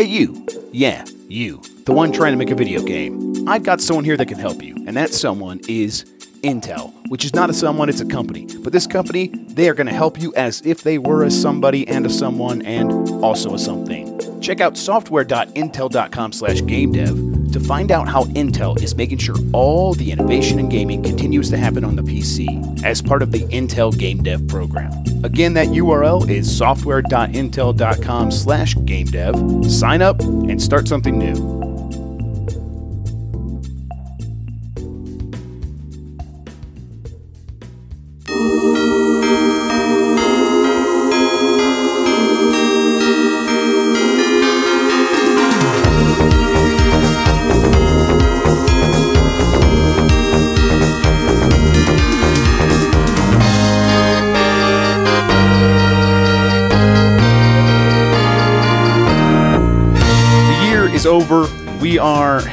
Hey, 0.00 0.06
you. 0.06 0.46
Yeah, 0.72 1.04
you. 1.28 1.60
The 1.84 1.92
one 1.92 2.10
trying 2.10 2.32
to 2.32 2.38
make 2.38 2.50
a 2.50 2.54
video 2.54 2.82
game. 2.82 3.46
I've 3.46 3.64
got 3.64 3.82
someone 3.82 4.02
here 4.02 4.16
that 4.16 4.28
can 4.28 4.38
help 4.38 4.62
you, 4.62 4.74
and 4.86 4.96
that 4.96 5.10
someone 5.10 5.60
is 5.68 6.04
Intel, 6.42 6.94
which 7.10 7.22
is 7.22 7.34
not 7.34 7.50
a 7.50 7.52
someone, 7.52 7.90
it's 7.90 8.00
a 8.00 8.06
company. 8.06 8.46
But 8.60 8.72
this 8.72 8.86
company, 8.86 9.26
they 9.26 9.68
are 9.68 9.74
going 9.74 9.88
to 9.88 9.92
help 9.92 10.18
you 10.18 10.32
as 10.36 10.62
if 10.64 10.84
they 10.84 10.96
were 10.96 11.24
a 11.24 11.30
somebody 11.30 11.86
and 11.86 12.06
a 12.06 12.08
someone 12.08 12.62
and 12.62 12.90
also 13.22 13.52
a 13.52 13.58
something. 13.58 14.40
Check 14.40 14.62
out 14.62 14.78
software.intel.com 14.78 16.32
slash 16.32 16.64
game 16.64 16.92
dev 16.92 17.29
to 17.50 17.60
find 17.60 17.90
out 17.90 18.08
how 18.08 18.24
Intel 18.24 18.80
is 18.82 18.94
making 18.94 19.18
sure 19.18 19.36
all 19.52 19.94
the 19.94 20.10
innovation 20.10 20.58
in 20.58 20.68
gaming 20.68 21.02
continues 21.02 21.50
to 21.50 21.56
happen 21.56 21.84
on 21.84 21.96
the 21.96 22.02
PC 22.02 22.82
as 22.84 23.02
part 23.02 23.22
of 23.22 23.32
the 23.32 23.40
Intel 23.46 23.96
Game 23.96 24.22
Dev 24.22 24.46
program. 24.48 24.92
Again, 25.22 25.52
that 25.54 25.68
URL 25.68 26.28
is 26.28 26.56
software.intel.com 26.56 28.30
slash 28.30 28.74
game 28.84 29.06
dev. 29.06 29.34
Sign 29.70 30.02
up 30.02 30.20
and 30.20 30.60
start 30.60 30.88
something 30.88 31.18
new. 31.18 31.59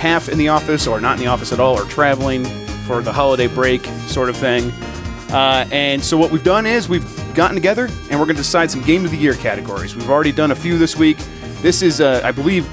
Half 0.07 0.29
in 0.29 0.37
the 0.37 0.47
office, 0.47 0.87
or 0.87 1.01
not 1.01 1.17
in 1.17 1.19
the 1.19 1.27
office 1.27 1.51
at 1.51 1.59
all, 1.59 1.77
or 1.77 1.83
traveling 1.85 2.45
for 2.85 3.01
the 3.01 3.11
holiday 3.11 3.47
break 3.47 3.83
sort 4.07 4.29
of 4.29 4.37
thing. 4.37 4.71
Uh, 5.31 5.67
and 5.71 6.01
so, 6.01 6.17
what 6.17 6.31
we've 6.31 6.43
done 6.43 6.65
is 6.65 6.87
we've 6.87 7.05
gotten 7.35 7.55
together 7.55 7.89
and 8.09 8.19
we're 8.19 8.25
going 8.25 8.37
to 8.37 8.41
decide 8.41 8.71
some 8.71 8.81
Game 8.83 9.03
of 9.03 9.11
the 9.11 9.17
Year 9.17 9.33
categories. 9.33 9.95
We've 9.95 10.09
already 10.09 10.31
done 10.31 10.51
a 10.51 10.55
few 10.55 10.77
this 10.77 10.95
week. 10.95 11.17
This 11.61 11.81
is, 11.81 11.99
uh, 11.99 12.21
I 12.23 12.31
believe, 12.31 12.65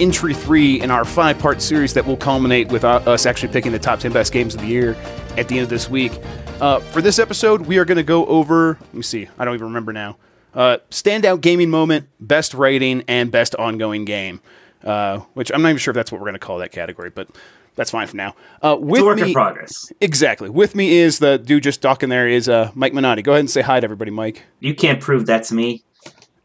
entry 0.00 0.34
three 0.34 0.80
in 0.80 0.90
our 0.90 1.04
five 1.04 1.38
part 1.40 1.60
series 1.60 1.92
that 1.94 2.06
will 2.06 2.16
culminate 2.16 2.68
with 2.68 2.84
uh, 2.84 3.02
us 3.06 3.26
actually 3.26 3.52
picking 3.52 3.72
the 3.72 3.78
top 3.80 3.98
10 3.98 4.12
best 4.12 4.32
games 4.32 4.54
of 4.54 4.60
the 4.60 4.68
year 4.68 4.96
at 5.36 5.48
the 5.48 5.56
end 5.56 5.64
of 5.64 5.68
this 5.68 5.90
week. 5.90 6.12
Uh, 6.60 6.78
for 6.78 7.02
this 7.02 7.18
episode, 7.18 7.62
we 7.62 7.78
are 7.78 7.84
going 7.84 7.96
to 7.96 8.04
go 8.04 8.24
over, 8.26 8.78
let 8.80 8.94
me 8.94 9.02
see, 9.02 9.28
I 9.36 9.44
don't 9.44 9.54
even 9.54 9.66
remember 9.66 9.92
now. 9.92 10.16
Uh, 10.54 10.78
standout 10.90 11.40
gaming 11.40 11.70
moment, 11.70 12.08
best 12.20 12.54
rating, 12.54 13.02
and 13.08 13.32
best 13.32 13.56
ongoing 13.56 14.04
game. 14.04 14.40
Uh, 14.84 15.20
which 15.34 15.50
I'm 15.52 15.62
not 15.62 15.68
even 15.70 15.78
sure 15.78 15.92
if 15.92 15.94
that's 15.96 16.10
what 16.10 16.20
we're 16.20 16.26
going 16.26 16.34
to 16.34 16.38
call 16.40 16.58
that 16.58 16.72
category, 16.72 17.10
but 17.10 17.28
that's 17.76 17.90
fine 17.90 18.06
for 18.06 18.16
now. 18.16 18.34
Uh, 18.60 18.76
with 18.78 18.98
It's 18.98 19.02
a 19.02 19.06
work 19.06 19.16
me, 19.18 19.22
in 19.28 19.32
progress. 19.32 19.92
exactly. 20.00 20.50
With 20.50 20.74
me 20.74 20.92
is 20.96 21.18
the 21.20 21.38
dude 21.38 21.62
just 21.62 21.80
talking 21.80 22.08
there 22.08 22.28
is 22.28 22.48
uh, 22.48 22.70
Mike 22.74 22.92
Minotti. 22.92 23.22
Go 23.22 23.32
ahead 23.32 23.40
and 23.40 23.50
say 23.50 23.60
hi 23.62 23.80
to 23.80 23.84
everybody, 23.84 24.10
Mike. 24.10 24.42
You 24.60 24.74
can't 24.74 25.00
prove 25.00 25.26
that 25.26 25.44
to 25.44 25.54
me. 25.54 25.84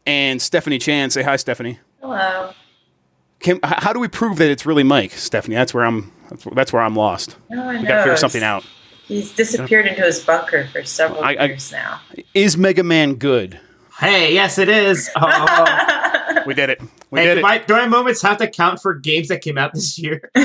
And 0.06 0.40
Stephanie 0.40 0.78
Chan. 0.78 1.10
Say 1.10 1.22
hi, 1.22 1.36
Stephanie. 1.36 1.80
Hello. 2.00 2.52
Can, 3.40 3.60
how 3.62 3.92
do 3.92 4.00
we 4.00 4.08
prove 4.08 4.38
that 4.38 4.50
it's 4.50 4.64
really 4.66 4.82
Mike, 4.82 5.12
Stephanie? 5.12 5.54
That's 5.56 5.74
where 5.74 5.84
I'm. 5.84 6.12
That's, 6.30 6.44
that's 6.54 6.72
where 6.72 6.82
I'm 6.82 6.96
lost. 6.96 7.36
No 7.50 7.64
one 7.64 7.80
We 7.80 7.86
got 7.86 7.96
to 7.98 8.02
figure 8.02 8.16
something 8.16 8.42
out. 8.42 8.64
He's 9.04 9.32
disappeared 9.34 9.86
into 9.86 10.02
his 10.02 10.20
bunker 10.20 10.66
for 10.72 10.82
several 10.84 11.22
I- 11.24 11.34
I- 11.34 11.44
years 11.46 11.72
now. 11.72 12.00
Is 12.34 12.56
Mega 12.56 12.82
Man 12.82 13.14
good? 13.14 13.58
Hey, 13.98 14.32
yes, 14.34 14.58
it 14.58 14.68
is. 14.68 15.10
Oh, 15.16 15.20
We 16.48 16.54
did 16.54 16.70
it. 16.70 16.80
We 17.10 17.20
hey, 17.20 17.26
did 17.26 17.34
do 17.34 17.38
it. 17.40 17.42
my, 17.42 17.58
do 17.58 17.74
my 17.74 17.86
moments 17.86 18.22
have 18.22 18.38
to 18.38 18.48
count 18.50 18.80
for 18.80 18.94
games 18.94 19.28
that 19.28 19.42
came 19.42 19.58
out 19.58 19.74
this 19.74 19.98
year? 19.98 20.30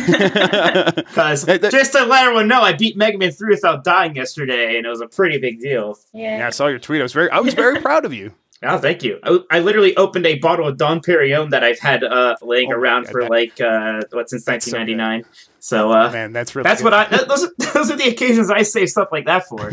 Because 1.13 1.45
just 1.45 1.93
to 1.93 2.05
let 2.05 2.23
everyone 2.25 2.47
know, 2.47 2.61
I 2.61 2.73
beat 2.73 2.97
Mega 2.97 3.17
Man 3.17 3.31
3 3.31 3.49
without 3.51 3.83
dying 3.83 4.15
yesterday, 4.15 4.77
and 4.77 4.85
it 4.85 4.89
was 4.89 5.01
a 5.01 5.07
pretty 5.07 5.37
big 5.37 5.59
deal. 5.59 5.97
Yeah. 6.13 6.39
yeah, 6.39 6.47
I 6.47 6.49
saw 6.49 6.67
your 6.67 6.79
tweet. 6.79 6.99
I 6.99 7.03
was 7.03 7.13
very. 7.13 7.29
I 7.29 7.39
was 7.39 7.53
very 7.53 7.79
proud 7.87 8.05
of 8.05 8.13
you. 8.13 8.33
Oh, 8.63 8.77
thank 8.77 9.03
you. 9.03 9.19
I, 9.23 9.39
I 9.51 9.59
literally 9.59 9.95
opened 9.97 10.25
a 10.25 10.39
bottle 10.39 10.67
of 10.67 10.77
Dom 10.77 11.01
Pérignon 11.01 11.49
that 11.51 11.63
I've 11.63 11.79
had 11.79 12.03
uh, 12.03 12.35
laying 12.41 12.71
Oh 12.71 12.75
around 12.77 13.03
God, 13.03 13.11
for 13.11 13.21
that- 13.21 13.29
like 13.29 13.61
uh, 13.61 14.01
what 14.11 14.29
since 14.29 14.45
That's 14.45 14.65
so 14.69 14.77
1999. 14.77 15.25
So, 15.59 15.91
uh, 15.91 16.11
Man, 16.11 16.33
that's 16.33 16.55
really. 16.55 16.63
that's 16.63 16.81
good. 16.81 16.85
what 16.91 16.93
I. 16.93 17.05
That, 17.09 17.27
those, 17.27 17.43
are, 17.45 17.49
those 17.73 17.91
are 17.91 17.95
the 17.97 18.09
occasions 18.09 18.49
I 18.49 18.63
save 18.63 18.89
stuff 18.89 19.09
like 19.11 19.25
that 19.25 19.47
for. 19.47 19.69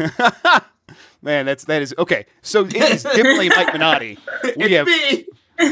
Man, 1.23 1.45
that's 1.47 1.65
that 1.65 1.83
is 1.83 1.95
okay. 1.99 2.27
So 2.43 2.65
it 2.65 2.75
is 2.77 3.03
definitely 3.03 3.49
Mike 3.49 3.73
Minotti. 3.75 4.19
We 4.57 4.73
have 4.73 4.87
me. 4.87 5.27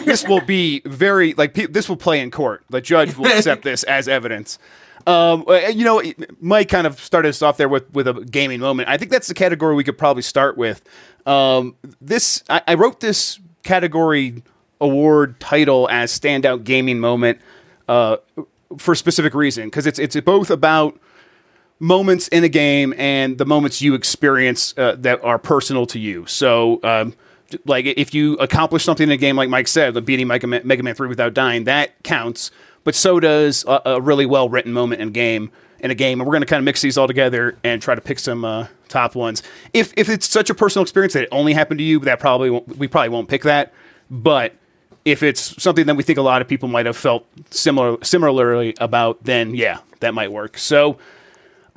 This 0.04 0.26
will 0.26 0.40
be 0.40 0.82
very 0.84 1.34
like 1.34 1.54
pe- 1.54 1.66
this 1.66 1.88
will 1.88 1.96
play 1.96 2.20
in 2.20 2.30
court. 2.30 2.64
The 2.70 2.80
judge 2.80 3.16
will 3.16 3.26
accept 3.26 3.62
this 3.62 3.82
as 3.84 4.08
evidence. 4.08 4.58
Um, 5.06 5.44
uh, 5.48 5.54
you 5.68 5.84
know, 5.84 6.02
Mike 6.40 6.68
kind 6.68 6.86
of 6.86 7.00
started 7.00 7.30
us 7.30 7.42
off 7.42 7.56
there 7.56 7.68
with 7.68 7.92
with 7.92 8.06
a 8.08 8.14
gaming 8.24 8.60
moment. 8.60 8.88
I 8.88 8.96
think 8.96 9.10
that's 9.10 9.28
the 9.28 9.34
category 9.34 9.74
we 9.74 9.84
could 9.84 9.98
probably 9.98 10.22
start 10.22 10.56
with. 10.56 10.82
Um, 11.26 11.76
this 12.00 12.42
I, 12.48 12.62
I 12.68 12.74
wrote 12.74 13.00
this 13.00 13.40
category 13.62 14.42
award 14.80 15.40
title 15.40 15.88
as 15.90 16.18
standout 16.18 16.64
gaming 16.64 17.00
moment 17.00 17.40
uh, 17.88 18.18
for 18.76 18.92
a 18.92 18.96
specific 18.96 19.34
reason 19.34 19.64
because 19.64 19.86
it's 19.86 19.98
it's 19.98 20.18
both 20.20 20.50
about 20.50 20.98
moments 21.80 22.28
in 22.28 22.44
a 22.44 22.48
game 22.48 22.92
and 22.98 23.38
the 23.38 23.46
moments 23.46 23.80
you 23.80 23.94
experience 23.94 24.74
uh, 24.76 24.96
that 24.98 25.22
are 25.24 25.38
personal 25.38 25.86
to 25.86 25.98
you. 25.98 26.26
So, 26.26 26.80
um, 26.82 27.14
like 27.64 27.86
if 27.86 28.14
you 28.14 28.34
accomplish 28.34 28.84
something 28.84 29.08
in 29.08 29.12
a 29.12 29.16
game, 29.16 29.36
like 29.36 29.48
Mike 29.48 29.68
said, 29.68 29.94
like 29.94 30.04
beating 30.04 30.26
Mega 30.26 30.46
Man, 30.46 30.62
Mega 30.64 30.82
Man 30.82 30.94
Three 30.94 31.08
without 31.08 31.34
dying, 31.34 31.64
that 31.64 32.02
counts. 32.02 32.50
But 32.84 32.94
so 32.94 33.20
does 33.20 33.64
a, 33.66 33.82
a 33.84 34.00
really 34.00 34.26
well 34.26 34.48
written 34.48 34.72
moment 34.72 35.00
in 35.00 35.10
game 35.10 35.50
in 35.80 35.90
a 35.90 35.94
game, 35.94 36.20
and 36.20 36.26
we're 36.26 36.32
going 36.32 36.42
to 36.42 36.46
kind 36.46 36.58
of 36.58 36.64
mix 36.64 36.80
these 36.80 36.98
all 36.98 37.06
together 37.06 37.56
and 37.62 37.80
try 37.80 37.94
to 37.94 38.00
pick 38.00 38.18
some 38.18 38.44
uh, 38.44 38.66
top 38.88 39.14
ones. 39.14 39.42
If 39.72 39.92
if 39.96 40.08
it's 40.08 40.28
such 40.28 40.50
a 40.50 40.54
personal 40.54 40.82
experience 40.82 41.14
that 41.14 41.24
it 41.24 41.28
only 41.32 41.52
happened 41.52 41.78
to 41.78 41.84
you, 41.84 41.98
that 42.00 42.20
probably 42.20 42.50
won't, 42.50 42.76
we 42.76 42.88
probably 42.88 43.10
won't 43.10 43.28
pick 43.28 43.42
that. 43.42 43.72
But 44.10 44.54
if 45.04 45.22
it's 45.22 45.60
something 45.62 45.86
that 45.86 45.94
we 45.94 46.02
think 46.02 46.18
a 46.18 46.22
lot 46.22 46.42
of 46.42 46.48
people 46.48 46.68
might 46.68 46.86
have 46.86 46.96
felt 46.96 47.26
similar 47.50 48.02
similarly 48.02 48.74
about, 48.80 49.24
then 49.24 49.54
yeah, 49.54 49.78
that 50.00 50.14
might 50.14 50.32
work. 50.32 50.58
So. 50.58 50.98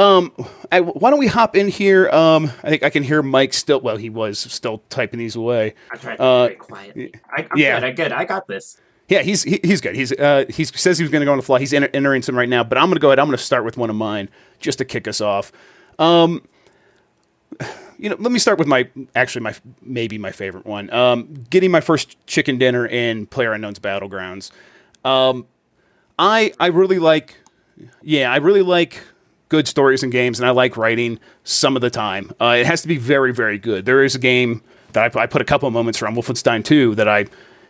Um, 0.01 0.31
I, 0.71 0.79
why 0.81 1.09
don't 1.09 1.19
we 1.19 1.27
hop 1.27 1.55
in 1.55 1.67
here? 1.67 2.09
Um, 2.09 2.45
I 2.63 2.69
think 2.69 2.83
I 2.83 2.89
can 2.89 3.03
hear 3.03 3.21
Mike 3.21 3.53
still. 3.53 3.79
Well, 3.81 3.97
he 3.97 4.09
was 4.09 4.39
still 4.39 4.81
typing 4.89 5.19
these 5.19 5.35
away. 5.35 5.75
I 5.91 5.97
tried 5.97 6.15
to 6.15 6.23
Uh, 6.23 6.47
be 6.47 6.53
very 6.53 6.55
quiet. 6.59 7.15
I, 7.29 7.47
I'm 7.51 7.57
yeah. 7.57 7.79
good. 7.79 7.87
I'm 7.89 7.95
good. 7.95 8.11
I 8.11 8.25
got 8.25 8.47
this. 8.47 8.77
Yeah, 9.09 9.21
he's 9.21 9.43
he, 9.43 9.59
he's 9.63 9.81
good. 9.81 9.95
He's 9.95 10.11
uh 10.13 10.45
he 10.49 10.63
says 10.63 10.97
he 10.97 11.03
was 11.03 11.11
going 11.11 11.19
to 11.19 11.25
go 11.25 11.31
on 11.31 11.37
the 11.37 11.43
fly. 11.43 11.59
He's 11.59 11.73
enter, 11.73 11.89
entering 11.93 12.21
some 12.21 12.37
right 12.37 12.47
now, 12.47 12.63
but 12.63 12.77
I'm 12.77 12.85
going 12.85 12.95
to 12.95 13.01
go 13.01 13.09
ahead. 13.09 13.19
I'm 13.19 13.27
going 13.27 13.37
to 13.37 13.43
start 13.43 13.65
with 13.65 13.75
one 13.77 13.89
of 13.89 13.95
mine 13.95 14.29
just 14.59 14.77
to 14.77 14.85
kick 14.85 15.07
us 15.07 15.19
off. 15.19 15.51
Um, 15.99 16.47
you 17.99 18.09
know, 18.09 18.15
let 18.17 18.31
me 18.31 18.39
start 18.39 18.57
with 18.57 18.67
my 18.67 18.87
actually 19.13 19.43
my 19.43 19.53
maybe 19.81 20.17
my 20.17 20.31
favorite 20.31 20.65
one. 20.65 20.89
Um, 20.93 21.33
getting 21.49 21.71
my 21.71 21.81
first 21.81 22.25
chicken 22.25 22.57
dinner 22.57 22.87
in 22.87 23.27
Player 23.27 23.51
Unknown's 23.51 23.79
Battlegrounds. 23.79 24.51
Um, 25.03 25.45
I 26.17 26.53
I 26.59 26.67
really 26.67 26.97
like, 26.99 27.35
yeah, 28.01 28.31
I 28.31 28.37
really 28.37 28.61
like 28.63 29.03
good 29.51 29.67
stories 29.67 30.01
and 30.01 30.13
games, 30.13 30.39
and 30.39 30.47
I 30.47 30.51
like 30.51 30.77
writing 30.77 31.19
some 31.43 31.75
of 31.75 31.81
the 31.81 31.89
time. 31.89 32.31
Uh, 32.39 32.55
it 32.57 32.65
has 32.65 32.81
to 32.83 32.87
be 32.87 32.97
very 32.97 33.33
very 33.33 33.59
good. 33.59 33.85
There 33.85 34.03
is 34.03 34.15
a 34.15 34.19
game 34.19 34.63
that 34.93 35.15
I, 35.15 35.23
I 35.23 35.25
put 35.27 35.41
a 35.41 35.45
couple 35.45 35.67
of 35.67 35.73
moments 35.73 35.99
from 35.99 36.15
Wolfenstein 36.15 36.63
2 36.63 36.95
that 36.95 37.07
I 37.07 37.25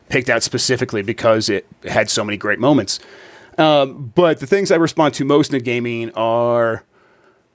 picked 0.09 0.29
out 0.29 0.43
specifically 0.43 1.01
because 1.01 1.49
it 1.49 1.65
had 1.83 2.09
so 2.09 2.23
many 2.23 2.37
great 2.37 2.59
moments. 2.59 2.99
Um, 3.57 4.11
but 4.13 4.39
the 4.39 4.47
things 4.47 4.71
I 4.71 4.75
respond 4.75 5.15
to 5.15 5.25
most 5.25 5.53
in 5.53 5.63
gaming 5.63 6.11
are 6.11 6.83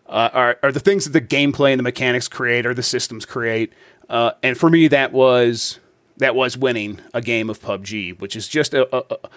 uh, 0.09 0.31
are, 0.33 0.59
are 0.65 0.73
the 0.73 0.81
things 0.81 1.05
that 1.05 1.13
the 1.13 1.21
gameplay 1.21 1.73
and 1.73 1.79
the 1.79 1.85
mechanics 1.85 2.27
create 2.27 2.67
or 2.67 2.75
the 2.75 2.83
systems 2.83 3.25
create. 3.25 3.73
Uh, 4.09 4.33
and 4.43 4.59
for 4.59 4.69
me, 4.69 4.89
that 4.89 5.13
was 5.13 5.79
that 6.17 6.35
was 6.35 6.59
winning 6.59 7.01
a 7.15 7.21
game 7.21 7.49
of 7.49 7.61
PUBG, 7.61 8.19
which 8.19 8.35
is 8.35 8.49
just 8.49 8.75
a, 8.75 8.93
a, 8.95 9.05
a 9.09 9.29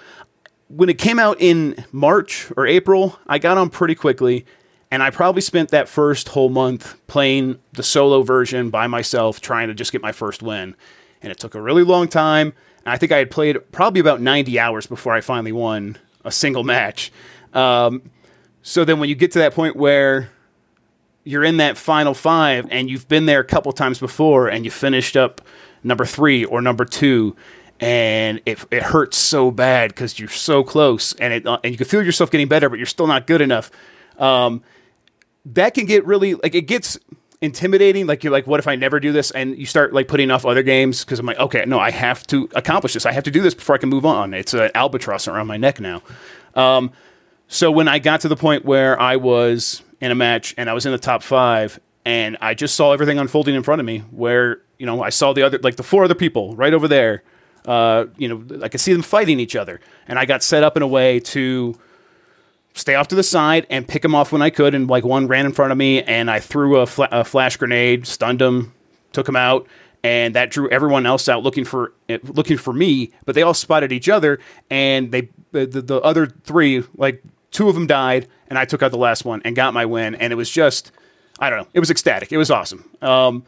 when 0.67 0.87
it 0.87 0.97
came 0.97 1.19
out 1.19 1.37
in 1.39 1.83
March 1.91 2.51
or 2.55 2.65
April, 2.65 3.19
I 3.27 3.39
got 3.39 3.57
on 3.57 3.69
pretty 3.69 3.95
quickly, 3.95 4.45
and 4.91 5.03
I 5.03 5.11
probably 5.11 5.41
spent 5.41 5.69
that 5.69 5.87
first 5.87 6.29
whole 6.29 6.49
month 6.49 6.95
playing 7.07 7.59
the 7.73 7.83
solo 7.83 8.23
version 8.23 8.69
by 8.69 8.87
myself, 8.87 9.39
trying 9.39 9.67
to 9.67 9.73
just 9.73 9.91
get 9.91 10.01
my 10.01 10.11
first 10.11 10.41
win. 10.41 10.75
And 11.21 11.31
it 11.31 11.39
took 11.39 11.53
a 11.53 11.61
really 11.61 11.83
long 11.83 12.07
time. 12.07 12.53
And 12.85 12.93
I 12.93 12.97
think 12.97 13.11
I 13.11 13.17
had 13.17 13.29
played 13.29 13.71
probably 13.71 13.99
about 13.99 14.19
90 14.21 14.59
hours 14.59 14.87
before 14.87 15.13
I 15.13 15.21
finally 15.21 15.51
won 15.51 15.97
a 16.25 16.31
single 16.31 16.63
match. 16.63 17.11
Um, 17.53 18.09
so 18.61 18.83
then 18.83 18.99
when 18.99 19.09
you 19.09 19.15
get 19.15 19.31
to 19.33 19.39
that 19.39 19.53
point 19.53 19.75
where 19.75 20.31
you're 21.23 21.43
in 21.43 21.57
that 21.57 21.77
final 21.77 22.13
five 22.13 22.67
and 22.71 22.89
you've 22.89 23.07
been 23.07 23.25
there 23.25 23.39
a 23.39 23.45
couple 23.45 23.71
times 23.71 23.99
before 23.99 24.47
and 24.47 24.65
you 24.65 24.71
finished 24.71 25.15
up 25.15 25.41
number 25.83 26.05
three 26.05 26.45
or 26.45 26.61
number 26.61 26.85
two 26.85 27.35
and 27.79 28.41
it, 28.45 28.59
it 28.71 28.83
hurts 28.83 29.17
so 29.17 29.51
bad 29.51 29.89
because 29.89 30.19
you're 30.19 30.27
so 30.27 30.63
close 30.63 31.13
and 31.13 31.33
it 31.33 31.47
uh, 31.47 31.59
and 31.63 31.71
you 31.71 31.77
can 31.77 31.87
feel 31.87 32.03
yourself 32.03 32.29
getting 32.31 32.47
better 32.47 32.69
but 32.69 32.77
you're 32.77 32.85
still 32.85 33.07
not 33.07 33.27
good 33.27 33.41
enough 33.41 33.71
um, 34.17 34.61
that 35.45 35.73
can 35.73 35.85
get 35.85 36.05
really 36.05 36.35
like 36.35 36.55
it 36.55 36.63
gets 36.63 36.97
intimidating. 37.41 38.05
Like 38.07 38.23
you're 38.23 38.33
like, 38.33 38.47
what 38.47 38.59
if 38.59 38.67
I 38.67 38.75
never 38.75 38.99
do 38.99 39.11
this? 39.11 39.31
And 39.31 39.57
you 39.57 39.65
start 39.65 39.93
like 39.93 40.07
putting 40.07 40.31
off 40.31 40.45
other 40.45 40.63
games 40.63 41.03
because 41.03 41.19
I'm 41.19 41.25
like, 41.25 41.39
okay, 41.39 41.63
no, 41.65 41.79
I 41.79 41.91
have 41.91 42.25
to 42.27 42.49
accomplish 42.55 42.93
this. 42.93 43.05
I 43.05 43.11
have 43.11 43.23
to 43.23 43.31
do 43.31 43.41
this 43.41 43.53
before 43.53 43.75
I 43.75 43.77
can 43.77 43.89
move 43.89 44.05
on. 44.05 44.33
It's 44.33 44.53
an 44.53 44.71
albatross 44.75 45.27
around 45.27 45.47
my 45.47 45.57
neck 45.57 45.79
now. 45.79 46.01
Um, 46.55 46.91
so 47.47 47.71
when 47.71 47.87
I 47.87 47.99
got 47.99 48.21
to 48.21 48.27
the 48.27 48.35
point 48.35 48.65
where 48.65 48.99
I 48.99 49.15
was 49.15 49.81
in 50.01 50.11
a 50.11 50.15
match 50.15 50.53
and 50.57 50.69
I 50.69 50.73
was 50.73 50.85
in 50.85 50.91
the 50.91 50.97
top 50.97 51.23
five, 51.23 51.79
and 52.05 52.37
I 52.41 52.53
just 52.53 52.75
saw 52.75 52.93
everything 52.93 53.19
unfolding 53.19 53.55
in 53.55 53.63
front 53.63 53.79
of 53.79 53.85
me, 53.85 53.99
where 54.11 54.61
you 54.77 54.85
know 54.85 55.03
I 55.03 55.09
saw 55.09 55.33
the 55.33 55.43
other 55.43 55.59
like 55.59 55.75
the 55.75 55.83
four 55.83 56.03
other 56.03 56.15
people 56.15 56.55
right 56.55 56.73
over 56.73 56.87
there. 56.87 57.23
Uh, 57.65 58.05
you 58.17 58.27
know, 58.27 58.63
I 58.63 58.69
could 58.69 58.79
see 58.79 58.93
them 58.93 59.01
fighting 59.01 59.39
each 59.39 59.55
other, 59.55 59.79
and 60.07 60.17
I 60.17 60.25
got 60.25 60.41
set 60.41 60.63
up 60.63 60.77
in 60.77 60.81
a 60.81 60.87
way 60.87 61.19
to 61.19 61.75
stay 62.73 62.95
off 62.95 63.07
to 63.09 63.15
the 63.15 63.23
side 63.23 63.67
and 63.69 63.87
pick 63.87 64.01
them 64.01 64.15
off 64.15 64.31
when 64.31 64.41
I 64.41 64.49
could. 64.49 64.73
And 64.73 64.89
like 64.89 65.03
one 65.03 65.27
ran 65.27 65.45
in 65.45 65.51
front 65.51 65.71
of 65.71 65.77
me, 65.77 66.01
and 66.03 66.29
I 66.29 66.39
threw 66.39 66.77
a, 66.77 66.85
fla- 66.85 67.09
a 67.11 67.23
flash 67.23 67.57
grenade, 67.57 68.07
stunned 68.07 68.41
him, 68.41 68.73
took 69.11 69.27
him 69.27 69.35
out, 69.35 69.67
and 70.03 70.35
that 70.35 70.51
drew 70.51 70.69
everyone 70.69 71.05
else 71.05 71.27
out 71.27 71.43
looking 71.43 71.65
for 71.65 71.93
looking 72.23 72.57
for 72.57 72.73
me. 72.73 73.11
But 73.25 73.35
they 73.35 73.41
all 73.41 73.53
spotted 73.53 73.91
each 73.91 74.09
other, 74.09 74.39
and 74.69 75.11
they 75.11 75.29
the, 75.51 75.65
the, 75.65 75.81
the 75.81 76.01
other 76.01 76.27
three 76.27 76.83
like 76.95 77.23
two 77.51 77.67
of 77.67 77.75
them 77.75 77.87
died, 77.87 78.27
and 78.47 78.57
I 78.57 78.65
took 78.65 78.81
out 78.81 78.91
the 78.91 78.97
last 78.97 79.25
one 79.25 79.41
and 79.43 79.55
got 79.55 79.73
my 79.73 79.85
win. 79.85 80.15
And 80.15 80.31
it 80.31 80.35
was 80.35 80.49
just 80.49 80.91
I 81.39 81.49
don't 81.49 81.59
know, 81.59 81.67
it 81.73 81.79
was 81.79 81.89
ecstatic. 81.89 82.31
It 82.31 82.37
was 82.37 82.51
awesome. 82.51 82.89
Um, 83.01 83.43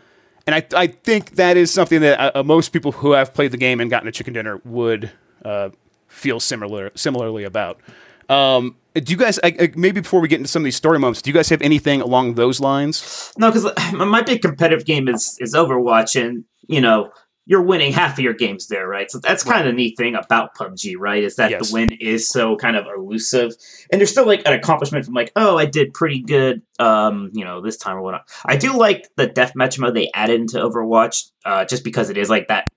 and 0.48 0.56
I, 0.56 0.66
I 0.76 0.88
think 0.88 1.32
that 1.32 1.56
is 1.56 1.72
something 1.72 2.02
that 2.02 2.36
uh, 2.36 2.44
most 2.44 2.70
people 2.70 2.92
who 2.92 3.12
have 3.12 3.34
played 3.34 3.52
the 3.52 3.58
game 3.58 3.80
and 3.80 3.90
gotten 3.90 4.08
a 4.08 4.12
chicken 4.12 4.34
dinner 4.34 4.60
would 4.66 5.12
uh, 5.46 5.70
feel 6.08 6.40
similar 6.40 6.92
similarly 6.96 7.44
about. 7.44 7.80
Um, 8.28 8.76
do 8.94 9.12
you 9.12 9.18
guys 9.18 9.40
I, 9.44 9.72
maybe 9.76 10.02
before 10.02 10.20
we 10.20 10.28
get 10.28 10.38
into 10.38 10.50
some 10.50 10.62
of 10.62 10.66
these 10.66 10.76
story 10.76 11.00
moments, 11.00 11.22
do 11.22 11.30
you 11.30 11.34
guys 11.34 11.50
have 11.50 11.62
anything 11.62 12.02
along 12.02 12.36
those 12.36 12.60
lines? 12.60 13.32
No, 13.38 13.52
because 13.52 13.72
my 13.94 14.22
big 14.22 14.42
competitive 14.42 14.86
game 14.86 15.08
is 15.08 15.38
is 15.40 15.54
Overwatch, 15.54 16.22
and 16.22 16.44
you 16.68 16.82
know 16.82 17.12
you're 17.46 17.62
winning 17.62 17.92
half 17.92 18.14
of 18.14 18.20
your 18.20 18.34
games 18.34 18.68
there, 18.68 18.88
right? 18.88 19.10
So 19.10 19.18
that's 19.18 19.44
kind 19.44 19.62
of 19.62 19.66
the 19.66 19.74
neat 19.74 19.98
thing 19.98 20.14
about 20.16 20.56
PUBG, 20.56 20.94
right? 20.98 21.24
Is 21.24 21.38
that 21.38 21.50
Yes. 21.50 21.70
the 21.70 21.74
win 21.74 21.92
is 21.94 22.30
so 22.30 22.56
kind 22.56 22.76
of 22.76 22.86
elusive, 22.86 23.52
and 23.92 24.00
there's 24.00 24.12
still 24.12 24.28
like 24.28 24.42
an 24.46 24.54
accomplishment 24.54 25.06
from 25.06 25.16
like, 25.16 25.32
oh, 25.36 25.58
I 25.58 25.66
did 25.66 25.94
pretty 25.94 26.22
good, 26.22 26.62
um, 26.80 27.32
you 27.34 27.44
know, 27.44 27.62
this 27.62 27.78
time 27.78 27.98
or 27.98 28.02
whatnot. 28.02 28.30
I 28.46 28.58
do 28.58 28.78
like 28.78 29.10
the 29.18 29.28
deathmatch 29.28 29.80
mode 29.80 29.96
they 29.96 30.10
added 30.14 30.40
into 30.40 30.58
Overwatch, 30.58 31.32
uh, 31.46 31.66
just 31.66 31.84
because 31.84 32.10
it 32.10 32.18
is 32.18 32.30
like 32.30 32.48
that. 32.50 32.72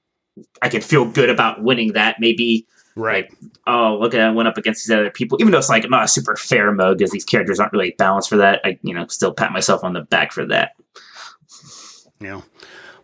I 0.63 0.69
can 0.69 0.81
feel 0.81 1.05
good 1.05 1.31
about 1.31 1.63
winning 1.63 1.93
that. 1.93 2.17
Maybe 2.19 2.67
Right. 2.97 3.29
oh, 3.67 3.99
look 4.01 4.15
at 4.15 4.21
I 4.21 4.31
went 4.31 4.47
up 4.49 4.57
against 4.57 4.87
these 4.87 4.95
other 4.95 5.11
people, 5.11 5.37
even 5.41 5.51
though 5.51 5.59
it's 5.59 5.69
like 5.69 5.89
not 5.91 6.05
a 6.05 6.09
super 6.09 6.37
fair 6.37 6.71
mode 6.73 6.99
because 6.99 7.11
these 7.11 7.25
characters 7.25 7.59
aren't 7.59 7.73
really 7.73 7.95
balanced 7.99 8.29
for 8.29 8.37
that. 8.37 8.61
I, 8.65 8.79
you 8.83 8.95
know, 8.95 9.07
still 9.09 9.33
pat 9.33 9.51
myself 9.53 9.83
on 9.83 9.93
the 9.95 10.03
back 10.03 10.31
for 10.33 10.47
that. 10.47 10.77
Yeah. 12.21 12.43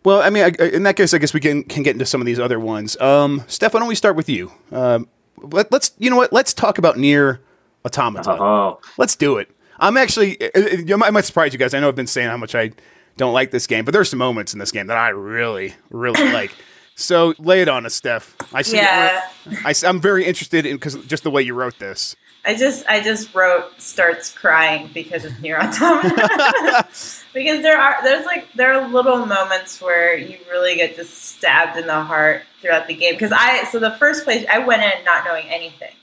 Well, 0.03 0.21
I 0.21 0.29
mean, 0.29 0.43
I, 0.43 0.65
in 0.65 0.83
that 0.83 0.95
case, 0.95 1.13
I 1.13 1.17
guess 1.19 1.33
we 1.33 1.39
can 1.39 1.63
can 1.63 1.83
get 1.83 1.93
into 1.95 2.05
some 2.05 2.21
of 2.21 2.25
these 2.25 2.39
other 2.39 2.59
ones. 2.59 2.99
Um, 2.99 3.43
Steph, 3.47 3.73
why 3.73 3.79
don't 3.79 3.89
we 3.89 3.95
start 3.95 4.15
with 4.15 4.29
you? 4.29 4.51
Um, 4.71 5.07
let, 5.37 5.71
let's, 5.71 5.91
you 5.99 6.09
know 6.09 6.15
what? 6.15 6.31
Let's 6.33 6.53
talk 6.53 6.77
about 6.77 6.97
Nier 6.97 7.41
Automata. 7.85 8.31
Oh, 8.31 8.79
Let's 8.97 9.15
do 9.15 9.37
it. 9.37 9.49
I'm 9.79 9.97
actually, 9.97 10.37
you 10.85 10.95
might- 10.97 11.07
I 11.07 11.09
might 11.11 11.25
surprise 11.25 11.53
you 11.53 11.59
guys. 11.59 11.73
I 11.73 11.79
know 11.79 11.87
I've 11.87 11.95
been 11.95 12.07
saying 12.07 12.29
how 12.29 12.37
much 12.37 12.53
I 12.55 12.71
don't 13.17 13.33
like 13.33 13.51
this 13.51 13.65
game, 13.67 13.83
but 13.83 13.91
there's 13.93 14.09
some 14.09 14.19
moments 14.19 14.53
in 14.53 14.59
this 14.59 14.71
game 14.71 14.87
that 14.87 14.97
I 14.97 15.09
really, 15.09 15.73
really 15.89 16.23
like. 16.33 16.51
So 17.01 17.33
lay 17.39 17.61
it 17.61 17.67
on 17.67 17.85
us, 17.85 17.95
Steph. 17.95 18.35
I 18.53 18.61
see. 18.61 18.77
Yeah. 18.77 19.27
I, 19.65 19.73
am 19.83 19.99
very 19.99 20.25
interested 20.25 20.65
in 20.65 20.75
because 20.75 20.95
just 21.05 21.23
the 21.23 21.31
way 21.31 21.41
you 21.41 21.53
wrote 21.53 21.79
this. 21.79 22.15
I 22.43 22.55
just 22.55 22.87
I 22.87 23.01
just 23.01 23.35
wrote 23.35 23.79
starts 23.79 24.31
crying 24.31 24.89
because 24.93 25.25
of 25.25 25.33
Automata. 25.43 26.87
because 27.33 27.61
there 27.61 27.77
are 27.77 28.03
there's 28.03 28.25
like 28.25 28.51
there 28.53 28.73
are 28.73 28.87
little 28.87 29.25
moments 29.25 29.81
where 29.81 30.17
you 30.17 30.37
really 30.49 30.75
get 30.75 30.95
just 30.95 31.13
stabbed 31.13 31.77
in 31.77 31.87
the 31.87 32.01
heart 32.01 32.43
throughout 32.61 32.87
the 32.87 32.95
game. 32.95 33.13
Because 33.13 33.31
I 33.31 33.65
so 33.65 33.79
the 33.79 33.91
first 33.91 34.23
place 34.23 34.45
I 34.51 34.59
went 34.59 34.81
in 34.81 35.03
not 35.05 35.25
knowing 35.25 35.45
anything, 35.47 35.93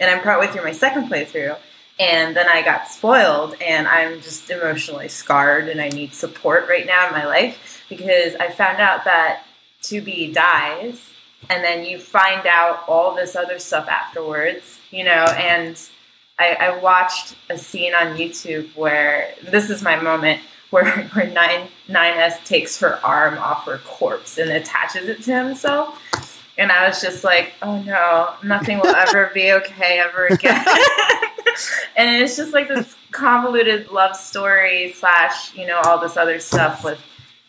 and 0.00 0.10
I'm 0.10 0.22
partway 0.22 0.46
through 0.46 0.64
my 0.64 0.72
second 0.72 1.10
playthrough, 1.10 1.58
and 2.00 2.34
then 2.34 2.48
I 2.48 2.62
got 2.62 2.88
spoiled, 2.88 3.54
and 3.60 3.86
I'm 3.86 4.22
just 4.22 4.48
emotionally 4.48 5.08
scarred, 5.08 5.68
and 5.68 5.80
I 5.80 5.88
need 5.88 6.14
support 6.14 6.68
right 6.68 6.86
now 6.86 7.06
in 7.08 7.12
my 7.12 7.26
life 7.26 7.84
because 7.90 8.34
I 8.36 8.50
found 8.50 8.80
out 8.80 9.04
that 9.04 9.44
2B 9.82 10.32
dies 10.32 11.12
and 11.50 11.64
then 11.64 11.84
you 11.84 11.98
find 11.98 12.46
out 12.46 12.84
all 12.88 13.14
this 13.14 13.34
other 13.36 13.58
stuff 13.58 13.88
afterwards, 13.88 14.78
you 14.90 15.04
know. 15.04 15.24
And 15.24 15.80
I, 16.38 16.54
I 16.54 16.78
watched 16.78 17.36
a 17.50 17.58
scene 17.58 17.94
on 17.94 18.16
YouTube 18.16 18.74
where 18.76 19.34
this 19.42 19.70
is 19.70 19.82
my 19.82 20.00
moment 20.00 20.40
where 20.70 21.02
where 21.12 21.30
nine 21.30 21.68
nine 21.88 22.16
S 22.16 22.38
takes 22.46 22.80
her 22.80 23.04
arm 23.04 23.38
off 23.38 23.66
her 23.66 23.78
corpse 23.84 24.38
and 24.38 24.50
attaches 24.50 25.08
it 25.08 25.22
to 25.24 25.44
himself. 25.44 26.00
And 26.58 26.70
I 26.70 26.86
was 26.86 27.00
just 27.00 27.24
like, 27.24 27.54
oh 27.62 27.80
no, 27.82 28.34
nothing 28.44 28.78
will 28.78 28.94
ever 28.94 29.30
be 29.34 29.52
okay 29.52 29.98
ever 29.98 30.26
again. 30.26 30.64
and 31.96 32.22
it's 32.22 32.36
just 32.36 32.52
like 32.52 32.68
this 32.68 32.94
convoluted 33.10 33.90
love 33.90 34.16
story 34.16 34.92
slash, 34.92 35.54
you 35.54 35.66
know, 35.66 35.80
all 35.84 35.98
this 35.98 36.16
other 36.16 36.40
stuff 36.40 36.84
with 36.84 37.00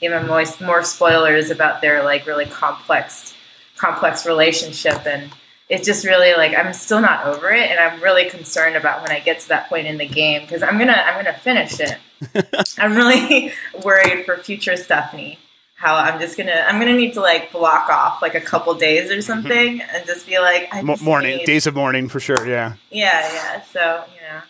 even 0.03 0.27
more, 0.27 0.43
more 0.61 0.83
spoilers 0.83 1.49
about 1.49 1.81
their 1.81 2.03
like 2.03 2.25
really 2.25 2.45
complex 2.45 3.33
complex 3.77 4.25
relationship 4.25 5.05
and 5.05 5.31
it's 5.69 5.85
just 5.85 6.05
really 6.05 6.33
like 6.35 6.55
I'm 6.55 6.73
still 6.73 7.01
not 7.01 7.25
over 7.25 7.51
it 7.51 7.69
and 7.71 7.79
I'm 7.79 8.01
really 8.01 8.29
concerned 8.29 8.75
about 8.75 9.01
when 9.01 9.11
I 9.11 9.19
get 9.19 9.39
to 9.41 9.49
that 9.49 9.69
point 9.69 9.87
in 9.87 9.97
the 9.97 10.07
game 10.07 10.41
because 10.41 10.61
I'm 10.61 10.77
gonna 10.77 10.93
I'm 10.93 11.15
gonna 11.15 11.37
finish 11.37 11.79
it. 11.79 11.97
I'm 12.77 12.95
really 12.95 13.51
worried 13.83 14.25
for 14.25 14.37
future 14.37 14.77
Stephanie. 14.77 15.39
How 15.75 15.95
I'm 15.95 16.19
just 16.19 16.37
gonna 16.37 16.63
I'm 16.67 16.79
gonna 16.79 16.95
need 16.95 17.13
to 17.13 17.21
like 17.21 17.51
block 17.51 17.89
off 17.89 18.21
like 18.21 18.35
a 18.35 18.41
couple 18.41 18.73
days 18.75 19.09
or 19.09 19.15
mm-hmm. 19.15 19.21
something 19.21 19.81
and 19.81 20.05
just 20.05 20.27
be 20.27 20.39
like 20.39 20.69
I 20.71 20.83
just 20.83 21.01
morning, 21.03 21.37
need- 21.37 21.45
days 21.45 21.65
of 21.65 21.75
mourning 21.75 22.07
for 22.07 22.19
sure. 22.19 22.47
Yeah. 22.47 22.75
Yeah, 22.91 23.21
yeah. 23.33 23.61
So 23.63 24.03
you 24.13 24.21
know. 24.21 24.41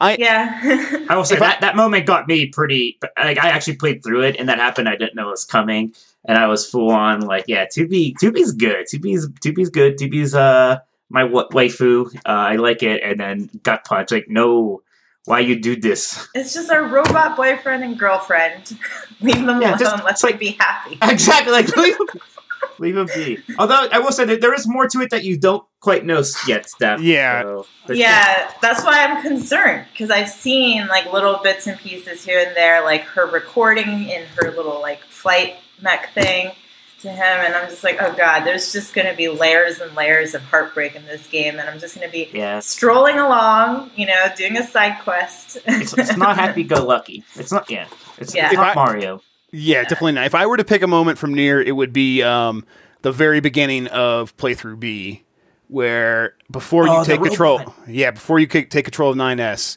I- 0.00 0.16
yeah. 0.18 1.04
I 1.08 1.16
will 1.16 1.24
say 1.24 1.36
If 1.36 1.42
I- 1.42 1.46
that 1.48 1.60
that 1.60 1.76
moment 1.76 2.06
got 2.06 2.26
me 2.26 2.46
pretty. 2.46 2.98
Like 3.18 3.38
I 3.38 3.48
actually 3.50 3.76
played 3.76 4.02
through 4.02 4.22
it, 4.22 4.36
and 4.38 4.48
that 4.48 4.58
happened. 4.58 4.88
I 4.88 4.96
didn't 4.96 5.14
know 5.14 5.28
it 5.28 5.32
was 5.32 5.44
coming, 5.44 5.94
and 6.24 6.38
I 6.38 6.46
was 6.46 6.68
full 6.68 6.90
on 6.90 7.20
like, 7.20 7.44
yeah, 7.48 7.66
two 7.70 7.86
B, 7.86 8.14
two 8.18 8.30
good. 8.32 8.86
Two 8.88 8.98
B's, 8.98 9.28
two 9.40 9.52
B's 9.52 9.68
good. 9.70 9.98
Two 9.98 10.08
B's 10.08 10.34
uh 10.34 10.78
my 11.10 11.24
wa- 11.24 11.48
waifu. 11.48 12.14
Uh, 12.16 12.20
I 12.24 12.56
like 12.56 12.82
it, 12.82 13.02
and 13.02 13.18
then 13.20 13.50
gut 13.62 13.84
punch. 13.84 14.10
Like, 14.12 14.28
no, 14.28 14.82
why 15.26 15.40
you 15.40 15.58
do 15.60 15.76
this? 15.76 16.26
it's 16.34 16.54
just 16.54 16.70
our 16.70 16.84
robot 16.84 17.36
boyfriend 17.36 17.82
and 17.84 17.98
girlfriend. 17.98 18.78
Leave 19.20 19.44
them 19.44 19.60
Yeah, 19.60 19.70
alone. 19.70 19.78
just- 19.78 20.04
Let's 20.04 20.22
like- 20.24 20.38
be 20.38 20.56
happy. 20.58 20.98
exactly. 21.02 21.52
Like 21.52 21.76
leave, 21.76 21.96
leave 22.80 22.96
him 22.96 23.06
be. 23.14 23.38
Although 23.58 23.86
I 23.92 23.98
will 24.00 24.10
say 24.12 24.24
that 24.24 24.40
there 24.40 24.54
is 24.54 24.66
more 24.66 24.88
to 24.88 25.00
it 25.00 25.10
that 25.10 25.22
you 25.22 25.38
don't 25.38 25.62
quite 25.80 26.04
know 26.04 26.22
yet, 26.48 26.68
Steph. 26.68 27.00
Yeah. 27.00 27.42
So, 27.42 27.66
but- 27.86 27.96
Yeah, 27.96 28.50
that's 28.60 28.82
why 28.84 29.04
I'm 29.04 29.22
concerned 29.22 29.86
because 29.92 30.10
I've 30.10 30.28
seen 30.30 30.86
like 30.88 31.12
little 31.12 31.38
bits 31.42 31.66
and 31.66 31.78
pieces 31.78 32.24
here 32.24 32.44
and 32.46 32.56
there, 32.56 32.82
like 32.82 33.02
her 33.02 33.26
recording 33.26 34.08
in 34.08 34.24
her 34.36 34.50
little 34.50 34.80
like 34.80 35.02
flight 35.04 35.56
mech 35.80 36.12
thing 36.14 36.52
to 37.00 37.08
him, 37.10 37.20
and 37.22 37.54
I'm 37.54 37.68
just 37.70 37.82
like, 37.82 37.96
oh 38.00 38.12
god, 38.14 38.44
there's 38.44 38.72
just 38.72 38.92
gonna 38.92 39.14
be 39.14 39.26
layers 39.28 39.80
and 39.80 39.94
layers 39.96 40.34
of 40.34 40.42
heartbreak 40.42 40.94
in 40.94 41.06
this 41.06 41.26
game, 41.28 41.58
and 41.58 41.66
I'm 41.68 41.78
just 41.78 41.94
gonna 41.94 42.10
be 42.10 42.28
Yeah. 42.32 42.60
strolling 42.60 43.18
along, 43.18 43.90
you 43.96 44.04
know, 44.06 44.26
doing 44.36 44.58
a 44.58 44.66
side 44.66 44.98
quest. 45.02 45.56
It's, 45.64 45.96
it's 45.96 46.16
not 46.18 46.36
happy 46.44 46.62
go 46.62 46.84
lucky. 46.84 47.24
It's 47.36 47.52
not. 47.52 47.70
Yeah. 47.70 47.86
It's, 48.18 48.34
Yeah. 48.34 48.48
it's 48.48 48.54
not 48.56 48.76
I- 48.76 48.84
Mario. 48.84 49.22
Yeah, 49.52 49.82
definitely 49.82 50.12
not. 50.12 50.26
If 50.26 50.34
I 50.34 50.46
were 50.46 50.56
to 50.56 50.64
pick 50.64 50.82
a 50.82 50.86
moment 50.86 51.18
from 51.18 51.34
Nier, 51.34 51.60
it 51.60 51.72
would 51.72 51.92
be 51.92 52.22
um, 52.22 52.64
the 53.02 53.12
very 53.12 53.40
beginning 53.40 53.86
of 53.88 54.36
playthrough 54.36 54.78
B, 54.80 55.24
where 55.68 56.34
before 56.50 56.86
you 56.86 56.92
Oh, 56.92 57.00
the 57.04 57.16
take 57.16 57.22
control, 57.22 57.58
robot. 57.58 57.74
yeah, 57.88 58.10
before 58.12 58.38
you 58.38 58.46
take 58.46 58.70
control 58.70 59.10
of 59.10 59.16
9S, 59.16 59.76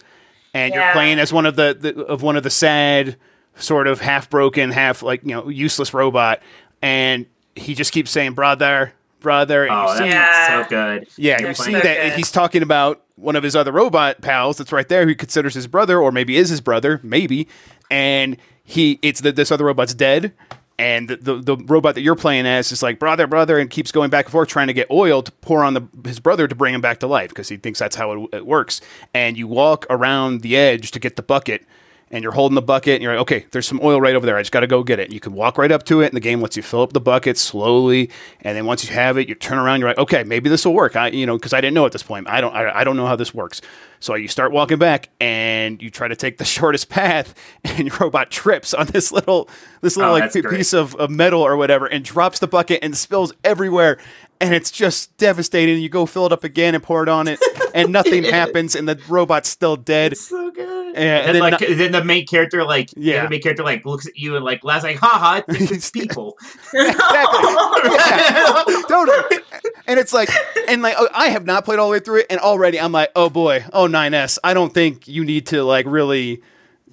and 0.53 0.73
you're 0.73 0.91
playing 0.91 1.19
as 1.19 1.33
one 1.33 1.45
of 1.45 1.55
the, 1.55 1.75
the 1.79 2.03
of 2.05 2.21
one 2.21 2.35
of 2.35 2.43
the 2.43 2.49
sad, 2.51 3.17
sort 3.55 3.87
of 3.87 3.99
half 4.01 4.29
broken, 4.29 4.71
half 4.71 5.01
like 5.03 5.21
you 5.23 5.29
know 5.35 5.49
useless 5.49 5.93
robot, 5.93 6.41
and 6.81 7.25
he 7.55 7.73
just 7.73 7.91
keeps 7.91 8.11
saying 8.11 8.33
brother, 8.33 8.93
brother. 9.19 9.63
And 9.65 9.71
Oh, 9.73 9.81
you 9.81 9.87
that's 9.87 9.99
see, 9.99 10.05
Yeah. 10.09 10.63
so 10.63 10.69
good. 10.69 11.07
yeah, 11.17 11.37
you 11.39 11.45
They're 11.45 11.53
see 11.55 11.63
so 11.73 11.79
that 11.79 11.83
good. 11.83 12.13
he's 12.13 12.31
talking 12.31 12.61
about 12.61 13.01
one 13.15 13.35
of 13.35 13.43
his 13.43 13.55
other 13.55 13.71
robot 13.71 14.21
pals 14.21 14.57
that's 14.57 14.71
right 14.71 14.87
there 14.87 15.03
who 15.03 15.09
he 15.09 15.15
considers 15.15 15.53
his 15.53 15.67
brother 15.67 15.99
or 15.99 16.11
maybe 16.11 16.35
is 16.37 16.49
his 16.49 16.61
brother, 16.61 16.99
maybe. 17.03 17.47
And 17.91 18.37
he 18.63 18.99
it's 19.01 19.21
that 19.21 19.35
this 19.35 19.51
other 19.51 19.65
robot's 19.65 19.93
dead 19.93 20.33
and 20.79 21.07
the, 21.07 21.17
the 21.17 21.35
the 21.35 21.57
robot 21.57 21.95
that 21.95 22.01
you're 22.01 22.15
playing 22.15 22.45
as 22.45 22.71
is 22.71 22.81
like 22.81 22.97
brother 22.97 23.27
brother 23.27 23.59
and 23.59 23.69
keeps 23.69 23.91
going 23.91 24.09
back 24.09 24.25
and 24.25 24.31
forth 24.31 24.49
trying 24.49 24.67
to 24.67 24.73
get 24.73 24.89
oil 24.89 25.21
to 25.21 25.31
pour 25.33 25.63
on 25.63 25.73
the 25.73 25.81
his 26.05 26.19
brother 26.19 26.47
to 26.47 26.55
bring 26.55 26.73
him 26.73 26.81
back 26.81 26.99
to 26.99 27.07
life 27.07 27.29
because 27.29 27.49
he 27.49 27.57
thinks 27.57 27.79
that's 27.79 27.95
how 27.95 28.11
it, 28.11 28.29
it 28.33 28.45
works. 28.45 28.81
And 29.13 29.37
you 29.37 29.47
walk 29.47 29.85
around 29.89 30.41
the 30.41 30.57
edge 30.57 30.91
to 30.91 30.99
get 30.99 31.15
the 31.15 31.23
bucket 31.23 31.65
and 32.13 32.23
you're 32.23 32.31
holding 32.31 32.53
the 32.55 32.61
bucket 32.61 32.93
and 32.93 33.03
you're 33.03 33.13
like, 33.13 33.21
okay, 33.23 33.45
there's 33.51 33.67
some 33.67 33.79
oil 33.83 33.99
right 33.99 34.15
over 34.15 34.25
there. 34.25 34.37
I 34.37 34.41
just 34.41 34.51
got 34.51 34.59
to 34.61 34.67
go 34.67 34.83
get 34.83 34.99
it. 34.99 35.05
And 35.05 35.13
You 35.13 35.19
can 35.19 35.33
walk 35.33 35.57
right 35.57 35.71
up 35.71 35.83
to 35.85 35.99
it 36.01 36.05
and 36.05 36.13
the 36.15 36.19
game 36.21 36.39
lets 36.41 36.55
you 36.55 36.63
fill 36.63 36.81
up 36.83 36.93
the 36.93 37.01
bucket 37.01 37.37
slowly. 37.37 38.09
And 38.41 38.55
then 38.55 38.65
once 38.65 38.87
you 38.87 38.93
have 38.93 39.17
it, 39.17 39.27
you 39.27 39.35
turn 39.35 39.57
around, 39.57 39.79
you're 39.81 39.89
like, 39.89 39.97
okay, 39.97 40.23
maybe 40.23 40.47
this 40.49 40.63
will 40.63 40.73
work. 40.75 40.95
I, 40.95 41.07
you 41.07 41.25
know, 41.25 41.37
cause 41.39 41.51
I 41.53 41.59
didn't 41.59 41.73
know 41.73 41.85
at 41.87 41.91
this 41.91 42.03
point. 42.03 42.29
I 42.29 42.39
don't, 42.39 42.53
I, 42.55 42.79
I 42.81 42.83
don't 42.83 42.95
know 42.95 43.07
how 43.07 43.15
this 43.15 43.33
works. 43.33 43.61
So 43.99 44.15
you 44.15 44.27
start 44.27 44.51
walking 44.51 44.77
back 44.77 45.09
and 45.19 45.81
you 45.81 45.89
try 45.89 46.07
to 46.07 46.15
take 46.15 46.37
the 46.37 46.45
shortest 46.57 46.87
path 46.89 47.33
and 47.65 47.87
your 47.87 47.97
robot 47.99 48.29
trips 48.29 48.73
on 48.75 48.85
this 48.87 49.11
little, 49.11 49.49
this 49.81 49.97
little 49.97 50.11
Oh, 50.11 50.13
like 50.13 50.23
that's 50.23 50.35
p- 50.35 50.41
great. 50.41 50.57
piece 50.57 50.73
of, 50.73 50.95
of 50.95 51.09
metal 51.09 51.41
or 51.41 51.57
whatever 51.57 51.87
and 51.87 52.05
drops 52.05 52.37
the 52.39 52.47
bucket 52.47 52.79
and 52.83 52.95
spills 52.95 53.33
everywhere. 53.43 53.97
And 54.43 54.53
it's 54.53 54.71
just 54.71 55.15
devastating. 55.17 55.81
You 55.81 55.89
go 55.89 56.05
fill 56.05 56.25
it 56.25 56.31
up 56.33 56.43
again 56.43 56.75
and 56.75 56.83
pour 56.83 57.03
it 57.03 57.09
on 57.09 57.27
it 57.27 57.39
and 57.73 57.91
nothing 57.91 58.23
happens 58.23 58.75
and 58.75 58.87
the 58.87 58.99
robot's 59.07 59.49
still 59.49 59.75
dead. 59.75 60.17
so 60.17 60.51
good. 60.51 60.95
Yeah, 60.95 60.99
and, 60.99 61.25
and 61.25 61.25
then, 61.25 61.33
then 61.33 61.51
like 61.51 61.59
then 61.77 61.91
the 61.91 62.03
main 62.03 62.27
character 62.27 62.63
like 62.63 62.89
yeah, 62.95 63.15
Yeah. 63.15 63.23
the 63.23 63.29
main 63.31 63.41
character 63.41 63.63
like 63.63 63.83
looks 63.85 64.05
at 64.05 64.15
you 64.15 64.35
and 64.35 64.45
like 64.45 64.63
laughs 64.63 64.83
like 64.83 64.97
haha 64.97 65.41
it's 65.47 65.71
it's 65.71 65.89
people. 65.89 66.37
Exactly. 66.73 68.83
totally. 68.87 69.39
And 69.85 69.99
it's 69.99 70.13
like, 70.13 70.29
and 70.69 70.81
like, 70.81 70.95
oh, 70.97 71.09
I 71.13 71.27
have 71.27 71.45
not 71.45 71.65
played 71.65 71.77
all 71.77 71.89
the 71.89 71.93
way 71.93 71.99
through 71.99 72.19
it, 72.21 72.27
and 72.29 72.39
already 72.39 72.79
I'm 72.79 72.93
like, 72.93 73.11
oh 73.17 73.29
boy, 73.29 73.65
oh 73.73 73.87
9S, 73.87 74.37
I 74.41 74.53
don't 74.53 74.73
think 74.73 75.09
you 75.09 75.25
need 75.25 75.47
to 75.47 75.61
like 75.63 75.85
really 75.87 76.41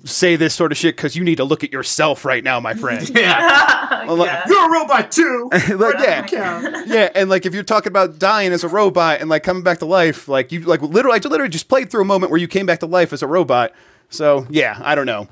say 0.05 0.37
this 0.37 0.55
sort 0.55 0.73
of 0.73 0.79
shit 0.79 0.97
because 0.97 1.15
you 1.17 1.25
need 1.25 1.37
to 1.37 1.45
look 1.45 1.63
at 1.63 1.73
yourself 1.73 2.25
right 2.25 2.43
now, 2.43 2.59
my 2.61 2.75
friend. 2.75 3.09
yeah. 3.15 3.89
Well, 4.07 4.17
like- 4.17 4.47
You're 4.49 4.67
a 4.67 4.81
robot 4.81 5.13
too. 5.13 5.51
like, 5.77 5.99
yeah, 5.99 6.27
Count. 6.27 6.89
yeah, 6.89 7.11
and 7.15 7.29
like 7.29 7.45
if 7.47 7.53
you're 7.55 7.63
talking 7.63 7.91
about 7.91 8.19
dying 8.19 8.51
as 8.53 8.65
a 8.65 8.69
robot 8.69 9.21
and 9.21 9.29
like 9.29 9.43
coming 9.43 9.63
back 9.63 9.79
to 9.81 9.85
life, 9.85 10.27
like 10.27 10.51
you 10.53 10.61
like 10.61 10.81
literally, 10.83 11.21
I 11.23 11.29
literally 11.29 11.51
just 11.51 11.69
played 11.69 11.91
through 11.91 12.01
a 12.01 12.07
moment 12.07 12.31
where 12.31 12.41
you 12.41 12.49
came 12.49 12.67
back 12.67 12.81
to 12.81 12.87
life 12.87 13.13
as 13.13 13.23
a 13.23 13.27
robot. 13.27 13.73
So 14.09 14.47
yeah, 14.51 14.81
I 14.83 14.95
don't 14.95 15.07
know. 15.07 15.29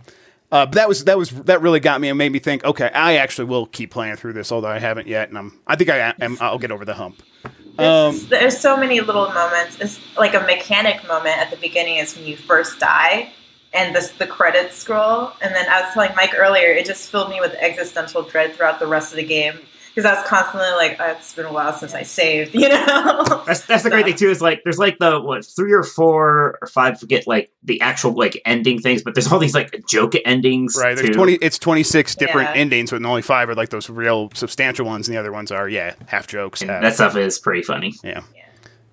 Uh, 0.52 0.66
but 0.66 0.72
that 0.75 0.88
was 0.88 1.04
that 1.04 1.16
was 1.18 1.30
that 1.30 1.60
really 1.62 1.80
got 1.80 2.00
me 2.00 2.08
and 2.08 2.18
made 2.18 2.30
me 2.30 2.38
think. 2.38 2.62
Okay, 2.64 2.90
I 2.94 3.16
actually 3.16 3.46
will 3.46 3.66
keep 3.66 3.90
playing 3.90 4.16
through 4.16 4.34
this, 4.34 4.52
although 4.52 4.68
I 4.68 4.78
haven't 4.78 5.06
yet, 5.08 5.28
and 5.30 5.38
I'm 5.38 5.58
I 5.66 5.75
think 5.76 5.90
I 5.90 6.14
am. 6.20 6.37
I'll 6.40 6.58
get 6.58 6.70
over 6.70 6.84
the 6.84 6.94
hump. 6.94 7.22
Um, 7.44 7.50
There's, 7.78 8.26
there's 8.26 8.58
so 8.58 8.76
many 8.76 9.00
little 9.00 9.28
moments. 9.32 9.78
It's 9.80 9.98
like 10.16 10.34
a 10.34 10.40
mechanic 10.40 11.06
moment 11.08 11.38
at 11.38 11.50
the 11.50 11.56
beginning 11.56 11.96
is 11.96 12.16
when 12.16 12.26
you 12.26 12.37
first 12.37 12.78
die, 12.80 13.32
and 13.78 13.94
the 13.97 14.11
the 14.18 14.26
credits 14.26 14.76
scroll. 14.76 15.32
And 15.40 15.54
then 15.54 15.66
I 15.70 15.80
was 15.82 15.94
telling 15.94 16.11
Mike 16.16 16.35
earlier, 16.37 16.73
it 16.73 16.85
just 16.85 17.11
filled 17.11 17.30
me 17.30 17.40
with 17.40 17.54
existential 17.54 18.23
dread 18.23 18.54
throughout 18.54 18.78
the 18.80 18.87
rest 18.87 19.12
of 19.12 19.16
the 19.16 19.25
game 19.25 19.58
because 19.94 20.04
I 20.11 20.14
was 20.20 20.28
constantly 20.28 20.70
like, 20.73 20.97
oh, 21.00 21.11
"It's 21.12 21.35
been 21.35 21.47
a 21.47 21.52
while 21.52 21.73
since 21.73 21.92
I 21.94 22.02
saved," 22.02 22.54
you 22.54 22.68
know. 22.68 23.42
That's 23.47 23.62
that's 23.66 23.82
the 23.85 23.90
great 23.90 24.04
thing 24.04 24.16
too. 24.16 24.28
Is 24.30 24.40
like 24.42 24.62
there's 24.64 24.78
like 24.78 24.99
the 24.99 25.20
what 25.20 25.44
three 25.44 25.73
or 25.73 25.82
four 25.82 26.58
or 26.61 26.66
five 26.68 27.00
forget 27.00 27.26
like 27.26 27.50
the 27.64 27.80
actual 27.80 28.12
like 28.12 28.40
ending 28.44 28.80
things, 28.80 29.02
but 29.02 29.14
there's 29.14 29.30
all 29.32 29.38
these 29.38 29.54
like 29.54 29.75
joke 29.88 30.14
endings. 30.25 30.76
Right. 30.78 30.94
There's 30.97 31.08
too. 31.08 31.14
twenty. 31.14 31.35
It's 31.35 31.58
twenty 31.58 31.82
six 31.82 32.14
different 32.14 32.50
Yeah. 32.54 32.61
endings, 32.61 32.90
but 32.90 33.02
only 33.04 33.23
five 33.23 33.49
are 33.49 33.54
like 33.54 33.70
those 33.70 33.88
real 33.90 34.30
substantial 34.35 34.87
ones, 34.87 35.08
and 35.08 35.16
the 35.16 35.20
other 35.20 35.32
ones 35.32 35.50
are 35.50 35.68
yeah 35.68 35.94
half 36.06 36.26
jokes. 36.26 36.61
And 36.62 36.70
half- 36.70 36.82
that 36.82 36.94
stuff 36.94 37.16
is 37.16 37.38
pretty 37.38 37.62
funny. 37.62 37.94
yeah. 38.04 38.23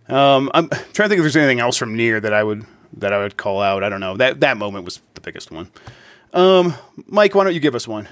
Um, 0.07 0.51
I'm 0.53 0.69
trying 0.69 0.85
to 0.85 0.93
think 1.09 1.11
if 1.13 1.21
there's 1.23 1.35
anything 1.35 1.59
else 1.59 1.77
from 1.77 1.95
Nier 1.95 2.19
that 2.19 2.31
I 2.33 2.43
would 2.43 2.63
that 2.93 3.13
I 3.13 3.19
would 3.19 3.37
call 3.37 3.61
out. 3.61 3.83
I 3.83 3.89
don't 3.89 3.99
know. 3.99 4.17
That 4.17 4.39
that 4.41 4.57
moment 4.57 4.85
was 4.85 5.01
the 5.13 5.21
biggest 5.21 5.51
one. 5.51 5.69
Um, 6.33 6.73
Mike, 7.07 7.33
why 7.35 7.43
don't 7.43 7.53
you 7.53 7.59
give 7.59 7.75
us 7.75 7.87
one? 7.87 8.07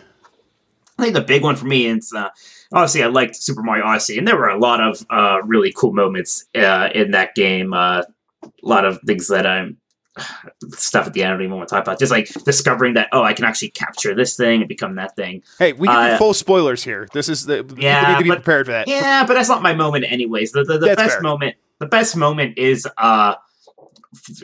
I 0.98 1.03
think 1.03 1.15
the 1.15 1.22
big 1.22 1.42
one 1.44 1.56
for 1.56 1.65
me 1.65 1.88
is 1.88 2.13
uh, 2.15 2.30
honestly 2.72 3.01
I 3.03 3.08
liked 3.08 3.36
Super 3.36 3.63
Mario 3.63 3.86
Odyssey, 3.86 4.18
and 4.18 4.27
there 4.27 4.38
were 4.38 4.50
a 4.50 4.60
lot 4.60 4.80
of 4.82 5.06
uh, 5.10 5.39
really 5.44 5.74
cool 5.75 5.92
moments 5.94 6.46
uh, 6.56 6.89
in 6.94 7.12
that 7.12 7.36
game. 7.36 7.74
Uh, 7.74 8.03
a 8.44 8.50
lot 8.62 8.86
of 8.86 9.00
things 9.06 9.27
that 9.30 9.46
I'm 9.48 9.77
stuff 10.70 11.08
at 11.08 11.13
the 11.13 11.24
end 11.24 11.30
I 11.30 11.34
don't 11.34 11.44
even 11.46 11.58
want 11.58 11.68
to 11.70 11.75
talk 11.75 11.84
about. 11.84 11.98
Just 12.00 12.12
like 12.12 12.27
discovering 12.46 12.94
that 12.94 13.10
oh, 13.12 13.24
I 13.24 13.34
can 13.34 13.46
actually 13.46 13.70
capture 13.70 14.13
this 14.13 14.38
thing 14.38 14.62
and 14.62 14.68
become 14.70 14.96
that 14.96 15.15
thing. 15.15 15.42
Hey, 15.60 15.74
we 15.74 15.88
can 15.88 16.10
do 16.10 16.13
Uh, 16.13 16.18
full 16.18 16.34
spoilers 16.34 16.84
here. 16.84 17.08
This 17.13 17.27
is 17.27 17.46
the 17.46 17.65
Yeah, 17.77 18.12
need 18.12 18.18
to 18.20 18.24
be 18.24 18.30
but- 18.30 18.36
prepared 18.44 18.68
for 18.68 18.74
that. 18.74 18.88
Yeah, 18.88 19.25
but 19.25 19.34
that's 19.34 19.50
not 19.50 19.63
my 19.63 19.74
moment, 19.74 20.06
anyways. 20.08 20.51
The 20.51 20.63
the, 20.63 20.77
the 20.77 20.96
best 20.96 21.13
fair. 21.13 21.22
moment, 21.22 21.56
the 21.80 21.88
best 21.88 22.15
moment 22.15 22.58
is 22.58 22.88
uh 22.98 23.36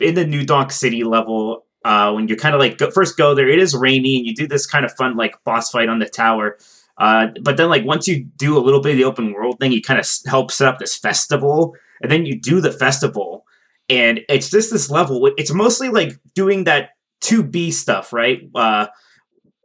in 0.00 0.14
the 0.14 0.26
New 0.26 0.44
Donk 0.44 0.70
City 0.72 1.04
level. 1.04 1.66
Uh, 1.82 2.12
when 2.12 2.28
you 2.28 2.36
kind 2.36 2.54
of 2.54 2.60
like 2.60 2.76
go, 2.76 2.90
first 2.90 3.16
go 3.16 3.34
there, 3.34 3.48
it 3.48 3.58
is 3.58 3.74
rainy, 3.74 4.18
and 4.18 4.26
you 4.26 4.34
do 4.34 4.46
this 4.46 4.66
kind 4.66 4.84
of 4.84 4.92
fun 4.96 5.16
like 5.16 5.42
boss 5.44 5.70
fight 5.70 5.88
on 5.88 5.98
the 5.98 6.06
tower. 6.08 6.58
Uh, 6.98 7.28
but 7.40 7.56
then 7.56 7.70
like 7.70 7.84
once 7.86 8.06
you 8.06 8.24
do 8.36 8.58
a 8.58 8.60
little 8.60 8.82
bit 8.82 8.90
of 8.92 8.96
the 8.98 9.04
open 9.04 9.32
world 9.32 9.58
thing, 9.58 9.72
you 9.72 9.80
kind 9.80 9.98
of 9.98 10.04
s- 10.04 10.22
help 10.26 10.50
set 10.52 10.68
up 10.68 10.78
this 10.78 10.94
festival, 10.96 11.74
and 12.02 12.10
then 12.12 12.26
you 12.26 12.38
do 12.38 12.60
the 12.60 12.70
festival, 12.70 13.46
and 13.88 14.20
it's 14.28 14.50
just 14.50 14.70
this 14.70 14.90
level. 14.90 15.30
It's 15.38 15.52
mostly 15.54 15.88
like 15.88 16.18
doing 16.34 16.64
that 16.64 16.90
two 17.22 17.42
B 17.42 17.70
stuff, 17.70 18.12
right? 18.12 18.42
Uh, 18.54 18.88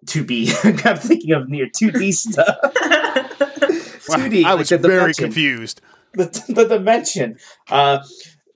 two 0.05 0.23
B. 0.23 0.53
I'm 0.63 0.97
thinking 0.97 1.33
of 1.33 1.49
Nier 1.49 1.67
two 1.67 1.91
D 1.99 2.13
stuff. 2.13 2.55
Wow, 4.07 4.17
2D, 4.17 4.45
I 4.45 4.49
like 4.51 4.59
was 4.59 4.69
the 4.69 4.77
very 4.77 4.97
dimension. 5.13 5.23
confused. 5.25 5.81
the, 6.13 6.43
the 6.47 6.65
dimension. 6.65 7.37
Uh, 7.69 7.99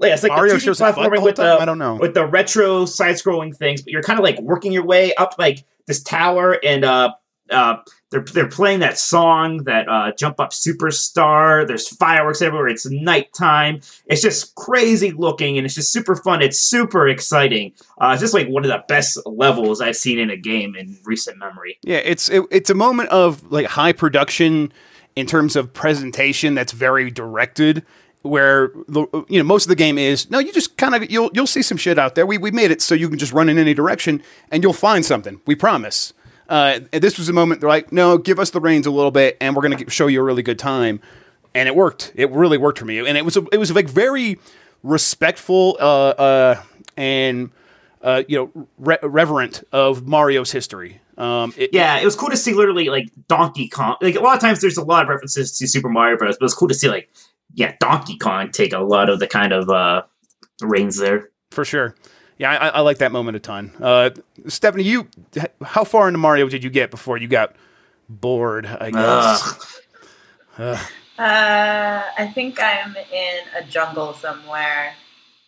yeah, 0.07 0.13
it's 0.13 0.23
like 0.23 0.31
Mario 0.31 0.53
the 0.53 0.59
2D 0.59 0.63
shows 0.63 0.79
platforming 0.79 1.23
with 1.23 1.35
the 1.35 1.57
I 1.59 1.65
don't 1.65 1.77
know. 1.77 1.95
with 1.95 2.13
the 2.13 2.25
retro 2.25 2.85
side-scrolling 2.85 3.55
things, 3.55 3.81
but 3.81 3.91
you're 3.91 4.03
kind 4.03 4.19
of 4.19 4.23
like 4.23 4.39
working 4.39 4.71
your 4.71 4.85
way 4.85 5.13
up 5.15 5.35
like 5.37 5.65
this 5.87 6.01
tower, 6.01 6.57
and 6.63 6.85
uh, 6.85 7.13
uh, 7.49 7.77
they're 8.11 8.23
they're 8.23 8.47
playing 8.47 8.79
that 8.79 8.97
song 8.97 9.63
that 9.63 9.87
uh, 9.87 10.11
Jump 10.13 10.39
Up 10.39 10.51
Superstar. 10.51 11.67
There's 11.67 11.87
fireworks 11.87 12.41
everywhere. 12.41 12.67
It's 12.67 12.89
nighttime. 12.89 13.81
It's 14.05 14.21
just 14.21 14.55
crazy 14.55 15.11
looking, 15.11 15.57
and 15.57 15.65
it's 15.65 15.75
just 15.75 15.91
super 15.91 16.15
fun. 16.15 16.41
It's 16.41 16.59
super 16.59 17.07
exciting. 17.07 17.73
Uh, 17.99 18.11
it's 18.13 18.21
just 18.21 18.33
like 18.33 18.47
one 18.47 18.63
of 18.63 18.69
the 18.69 18.83
best 18.87 19.19
levels 19.25 19.81
I've 19.81 19.97
seen 19.97 20.17
in 20.17 20.29
a 20.29 20.37
game 20.37 20.75
in 20.75 20.97
recent 21.03 21.37
memory. 21.37 21.77
Yeah, 21.83 21.97
it's 21.97 22.29
it, 22.29 22.43
it's 22.51 22.69
a 22.69 22.75
moment 22.75 23.09
of 23.09 23.51
like 23.51 23.67
high 23.67 23.93
production 23.93 24.71
in 25.15 25.25
terms 25.25 25.55
of 25.55 25.73
presentation 25.73 26.55
that's 26.55 26.71
very 26.71 27.11
directed. 27.11 27.85
Where 28.21 28.71
you 29.29 29.39
know 29.39 29.43
most 29.43 29.63
of 29.63 29.69
the 29.69 29.75
game 29.75 29.97
is 29.97 30.29
no, 30.29 30.39
you 30.39 30.51
just 30.51 30.75
kind 30.75 30.93
of 30.93 31.09
you'll 31.09 31.31
you'll 31.33 31.47
see 31.47 31.61
some 31.61 31.77
shit 31.77 31.97
out 31.97 32.15
there. 32.15 32.25
We 32.25 32.37
we 32.37 32.51
made 32.51 32.69
it 32.69 32.81
so 32.81 32.93
you 32.93 33.07
can 33.07 33.17
just 33.17 33.31
run 33.31 33.47
in 33.47 33.57
any 33.57 33.73
direction 33.73 34.21
and 34.51 34.61
you'll 34.61 34.73
find 34.73 35.05
something. 35.05 35.39
We 35.47 35.55
promise. 35.55 36.13
Uh, 36.49 36.79
this 36.91 37.17
was 37.17 37.29
a 37.29 37.33
moment 37.33 37.61
they're 37.61 37.69
like, 37.69 37.91
no, 37.91 38.17
give 38.17 38.39
us 38.39 38.49
the 38.49 38.59
reins 38.59 38.87
a 38.87 38.91
little 38.91 39.11
bit, 39.11 39.37
and 39.39 39.55
we're 39.55 39.61
gonna 39.61 39.89
show 39.89 40.07
you 40.07 40.19
a 40.19 40.23
really 40.23 40.41
good 40.41 40.59
time. 40.59 40.99
And 41.55 41.69
it 41.69 41.75
worked. 41.75 42.11
It 42.15 42.29
really 42.31 42.57
worked 42.57 42.79
for 42.79 42.85
me, 42.85 42.99
and 42.99 43.17
it 43.17 43.23
was 43.23 43.37
a, 43.37 43.45
it 43.53 43.57
was 43.57 43.71
like 43.73 43.87
very 43.87 44.37
respectful 44.83 45.77
uh, 45.79 46.09
uh, 46.09 46.63
and 46.97 47.51
uh, 48.01 48.23
you 48.27 48.37
know 48.37 48.67
re- 48.77 48.97
reverent 49.01 49.63
of 49.71 50.07
Mario's 50.07 50.51
history. 50.51 50.99
Um, 51.17 51.53
it, 51.57 51.71
Yeah, 51.73 51.99
it 51.99 52.05
was 52.05 52.15
cool 52.15 52.29
to 52.29 52.37
see 52.37 52.53
literally 52.53 52.89
like 52.89 53.09
Donkey 53.27 53.67
Kong. 53.67 53.97
Like 54.01 54.15
a 54.15 54.21
lot 54.21 54.35
of 54.35 54.41
times, 54.41 54.61
there's 54.61 54.77
a 54.77 54.83
lot 54.83 55.03
of 55.03 55.09
references 55.09 55.57
to 55.57 55.67
Super 55.67 55.89
Mario 55.89 56.17
Bros. 56.17 56.37
But 56.39 56.45
it's 56.45 56.53
cool 56.53 56.69
to 56.69 56.73
see 56.73 56.89
like 56.89 57.09
yeah, 57.53 57.75
Donkey 57.79 58.17
Kong 58.17 58.51
take 58.51 58.73
a 58.73 58.79
lot 58.79 59.09
of 59.09 59.19
the 59.19 59.27
kind 59.27 59.53
of 59.53 59.69
uh 59.69 60.03
reins 60.61 60.97
there. 60.97 61.29
for 61.51 61.63
sure. 61.65 61.95
Yeah, 62.37 62.51
I, 62.51 62.67
I 62.69 62.79
like 62.81 62.99
that 62.99 63.11
moment 63.11 63.35
a 63.35 63.39
ton. 63.41 63.71
Uh, 63.81 64.11
Stephanie, 64.47 64.83
you, 64.85 65.09
how 65.61 65.83
far 65.83 66.07
into 66.07 66.19
Mario 66.19 66.47
did 66.47 66.63
you 66.63 66.69
get 66.69 66.89
before 66.89 67.17
you 67.17 67.27
got 67.27 67.53
bored? 68.07 68.65
I 68.65 68.91
guess. 68.91 69.67
Ugh. 70.57 70.79
Uh, 71.17 72.01
I 72.17 72.31
think 72.33 72.57
I'm 72.63 72.95
in 72.95 73.39
a 73.57 73.63
jungle 73.67 74.13
somewhere 74.13 74.93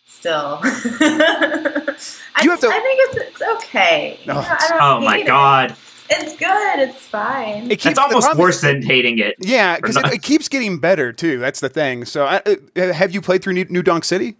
still. 0.05 0.59
I, 0.63 1.95
You 2.43 2.49
have 2.51 2.59
to- 2.59 2.67
I 2.67 2.79
think 2.79 2.99
it's 2.99 3.17
it's 3.17 3.41
okay. 3.63 4.19
You 4.25 4.31
Oh, 4.33 4.35
know, 4.35 4.41
I 4.47 4.67
don't 4.69 4.81
Oh 4.81 4.99
my 4.99 5.21
god. 5.23 5.71
it. 5.71 5.77
God, 6.11 6.21
It's 6.23 6.35
good. 6.37 6.79
It's 6.89 7.07
fine. 7.07 7.65
It 7.71 7.79
keeps- 7.79 7.83
that's 7.83 7.97
the 7.97 8.03
almost 8.15 8.35
worse 8.37 8.61
than 8.61 8.81
hating 8.81 9.19
it. 9.19 9.35
Yeah, 9.39 9.75
because 9.77 9.95
it, 9.97 10.05
it 10.13 10.21
keeps 10.23 10.47
getting 10.49 10.79
better 10.79 11.11
too. 11.13 11.39
That's 11.39 11.59
the 11.59 11.69
thing. 11.69 12.05
So, 12.05 12.25
I, 12.25 12.41
uh, 12.75 12.93
have 12.93 13.11
you 13.13 13.21
played 13.21 13.43
through 13.43 13.53
New, 13.53 13.65
New 13.69 13.83
Donk 13.83 14.03
City? 14.03 14.35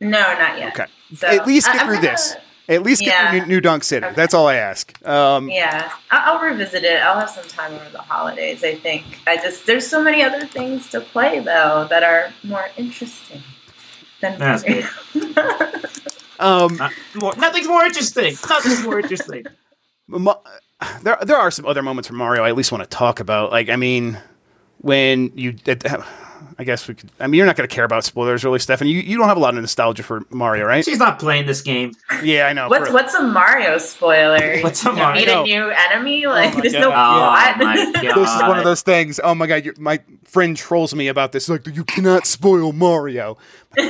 no, 0.00 0.08
not 0.10 0.58
yet. 0.58 0.72
Okay, 0.78 0.86
So, 1.14 1.26
at 1.26 1.46
least 1.46 1.66
get 1.66 1.80
I'm 1.82 1.86
through 1.86 1.96
gonna- 1.96 2.08
this. 2.08 2.36
At 2.68 2.84
least 2.84 3.00
get 3.02 3.08
Yeah. 3.08 3.30
through 3.30 3.40
New, 3.40 3.46
New 3.46 3.60
Donk 3.60 3.82
City. 3.82 4.06
Okay. 4.06 4.14
That's 4.14 4.32
all 4.32 4.46
I 4.46 4.54
ask. 4.54 4.94
Um, 5.06 5.48
Yeah, 5.50 5.90
I- 6.10 6.22
I'll 6.26 6.38
revisit 6.40 6.84
it. 6.84 7.02
I'll 7.02 7.18
have 7.18 7.28
some 7.28 7.44
time 7.48 7.74
over 7.74 7.88
the 7.90 7.98
holidays. 8.00 8.62
I 8.62 8.76
think. 8.76 9.04
I 9.26 9.36
just 9.36 9.66
there's 9.66 9.86
so 9.86 10.00
many 10.02 10.22
other 10.22 10.46
things 10.46 10.88
to 10.90 11.00
play 11.00 11.40
though 11.40 11.86
that 11.90 12.04
are 12.04 12.32
more 12.44 12.68
interesting 12.76 13.42
than 14.20 14.38
That's 14.38 14.62
Mario. 15.14 15.80
um, 16.38 16.76
Not 16.76 16.92
more, 17.20 17.34
nothing's 17.36 17.66
more 17.66 17.84
interesting. 17.84 18.36
Nothing's 18.48 18.84
more 18.84 19.00
interesting. 19.00 19.44
Mo- 20.08 20.40
there 21.02 21.18
there 21.22 21.36
are 21.36 21.50
some 21.50 21.66
other 21.66 21.82
moments 21.82 22.08
from 22.08 22.16
Mario 22.16 22.42
I 22.44 22.48
at 22.48 22.56
least 22.56 22.72
want 22.72 22.82
to 22.84 22.88
talk 22.88 23.20
about. 23.20 23.50
Like, 23.50 23.68
I 23.68 23.76
mean, 23.76 24.18
when 24.78 25.32
you, 25.34 25.54
it, 25.66 25.84
I 26.58 26.64
guess 26.64 26.86
we 26.88 26.94
could. 26.94 27.10
I 27.18 27.26
mean, 27.26 27.38
you're 27.38 27.46
not 27.46 27.56
going 27.56 27.68
to 27.68 27.74
care 27.74 27.84
about 27.84 28.04
spoilers, 28.04 28.44
really, 28.44 28.58
Stephanie. 28.58 28.90
You, 28.90 29.00
you 29.00 29.16
don't 29.16 29.28
have 29.28 29.36
a 29.38 29.40
lot 29.40 29.54
of 29.54 29.60
nostalgia 29.60 30.02
for 30.02 30.22
Mario, 30.30 30.66
right? 30.66 30.84
She's 30.84 30.98
not 30.98 31.18
playing 31.18 31.46
this 31.46 31.62
game. 31.62 31.92
Yeah, 32.22 32.46
I 32.46 32.52
know. 32.52 32.68
What's 32.68 32.88
For- 32.88 32.94
what's 32.94 33.14
a 33.14 33.22
Mario 33.22 33.78
spoiler? 33.78 34.58
What's 34.62 34.84
a 34.84 34.90
You 34.90 34.96
Mario? 34.96 35.20
meet 35.20 35.28
a 35.28 35.42
new 35.58 35.70
enemy? 35.70 36.26
Oh 36.26 36.30
like 36.30 36.54
my 36.54 36.60
there's 36.60 36.72
God. 36.74 36.80
no 36.80 36.88
Oh 36.88 36.92
plot. 36.92 37.58
my 37.58 37.76
this 38.02 38.34
is 38.34 38.42
one 38.42 38.58
of 38.58 38.64
those 38.64 38.82
things. 38.82 39.20
Oh 39.22 39.34
my 39.34 39.46
god, 39.46 39.78
my 39.78 40.00
friend 40.24 40.54
trolls 40.56 40.94
me 40.94 41.08
about 41.08 41.32
this. 41.32 41.48
Like, 41.48 41.66
you 41.66 41.84
cannot 41.84 42.26
spoil 42.26 42.72
Mario. 42.72 43.36
Oh, 43.78 43.82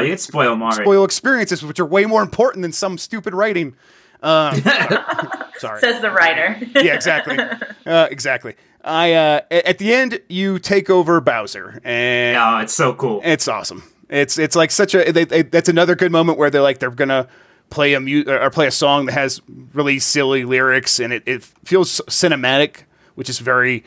you 0.00 0.08
can 0.10 0.18
spoil 0.18 0.54
Mario. 0.56 0.82
spoil 0.82 1.04
experiences, 1.04 1.62
which 1.64 1.80
are 1.80 1.86
way 1.86 2.04
more 2.04 2.22
important 2.22 2.62
than 2.62 2.72
some 2.72 2.98
stupid 2.98 3.32
writing. 3.34 3.74
Um, 4.22 4.60
sorry. 5.58 5.80
Says 5.80 6.00
the 6.00 6.10
writer. 6.10 6.58
yeah, 6.74 6.94
exactly. 6.94 7.38
Uh, 7.86 8.08
exactly. 8.10 8.54
I 8.84 9.12
uh, 9.14 9.40
at 9.50 9.78
the 9.78 9.92
end 9.92 10.20
you 10.28 10.58
take 10.58 10.88
over 10.90 11.20
Bowser, 11.20 11.80
and 11.84 12.36
Oh, 12.36 12.58
it's 12.58 12.72
so 12.72 12.94
cool. 12.94 13.20
it's 13.24 13.48
awesome. 13.48 13.82
It's 14.08 14.38
it's 14.38 14.56
like 14.56 14.70
such 14.70 14.94
a 14.94 15.10
they, 15.12 15.24
they, 15.24 15.42
that's 15.42 15.68
another 15.68 15.94
good 15.94 16.12
moment 16.12 16.38
where 16.38 16.48
they're 16.50 16.62
like 16.62 16.78
they're 16.78 16.90
gonna 16.90 17.28
play 17.70 17.92
a 17.94 18.00
mu- 18.00 18.24
or 18.26 18.48
play 18.50 18.66
a 18.66 18.70
song 18.70 19.06
that 19.06 19.12
has 19.12 19.42
really 19.74 19.98
silly 19.98 20.44
lyrics 20.44 20.98
and 20.98 21.12
it, 21.12 21.22
it 21.26 21.42
feels 21.64 22.00
cinematic, 22.08 22.84
which 23.16 23.28
is 23.28 23.40
very 23.40 23.84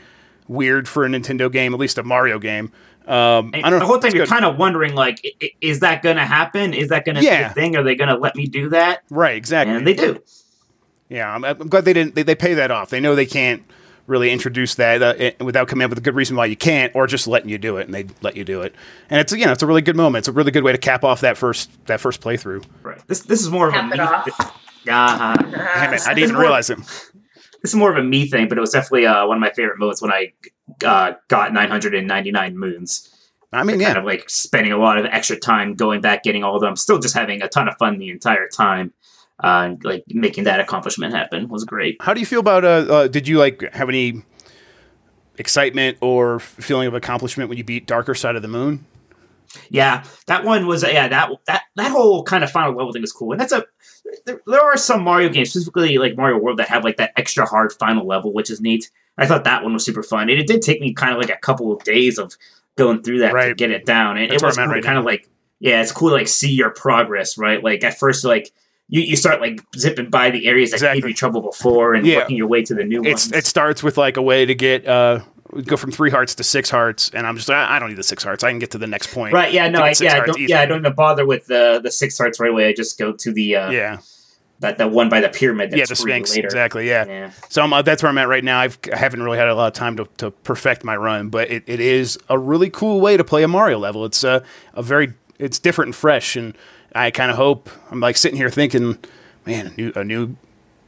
weird 0.48 0.88
for 0.88 1.06
a 1.06 1.10
Nintendo 1.10 1.52
game, 1.52 1.74
at 1.74 1.80
least 1.80 1.98
a 1.98 2.04
Mario 2.04 2.38
game. 2.38 2.72
Um, 3.08 3.52
I 3.54 3.70
don't 3.70 3.80
the 3.80 3.86
whole 3.86 4.00
time 4.00 4.14
you're 4.14 4.26
kind 4.28 4.46
of 4.46 4.58
wondering, 4.58 4.94
like, 4.94 5.20
i- 5.26 5.32
i- 5.44 5.50
is 5.60 5.80
that 5.80 6.02
going 6.04 6.18
to 6.18 6.26
happen? 6.26 6.74
Is 6.74 6.90
that 6.90 7.04
going 7.06 7.16
to 7.16 7.24
Yeah. 7.24 7.48
be 7.48 7.52
a 7.52 7.54
thing? 7.54 7.76
Are 7.76 7.84
they 7.84 7.96
going 7.96 8.10
to 8.10 8.16
let 8.18 8.36
me 8.36 8.46
do 8.46 8.70
that? 8.70 9.02
right, 9.10 9.36
exactly. 9.36 9.76
And 9.76 9.86
they 9.88 9.94
do. 9.96 10.22
Yeah, 11.10 11.34
I'm, 11.34 11.44
I'm 11.44 11.68
glad 11.68 11.84
they 11.86 11.94
didn't. 11.94 12.16
They, 12.16 12.24
they 12.24 12.36
pay 12.36 12.54
that 12.54 12.72
off. 12.72 12.90
They 12.90 13.00
know 13.00 13.16
they 13.16 13.26
can't 13.26 13.64
really 14.08 14.32
introduce 14.32 14.76
that 14.76 15.02
uh, 15.02 15.44
without 15.44 15.68
coming 15.68 15.84
up 15.86 15.90
with 15.90 15.98
a 15.98 16.02
good 16.02 16.16
reason 16.16 16.36
why 16.36 16.46
you 16.46 16.56
can't, 16.56 16.94
or 16.96 17.06
just 17.08 17.28
letting 17.28 17.50
you 17.50 17.58
do 17.58 17.78
it, 17.78 17.86
and 17.86 17.94
they 17.94 18.06
let 18.22 18.36
you 18.38 18.44
do 18.46 18.62
it. 18.62 18.74
And 19.10 19.20
it's 19.20 19.34
you 19.34 19.46
know 19.46 19.52
it's 19.52 19.64
a 19.64 19.68
really 19.68 19.82
good 19.82 19.96
moment. 19.98 20.22
It's 20.22 20.28
a 20.28 20.32
really 20.32 20.52
good 20.52 20.64
way 20.64 20.72
to 20.72 20.78
cap 20.78 21.04
off 21.04 21.22
that 21.22 21.38
first 21.38 21.70
that 21.88 22.00
first 22.00 22.22
playthrough. 22.22 22.64
Right. 22.84 23.00
This 23.08 23.22
this 23.22 23.42
is 23.42 23.50
more 23.50 23.68
of 23.68 23.74
Cap 23.74 23.92
a 23.92 23.98
me. 23.98 24.00
off. 24.00 24.28
Uh-huh. 24.88 25.36
Damn 25.36 25.94
it, 25.94 26.08
I 26.08 26.14
didn't 26.14 26.30
even 26.30 26.36
realize 26.38 26.70
it. 26.70 26.78
This 26.78 27.72
is 27.72 27.76
more 27.76 27.92
of 27.92 27.98
a 27.98 28.04
me 28.04 28.26
thing, 28.28 28.48
but 28.48 28.58
it 28.58 28.62
was 28.62 28.72
definitely 28.72 29.06
uh, 29.06 29.26
one 29.28 29.38
of 29.38 29.42
my 29.42 29.52
favorite 29.52 29.78
moments 29.78 30.02
when 30.02 30.12
I 30.12 30.32
uh, 30.84 31.14
got 31.28 31.54
999 31.54 32.58
moons. 32.58 33.08
I 33.54 33.64
mean, 33.64 33.80
Kind 33.80 33.82
yeah, 33.82 33.98
of 34.00 34.06
like 34.06 34.30
spending 34.30 34.72
a 34.72 34.78
lot 34.78 34.98
of 34.98 35.06
extra 35.06 35.38
time 35.38 35.76
going 35.76 36.00
back, 36.00 36.24
getting 36.24 36.44
all 36.44 36.56
of 36.56 36.62
them. 36.62 36.76
Still 36.76 37.00
just 37.00 37.14
having 37.14 37.42
a 37.42 37.50
ton 37.50 37.68
of 37.68 37.76
fun 37.78 37.98
the 37.98 38.10
entire 38.10 38.48
time. 38.48 38.94
Uh, 39.40 39.76
like 39.84 40.04
making 40.08 40.44
that 40.46 40.60
accomplishment 40.60 41.14
happen 41.14 41.50
was 41.50 41.66
great. 41.66 41.98
How 42.00 42.14
do 42.14 42.20
you 42.20 42.26
feel 42.26 42.40
about? 42.40 42.64
Uh, 42.64 42.68
uh, 42.68 43.08
did 43.08 43.28
you 43.28 43.40
like 43.40 43.62
have 43.74 43.90
any 43.90 44.22
excitement 45.38 45.98
or 46.00 46.40
feeling 46.40 46.88
of 46.88 46.94
accomplishment 46.94 47.50
when 47.50 47.58
you 47.58 47.64
beat 47.64 47.88
Darker 47.88 48.16
Side 48.16 48.36
of 48.36 48.42
the 48.42 48.48
Moon? 48.48 48.86
Yeah, 49.70 50.04
that 50.28 50.44
one 50.44 50.68
was 50.68 50.84
yeah 50.84 51.08
that 51.08 51.30
that 51.48 51.64
that 51.76 51.92
whole 51.92 52.24
kind 52.24 52.44
of 52.44 52.52
final 52.52 52.74
level 52.76 52.94
thing 52.94 53.02
was 53.02 53.12
cool, 53.12 53.32
and 53.32 53.40
that's 53.42 53.52
a 53.52 53.66
there, 54.26 54.42
there 54.48 54.62
are 54.62 54.78
some 54.78 55.04
Mario 55.04 55.30
games, 55.30 55.50
specifically 55.52 55.98
like 55.98 56.16
Mario 56.16 56.38
World, 56.38 56.60
that 56.60 56.70
have 56.70 56.84
like 56.84 56.98
that 56.98 57.12
extra 57.18 57.46
hard 57.46 57.74
final 57.74 58.06
level, 58.06 58.34
which 58.34 58.50
is 58.50 58.62
neat. 58.62 58.90
I 59.18 59.26
thought 59.28 59.44
that 59.44 59.64
one 59.64 59.74
was 59.74 59.86
super 59.86 60.04
fun, 60.04 60.30
and 60.30 60.40
it 60.40 60.48
did 60.48 60.62
take 60.62 60.82
me 60.82 60.94
kind 60.94 61.14
of 61.14 61.20
like 61.20 61.30
a 61.30 61.38
couple 61.38 61.72
of 61.72 61.84
days 61.84 62.18
of 62.18 62.34
going 62.78 63.04
through 63.04 63.20
that 63.20 63.34
to 63.34 63.54
get 63.56 63.72
it 63.72 63.86
down, 63.86 64.18
and 64.18 64.32
That's 64.32 64.42
it 64.42 64.46
was 64.46 64.58
cool 64.58 64.68
right 64.68 64.84
kind 64.84 64.98
of 64.98 65.06
like 65.06 65.28
yeah, 65.60 65.82
it's 65.82 65.92
cool 65.92 66.10
to 66.10 66.16
like 66.16 66.28
see 66.28 66.52
your 66.52 66.72
progress, 66.72 67.38
right? 67.38 67.64
Like 67.64 67.84
at 67.84 68.00
first, 68.00 68.24
like 68.26 68.52
you, 68.88 69.02
you 69.02 69.16
start 69.16 69.42
like 69.42 69.62
zipping 69.78 70.10
by 70.10 70.32
the 70.32 70.48
areas 70.48 70.72
that 70.72 70.78
Exactly. 70.78 71.02
gave 71.02 71.10
you 71.10 71.14
trouble 71.14 71.42
before, 71.42 71.94
and 71.94 72.06
Yeah. 72.06 72.18
working 72.20 72.38
your 72.38 72.48
way 72.48 72.64
to 72.64 72.74
the 72.74 72.84
new 72.84 73.04
It's 73.06 73.26
ones. 73.26 73.32
it 73.34 73.46
starts 73.46 73.84
with 73.84 73.98
like 73.98 74.18
a 74.18 74.22
way 74.22 74.46
to 74.46 74.56
get 74.56 74.88
uh 74.88 75.20
go 75.66 75.78
from 75.78 75.92
three 75.92 76.10
hearts 76.10 76.36
to 76.36 76.44
six 76.44 76.70
hearts, 76.70 77.12
and 77.14 77.28
I'm 77.28 77.36
just 77.36 77.50
I 77.50 77.76
I 77.76 77.80
don't 77.80 77.90
need 77.90 77.98
the 77.98 78.04
six 78.04 78.24
hearts. 78.24 78.44
I 78.44 78.50
can 78.50 78.60
get 78.60 78.72
to 78.72 78.78
the 78.78 78.88
next 78.88 79.14
point. 79.14 79.34
Right, 79.34 79.54
yeah, 79.54 79.68
no, 79.70 79.82
I, 79.82 79.94
yeah, 80.00 80.16
I 80.16 80.26
don't, 80.26 80.30
easily. 80.30 80.46
yeah, 80.48 80.62
I 80.62 80.66
don't 80.66 80.80
even 80.80 80.94
bother 80.94 81.26
with 81.26 81.46
the 81.48 81.80
the 81.84 81.92
six 81.92 82.18
hearts 82.18 82.40
right 82.40 82.52
away. 82.52 82.68
I 82.68 82.74
just 82.74 82.98
go 82.98 83.12
to 83.12 83.32
the 83.32 83.56
uh, 83.56 83.72
Yeah, 83.72 83.98
that 84.62 84.78
that 84.78 84.92
one 84.92 85.10
by 85.10 85.20
the 85.20 85.30
pyramid. 85.30 85.72
That's 85.72 85.80
yeah, 85.80 85.86
the 85.86 85.96
Sphinx. 85.96 86.36
later. 86.36 86.48
Exactly. 86.48 86.88
Yeah. 86.88 87.06
Yeah. 87.06 87.32
So 87.50 87.62
I'm, 87.62 87.74
uh, 87.74 87.82
that's 87.82 88.02
where 88.02 88.10
I'm 88.10 88.18
at 88.18 88.28
right 88.28 88.44
now. 88.44 88.60
I've, 88.60 88.80
I 88.94 88.96
haven't 88.96 89.24
really 89.24 89.38
had 89.38 89.48
a 89.48 89.56
lot 89.56 89.68
of 89.68 89.74
time 89.74 89.98
to, 89.98 90.08
to 90.18 90.32
perfect 90.32 90.84
my 90.84 90.96
run, 90.96 91.30
but 91.30 91.50
it, 91.50 91.64
it 91.66 91.80
is 91.80 92.18
a 92.30 92.38
really 92.38 92.70
cool 92.70 93.02
way 93.02 93.18
to 93.18 93.24
play 93.24 93.44
a 93.44 93.48
Mario 93.48 93.80
level. 93.80 94.06
It's 94.06 94.24
a, 94.24 94.44
a 94.74 94.84
very 94.84 95.14
it's 95.40 95.58
different 95.60 95.88
and 95.88 95.96
fresh, 95.96 96.36
and 96.36 96.56
I 96.94 97.12
kind 97.12 97.32
of 97.32 97.38
hope 97.38 97.70
I'm 97.90 98.00
like 98.00 98.18
sitting 98.18 98.38
here 98.38 98.50
thinking, 98.50 99.00
man, 99.46 99.68
a 99.68 99.70
new, 99.72 99.92
a 99.96 100.04
new 100.04 100.38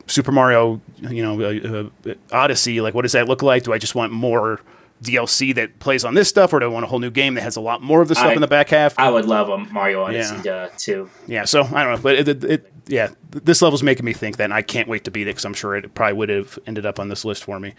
Super 0.08 0.32
Mario, 0.32 0.82
you 1.02 1.24
know, 1.24 1.42
uh, 1.42 2.10
uh, 2.10 2.14
Odyssey. 2.32 2.82
Like, 2.82 2.94
what 2.94 3.04
does 3.04 3.14
that 3.14 3.28
look 3.28 3.42
like? 3.42 3.64
Do 3.64 3.74
I 3.74 3.78
just 3.78 3.96
want 3.96 4.12
more 4.12 4.60
DLC 5.02 5.54
that 5.56 5.80
plays 5.80 6.06
on 6.06 6.14
this 6.14 6.30
stuff, 6.30 6.54
or 6.54 6.60
do 6.60 6.66
I 6.66 6.70
want 6.70 6.86
a 6.86 6.88
whole 6.88 7.00
new 7.00 7.12
game 7.12 7.34
that 7.36 7.42
has 7.42 7.56
a 7.56 7.62
lot 7.62 7.82
more 7.82 8.02
of 8.02 8.08
the 8.08 8.16
stuff 8.16 8.28
I- 8.28 8.34
in 8.34 8.42
the 8.42 8.48
back 8.48 8.70
half? 8.70 8.98
I 8.98 9.10
would 9.10 9.26
love 9.26 9.50
a 9.50 9.58
Mario 9.58 10.04
Odyssey 10.04 10.50
uh, 10.50 10.70
too. 10.78 11.10
Yeah, 11.28 11.46
so 11.46 11.64
I 11.64 11.84
don't 11.84 11.96
know, 11.96 12.02
but 12.02 12.16
it, 12.16 12.28
it, 12.28 12.44
it 12.44 12.74
yeah, 12.88 13.08
th- 13.32 13.44
this 13.44 13.62
level's 13.62 13.84
making 13.84 14.06
me 14.06 14.14
think 14.14 14.38
that, 14.38 14.46
and 14.46 14.54
I 14.54 14.62
can't 14.62 14.88
wait 14.88 15.04
to 15.06 15.12
beat 15.12 15.24
it 15.24 15.32
because 15.32 15.46
I'm 15.46 15.54
sure 15.54 15.76
it 15.76 15.94
probably 15.94 16.14
would 16.14 16.30
have 16.30 16.58
ended 16.68 16.86
up 16.86 17.00
on 17.00 17.10
this 17.10 17.26
list 17.26 17.44
for 17.44 17.60
me. 17.60 17.74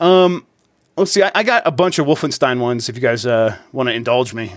Um, 0.00 0.46
let's 0.96 1.10
see, 1.12 1.22
I, 1.22 1.30
I 1.34 1.42
got 1.42 1.62
a 1.66 1.70
bunch 1.72 1.98
of 1.98 2.06
Wolfenstein 2.06 2.60
ones. 2.60 2.88
If 2.88 2.94
you 2.96 3.02
guys 3.02 3.26
uh, 3.26 3.56
want 3.72 3.88
to 3.88 3.92
indulge 3.94 4.34
me, 4.34 4.54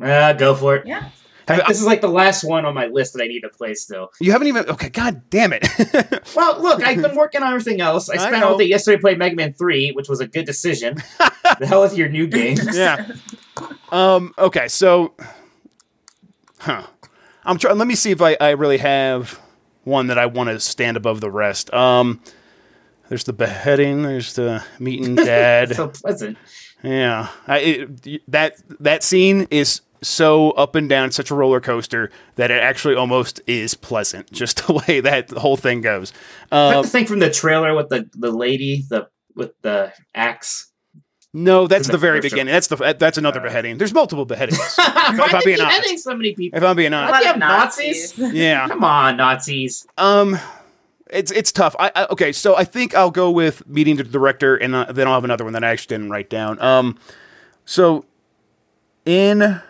Uh, 0.00 0.32
go 0.32 0.54
for 0.54 0.76
it. 0.76 0.86
Yeah. 0.86 1.08
Have- 1.48 1.66
this 1.68 1.80
is 1.80 1.86
like 1.86 2.00
the 2.00 2.08
last 2.08 2.44
one 2.44 2.64
on 2.64 2.74
my 2.74 2.86
list 2.86 3.14
that 3.14 3.22
I 3.22 3.26
need 3.26 3.40
to 3.40 3.48
play 3.48 3.74
still. 3.74 4.10
you 4.20 4.32
haven't 4.32 4.48
even. 4.48 4.68
Okay, 4.68 4.88
god 4.88 5.28
damn 5.30 5.52
it. 5.52 5.66
Well, 6.36 6.62
look, 6.62 6.82
I've 6.82 7.02
been 7.02 7.16
working 7.16 7.42
on 7.42 7.48
everything 7.48 7.80
else. 7.80 8.08
I 8.08 8.14
I 8.14 8.16
spent 8.18 8.40
know. 8.40 8.52
all 8.52 8.58
day 8.58 8.64
yesterday 8.64 9.00
playing 9.00 9.18
Mega 9.18 9.34
Man 9.36 9.52
3, 9.52 9.90
which 9.92 10.08
was 10.08 10.20
a 10.20 10.26
good 10.26 10.46
decision. 10.46 10.96
the 11.58 11.66
hell 11.66 11.82
with 11.82 11.96
your 11.96 12.08
new 12.08 12.26
games. 12.26 12.60
yeah. 12.76 13.06
Um. 13.90 14.32
Okay. 14.38 14.68
So, 14.68 15.14
huh. 16.60 16.86
I'm 17.44 17.58
trying. 17.58 17.76
Let 17.78 17.88
me 17.88 17.94
see 17.94 18.10
if 18.12 18.22
I, 18.22 18.36
I 18.40 18.50
really 18.50 18.78
have 18.78 19.40
one 19.84 20.06
that 20.06 20.18
I 20.18 20.26
want 20.26 20.48
to 20.50 20.60
stand 20.60 20.96
above 20.96 21.20
the 21.20 21.30
rest. 21.30 21.72
Um. 21.74 22.20
There's 23.08 23.24
the 23.24 23.32
beheading. 23.34 24.02
There's 24.04 24.32
the 24.34 24.64
meeting 24.78 25.14
dad. 25.16 25.74
so 25.74 25.88
pleasant. 25.88 26.38
Yeah, 26.82 27.28
I, 27.46 27.58
it, 27.58 28.22
that 28.30 28.54
that 28.80 29.02
scene 29.02 29.46
is 29.50 29.82
so 30.02 30.50
up 30.52 30.74
and 30.74 30.88
down, 30.88 31.10
such 31.12 31.30
a 31.30 31.34
roller 31.34 31.60
coaster 31.60 32.10
that 32.36 32.50
it 32.50 32.62
actually 32.62 32.94
almost 32.96 33.40
is 33.46 33.74
pleasant, 33.74 34.30
just 34.32 34.66
the 34.66 34.74
way 34.86 35.00
that 35.00 35.28
the 35.28 35.40
whole 35.40 35.56
thing 35.56 35.80
goes. 35.80 36.08
Is 36.10 36.14
that 36.50 36.56
Uh, 36.76 36.82
the 36.82 36.88
thing 36.88 37.06
from 37.06 37.18
the 37.20 37.30
trailer 37.30 37.74
with 37.74 37.88
the, 37.88 38.08
the 38.14 38.30
lady, 38.30 38.84
the 38.90 39.08
with 39.34 39.52
the 39.62 39.92
axe. 40.14 40.70
no, 41.32 41.66
that's 41.66 41.82
Isn't 41.82 41.92
the 41.92 41.98
very 41.98 42.20
first 42.20 42.32
beginning. 42.32 42.52
That's 42.52 42.66
the 42.66 42.76
that's 42.98 43.16
another 43.16 43.40
Uh, 43.40 43.44
beginning. 43.44 43.78
There's 43.78 43.94
multiple 43.94 44.24
beheadings. 44.26 44.58
Why 44.76 44.84
I'm 44.86 45.40
being 45.44 45.56
you 45.56 45.62
honest. 45.64 45.80
beheading 45.80 45.98
so 45.98 46.14
many 46.14 46.34
people? 46.34 46.58
if 46.58 46.62
I'm 46.64 46.76
being 46.76 46.92
honest, 46.92 47.12
Why 47.12 47.20
you 47.20 47.26
have 47.26 47.38
Nazis. 47.38 48.18
Nazis? 48.18 48.34
yeah. 48.38 48.68
Come 48.68 48.84
on, 48.84 49.16
Nazis. 49.16 49.86
Um, 49.96 50.38
it's 51.10 51.30
it's 51.32 51.50
tough. 51.52 51.74
I, 51.78 51.90
I 51.94 52.06
okay, 52.06 52.32
so 52.32 52.56
I 52.56 52.64
think 52.64 52.94
I'll 52.94 53.10
go 53.10 53.30
with 53.30 53.66
meeting 53.68 53.96
the 53.96 54.04
director, 54.04 54.56
and 54.56 54.74
uh, 54.74 54.92
then 54.92 55.06
I'll 55.06 55.14
have 55.14 55.24
another 55.24 55.44
one 55.44 55.52
that 55.54 55.64
I 55.64 55.70
actually 55.70 55.96
didn't 55.96 56.10
write 56.10 56.28
down. 56.28 56.60
Um, 56.60 56.98
so 57.64 58.04
in 59.06 59.60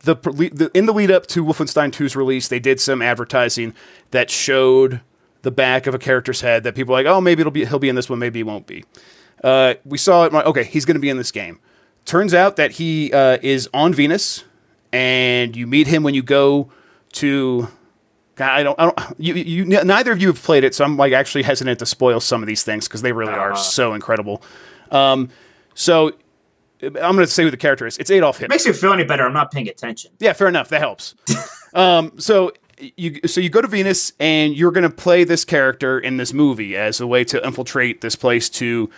the, 0.00 0.14
the 0.14 0.70
in 0.74 0.86
the 0.86 0.92
lead 0.92 1.10
up 1.10 1.26
to 1.28 1.44
Wolfenstein 1.44 1.90
2's 1.90 2.16
release, 2.16 2.48
they 2.48 2.58
did 2.60 2.80
some 2.80 3.02
advertising 3.02 3.74
that 4.10 4.30
showed 4.30 5.00
the 5.42 5.50
back 5.50 5.86
of 5.86 5.94
a 5.94 5.98
character's 5.98 6.40
head 6.42 6.64
that 6.64 6.74
people 6.74 6.92
were 6.92 6.98
like, 7.02 7.06
oh, 7.06 7.20
maybe 7.20 7.40
it'll 7.40 7.50
be 7.50 7.64
he'll 7.64 7.78
be 7.78 7.88
in 7.88 7.96
this 7.96 8.08
one, 8.10 8.18
maybe 8.18 8.38
he 8.38 8.42
won't 8.42 8.66
be. 8.66 8.84
Uh, 9.42 9.74
we 9.84 9.96
saw 9.98 10.24
it. 10.24 10.34
Okay, 10.34 10.64
he's 10.64 10.84
going 10.84 10.96
to 10.96 11.00
be 11.00 11.08
in 11.08 11.16
this 11.16 11.30
game. 11.32 11.58
Turns 12.04 12.34
out 12.34 12.56
that 12.56 12.72
he 12.72 13.12
uh, 13.12 13.38
is 13.42 13.68
on 13.72 13.94
Venus, 13.94 14.44
and 14.92 15.56
you 15.56 15.66
meet 15.66 15.86
him 15.86 16.02
when 16.02 16.14
you 16.14 16.22
go 16.22 16.70
to. 17.12 17.68
God, 18.36 18.50
I 18.50 18.62
don't. 18.62 18.78
I 18.78 18.84
don't. 18.84 18.98
You, 19.18 19.34
you. 19.34 19.64
Neither 19.64 20.12
of 20.12 20.20
you 20.20 20.28
have 20.28 20.42
played 20.42 20.64
it, 20.64 20.74
so 20.74 20.84
I'm 20.84 20.96
like 20.96 21.12
actually 21.12 21.42
hesitant 21.42 21.78
to 21.78 21.86
spoil 21.86 22.20
some 22.20 22.42
of 22.42 22.46
these 22.46 22.62
things 22.62 22.86
because 22.88 23.02
they 23.02 23.12
really 23.12 23.32
are 23.32 23.52
Uh. 23.52 23.56
so 23.56 23.94
incredible. 23.94 24.42
Um, 24.90 25.28
so 25.74 26.12
I'm 26.82 26.92
going 26.92 27.18
to 27.18 27.26
say 27.26 27.42
who 27.44 27.50
the 27.50 27.56
character 27.56 27.86
is. 27.86 27.98
It's 27.98 28.10
Adolf 28.10 28.38
Hitler. 28.38 28.52
Makes 28.52 28.66
you 28.66 28.72
feel 28.72 28.92
any 28.92 29.04
better. 29.04 29.24
I'm 29.24 29.32
not 29.32 29.50
paying 29.52 29.68
attention. 29.68 30.12
Yeah, 30.18 30.32
fair 30.32 30.48
enough. 30.48 30.68
That 30.70 30.80
helps. 30.80 31.14
um, 31.74 32.18
so 32.18 32.52
you 32.96 33.20
so 33.26 33.40
you 33.40 33.50
go 33.50 33.60
to 33.60 33.68
Venus 33.68 34.12
and 34.18 34.56
you're 34.56 34.70
going 34.70 34.88
to 34.88 34.90
play 34.94 35.24
this 35.24 35.44
character 35.44 35.98
in 35.98 36.16
this 36.16 36.32
movie 36.32 36.76
as 36.76 37.00
a 37.00 37.06
way 37.06 37.24
to 37.24 37.44
infiltrate 37.46 38.00
this 38.00 38.16
place 38.16 38.48
to, 38.50 38.88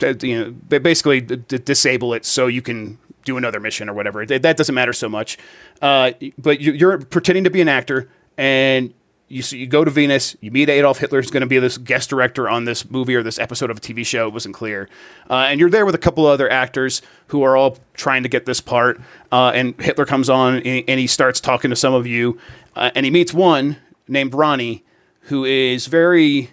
to 0.00 0.16
you 0.26 0.44
know, 0.44 0.78
basically 0.80 1.20
d- 1.20 1.36
d- 1.36 1.58
disable 1.58 2.14
it 2.14 2.24
so 2.24 2.46
you 2.48 2.62
can 2.62 2.98
do 3.24 3.36
another 3.36 3.60
mission 3.60 3.88
or 3.88 3.94
whatever. 3.94 4.26
That 4.26 4.42
that 4.42 4.56
doesn't 4.56 4.74
matter 4.74 4.92
so 4.92 5.08
much. 5.08 5.38
Uh, 5.80 6.12
but 6.36 6.60
you, 6.60 6.72
you're 6.72 6.98
pretending 6.98 7.44
to 7.44 7.50
be 7.50 7.60
an 7.60 7.68
actor 7.68 8.08
and. 8.36 8.92
You, 9.28 9.42
so 9.42 9.56
you 9.56 9.66
go 9.66 9.84
to 9.84 9.90
Venus, 9.90 10.36
you 10.40 10.50
meet 10.50 10.70
Adolf 10.70 10.98
Hitler, 10.98 11.20
who's 11.20 11.30
going 11.30 11.42
to 11.42 11.46
be 11.46 11.58
this 11.58 11.76
guest 11.76 12.08
director 12.08 12.48
on 12.48 12.64
this 12.64 12.90
movie 12.90 13.14
or 13.14 13.22
this 13.22 13.38
episode 13.38 13.70
of 13.70 13.76
a 13.76 13.80
TV 13.80 14.04
show. 14.04 14.26
It 14.26 14.32
wasn't 14.32 14.54
clear. 14.54 14.88
Uh, 15.28 15.46
and 15.48 15.60
you're 15.60 15.68
there 15.68 15.84
with 15.84 15.94
a 15.94 15.98
couple 15.98 16.24
other 16.24 16.50
actors 16.50 17.02
who 17.26 17.42
are 17.42 17.54
all 17.54 17.76
trying 17.92 18.22
to 18.22 18.28
get 18.30 18.46
this 18.46 18.62
part. 18.62 18.98
Uh, 19.30 19.52
and 19.54 19.78
Hitler 19.78 20.06
comes 20.06 20.30
on 20.30 20.56
and, 20.62 20.84
and 20.88 20.98
he 20.98 21.06
starts 21.06 21.40
talking 21.40 21.68
to 21.68 21.76
some 21.76 21.92
of 21.92 22.06
you. 22.06 22.38
Uh, 22.74 22.90
and 22.94 23.04
he 23.04 23.10
meets 23.10 23.34
one 23.34 23.76
named 24.06 24.32
Ronnie, 24.34 24.82
who 25.22 25.44
is 25.44 25.86
very. 25.86 26.50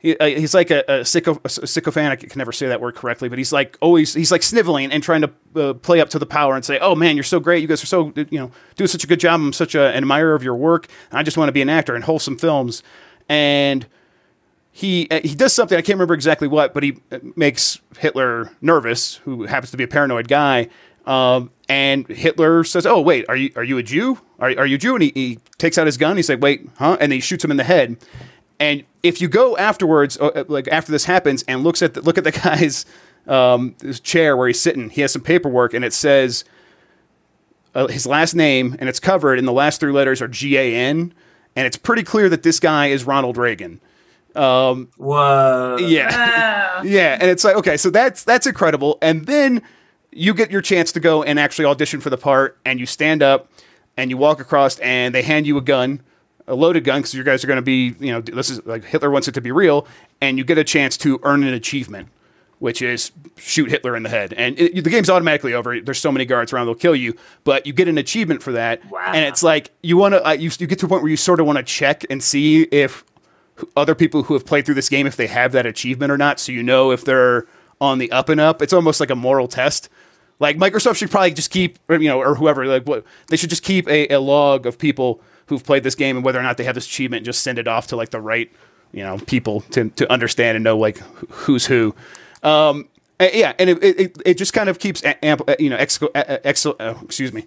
He, 0.00 0.16
uh, 0.16 0.26
he's 0.26 0.54
like 0.54 0.70
a, 0.70 0.80
a, 0.86 1.00
syco, 1.00 1.44
a 1.44 1.66
sycophant. 1.66 2.12
I 2.12 2.16
can 2.16 2.38
never 2.38 2.52
say 2.52 2.68
that 2.68 2.80
word 2.80 2.94
correctly, 2.94 3.28
but 3.28 3.36
he's 3.36 3.52
like 3.52 3.76
always 3.80 4.14
he's 4.14 4.30
like 4.30 4.44
sniveling 4.44 4.92
and 4.92 5.02
trying 5.02 5.22
to 5.22 5.30
uh, 5.56 5.74
play 5.74 6.00
up 6.00 6.08
to 6.10 6.20
the 6.20 6.26
power 6.26 6.54
and 6.54 6.64
say, 6.64 6.78
"Oh 6.78 6.94
man, 6.94 7.16
you're 7.16 7.24
so 7.24 7.40
great. 7.40 7.62
You 7.62 7.68
guys 7.68 7.82
are 7.82 7.86
so 7.86 8.12
you 8.14 8.38
know 8.38 8.52
doing 8.76 8.86
such 8.86 9.02
a 9.02 9.08
good 9.08 9.18
job. 9.18 9.40
I'm 9.40 9.52
such 9.52 9.74
a, 9.74 9.88
an 9.88 9.96
admirer 9.96 10.36
of 10.36 10.44
your 10.44 10.54
work. 10.54 10.86
And 11.10 11.18
I 11.18 11.24
just 11.24 11.36
want 11.36 11.48
to 11.48 11.52
be 11.52 11.62
an 11.62 11.68
actor 11.68 11.96
in 11.96 12.02
wholesome 12.02 12.38
films." 12.38 12.82
And 13.28 13.86
he 14.70 15.08
uh, 15.10 15.20
he 15.24 15.34
does 15.34 15.52
something 15.52 15.76
I 15.76 15.82
can't 15.82 15.96
remember 15.96 16.14
exactly 16.14 16.46
what, 16.46 16.74
but 16.74 16.84
he 16.84 16.98
uh, 17.10 17.18
makes 17.34 17.80
Hitler 17.98 18.52
nervous, 18.60 19.16
who 19.16 19.46
happens 19.46 19.72
to 19.72 19.76
be 19.76 19.82
a 19.82 19.88
paranoid 19.88 20.28
guy. 20.28 20.68
Um, 21.06 21.50
and 21.68 22.06
Hitler 22.06 22.62
says, 22.62 22.86
"Oh 22.86 23.00
wait, 23.00 23.24
are 23.28 23.34
you 23.34 23.50
are 23.56 23.64
you 23.64 23.78
a 23.78 23.82
Jew? 23.82 24.20
Are, 24.38 24.50
are 24.50 24.66
you 24.66 24.78
Jew?" 24.78 24.94
And 24.94 25.02
he, 25.02 25.12
he 25.12 25.38
takes 25.58 25.78
out 25.78 25.86
his 25.86 25.96
gun. 25.96 26.16
He's 26.16 26.28
like, 26.28 26.40
"Wait, 26.40 26.68
huh?" 26.76 26.96
And 27.00 27.12
he 27.12 27.18
shoots 27.18 27.44
him 27.44 27.50
in 27.50 27.56
the 27.56 27.64
head. 27.64 27.96
And 28.60 28.84
if 29.02 29.20
you 29.20 29.28
go 29.28 29.56
afterwards, 29.56 30.18
uh, 30.18 30.44
like 30.48 30.68
after 30.68 30.92
this 30.92 31.04
happens, 31.04 31.44
and 31.44 31.62
looks 31.62 31.82
at 31.82 31.94
the, 31.94 32.00
look 32.00 32.18
at 32.18 32.24
the 32.24 32.32
guy's 32.44 32.84
um, 33.26 33.74
his 33.82 34.00
chair 34.00 34.36
where 34.36 34.48
he's 34.48 34.60
sitting, 34.60 34.90
he 34.90 35.00
has 35.02 35.12
some 35.12 35.22
paperwork, 35.22 35.74
and 35.74 35.84
it 35.84 35.92
says 35.92 36.44
uh, 37.74 37.86
his 37.86 38.06
last 38.06 38.34
name, 38.34 38.76
and 38.78 38.88
it's 38.88 39.00
covered, 39.00 39.38
and 39.38 39.46
the 39.46 39.52
last 39.52 39.80
three 39.80 39.92
letters 39.92 40.20
are 40.20 40.28
G 40.28 40.56
A 40.56 40.74
N, 40.74 41.14
and 41.54 41.66
it's 41.66 41.76
pretty 41.76 42.02
clear 42.02 42.28
that 42.28 42.42
this 42.42 42.58
guy 42.58 42.86
is 42.86 43.04
Ronald 43.04 43.36
Reagan. 43.36 43.80
Um, 44.34 44.88
Whoa. 44.96 45.76
yeah, 45.80 46.82
yeah, 46.84 47.18
and 47.20 47.30
it's 47.30 47.44
like 47.44 47.56
okay, 47.56 47.76
so 47.76 47.90
that's 47.90 48.24
that's 48.24 48.46
incredible, 48.46 48.98
and 49.00 49.26
then 49.26 49.62
you 50.10 50.34
get 50.34 50.50
your 50.50 50.62
chance 50.62 50.90
to 50.92 51.00
go 51.00 51.22
and 51.22 51.38
actually 51.38 51.66
audition 51.66 52.00
for 52.00 52.10
the 52.10 52.18
part, 52.18 52.58
and 52.64 52.80
you 52.80 52.86
stand 52.86 53.22
up 53.22 53.50
and 53.96 54.10
you 54.10 54.16
walk 54.16 54.40
across, 54.40 54.78
and 54.78 55.14
they 55.14 55.22
hand 55.22 55.46
you 55.46 55.56
a 55.58 55.60
gun, 55.60 56.00
a 56.48 56.54
loaded 56.54 56.82
gun, 56.84 57.00
because 57.00 57.14
you 57.14 57.22
guys 57.22 57.44
are 57.44 57.46
going 57.46 57.58
to 57.58 57.62
be, 57.62 57.94
you 58.00 58.12
know, 58.12 58.20
this 58.20 58.50
is 58.50 58.64
like 58.66 58.84
Hitler 58.84 59.10
wants 59.10 59.28
it 59.28 59.32
to 59.32 59.40
be 59.40 59.52
real, 59.52 59.86
and 60.20 60.38
you 60.38 60.44
get 60.44 60.58
a 60.58 60.64
chance 60.64 60.96
to 60.98 61.20
earn 61.22 61.44
an 61.44 61.54
achievement, 61.54 62.08
which 62.58 62.82
is 62.82 63.12
shoot 63.36 63.70
Hitler 63.70 63.96
in 63.96 64.02
the 64.02 64.08
head, 64.08 64.32
and 64.32 64.58
it, 64.58 64.82
the 64.82 64.90
game's 64.90 65.08
automatically 65.10 65.54
over. 65.54 65.80
There's 65.80 65.98
so 66.00 66.10
many 66.10 66.24
guards 66.24 66.52
around 66.52 66.66
they'll 66.66 66.74
kill 66.74 66.96
you, 66.96 67.14
but 67.44 67.66
you 67.66 67.72
get 67.72 67.86
an 67.86 67.98
achievement 67.98 68.42
for 68.42 68.52
that, 68.52 68.84
Wow. 68.90 69.12
and 69.14 69.24
it's 69.24 69.42
like 69.42 69.70
you 69.82 69.96
want 69.96 70.14
to, 70.14 70.26
uh, 70.26 70.32
you 70.32 70.50
you 70.58 70.66
get 70.66 70.78
to 70.80 70.86
a 70.86 70.88
point 70.88 71.02
where 71.02 71.10
you 71.10 71.16
sort 71.16 71.38
of 71.40 71.46
want 71.46 71.58
to 71.58 71.62
check 71.64 72.04
and 72.10 72.22
see 72.22 72.62
if 72.64 73.04
other 73.76 73.94
people 73.94 74.22
who 74.24 74.34
have 74.34 74.44
played 74.46 74.64
through 74.64 74.74
this 74.76 74.88
game 74.88 75.06
if 75.06 75.16
they 75.16 75.26
have 75.26 75.52
that 75.52 75.66
achievement 75.66 76.10
or 76.12 76.16
not, 76.18 76.40
so 76.40 76.52
you 76.52 76.62
know 76.62 76.90
if 76.90 77.04
they're 77.04 77.46
on 77.80 77.98
the 77.98 78.10
up 78.10 78.28
and 78.28 78.40
up. 78.40 78.60
It's 78.62 78.72
almost 78.72 78.98
like 79.00 79.10
a 79.10 79.16
moral 79.16 79.46
test. 79.48 79.88
Like 80.40 80.56
Microsoft 80.56 80.96
should 80.96 81.10
probably 81.10 81.32
just 81.32 81.50
keep, 81.50 81.78
or, 81.88 81.96
you 81.96 82.08
know, 82.08 82.20
or 82.20 82.36
whoever, 82.36 82.64
like 82.66 82.84
what 82.86 83.04
they 83.28 83.36
should 83.36 83.50
just 83.50 83.64
keep 83.64 83.88
a, 83.88 84.06
a 84.14 84.20
log 84.20 84.66
of 84.66 84.78
people 84.78 85.20
who've 85.48 85.64
played 85.64 85.82
this 85.82 85.94
game 85.94 86.16
and 86.16 86.24
whether 86.24 86.38
or 86.38 86.42
not 86.42 86.56
they 86.56 86.64
have 86.64 86.74
this 86.74 86.86
achievement, 86.86 87.20
and 87.20 87.26
just 87.26 87.42
send 87.42 87.58
it 87.58 87.68
off 87.68 87.88
to 87.88 87.96
like 87.96 88.10
the 88.10 88.20
right, 88.20 88.50
you 88.92 89.02
know, 89.02 89.18
people 89.18 89.62
to 89.72 89.90
to 89.90 90.10
understand 90.12 90.56
and 90.56 90.64
know 90.64 90.78
like 90.78 90.98
who's 91.30 91.66
who. 91.66 91.94
Um, 92.42 92.88
yeah, 93.20 93.52
and 93.58 93.68
it, 93.70 93.82
it, 93.82 94.22
it 94.24 94.34
just 94.34 94.52
kind 94.52 94.68
of 94.68 94.78
keeps 94.78 95.02
amp, 95.22 95.42
uh, 95.48 95.56
you 95.58 95.70
know, 95.70 95.76
exco, 95.76 96.08
uh, 96.14 96.38
uh, 96.44 96.74
uh, 96.80 96.94
excuse 97.02 97.32
me, 97.32 97.46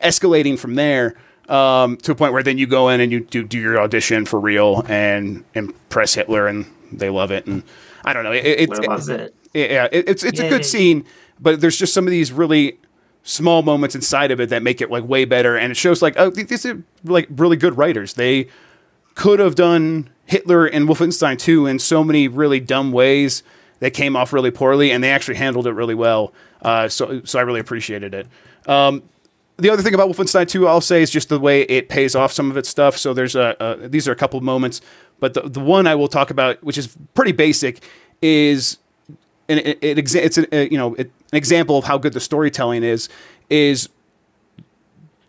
escalating 0.00 0.56
from 0.56 0.76
there 0.76 1.16
um, 1.48 1.96
to 1.98 2.12
a 2.12 2.14
point 2.14 2.32
where 2.32 2.42
then 2.42 2.58
you 2.58 2.66
go 2.66 2.88
in 2.88 3.00
and 3.00 3.10
you 3.10 3.20
do, 3.20 3.42
do 3.42 3.58
your 3.58 3.80
audition 3.80 4.26
for 4.26 4.38
real 4.38 4.84
and 4.88 5.44
impress 5.54 6.14
Hitler 6.14 6.46
and 6.46 6.66
they 6.92 7.10
love 7.10 7.30
it 7.30 7.46
and 7.46 7.62
I 8.04 8.12
don't 8.12 8.24
know 8.24 8.32
it, 8.32 8.44
it, 8.44 8.88
loves 8.88 9.08
it. 9.08 9.34
yeah 9.52 9.88
it, 9.90 10.08
it's 10.08 10.24
it's 10.24 10.40
a 10.40 10.48
good 10.48 10.64
scene 10.64 11.04
but 11.40 11.60
there's 11.60 11.76
just 11.76 11.92
some 11.92 12.06
of 12.06 12.10
these 12.10 12.32
really 12.32 12.78
small 13.28 13.62
moments 13.62 13.94
inside 13.94 14.30
of 14.30 14.40
it 14.40 14.48
that 14.48 14.62
make 14.62 14.80
it 14.80 14.90
like 14.90 15.06
way 15.06 15.24
better 15.24 15.56
and 15.56 15.70
it 15.70 15.76
shows 15.76 16.00
like 16.00 16.14
oh 16.16 16.30
these 16.30 16.64
are 16.64 16.82
like 17.04 17.28
really 17.30 17.56
good 17.56 17.76
writers 17.76 18.14
they 18.14 18.48
could 19.14 19.38
have 19.38 19.54
done 19.54 20.08
Hitler 20.26 20.66
and 20.66 20.88
Wolfenstein 20.88 21.38
2 21.38 21.66
in 21.66 21.78
so 21.78 22.04
many 22.04 22.28
really 22.28 22.60
dumb 22.60 22.92
ways 22.92 23.42
that 23.80 23.92
came 23.92 24.14
off 24.14 24.32
really 24.32 24.50
poorly, 24.50 24.92
and 24.92 25.02
they 25.02 25.10
actually 25.10 25.36
handled 25.36 25.66
it 25.66 25.72
really 25.72 25.94
well. 25.94 26.32
Uh, 26.62 26.88
so, 26.88 27.22
so 27.24 27.38
I 27.38 27.42
really 27.42 27.60
appreciated 27.60 28.14
it. 28.14 28.26
Um, 28.68 29.02
the 29.56 29.70
other 29.70 29.82
thing 29.82 29.94
about 29.94 30.08
Wolfenstein 30.08 30.46
2, 30.46 30.68
I'll 30.68 30.80
say, 30.80 31.02
is 31.02 31.10
just 31.10 31.30
the 31.30 31.40
way 31.40 31.62
it 31.62 31.88
pays 31.88 32.14
off 32.14 32.32
some 32.32 32.50
of 32.50 32.56
its 32.56 32.68
stuff. 32.68 32.96
So 32.96 33.14
there's 33.14 33.34
a, 33.34 33.56
a 33.58 33.88
these 33.88 34.06
are 34.06 34.12
a 34.12 34.16
couple 34.16 34.40
moments, 34.40 34.80
but 35.18 35.34
the 35.34 35.48
the 35.48 35.60
one 35.60 35.86
I 35.86 35.94
will 35.94 36.08
talk 36.08 36.30
about, 36.30 36.62
which 36.62 36.78
is 36.78 36.96
pretty 37.14 37.32
basic, 37.32 37.82
is 38.22 38.78
an, 39.48 39.58
it's 39.82 40.38
a, 40.38 40.70
you 40.70 40.78
know 40.78 40.94
an 40.96 41.10
example 41.32 41.78
of 41.78 41.84
how 41.84 41.98
good 41.98 42.12
the 42.12 42.20
storytelling 42.20 42.82
is. 42.82 43.08
Is 43.48 43.88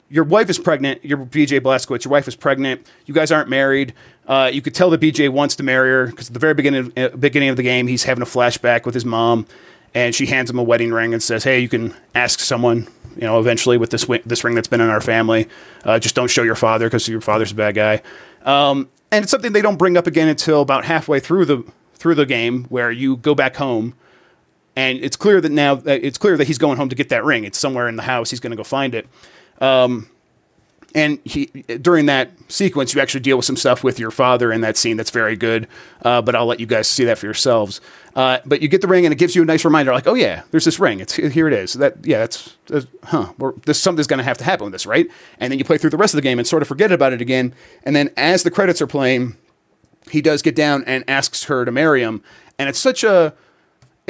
your 0.10 0.24
wife 0.24 0.50
is 0.50 0.58
pregnant. 0.58 1.06
Your 1.06 1.20
BJ 1.20 1.60
Blazkowicz, 1.62 2.04
your 2.04 2.12
wife 2.12 2.28
is 2.28 2.36
pregnant. 2.36 2.86
You 3.06 3.14
guys 3.14 3.32
aren't 3.32 3.50
married. 3.50 3.94
Uh, 4.28 4.50
you 4.52 4.62
could 4.62 4.76
tell 4.76 4.90
that 4.90 5.00
BJ 5.00 5.30
wants 5.30 5.56
to 5.58 5.64
marry 5.64 5.90
her 5.90 6.08
because 6.08 6.28
at 6.28 6.34
the 6.34 6.40
very 6.40 6.54
beginning 6.54 6.92
uh, 6.98 7.10
beginning 7.10 7.50
of 7.50 7.58
the 7.58 7.64
game, 7.64 7.88
he's 7.88 8.04
having 8.04 8.22
a 8.22 8.26
flashback 8.26 8.86
with 8.86 8.94
his 8.94 9.06
mom, 9.06 9.46
and 9.94 10.14
she 10.14 10.26
hands 10.26 10.50
him 10.50 10.60
a 10.60 10.64
wedding 10.64 10.92
ring 10.92 11.14
and 11.14 11.24
says, 11.24 11.44
"Hey, 11.44 11.60
you 11.60 11.70
can 11.70 11.94
ask 12.16 12.40
someone, 12.40 12.88
you 13.16 13.22
know, 13.22 13.40
eventually 13.40 13.78
with 13.78 13.92
this 13.92 14.06
this 14.26 14.44
ring 14.44 14.56
that's 14.56 14.68
been 14.68 14.82
in 14.82 14.90
our 14.90 15.02
family. 15.02 15.48
Uh, 15.84 16.00
just 16.00 16.16
don't 16.16 16.30
show 16.30 16.44
your 16.44 16.56
father 16.56 16.88
because 16.88 17.08
your 17.08 17.22
father's 17.22 17.52
a 17.52 17.56
bad 17.56 17.76
guy." 17.76 18.02
Um, 18.44 18.90
and 19.12 19.24
it's 19.24 19.32
something 19.32 19.54
they 19.54 19.62
don't 19.62 19.78
bring 19.78 19.98
up 19.98 20.08
again 20.08 20.28
until 20.28 20.62
about 20.62 20.86
halfway 20.86 21.20
through 21.20 21.46
the 21.46 21.64
through 21.96 22.16
the 22.16 22.26
game, 22.26 22.66
where 22.66 22.92
you 22.92 23.18
go 23.18 23.36
back 23.36 23.56
home 23.56 23.94
and 24.80 25.04
it's 25.04 25.18
clear 25.18 25.42
that 25.42 25.52
now 25.52 25.76
that 25.76 26.06
it's 26.06 26.18
clear 26.18 26.38
that 26.38 26.48
he's 26.48 26.58
going 26.58 26.78
home 26.78 26.88
to 26.88 26.96
get 26.96 27.10
that 27.10 27.26
ring. 27.26 27.44
It's 27.44 27.58
somewhere 27.58 27.90
in 27.90 27.98
the 27.98 28.04
house. 28.04 28.30
He's 28.30 28.40
going 28.40 28.52
to 28.52 28.58
go 28.58 28.64
find 28.64 28.96
it. 28.96 29.10
Um, 29.60 30.10
and 30.96 31.20
he 31.26 31.48
during 31.82 32.06
that 32.06 32.32
sequence, 32.48 32.96
you 32.96 33.02
actually 33.02 33.20
deal 33.20 33.36
with 33.36 33.46
some 33.46 33.58
stuff 33.58 33.84
with 33.84 34.00
your 34.00 34.10
father 34.10 34.54
in 34.54 34.62
that 34.62 34.78
scene 34.78 34.96
that's 34.96 35.10
very 35.10 35.36
good. 35.36 35.68
Uh, 36.02 36.22
but 36.22 36.34
I'll 36.34 36.46
let 36.46 36.62
you 36.62 36.66
guys 36.66 36.88
see 36.88 37.04
that 37.04 37.18
for 37.18 37.26
yourselves. 37.26 37.82
Uh, 38.16 38.40
but 38.46 38.62
you 38.62 38.70
get 38.70 38.80
the 38.80 38.88
ring, 38.88 39.06
and 39.06 39.12
it 39.12 39.18
gives 39.18 39.36
you 39.36 39.42
a 39.42 39.46
nice 39.46 39.66
reminder, 39.66 39.92
like, 39.92 40.08
oh 40.08 40.14
yeah, 40.14 40.44
there's 40.52 40.64
this 40.64 40.80
ring. 40.80 41.02
It's 41.02 41.14
here. 41.14 41.48
It 41.50 41.54
is. 41.54 41.74
That 41.74 41.98
yeah, 42.06 42.20
that's, 42.20 42.56
that's 42.68 42.88
huh. 43.04 43.34
We're, 43.38 43.52
this 43.66 43.82
something's 43.82 44.08
going 44.08 44.20
to 44.20 44.24
have 44.24 44.38
to 44.38 44.46
happen 44.46 44.64
with 44.64 44.72
this, 44.72 44.86
right? 44.86 45.08
And 45.42 45.52
then 45.52 45.60
you 45.60 45.66
play 45.66 45.78
through 45.78 45.90
the 45.90 45.98
rest 45.98 46.14
of 46.14 46.18
the 46.18 46.22
game 46.22 46.40
and 46.40 46.48
sort 46.48 46.62
of 46.62 46.70
forget 46.70 46.94
about 46.94 47.12
it 47.12 47.22
again. 47.22 47.54
And 47.84 47.98
then 47.98 48.12
as 48.16 48.44
the 48.44 48.52
credits 48.52 48.82
are 48.82 48.88
playing, 48.88 49.36
he 50.10 50.22
does 50.22 50.42
get 50.42 50.56
down 50.56 50.86
and 50.86 51.04
asks 51.08 51.44
her 51.44 51.66
to 51.66 51.72
marry 51.72 52.02
him, 52.02 52.24
and 52.58 52.70
it's 52.70 52.80
such 52.80 53.04
a 53.04 53.34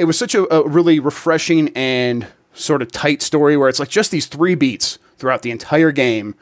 it 0.00 0.04
was 0.04 0.18
such 0.18 0.34
a, 0.34 0.52
a 0.52 0.66
really 0.66 0.98
refreshing 0.98 1.68
and 1.76 2.26
sort 2.54 2.80
of 2.80 2.90
tight 2.90 3.20
story 3.20 3.56
where 3.56 3.68
it's 3.68 3.78
like 3.78 3.90
just 3.90 4.10
these 4.10 4.26
three 4.26 4.54
beats 4.54 4.98
throughout 5.18 5.42
the 5.42 5.50
entire 5.50 5.92
game 5.92 6.34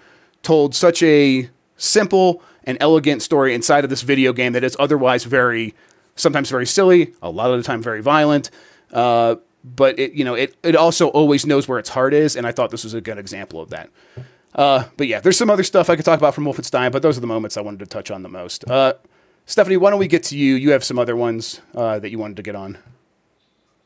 told 0.43 0.77
such 0.77 1.03
a 1.03 1.51
simple 1.77 2.41
and 2.63 2.79
elegant 2.81 3.21
story 3.21 3.53
inside 3.53 3.83
of 3.83 3.91
this 3.91 4.03
video 4.03 4.33
game 4.33 4.53
that 4.53 4.63
is 4.63 4.77
otherwise 4.79 5.25
very 5.25 5.75
sometimes 6.15 6.49
very 6.51 6.67
silly 6.67 7.13
a 7.21 7.31
lot 7.31 7.51
of 7.51 7.59
the 7.59 7.65
time 7.65 7.83
very 7.83 8.01
violent. 8.01 8.51
Uh, 8.93 9.35
but 9.65 9.99
it 9.99 10.13
you 10.13 10.25
know 10.25 10.35
it, 10.35 10.57
it 10.63 10.77
also 10.77 11.09
always 11.09 11.45
knows 11.45 11.67
where 11.67 11.81
its 11.81 11.89
heart 11.89 12.15
is 12.15 12.37
and 12.37 12.47
i 12.47 12.53
thought 12.53 12.71
this 12.71 12.85
was 12.85 12.95
a 12.95 13.01
good 13.01 13.19
example 13.19 13.61
of 13.61 13.71
that. 13.71 13.91
Uh, 14.55 14.85
but 14.97 15.09
yeah 15.09 15.19
there's 15.19 15.37
some 15.37 15.51
other 15.51 15.65
stuff 15.65 15.91
i 15.91 15.97
could 15.97 16.05
talk 16.05 16.19
about 16.19 16.35
from 16.35 16.45
wolfenstein 16.45 16.93
but 16.93 17.03
those 17.03 17.19
are 17.19 17.21
the 17.21 17.27
moments 17.27 17.57
i 17.57 17.61
wanted 17.61 17.81
to 17.81 17.87
touch 17.87 18.11
on 18.11 18.23
the 18.23 18.29
most. 18.29 18.69
Uh, 18.71 18.95
stephanie 19.47 19.77
why 19.77 19.91
don't 19.91 19.99
we 19.99 20.07
get 20.07 20.23
to 20.23 20.39
you? 20.39 20.55
You 20.55 20.71
have 20.71 20.85
some 20.85 20.99
other 20.99 21.17
ones 21.17 21.61
uh, 21.75 21.99
that 21.99 22.11
you 22.11 22.19
wanted 22.19 22.37
to 22.37 22.43
get 22.43 22.55
on 22.55 22.79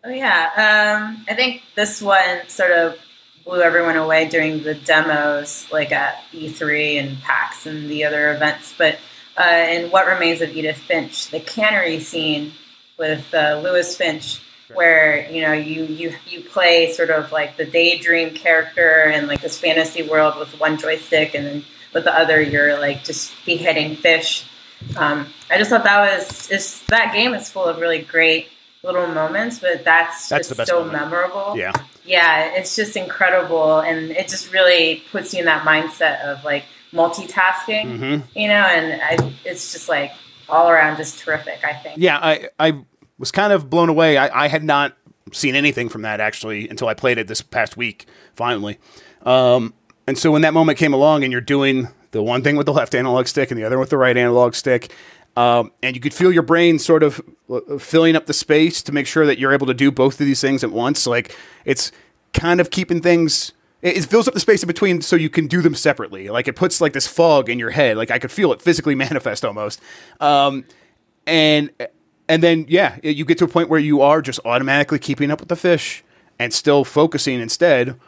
Oh 0.05 0.11
yeah, 0.11 0.51
um, 0.57 1.25
I 1.29 1.35
think 1.35 1.63
this 1.77 2.03
one 2.03 2.49
sort 2.49 2.73
of 2.73 2.99
blew 3.45 3.63
everyone 3.63 3.97
away 3.97 4.29
during 4.29 4.65
the 4.65 4.75
demos, 4.75 5.71
like 5.71 5.93
at 5.93 6.25
E3 6.33 6.99
and 6.99 7.21
PAX 7.23 7.67
and 7.67 7.89
the 7.89 8.05
other 8.05 8.35
events. 8.35 8.75
But 8.77 8.99
uh, 9.37 9.67
in 9.71 9.93
What 9.93 10.09
Remains 10.09 10.41
of 10.41 10.57
Edith 10.57 10.79
Finch, 10.79 11.29
the 11.29 11.39
cannery 11.39 12.01
scene 12.01 12.53
with 12.99 13.33
uh, 13.33 13.61
Lewis 13.63 13.97
Finch, 13.97 14.41
where 14.75 15.31
you 15.31 15.43
know 15.43 15.53
you 15.53 15.85
you 15.85 16.15
you 16.27 16.43
play 16.43 16.91
sort 16.91 17.11
of 17.11 17.31
like 17.31 17.57
the 17.57 17.65
daydream 17.65 18.35
character 18.35 19.05
and 19.05 19.29
like 19.29 19.41
this 19.41 19.61
fantasy 19.61 20.03
world 20.03 20.37
with 20.37 20.59
one 20.59 20.79
joystick, 20.79 21.33
and 21.35 21.47
then 21.47 21.65
with 21.95 22.03
the 22.03 22.19
other 22.19 22.43
you're 22.43 22.77
like 22.77 23.05
just 23.05 23.33
beheading 23.47 23.95
fish. 23.95 24.49
Um, 24.97 25.29
I 25.49 25.59
just 25.59 25.71
thought 25.71 25.85
that 25.85 26.17
was 26.17 26.49
just 26.49 26.89
that 26.89 27.13
game 27.15 27.35
is 27.35 27.49
full 27.49 27.67
of 27.67 27.79
really 27.79 28.01
great 28.01 28.49
little 28.83 29.07
moments, 29.09 29.59
but 29.61 29.85
that's, 29.85 30.29
That's 30.29 30.49
just 30.49 30.67
so 30.67 30.85
moment. 30.85 30.93
memorable. 30.93 31.55
yeah 31.57 31.73
Yeah, 32.05 32.47
it's 32.55 32.75
just 32.75 32.97
incredible, 32.97 33.79
and 33.81 34.11
it 34.11 34.29
just 34.29 34.53
really 34.53 35.03
puts 35.13 35.33
you 35.33 35.41
in 35.41 35.45
that 35.47 35.65
mindset 35.65 36.21
of 36.23 36.43
like 36.45 36.65
multitasking, 36.93 37.97
hmm 37.99 38.39
you 38.39 38.49
know. 38.49 38.55
And 38.55 39.01
I, 39.03 39.33
it's 39.45 39.73
just 39.73 39.89
like 39.89 40.13
all 40.49 40.69
around 40.69 40.97
just 40.97 41.19
terrific. 41.21 41.61
I 41.65 41.75
think. 41.75 41.99
Yeah, 41.99 42.19
I, 42.19 42.49
I 42.59 42.85
was 43.19 43.31
kind 43.31 43.53
of 43.53 43.71
blown 43.71 43.89
away. 43.89 44.17
I, 44.19 44.45
I 44.45 44.49
had 44.49 44.65
not 44.65 44.97
seen 45.33 45.55
anything 45.55 45.89
from 45.89 46.03
that 46.03 46.21
actually 46.21 46.69
until 46.69 46.89
I 46.89 46.95
played 46.95 47.19
it 47.19 47.29
this 47.29 47.41
past 47.41 47.77
week, 47.77 48.07
finally. 48.35 48.79
Um, 49.23 49.73
and 50.07 50.19
so 50.19 50.31
when 50.33 50.43
that 50.43 50.53
moment 50.53 50.79
came 50.79 50.93
along 50.93 51.23
and 51.23 51.31
you're 51.33 51.41
doing 51.41 51.89
the 52.11 52.23
one 52.23 52.43
thing 52.43 52.57
with 52.57 52.67
the 52.67 52.73
left 52.73 52.95
analog 52.95 53.27
stick 53.29 53.51
and 53.51 53.59
the 53.59 53.65
other 53.65 53.79
with 53.79 53.91
the 53.91 53.97
right 53.97 54.17
analog 54.17 54.55
stick, 54.55 54.93
um, 55.37 55.73
and 55.83 55.97
you 55.97 56.01
could 56.01 56.13
feel 56.13 56.31
your 56.31 56.43
brain 56.43 56.79
sort 56.79 57.03
of 57.03 57.21
uh, 57.49 57.79
filling 57.79 58.17
up 58.17 58.27
the 58.27 58.35
space 58.35 58.83
to 58.83 58.93
make 58.93 59.07
sure 59.07 59.25
that 59.27 59.39
you're 59.39 59.53
able 59.53 59.67
to 59.67 59.75
do 59.75 59.91
both 59.91 60.21
of 60.21 60.27
these 60.27 60.41
things 60.41 60.63
at 60.63 60.71
once. 60.71 61.07
Like 61.07 61.37
it's 61.65 61.91
kind 62.35 62.61
of 62.61 62.71
keeping 62.71 63.01
things. 63.01 63.53
It 63.81 64.05
fills 64.05 64.29
up 64.29 64.35
the 64.35 64.41
space 64.41 64.63
in 64.63 64.67
between 64.67 65.01
so 65.01 65.17
you 65.17 65.31
can 65.31 65.47
do 65.47 65.61
them 65.61 65.75
separately. 65.75 66.29
Like 66.29 66.49
it 66.49 66.55
puts 66.55 66.81
like 66.81 66.93
this 66.93 67.07
fog 67.07 67.49
in 67.49 67.59
your 67.59 67.71
head. 67.71 67.97
Like 67.97 68.11
I 68.11 68.19
could 68.19 68.31
feel 68.31 68.53
it 68.53 68.61
physically 68.61 68.95
manifest 69.07 69.45
almost. 69.45 69.81
Um, 70.21 70.65
and 71.27 71.71
and 72.29 72.43
then 72.43 72.67
yeah, 72.69 72.99
you 73.03 73.25
get 73.25 73.39
to 73.39 73.45
a 73.45 73.49
point 73.49 73.69
where 73.69 73.81
you 73.81 74.03
are 74.03 74.21
just 74.21 74.39
automatically 74.45 74.99
keeping 74.99 75.31
up 75.31 75.41
with 75.41 75.49
the 75.49 75.57
fish 75.57 76.05
and 76.39 76.53
still 76.53 76.85
focusing 76.85 77.41
instead 77.41 77.99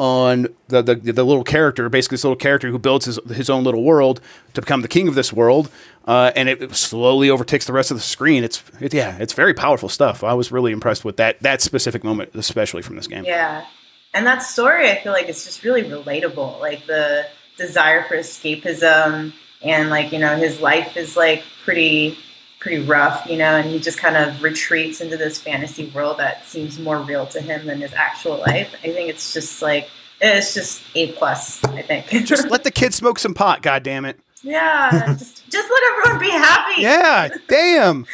on 0.00 0.48
the 0.68 0.80
the, 0.80 0.94
the 0.94 1.22
little 1.22 1.44
character, 1.44 1.86
basically 1.90 2.14
this 2.14 2.24
little 2.24 2.34
character 2.34 2.70
who 2.70 2.78
builds 2.78 3.04
his 3.04 3.20
his 3.28 3.50
own 3.50 3.64
little 3.64 3.84
world 3.84 4.18
to 4.54 4.62
become 4.62 4.80
the 4.80 4.88
king 4.88 5.06
of 5.08 5.14
this 5.14 5.30
world, 5.30 5.70
uh, 6.06 6.32
and 6.34 6.48
it, 6.48 6.74
slowly 6.74 7.28
overtakes 7.28 7.66
the 7.66 7.72
rest 7.74 7.90
of 7.90 7.98
the 7.98 8.02
screen. 8.02 8.42
It's 8.42 8.62
it, 8.80 8.94
yeah, 8.94 9.18
it's 9.20 9.34
very 9.34 9.52
powerful 9.52 9.90
stuff. 9.90 10.24
I 10.24 10.32
was 10.32 10.50
really 10.50 10.72
impressed 10.72 11.04
with 11.04 11.18
that 11.18 11.38
that 11.40 11.60
specific 11.60 12.02
moment, 12.02 12.30
especially 12.34 12.80
from 12.80 12.96
this 12.96 13.06
game. 13.06 13.26
Yeah. 13.26 13.66
and 14.14 14.26
that 14.26 14.42
story, 14.42 14.90
I 14.90 14.96
feel 15.02 15.12
like 15.12 15.28
it's 15.28 15.44
just 15.44 15.64
really 15.64 15.82
relatable. 15.82 16.58
Like 16.60 16.86
the 16.86 17.26
desire 17.58 18.02
for 18.04 18.16
escapism, 18.16 19.34
and 19.62 19.90
like 19.90 20.12
you 20.12 20.18
know, 20.18 20.34
his 20.34 20.62
life 20.62 20.96
is 20.96 21.14
like 21.14 21.42
pretty 21.62 22.16
pretty 22.60 22.82
rough, 22.84 23.26
you 23.26 23.36
know, 23.38 23.56
and 23.56 23.68
he 23.68 23.80
just 23.80 23.98
kind 23.98 24.16
of 24.16 24.42
retreats 24.42 25.00
into 25.00 25.16
this 25.16 25.40
fantasy 25.40 25.86
world 25.94 26.18
that 26.18 26.44
seems 26.46 26.78
more 26.78 26.98
real 27.00 27.26
to 27.26 27.40
him 27.40 27.66
than 27.66 27.80
his 27.80 27.92
actual 27.94 28.38
life. 28.38 28.72
I 28.84 28.92
think 28.92 29.08
it's 29.10 29.32
just 29.32 29.60
like 29.62 29.88
it's 30.20 30.52
just 30.54 30.82
a 30.94 31.12
plus. 31.12 31.64
I 31.64 31.80
think. 31.82 32.06
Just 32.26 32.50
let 32.50 32.62
the 32.62 32.70
kid 32.70 32.92
smoke 32.92 33.18
some 33.18 33.32
pot. 33.32 33.62
God 33.62 33.82
damn 33.82 34.04
it. 34.04 34.20
yeah, 34.42 35.14
just 35.18 35.48
just 35.50 35.70
let 35.70 35.82
everyone 35.92 36.20
be 36.20 36.30
happy. 36.30 36.82
Yeah. 36.82 37.28
Damn. 37.48 38.06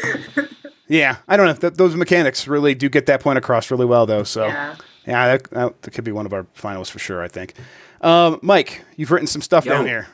Yeah, 0.89 1.17
I 1.27 1.37
don't 1.37 1.47
know. 1.47 1.55
Th- 1.55 1.73
those 1.73 1.97
mechanics 1.97 2.47
really 2.47 2.75
do 2.77 2.89
get 2.89 3.07
that 3.07 3.21
point 3.21 3.39
across 3.39 3.73
really 3.73 3.87
well, 3.87 4.07
though. 4.07 4.23
So, 4.23 4.47
yeah, 4.47 4.77
Yeah. 5.05 5.27
that, 5.37 5.51
that, 5.51 5.83
that 5.83 5.91
could 5.91 6.05
be 6.05 6.13
one 6.13 6.27
of 6.27 6.33
our 6.33 6.45
finalists 6.57 6.91
for 6.93 7.01
sure. 7.01 7.23
I 7.23 7.29
think. 7.29 7.55
Um, 8.03 8.39
Mike, 8.43 8.85
you've 8.97 9.11
written 9.11 9.27
some 9.27 9.43
stuff 9.43 9.65
Yo. 9.65 9.73
down 9.73 9.87
here. 9.87 10.07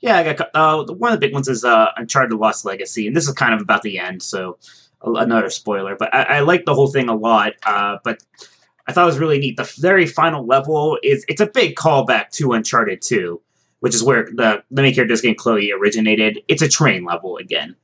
Yeah, 0.00 0.16
I 0.18 0.32
got 0.32 0.50
uh, 0.54 0.84
one 0.94 1.12
of 1.12 1.18
the 1.20 1.26
big 1.26 1.34
ones 1.34 1.48
is 1.48 1.64
uh, 1.64 1.88
Uncharted 1.96 2.38
Lost 2.38 2.64
Legacy, 2.64 3.06
and 3.06 3.16
this 3.16 3.26
is 3.26 3.34
kind 3.34 3.52
of 3.54 3.60
about 3.60 3.82
the 3.82 3.98
end, 3.98 4.22
so 4.22 4.58
another 5.02 5.50
spoiler. 5.50 5.96
But 5.96 6.14
I, 6.14 6.22
I 6.22 6.40
like 6.40 6.64
the 6.66 6.74
whole 6.74 6.86
thing 6.88 7.08
a 7.08 7.14
lot. 7.16 7.54
Uh, 7.64 7.98
but 8.04 8.22
I 8.86 8.92
thought 8.92 9.02
it 9.02 9.06
was 9.06 9.18
really 9.18 9.38
neat. 9.40 9.56
The 9.56 9.70
very 9.78 10.06
final 10.06 10.46
level 10.46 10.98
is 11.02 11.24
it's 11.28 11.40
a 11.40 11.46
big 11.46 11.74
callback 11.74 12.30
to 12.32 12.52
Uncharted 12.52 13.02
2, 13.02 13.40
which 13.80 13.94
is 13.94 14.02
where 14.04 14.24
the 14.32 14.62
the 14.70 14.82
main 14.82 14.94
character's 14.94 15.20
game 15.20 15.34
Chloe 15.34 15.72
originated. 15.72 16.40
It's 16.46 16.62
a 16.62 16.68
train 16.68 17.04
level 17.04 17.36
again, 17.36 17.74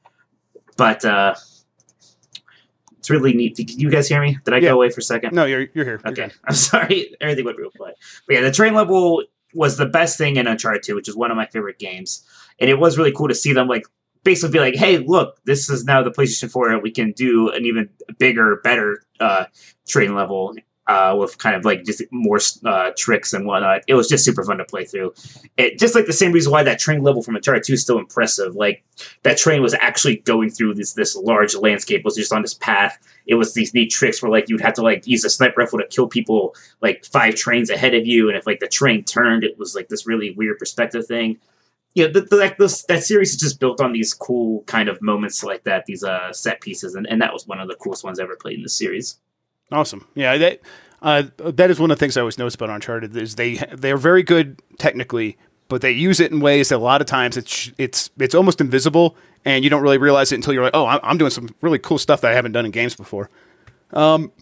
but 0.76 1.04
uh, 1.04 1.34
it's 2.98 3.10
really 3.10 3.34
neat. 3.34 3.56
Did 3.56 3.70
you 3.70 3.90
guys 3.90 4.08
hear 4.08 4.22
me? 4.22 4.38
Did 4.44 4.54
I 4.54 4.58
Yeah. 4.58 4.70
go 4.70 4.74
away 4.76 4.90
for 4.90 5.00
a 5.00 5.02
second? 5.04 5.34
No, 5.34 5.44
you're 5.46 5.66
you're 5.74 5.84
here. 5.84 6.00
You're 6.04 6.12
Okay, 6.12 6.26
good. 6.28 6.32
I'm 6.44 6.54
sorry. 6.54 7.14
Everything 7.20 7.44
went 7.44 7.58
real 7.58 7.70
quiet. 7.76 7.96
But 8.26 8.34
yeah, 8.36 8.40
the 8.42 8.52
train 8.52 8.72
level 8.74 9.24
was 9.54 9.76
the 9.76 9.86
best 9.86 10.18
thing 10.18 10.36
in 10.36 10.46
Uncharted 10.46 10.82
2, 10.82 10.94
which 10.94 11.08
is 11.08 11.16
one 11.16 11.30
of 11.30 11.36
my 11.36 11.46
favorite 11.46 11.78
games. 11.78 12.24
And 12.58 12.68
it 12.68 12.78
was 12.78 12.98
really 12.98 13.12
cool 13.12 13.28
to 13.28 13.34
see 13.34 13.52
them 13.52 13.68
like 13.68 13.84
basically 14.22 14.52
be 14.52 14.60
like, 14.60 14.76
"Hey, 14.76 14.98
look, 14.98 15.38
this 15.44 15.68
is 15.70 15.84
now 15.84 16.02
the 16.02 16.10
PlayStation 16.10 16.50
4. 16.50 16.78
We 16.80 16.90
can 16.90 17.12
do 17.12 17.50
an 17.50 17.64
even 17.64 17.90
bigger, 18.18 18.60
better 18.62 19.02
uh, 19.20 19.46
train 19.86 20.14
level." 20.14 20.54
Uh, 20.86 21.16
with 21.18 21.38
kind 21.38 21.56
of 21.56 21.64
like 21.64 21.82
just 21.82 22.02
more 22.10 22.38
uh, 22.66 22.90
tricks 22.94 23.32
and 23.32 23.46
whatnot. 23.46 23.80
It 23.86 23.94
was 23.94 24.06
just 24.06 24.22
super 24.22 24.44
fun 24.44 24.58
to 24.58 24.66
play 24.66 24.84
through. 24.84 25.14
It 25.56 25.78
just 25.78 25.94
like 25.94 26.04
the 26.04 26.12
same 26.12 26.30
reason 26.30 26.52
why 26.52 26.62
that 26.62 26.78
train 26.78 27.02
level 27.02 27.22
from 27.22 27.36
Uncharted 27.36 27.64
2 27.64 27.72
is 27.72 27.80
still 27.80 27.98
impressive. 27.98 28.54
Like 28.54 28.84
that 29.22 29.38
train 29.38 29.62
was 29.62 29.72
actually 29.72 30.16
going 30.16 30.50
through 30.50 30.74
this 30.74 30.92
this 30.92 31.16
large 31.16 31.54
landscape, 31.54 32.04
was 32.04 32.16
just 32.16 32.34
on 32.34 32.42
this 32.42 32.52
path. 32.52 32.98
It 33.26 33.36
was 33.36 33.54
these 33.54 33.72
neat 33.72 33.92
tricks 33.92 34.22
where 34.22 34.30
like 34.30 34.50
you'd 34.50 34.60
have 34.60 34.74
to 34.74 34.82
like 34.82 35.06
use 35.06 35.24
a 35.24 35.30
sniper 35.30 35.62
rifle 35.62 35.78
to 35.78 35.86
kill 35.86 36.06
people 36.06 36.54
like 36.82 37.06
five 37.06 37.34
trains 37.34 37.70
ahead 37.70 37.94
of 37.94 38.06
you, 38.06 38.28
and 38.28 38.36
if 38.36 38.46
like 38.46 38.60
the 38.60 38.68
train 38.68 39.04
turned, 39.04 39.42
it 39.42 39.58
was 39.58 39.74
like 39.74 39.88
this 39.88 40.06
really 40.06 40.32
weird 40.32 40.58
perspective 40.58 41.06
thing. 41.06 41.38
Yeah, 41.94 42.08
the, 42.08 42.22
the, 42.22 42.36
like 42.36 42.58
this, 42.58 42.84
that 42.86 43.04
series 43.04 43.30
is 43.30 43.40
just 43.40 43.60
built 43.60 43.80
on 43.80 43.92
these 43.92 44.12
cool 44.12 44.64
kind 44.64 44.88
of 44.88 45.00
moments 45.00 45.44
like 45.44 45.62
that, 45.62 45.86
these 45.86 46.02
uh, 46.02 46.32
set 46.32 46.60
pieces, 46.60 46.96
and, 46.96 47.06
and 47.06 47.22
that 47.22 47.32
was 47.32 47.46
one 47.46 47.60
of 47.60 47.68
the 47.68 47.76
coolest 47.76 48.02
ones 48.02 48.18
I 48.18 48.24
ever 48.24 48.36
played 48.36 48.56
in 48.56 48.64
the 48.64 48.68
series. 48.68 49.20
Awesome. 49.72 50.06
Yeah, 50.14 50.36
that 50.38 50.60
uh, 51.02 51.22
that 51.38 51.70
is 51.70 51.78
one 51.80 51.90
of 51.90 51.98
the 51.98 52.00
things 52.00 52.16
I 52.16 52.20
always 52.20 52.38
notice 52.38 52.54
about 52.54 52.70
Uncharted 52.70 53.16
is 53.16 53.34
they 53.36 53.56
they 53.72 53.90
are 53.92 53.96
very 53.96 54.22
good 54.22 54.60
technically, 54.78 55.36
but 55.68 55.80
they 55.80 55.90
use 55.90 56.20
it 56.20 56.30
in 56.32 56.40
ways 56.40 56.68
that 56.68 56.76
a 56.76 56.78
lot 56.78 57.00
of 57.00 57.06
times 57.06 57.36
it's 57.36 57.70
it's 57.78 58.10
it's 58.18 58.34
almost 58.34 58.60
invisible, 58.60 59.16
and 59.44 59.64
you 59.64 59.70
don't 59.70 59.82
really 59.82 59.98
realize 59.98 60.32
it 60.32 60.36
until 60.36 60.52
you're 60.54 60.62
like, 60.64 60.74
oh, 60.74 60.86
I'm, 60.86 61.00
I'm 61.02 61.18
doing 61.18 61.30
some 61.30 61.48
really 61.60 61.78
cool 61.78 61.98
stuff 61.98 62.20
that 62.22 62.30
I 62.30 62.34
haven't 62.34 62.52
done 62.52 62.64
in 62.66 62.70
games 62.70 62.94
before. 62.94 63.30
Um, 63.92 64.32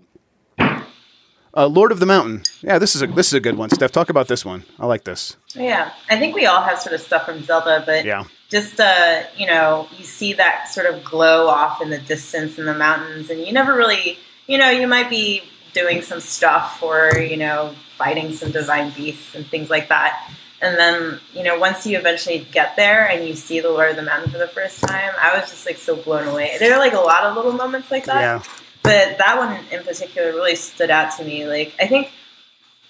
uh, 1.55 1.67
Lord 1.67 1.93
of 1.93 2.01
the 2.01 2.07
Mountain. 2.07 2.43
Yeah, 2.63 2.79
this 2.79 2.95
is 2.97 3.03
a 3.03 3.07
this 3.07 3.27
is 3.29 3.35
a 3.35 3.41
good 3.41 3.57
one. 3.57 3.71
Steph, 3.71 3.93
talk 3.93 4.09
about 4.09 4.29
this 4.29 4.45
one. 4.45 4.65
I 4.79 4.87
like 4.87 5.05
this. 5.05 5.37
Yeah, 5.55 5.93
I 6.09 6.19
think 6.19 6.35
we 6.35 6.47
all 6.47 6.63
have 6.63 6.81
sort 6.81 6.95
of 6.95 7.01
stuff 7.01 7.27
from 7.27 7.43
Zelda, 7.43 7.83
but 7.85 8.05
Yeah. 8.05 8.25
just 8.49 8.81
uh, 8.81 9.23
you 9.37 9.47
know, 9.47 9.87
you 9.97 10.05
see 10.05 10.33
that 10.35 10.69
sort 10.69 10.87
of 10.87 11.05
glow 11.05 11.49
off 11.49 11.83
in 11.83 11.91
the 11.91 11.99
distance 11.99 12.59
in 12.59 12.65
the 12.67 12.75
mountains, 12.75 13.29
and 13.31 13.41
you 13.41 13.53
never 13.53 13.75
really, 13.77 14.19
you 14.47 14.59
know, 14.59 14.71
you 14.71 14.87
might 14.87 15.11
be 15.11 15.43
doing 15.73 16.03
some 16.03 16.21
stuff 16.21 16.83
or 16.83 17.19
you 17.19 17.37
know, 17.37 17.75
fighting 17.97 18.33
some 18.33 18.51
divine 18.51 18.91
beasts 18.91 19.35
and 19.35 19.47
things 19.47 19.71
like 19.71 19.89
that. 19.89 20.31
And 20.61 20.79
then, 20.79 21.19
you 21.35 21.43
know, 21.43 21.59
once 21.59 21.87
you 21.89 21.99
eventually 21.99 22.47
get 22.53 22.77
there 22.77 23.09
and 23.09 23.27
you 23.27 23.35
see 23.35 23.59
the 23.59 23.69
Lord 23.69 23.91
of 23.91 23.97
the 23.97 24.03
Mountain 24.03 24.31
for 24.31 24.39
the 24.39 24.47
first 24.47 24.81
time, 24.81 25.13
I 25.21 25.37
was 25.37 25.51
just 25.51 25.67
like 25.67 25.77
so 25.77 25.97
blown 25.97 26.29
away. 26.29 26.55
There 26.61 26.73
are 26.73 26.79
like 26.79 26.93
a 26.93 27.01
lot 27.01 27.25
of 27.25 27.35
little 27.35 27.51
moments 27.51 27.91
like 27.91 28.05
that. 28.05 28.21
Yeah. 28.21 28.43
But 28.85 29.19
that 29.19 29.39
one 29.39 29.59
in 29.73 29.85
particular 29.85 30.29
really 30.29 30.55
stood 30.55 30.89
out 30.89 31.17
to 31.17 31.25
me. 31.25 31.49
Like, 31.49 31.75
I 31.81 31.89
think, 31.89 32.13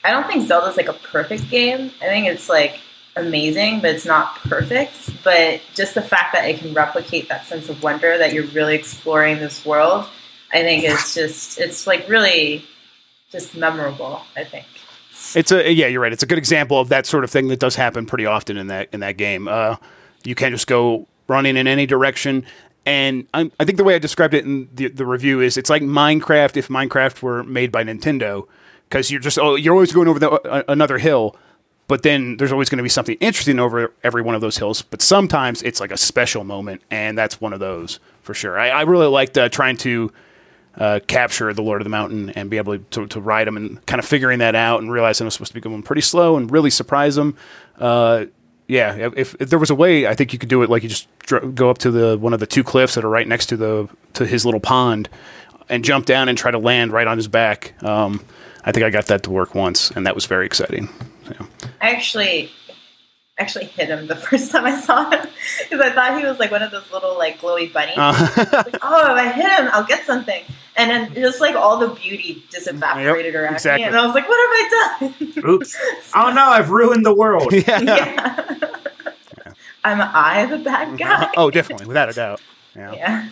I 0.05 0.11
don't 0.11 0.27
think 0.27 0.47
Zelda's 0.47 0.77
like 0.77 0.89
a 0.89 0.93
perfect 0.93 1.49
game. 1.49 1.93
I 2.03 2.07
think 2.07 2.27
it's 2.27 2.51
like 2.51 2.79
amazing, 3.17 3.81
but 3.81 3.95
it's 3.95 4.05
not 4.05 4.37
perfect. 4.37 5.23
But 5.25 5.63
just 5.73 5.95
the 5.95 6.03
fact 6.03 6.35
that 6.35 6.47
it 6.47 6.59
can 6.59 6.75
replicate 6.75 7.31
that 7.31 7.47
sense 7.47 7.71
of 7.71 7.83
wonder 7.83 8.19
that 8.19 8.35
you're 8.35 8.47
really 8.49 8.75
exploring 8.75 9.39
this 9.39 9.65
world, 9.65 10.07
I 10.53 10.63
think 10.63 10.85
it's 10.85 11.15
just, 11.15 11.59
it's 11.59 11.87
like 11.87 12.09
really 12.09 12.65
just 13.31 13.57
memorable, 13.57 14.21
I 14.37 14.45
think. 14.45 14.67
It's 15.35 15.53
a 15.53 15.73
yeah, 15.73 15.87
you're 15.87 16.01
right. 16.01 16.13
It's 16.13 16.23
a 16.23 16.27
good 16.27 16.39
example 16.39 16.79
of 16.79 16.89
that 16.91 17.07
sort 17.07 17.25
of 17.25 17.31
thing 17.31 17.49
that 17.49 17.59
does 17.61 17.77
happen 17.77 18.07
pretty 18.07 18.27
often 18.27 18.57
in 18.57 18.67
that 18.69 18.89
in 18.93 19.01
that 19.01 19.17
game. 19.17 19.49
Uh, 19.49 19.77
you 20.25 20.35
can't 20.35 20.53
just 20.53 20.67
go 20.67 21.07
running 21.29 21.57
in 21.57 21.67
any 21.67 21.87
direction, 21.87 22.45
and 22.85 23.27
i 23.33 23.51
I 23.59 23.65
think 23.65 23.79
the 23.79 23.85
way 23.85 23.95
I 23.95 23.99
described 23.99 24.35
it 24.35 24.45
in 24.45 24.69
the, 24.75 24.89
the 24.89 25.07
review 25.07 25.41
is 25.41 25.57
it's 25.57 25.71
like 25.71 25.83
Minecraft 25.83 26.57
if 26.57 26.69
Minecraft 26.69 27.23
were 27.23 27.45
made 27.45 27.73
by 27.73 27.85
Nintendo, 27.85 28.47
because 28.89 29.11
you're 29.11 29.21
just 29.21 29.39
oh 29.39 29.55
you're 29.55 29.75
always 29.75 29.93
going 29.93 30.09
over 30.09 30.19
the, 30.19 30.31
uh, 30.31 30.63
another 30.69 30.99
hill, 30.99 31.37
but 31.89 32.03
then 32.03 32.37
there's 32.37 32.53
always 32.53 32.69
going 32.69 32.79
to 32.79 32.83
be 32.83 32.89
something 32.89 33.17
interesting 33.21 33.59
over 33.59 33.93
every 34.03 34.23
one 34.23 34.35
of 34.35 34.41
those 34.41 34.59
hills. 34.59 34.83
But 34.83 35.01
sometimes 35.01 35.63
it's 35.63 35.81
like 35.81 35.93
a 35.93 35.97
special 35.97 36.45
moment, 36.45 36.83
and 36.91 37.17
that's 37.17 37.41
one 37.41 37.53
of 37.53 37.61
those 37.61 38.01
for 38.23 38.35
sure. 38.35 38.59
I, 38.59 38.71
I 38.71 38.83
really 38.83 39.07
liked 39.07 39.39
uh, 39.39 39.49
trying 39.49 39.77
to 39.79 40.13
uh, 40.77 41.01
capture 41.07 41.53
the 41.53 41.63
Lord 41.63 41.81
of 41.81 41.85
the 41.85 41.91
Mountain 41.91 42.31
and 42.31 42.49
be 42.49 42.57
able 42.57 42.79
to, 42.79 43.07
to 43.07 43.21
ride 43.21 43.47
him 43.47 43.57
and 43.57 43.85
kind 43.87 43.99
of 43.99 44.05
figuring 44.05 44.39
that 44.39 44.55
out 44.55 44.81
and 44.81 44.91
realizing 44.91 45.25
I 45.25 45.27
was 45.27 45.35
supposed 45.35 45.51
to 45.51 45.55
be 45.55 45.61
going 45.61 45.83
pretty 45.83 46.03
slow 46.03 46.37
and 46.37 46.51
really 46.51 46.71
surprise 46.71 47.17
him. 47.17 47.37
Uh, 47.79 48.27
yeah, 48.69 49.11
if, 49.15 49.35
if 49.39 49.51
there 49.51 49.59
was 49.59 49.71
a 49.71 49.75
way, 49.75 50.07
I 50.07 50.15
think 50.15 50.33
you 50.33 50.39
could 50.39 50.49
do 50.49 50.63
it 50.63 50.71
like 50.71 50.83
you 50.83 50.89
just 50.89 51.09
dr- 51.19 51.55
go 51.55 51.69
up 51.69 51.79
to 51.79 51.91
the 51.91 52.17
one 52.17 52.33
of 52.33 52.41
the 52.41 52.47
two 52.47 52.65
cliffs 52.65 52.95
that 52.95 53.05
are 53.05 53.11
right 53.11 53.29
next 53.29 53.47
to 53.47 53.57
the 53.57 53.89
to 54.15 54.25
his 54.25 54.45
little 54.45 54.61
pond 54.61 55.09
and 55.69 55.85
jump 55.85 56.07
down 56.07 56.29
and 56.29 56.39
try 56.39 56.51
to 56.51 56.59
land 56.59 56.93
right 56.93 57.07
on 57.07 57.17
his 57.17 57.29
back. 57.29 57.75
Um, 57.83 58.25
I 58.65 58.73
think 58.73 58.85
I 58.85 58.91
got 58.91 59.07
that 59.07 59.25
to 59.25 59.31
work 59.31 59.55
once, 59.55 59.91
and 59.91 60.07
that 60.07 60.15
was 60.15 60.27
very 60.27 60.47
exciting. 60.47 60.89
Actually 61.81 62.51
actually 63.43 63.67
hit 63.67 63.89
him 63.89 64.07
the 64.07 64.17
first 64.29 64.51
time 64.51 64.65
I 64.65 64.81
saw 64.81 65.11
him 65.11 65.27
because 65.65 65.81
I 65.81 65.91
thought 65.91 66.19
he 66.19 66.25
was 66.25 66.39
like 66.39 66.51
one 66.51 66.63
of 66.63 66.71
those 66.71 66.91
little 66.93 67.19
like 67.19 67.41
glowy 67.41 67.73
bunnies. 67.73 67.99
Uh, 67.99 68.13
like, 68.37 68.79
oh, 68.83 69.13
if 69.13 69.19
I 69.19 69.33
hit 69.33 69.51
him, 69.51 69.69
I'll 69.73 69.85
get 69.85 70.07
something. 70.07 70.43
And 70.77 70.91
then 70.91 71.15
just 71.15 71.41
like 71.41 71.55
all 71.55 71.79
the 71.79 71.89
beauty 71.89 72.45
just 72.51 72.67
evaporated 72.67 73.35
around 73.35 73.55
exactly. 73.55 73.83
me, 73.83 73.89
and 73.89 73.97
I 73.97 74.07
was 74.07 74.15
like, 74.15 74.27
"What 74.27 74.39
have 74.41 74.51
I 74.55 74.99
done?" 75.01 75.45
Oops. 75.51 75.77
oh 76.15 76.33
no, 76.33 76.45
I've 76.45 76.71
ruined 76.71 77.05
the 77.05 77.15
world. 77.15 77.53
yeah. 77.53 77.81
yeah. 77.81 78.77
Am 79.85 80.01
I 80.01 80.47
the 80.47 80.59
bad 80.59 80.97
guy? 80.97 81.31
oh, 81.37 81.51
definitely, 81.51 81.87
without 81.87 82.09
a 82.09 82.13
doubt. 82.13 82.41
Yeah. 82.75 82.93
yeah. 82.95 83.31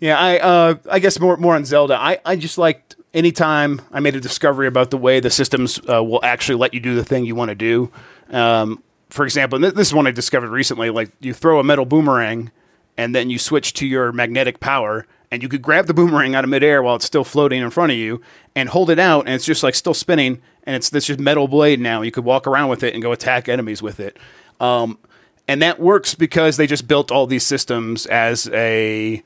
Yeah, 0.00 0.16
I 0.16 0.38
uh, 0.38 0.74
I 0.88 1.00
guess 1.00 1.18
more 1.18 1.36
more 1.36 1.56
on 1.56 1.64
Zelda. 1.64 1.96
I, 1.98 2.20
I 2.24 2.36
just 2.36 2.58
liked 2.58 2.94
anytime 3.12 3.80
I 3.90 3.98
made 3.98 4.14
a 4.14 4.20
discovery 4.20 4.68
about 4.68 4.90
the 4.90 4.98
way 4.98 5.18
the 5.18 5.30
systems 5.30 5.80
uh, 5.90 6.04
will 6.04 6.24
actually 6.24 6.58
let 6.58 6.74
you 6.74 6.78
do 6.78 6.94
the 6.94 7.04
thing 7.04 7.24
you 7.24 7.34
want 7.34 7.48
to 7.48 7.56
do. 7.56 7.90
Um, 8.30 8.80
for 9.10 9.24
example, 9.24 9.58
this 9.58 9.88
is 9.88 9.94
one 9.94 10.06
I 10.06 10.10
discovered 10.10 10.50
recently. 10.50 10.90
Like 10.90 11.10
you 11.20 11.32
throw 11.32 11.58
a 11.58 11.64
metal 11.64 11.84
boomerang, 11.84 12.50
and 12.96 13.14
then 13.14 13.30
you 13.30 13.38
switch 13.38 13.72
to 13.74 13.86
your 13.86 14.12
magnetic 14.12 14.60
power, 14.60 15.06
and 15.30 15.42
you 15.42 15.48
could 15.48 15.62
grab 15.62 15.86
the 15.86 15.94
boomerang 15.94 16.34
out 16.34 16.44
of 16.44 16.50
midair 16.50 16.82
while 16.82 16.96
it's 16.96 17.04
still 17.04 17.24
floating 17.24 17.62
in 17.62 17.70
front 17.70 17.92
of 17.92 17.98
you, 17.98 18.20
and 18.54 18.68
hold 18.68 18.90
it 18.90 18.98
out, 18.98 19.26
and 19.26 19.34
it's 19.34 19.46
just 19.46 19.62
like 19.62 19.74
still 19.74 19.94
spinning, 19.94 20.40
and 20.64 20.76
it's 20.76 20.90
this 20.90 21.06
just 21.06 21.20
metal 21.20 21.48
blade 21.48 21.80
now. 21.80 22.02
You 22.02 22.10
could 22.10 22.24
walk 22.24 22.46
around 22.46 22.68
with 22.68 22.82
it 22.82 22.94
and 22.94 23.02
go 23.02 23.12
attack 23.12 23.48
enemies 23.48 23.82
with 23.82 24.00
it. 24.00 24.16
Um, 24.60 24.98
and 25.46 25.62
that 25.62 25.80
works 25.80 26.14
because 26.14 26.58
they 26.58 26.66
just 26.66 26.86
built 26.86 27.10
all 27.10 27.26
these 27.26 27.46
systems 27.46 28.04
as 28.06 28.48
a 28.52 29.22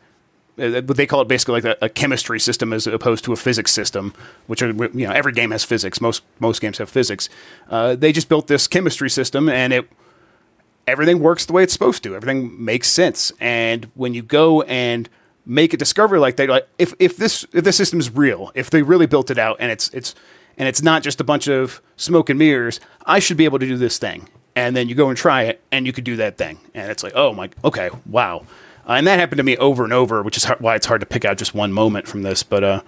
they 0.71 1.07
call 1.07 1.21
it 1.21 1.29
basically 1.29 1.61
like 1.61 1.65
a, 1.65 1.87
a 1.87 1.89
chemistry 1.89 2.39
system 2.39 2.73
as 2.73 2.87
opposed 2.87 3.25
to 3.25 3.33
a 3.33 3.37
physics 3.37 3.73
system, 3.73 4.15
which 4.47 4.63
are 4.63 4.69
you 4.69 5.07
know 5.07 5.13
every 5.13 5.33
game 5.33 5.51
has 5.51 5.65
physics. 5.65 6.01
Most 6.01 6.23
most 6.41 6.61
games 6.61 6.79
have 6.79 6.89
physics. 6.89 7.29
Uh, 7.69 7.95
they 7.95 8.13
just 8.13 8.29
built 8.29 8.47
this 8.47 8.67
chemistry 8.67 9.11
system, 9.11 9.49
and 9.49 9.73
it 9.73 9.89
everything 10.87 11.21
works 11.21 11.47
the 11.47 11.53
way 11.53 11.63
it's 11.63 11.73
supposed 11.73 12.03
to. 12.03 12.15
Everything 12.15 12.63
makes 12.63 12.89
sense. 12.89 13.33
And 13.41 13.91
when 13.95 14.15
you 14.15 14.23
go 14.23 14.63
and 14.63 15.09
make 15.45 15.73
a 15.73 15.77
discovery 15.77 16.19
like 16.19 16.37
that, 16.37 16.49
like 16.49 16.69
if, 16.79 16.95
if 16.99 17.17
this 17.17 17.45
if 17.53 17.65
this 17.65 17.77
system 17.77 17.99
is 17.99 18.11
real, 18.11 18.51
if 18.55 18.71
they 18.71 18.83
really 18.83 19.07
built 19.07 19.31
it 19.31 19.39
out, 19.39 19.57
and 19.61 19.71
it's 19.71 19.89
it's 19.91 20.15
and 20.59 20.69
it's 20.69 20.83
not 20.83 21.03
just 21.03 21.21
a 21.21 21.25
bunch 21.25 21.49
of 21.49 21.81
smoke 21.97 22.31
and 22.31 22.39
mirrors, 22.39 22.81
I 23.07 23.19
should 23.19 23.37
be 23.37 23.45
able 23.45 23.59
to 23.59 23.67
do 23.67 23.77
this 23.77 23.99
thing. 23.99 24.29
And 24.55 24.77
then 24.77 24.89
you 24.89 24.95
go 24.95 25.09
and 25.09 25.17
try 25.17 25.45
it, 25.45 25.63
and 25.73 25.87
you 25.87 25.95
could 25.95 26.05
do 26.05 26.17
that 26.17 26.37
thing, 26.37 26.59
and 26.75 26.91
it's 26.91 27.03
like, 27.03 27.15
oh 27.17 27.33
my, 27.33 27.49
okay, 27.65 27.89
wow. 28.05 28.45
Uh, 28.89 28.93
and 28.93 29.07
that 29.07 29.19
happened 29.19 29.39
to 29.39 29.45
me 29.45 29.57
over 29.57 29.85
and 29.85 29.93
over, 29.93 30.23
which 30.23 30.37
is 30.37 30.45
why 30.59 30.75
it's 30.75 30.87
hard 30.87 31.01
to 31.01 31.07
pick 31.07 31.25
out 31.25 31.39
just 31.39 31.55
one 31.55 31.73
moment 31.73 32.09
from 32.09 32.23
this. 32.23 32.43
But 32.43 32.65
uh, 32.65 32.83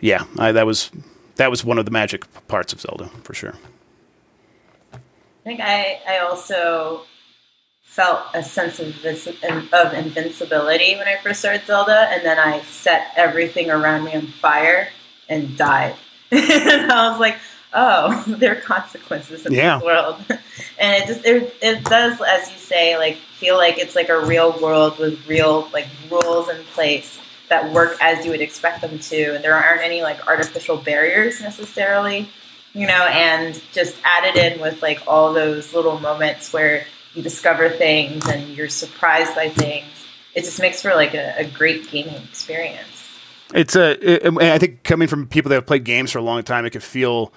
yeah, 0.00 0.24
I, 0.38 0.52
that 0.52 0.66
was 0.66 0.90
that 1.36 1.50
was 1.50 1.64
one 1.64 1.78
of 1.78 1.84
the 1.84 1.90
magic 1.90 2.24
parts 2.48 2.72
of 2.72 2.80
Zelda 2.80 3.08
for 3.22 3.34
sure. 3.34 3.54
I 4.92 4.98
think 5.44 5.60
I, 5.60 6.00
I 6.06 6.18
also 6.18 7.02
felt 7.82 8.20
a 8.34 8.42
sense 8.42 8.78
of 8.80 8.88
of 9.72 9.94
invincibility 9.94 10.96
when 10.96 11.08
I 11.08 11.16
first 11.22 11.40
started 11.40 11.66
Zelda, 11.66 12.08
and 12.10 12.24
then 12.24 12.38
I 12.38 12.60
set 12.62 13.12
everything 13.16 13.70
around 13.70 14.04
me 14.04 14.14
on 14.14 14.26
fire 14.26 14.88
and 15.28 15.56
died. 15.56 15.94
and 16.30 16.92
I 16.92 17.10
was 17.10 17.18
like, 17.20 17.36
oh, 17.74 18.24
there 18.38 18.52
are 18.56 18.60
consequences 18.60 19.46
in 19.46 19.52
Yeah. 19.52 19.78
this 19.78 19.84
world, 19.84 20.16
and 20.78 21.02
it 21.02 21.06
just 21.06 21.24
it, 21.24 21.54
it 21.62 21.84
does, 21.84 22.20
as 22.20 22.50
you 22.50 22.58
say, 22.58 22.96
like 22.98 23.16
feel 23.16 23.56
like 23.56 23.78
it's 23.78 23.94
like 23.94 24.08
a 24.08 24.24
real 24.26 24.58
world 24.60 24.98
with 24.98 25.26
real 25.28 25.68
like 25.72 25.86
rules 26.10 26.48
in 26.48 26.62
place 26.74 27.18
that 27.48 27.72
work 27.72 27.96
as 28.02 28.24
you 28.24 28.30
would 28.30 28.40
expect 28.40 28.80
them 28.82 28.98
to, 28.98 29.34
and 29.34 29.42
there 29.44 29.54
aren't 29.54 29.82
any 29.82 30.02
like 30.02 30.26
artificial 30.26 30.76
barriers 30.76 31.40
necessarily, 31.40 32.28
you 32.74 32.86
know, 32.86 33.06
and 33.10 33.62
just 33.72 33.96
added 34.04 34.36
in 34.36 34.60
with 34.60 34.82
like 34.82 35.02
all 35.06 35.32
those 35.32 35.72
little 35.74 35.98
moments 36.00 36.52
where 36.52 36.84
you 37.14 37.22
discover 37.22 37.70
things 37.70 38.26
and 38.28 38.48
you're 38.50 38.68
surprised 38.68 39.34
by 39.34 39.48
things. 39.48 39.86
It 40.34 40.42
just 40.44 40.60
makes 40.60 40.82
for 40.82 40.94
like 40.94 41.14
a, 41.14 41.34
a 41.38 41.44
great 41.44 41.90
gaming 41.90 42.14
experience. 42.30 43.08
It's 43.54 43.74
a. 43.74 44.26
It, 44.26 44.36
I 44.42 44.58
think 44.58 44.82
coming 44.84 45.08
from 45.08 45.26
people 45.26 45.48
that 45.48 45.54
have 45.54 45.66
played 45.66 45.84
games 45.84 46.12
for 46.12 46.18
a 46.18 46.22
long 46.22 46.42
time, 46.42 46.66
it 46.66 46.70
could 46.70 46.82
feel 46.82 47.32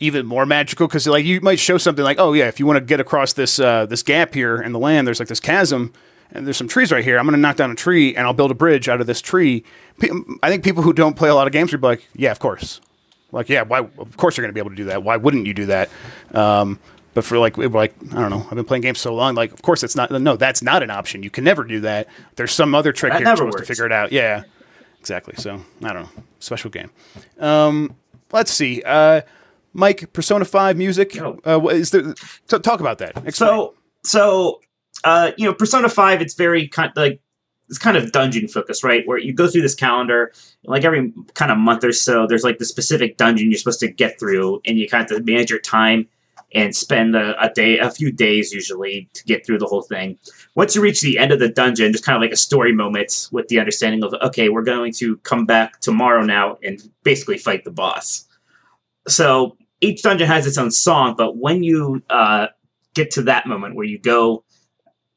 even 0.00 0.26
more 0.26 0.46
magical 0.46 0.86
because 0.86 1.06
like 1.06 1.24
you 1.24 1.40
might 1.40 1.58
show 1.58 1.78
something 1.78 2.04
like, 2.04 2.18
oh 2.18 2.32
yeah, 2.32 2.48
if 2.48 2.58
you 2.58 2.66
want 2.66 2.78
to 2.78 2.84
get 2.84 3.00
across 3.00 3.32
this 3.32 3.58
uh, 3.58 3.86
this 3.86 4.02
gap 4.02 4.34
here 4.34 4.60
in 4.60 4.72
the 4.72 4.78
land, 4.78 5.06
there's 5.06 5.18
like 5.20 5.28
this 5.28 5.40
chasm. 5.40 5.92
And 6.32 6.46
there's 6.46 6.56
some 6.56 6.66
trees 6.66 6.90
right 6.90 7.04
here. 7.04 7.16
I'm 7.16 7.26
going 7.26 7.34
to 7.34 7.40
knock 7.40 7.56
down 7.56 7.70
a 7.70 7.76
tree 7.76 8.16
and 8.16 8.26
I'll 8.26 8.32
build 8.32 8.50
a 8.50 8.54
bridge 8.54 8.88
out 8.88 9.00
of 9.00 9.06
this 9.06 9.20
tree. 9.20 9.62
Pe- 10.00 10.08
I 10.42 10.50
think 10.50 10.64
people 10.64 10.82
who 10.82 10.92
don't 10.92 11.14
play 11.14 11.28
a 11.28 11.34
lot 11.34 11.46
of 11.46 11.52
games 11.52 11.70
would 11.70 11.80
be 11.80 11.86
like, 11.86 12.08
yeah, 12.16 12.32
of 12.32 12.40
course. 12.40 12.80
Like, 13.30 13.48
yeah, 13.48 13.62
why? 13.62 13.80
Of 13.80 14.16
course 14.16 14.36
you're 14.36 14.42
going 14.42 14.50
to 14.50 14.54
be 14.54 14.58
able 14.60 14.70
to 14.70 14.76
do 14.76 14.84
that. 14.84 15.04
Why 15.04 15.16
wouldn't 15.16 15.46
you 15.46 15.54
do 15.54 15.66
that? 15.66 15.90
Um, 16.32 16.80
but 17.12 17.24
for 17.24 17.38
like, 17.38 17.56
we're 17.56 17.68
like, 17.68 17.94
I 18.12 18.20
don't 18.20 18.30
know. 18.30 18.44
I've 18.50 18.56
been 18.56 18.64
playing 18.64 18.82
games 18.82 18.98
so 18.98 19.14
long. 19.14 19.36
Like, 19.36 19.52
of 19.52 19.62
course 19.62 19.84
it's 19.84 19.94
not. 19.94 20.10
No, 20.10 20.36
that's 20.36 20.62
not 20.62 20.82
an 20.82 20.90
option. 20.90 21.22
You 21.22 21.30
can 21.30 21.44
never 21.44 21.62
do 21.62 21.80
that. 21.80 22.08
There's 22.34 22.52
some 22.52 22.74
other 22.74 22.92
trick 22.92 23.12
That 23.12 23.18
here 23.18 23.28
you're 23.28 23.36
supposed 23.36 23.58
to 23.58 23.64
figure 23.64 23.86
it 23.86 23.92
out. 23.92 24.10
Yeah, 24.10 24.42
exactly. 24.98 25.34
So 25.36 25.60
I 25.82 25.92
don't 25.92 26.02
know. 26.02 26.22
Special 26.40 26.70
game. 26.70 26.90
Um, 27.38 27.94
let's 28.32 28.52
see. 28.52 28.82
Uh, 28.84 29.20
Mike, 29.74 30.12
Persona 30.12 30.44
Five 30.44 30.76
music. 30.76 31.18
Uh, 31.20 31.66
is 31.68 31.90
there? 31.90 32.14
So 32.48 32.58
talk 32.58 32.80
about 32.80 32.98
that. 32.98 33.16
Explain. 33.18 33.32
So, 33.32 33.74
so 34.04 34.60
uh, 35.04 35.32
you 35.36 35.44
know, 35.44 35.52
Persona 35.52 35.88
Five, 35.88 36.22
it's 36.22 36.34
very 36.34 36.68
kind 36.68 36.92
like 36.96 37.20
it's 37.68 37.78
kind 37.78 37.96
of 37.96 38.12
dungeon 38.12 38.48
focused, 38.48 38.84
right? 38.84 39.06
Where 39.06 39.18
you 39.18 39.32
go 39.32 39.48
through 39.48 39.62
this 39.62 39.74
calendar, 39.74 40.32
like 40.64 40.84
every 40.84 41.12
kind 41.34 41.50
of 41.50 41.58
month 41.58 41.84
or 41.84 41.92
so, 41.92 42.26
there's 42.26 42.44
like 42.44 42.58
the 42.58 42.64
specific 42.64 43.16
dungeon 43.16 43.50
you're 43.50 43.58
supposed 43.58 43.80
to 43.80 43.88
get 43.88 44.18
through, 44.18 44.62
and 44.64 44.78
you 44.78 44.88
kind 44.88 45.10
of 45.10 45.26
manage 45.26 45.50
your 45.50 45.60
time 45.60 46.06
and 46.54 46.74
spend 46.74 47.16
a, 47.16 47.34
a 47.42 47.52
day, 47.52 47.78
a 47.78 47.90
few 47.90 48.12
days 48.12 48.52
usually 48.52 49.08
to 49.12 49.24
get 49.24 49.44
through 49.44 49.58
the 49.58 49.66
whole 49.66 49.82
thing. 49.82 50.16
Once 50.54 50.76
you 50.76 50.80
reach 50.80 51.00
the 51.00 51.18
end 51.18 51.32
of 51.32 51.40
the 51.40 51.48
dungeon, 51.48 51.90
just 51.90 52.04
kind 52.04 52.14
of 52.14 52.22
like 52.22 52.30
a 52.30 52.36
story 52.36 52.72
moment 52.72 53.28
with 53.32 53.48
the 53.48 53.58
understanding 53.58 54.04
of 54.04 54.14
okay, 54.22 54.48
we're 54.48 54.62
going 54.62 54.92
to 54.92 55.16
come 55.18 55.46
back 55.46 55.80
tomorrow 55.80 56.22
now 56.24 56.56
and 56.62 56.88
basically 57.02 57.38
fight 57.38 57.64
the 57.64 57.70
boss. 57.70 58.26
So 59.08 59.56
each 59.84 60.02
dungeon 60.02 60.26
has 60.26 60.46
its 60.46 60.58
own 60.58 60.70
song, 60.70 61.14
but 61.16 61.36
when 61.36 61.62
you 61.62 62.02
uh, 62.10 62.48
get 62.94 63.10
to 63.12 63.22
that 63.22 63.46
moment 63.46 63.74
where 63.74 63.86
you 63.86 63.98
go 63.98 64.44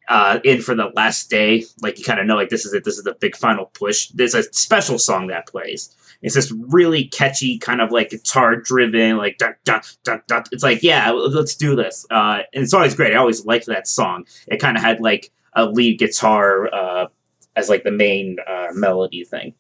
uh, 0.10 0.39
in 0.43 0.62
for 0.62 0.75
the 0.75 0.91
last 0.95 1.30
day, 1.30 1.63
like 1.82 1.97
you 1.97 2.06
kind 2.06 2.19
of 2.19 2.25
know, 2.25 2.36
like 2.36 2.49
this 2.49 2.65
is 2.65 2.73
it, 2.73 2.84
this 2.84 2.97
is 2.97 3.03
the 3.03 3.13
big 3.13 3.36
final 3.36 3.65
push. 3.73 4.08
There's 4.10 4.34
a 4.34 4.43
special 4.53 4.99
song 4.99 5.27
that 5.27 5.47
plays. 5.47 5.93
It's 6.21 6.36
this 6.36 6.51
really 6.51 7.06
catchy, 7.06 7.60
kind 7.60 7.82
of 7.82 7.91
like 7.91 8.10
guitar 8.10 8.56
driven, 8.56 9.17
like 9.17 9.38
dun, 9.38 9.56
dun, 9.65 9.82
dun, 10.03 10.21
dun. 10.27 10.43
it's 10.51 10.63
like 10.63 10.82
yeah, 10.82 11.12
let's 11.12 11.56
do 11.56 11.75
this. 11.75 12.06
Uh, 12.10 12.39
and 12.53 12.63
it's 12.63 12.73
always 12.73 12.95
great. 12.95 13.13
I 13.13 13.17
always 13.17 13.45
liked 13.45 13.67
that 13.67 13.88
song. 13.88 14.25
It 14.47 14.58
kind 14.58 14.77
of 14.77 14.84
had 14.84 14.99
like 14.99 15.32
a 15.53 15.65
lead 15.65 15.99
guitar 15.99 16.73
uh, 16.73 17.08
as 17.56 17.69
like 17.69 17.84
the 17.84 17.91
main 17.91 18.38
uh, 18.47 18.67
melody 18.73 19.23
thing. 19.23 19.53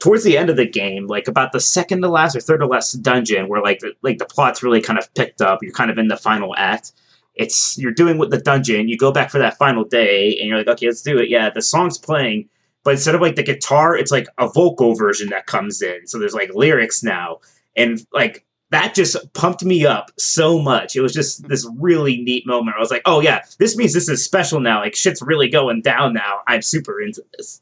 Towards 0.00 0.24
the 0.24 0.36
end 0.36 0.50
of 0.50 0.56
the 0.56 0.66
game, 0.66 1.06
like 1.06 1.28
about 1.28 1.52
the 1.52 1.60
second 1.60 2.02
to 2.02 2.08
last 2.08 2.36
or 2.36 2.40
third 2.40 2.58
to 2.58 2.66
last 2.66 2.92
dungeon, 3.02 3.48
where 3.48 3.62
like 3.62 3.80
the, 3.80 3.92
like 4.02 4.18
the 4.18 4.26
plot's 4.26 4.62
really 4.62 4.80
kind 4.80 4.98
of 4.98 5.12
picked 5.14 5.40
up, 5.40 5.62
you're 5.62 5.72
kind 5.72 5.90
of 5.90 5.98
in 5.98 6.08
the 6.08 6.16
final 6.16 6.54
act 6.56 6.92
it's 7.36 7.76
you're 7.78 7.92
doing 7.92 8.18
with 8.18 8.30
the 8.30 8.38
dungeon 8.38 8.88
you 8.88 8.96
go 8.96 9.12
back 9.12 9.30
for 9.30 9.38
that 9.38 9.56
final 9.58 9.84
day 9.84 10.36
and 10.38 10.48
you're 10.48 10.58
like 10.58 10.68
okay 10.68 10.86
let's 10.86 11.02
do 11.02 11.18
it. 11.18 11.28
Yeah 11.28 11.50
the 11.50 11.62
song's 11.62 11.98
playing 11.98 12.48
but 12.82 12.94
instead 12.94 13.14
of 13.14 13.20
like 13.20 13.36
the 13.36 13.42
guitar 13.42 13.96
it's 13.96 14.10
like 14.10 14.26
a 14.38 14.48
vocal 14.48 14.94
version 14.94 15.28
that 15.28 15.46
comes 15.46 15.82
in. 15.82 16.06
So 16.06 16.18
there's 16.18 16.34
like 16.34 16.50
lyrics 16.54 17.02
now. 17.02 17.38
And 17.76 18.04
like 18.12 18.44
that 18.70 18.94
just 18.94 19.16
pumped 19.34 19.64
me 19.64 19.86
up 19.86 20.10
so 20.18 20.58
much. 20.58 20.96
It 20.96 21.00
was 21.00 21.12
just 21.12 21.46
this 21.46 21.68
really 21.78 22.16
neat 22.16 22.46
moment 22.46 22.76
i 22.76 22.80
was 22.80 22.90
like 22.90 23.02
oh 23.04 23.20
yeah 23.20 23.42
this 23.58 23.76
means 23.76 23.92
this 23.92 24.08
is 24.08 24.24
special 24.24 24.60
now. 24.60 24.80
Like 24.80 24.96
shit's 24.96 25.22
really 25.22 25.48
going 25.48 25.82
down 25.82 26.14
now. 26.14 26.40
I'm 26.46 26.62
super 26.62 27.00
into 27.02 27.22
this 27.36 27.60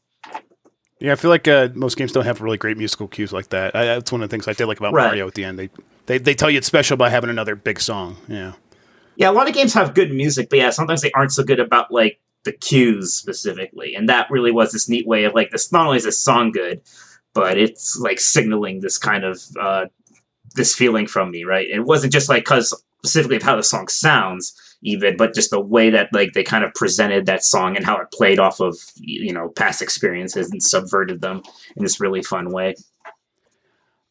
Yeah, 1.05 1.11
I 1.11 1.15
feel 1.15 1.29
like 1.29 1.47
uh, 1.47 1.69
most 1.75 1.97
games 1.97 2.11
don't 2.11 2.25
have 2.25 2.41
really 2.41 2.57
great 2.57 2.77
musical 2.77 3.07
cues 3.07 3.31
like 3.31 3.49
that. 3.49 3.75
I, 3.75 3.85
that's 3.85 4.11
one 4.11 4.23
of 4.23 4.29
the 4.29 4.33
things 4.33 4.47
I 4.47 4.53
did 4.53 4.65
like 4.65 4.79
about 4.79 4.91
Right. 4.93 5.05
Mario 5.05 5.27
at 5.27 5.35
the 5.35 5.43
end. 5.43 5.59
They, 5.59 5.69
they 6.07 6.17
they 6.17 6.33
tell 6.33 6.49
you 6.49 6.57
it's 6.57 6.65
special 6.67 6.97
by 6.97 7.09
having 7.11 7.29
another 7.29 7.55
big 7.55 7.79
song. 7.79 8.17
Yeah. 8.27 8.53
yeah 9.15 9.29
a 9.29 9.31
lot 9.31 9.47
of 9.47 9.53
games 9.53 9.73
have 9.75 9.93
good 9.93 10.11
music 10.11 10.49
but 10.49 10.57
yeah 10.57 10.71
sometimes 10.71 11.01
they 11.03 11.11
aren't 11.11 11.31
so 11.31 11.43
good 11.43 11.59
about 11.59 11.91
like 11.91 12.19
the 12.43 12.51
cues 12.51 13.13
specifically 13.13 13.95
and 13.95 14.09
that 14.09 14.29
really 14.31 14.51
was 14.51 14.71
this 14.71 14.89
neat 14.89 15.05
way 15.07 15.25
of 15.25 15.33
like 15.35 15.51
this 15.51 15.71
not 15.71 15.85
only 15.85 15.97
is 15.97 16.03
this 16.03 16.17
song 16.17 16.51
good 16.51 16.81
but 17.33 17.57
it's 17.57 17.97
like 17.97 18.19
signaling 18.19 18.81
this 18.81 18.97
kind 18.97 19.23
of 19.23 19.41
uh 19.59 19.85
this 20.55 20.75
feeling 20.75 21.07
from 21.07 21.31
me 21.31 21.43
right 21.43 21.67
it 21.69 21.81
wasn't 21.81 22.11
just 22.13 22.29
like 22.29 22.43
because 22.43 22.73
specifically 22.99 23.37
of 23.37 23.43
how 23.43 23.55
the 23.55 23.63
song 23.63 23.87
sounds 23.87 24.53
even 24.85 25.17
but 25.17 25.33
just 25.33 25.49
the 25.49 25.59
way 25.59 25.89
that 25.89 26.07
like 26.13 26.33
they 26.33 26.43
kind 26.43 26.63
of 26.63 26.73
presented 26.73 27.25
that 27.25 27.43
song 27.43 27.75
and 27.75 27.85
how 27.85 27.97
it 27.97 28.09
played 28.11 28.39
off 28.39 28.59
of 28.61 28.75
you 28.95 29.33
know 29.33 29.49
past 29.49 29.81
experiences 29.81 30.49
and 30.51 30.61
subverted 30.63 31.19
them 31.21 31.41
in 31.75 31.83
this 31.83 31.99
really 31.99 32.21
fun 32.21 32.51
way 32.51 32.75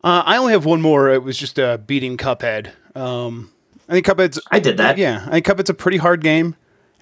Uh, 0.02 0.22
I 0.26 0.37
only 0.37 0.52
have 0.52 0.66
one 0.66 0.82
more. 0.82 1.08
It 1.08 1.22
was 1.22 1.38
just 1.38 1.58
uh, 1.58 1.78
beating 1.78 2.18
Cuphead. 2.18 2.72
Um, 2.94 3.50
I 3.88 3.92
think 3.94 4.04
Cuphead's 4.06 4.38
i 4.50 4.60
did 4.60 4.76
that 4.76 4.98
yeah. 4.98 5.24
I 5.26 5.30
think 5.30 5.46
Cuphead's 5.46 5.70
a 5.70 5.74
pretty 5.74 5.96
hard 5.96 6.20
game, 6.20 6.56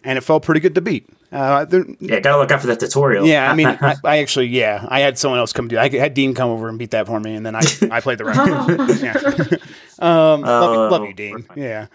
and 0.05 0.17
it 0.17 0.21
felt 0.21 0.45
pretty 0.45 0.61
good 0.61 0.75
to 0.77 0.81
beat. 0.81 1.09
Uh, 1.33 1.65
there, 1.65 1.85
yeah 1.99 2.21
gotta 2.21 2.39
look 2.39 2.51
out 2.51 2.61
for 2.61 2.67
that 2.67 2.79
tutorial 2.79 3.27
yeah, 3.27 3.51
I 3.51 3.55
mean, 3.55 3.67
I, 3.81 3.95
I 4.05 4.19
actually, 4.19 4.49
yeah, 4.49 4.87
I 4.87 5.01
had 5.01 5.17
someone 5.19 5.41
else 5.41 5.53
come 5.55 5.67
do. 5.67 5.79
I 5.79 5.89
had 5.89 6.13
Dean 6.13 6.35
come 6.35 6.51
over 6.51 6.69
and 6.69 6.79
beat 6.79 6.91
that 6.91 7.07
for 7.07 7.19
me, 7.19 7.35
and 7.35 7.47
then 7.47 7.57
I, 7.57 7.63
I 7.91 8.01
played 8.01 8.19
the 8.19 8.27
rest. 8.27 8.39
yeah, 9.03 9.57
um, 9.99 10.43
love, 10.43 10.75
you, 10.75 10.81
love 10.91 11.03
you, 11.05 11.09
Oh, 11.09 11.13
Dean. 11.15 11.47
Yeah, 11.57 11.87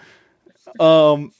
um, 0.79 1.31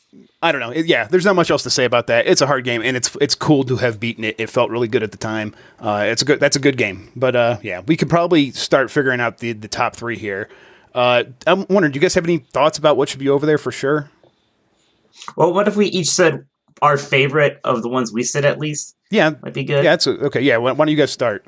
I 0.41 0.52
don't 0.52 0.62
know. 0.62 0.72
Yeah, 0.72 1.06
there's 1.06 1.26
not 1.26 1.36
much 1.36 1.52
else 1.52 1.63
to 1.63 1.70
say 1.70 1.84
about 1.84 2.08
that. 2.08 2.28
It's 2.28 2.41
a 2.41 2.48
hard 2.48 2.63
game, 2.63 2.82
and 2.82 2.96
it's 2.96 3.15
it's 3.20 3.36
cool 3.36 3.63
to 3.65 3.76
have 3.78 4.00
beaten 4.00 4.24
it. 4.24 4.36
It 4.39 4.50
felt 4.50 4.70
really 4.72 4.88
good 4.88 5.04
at 5.04 5.12
the 5.12 5.17
time. 5.17 5.54
Uh, 5.80 6.06
it's 6.08 6.22
a 6.22 6.26
good. 6.26 6.39
That's 6.39 6.56
a 6.56 6.60
good 6.60 6.78
game. 6.78 7.12
But 7.15 7.36
uh, 7.36 7.58
yeah, 7.62 7.82
we 7.86 7.98
could 7.98 8.10
probably 8.10 8.52
start 8.52 8.89
figuring 8.89 9.20
out 9.20 9.39
the 9.39 9.52
the 9.54 9.67
top 9.67 9.96
three 9.96 10.17
here. 10.17 10.50
Uh, 10.96 11.26
I'm 11.46 11.65
wondering, 11.70 11.91
do 11.91 11.98
you 11.98 12.02
guys 12.02 12.15
have 12.15 12.24
any 12.24 12.38
thoughts 12.38 12.78
about 12.78 12.98
what 12.98 13.10
should 13.10 13.20
be 13.20 13.30
over 13.30 13.46
there 13.46 13.58
for 13.58 13.72
sure? 13.72 14.10
well 15.36 15.54
what 15.54 15.67
if 15.67 15.76
we 15.76 15.88
each 15.88 16.08
said 16.08 16.46
our 16.82 16.98
favorite 16.98 17.60
of 17.63 17.82
the 17.82 17.89
ones 17.89 18.13
we 18.13 18.24
said 18.24 18.46
at 18.46 18.60
least 18.60 18.96
Yeah, 19.10 19.32
might 19.41 19.54
be 19.54 19.63
good 19.63 19.84
yeah, 19.84 19.91
that's 19.91 20.08
a, 20.08 20.12
okay. 20.26 20.41
Yeah, 20.41 20.58
why, 20.58 20.72
why 20.72 20.86
don't 20.86 20.89
you 20.89 20.98
guys 20.98 21.12
start? 21.12 21.46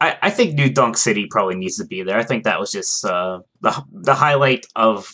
I, 0.00 0.18
I 0.22 0.30
think 0.30 0.54
New 0.54 0.68
Donk 0.68 0.96
City 0.96 1.26
probably 1.30 1.54
needs 1.54 1.76
to 1.76 1.86
be 1.86 2.02
there. 2.02 2.18
I 2.18 2.24
think 2.24 2.44
that 2.44 2.58
was 2.58 2.72
just 2.72 3.04
uh, 3.04 3.40
the 3.60 3.82
the 3.92 4.14
highlight 4.14 4.66
of 4.74 5.08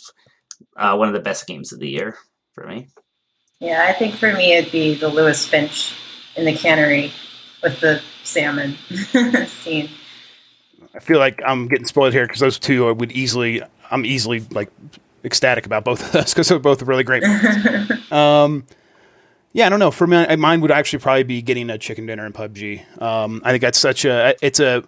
uh, 0.77 0.97
one 0.97 1.09
of 1.09 1.15
the 1.15 1.21
best 1.21 1.47
games 1.47 1.73
of 1.73 1.81
the 1.81 1.89
year 1.89 2.17
for 2.61 2.69
me. 2.69 2.89
Yeah, 3.59 3.87
I 3.89 3.93
think 3.93 4.15
for 4.15 4.33
me 4.33 4.55
it'd 4.55 4.73
be 4.73 4.95
the 4.95 5.09
Lewis 5.09 5.47
Finch 5.47 5.95
in 6.37 6.45
the 6.45 6.55
cannery 6.55 7.13
with 7.63 7.81
the 7.81 8.03
salmon 8.23 8.75
scene. 9.47 9.91
I 10.95 10.99
feel 10.99 11.19
like 11.19 11.41
I'm 11.47 11.69
getting 11.69 11.87
spoiled 11.87 12.13
here 12.13 12.27
because 12.27 12.41
those 12.41 12.59
two 12.59 12.89
I 12.89 12.93
would 12.93 13.13
easily, 13.13 13.63
I'm 13.91 14.05
easily 14.05 14.41
like 14.51 14.71
ecstatic 15.25 15.67
about 15.67 15.85
both 15.85 16.05
of 16.05 16.13
those 16.13 16.33
because 16.33 16.49
they're 16.49 16.59
both 16.59 16.83
really 16.83 17.05
great. 17.05 17.23
um, 18.13 18.67
yeah, 19.53 19.67
I 19.67 19.69
don't 19.69 19.79
know. 19.79 19.91
For 19.91 20.07
me, 20.07 20.37
mine 20.37 20.61
would 20.61 20.71
actually 20.71 21.01
probably 21.01 21.25
be 21.25 21.43
getting 21.43 21.71
a 21.71 21.79
chicken 21.79 22.07
dinner 22.07 22.27
in 22.27 22.33
PUBG. 22.33 23.03
Um, 23.03 23.43
I 23.45 23.51
think 23.51 23.63
that's 23.63 23.79
such 23.79 24.05
a, 24.05 24.35
it's 24.43 24.61
a, 24.61 24.85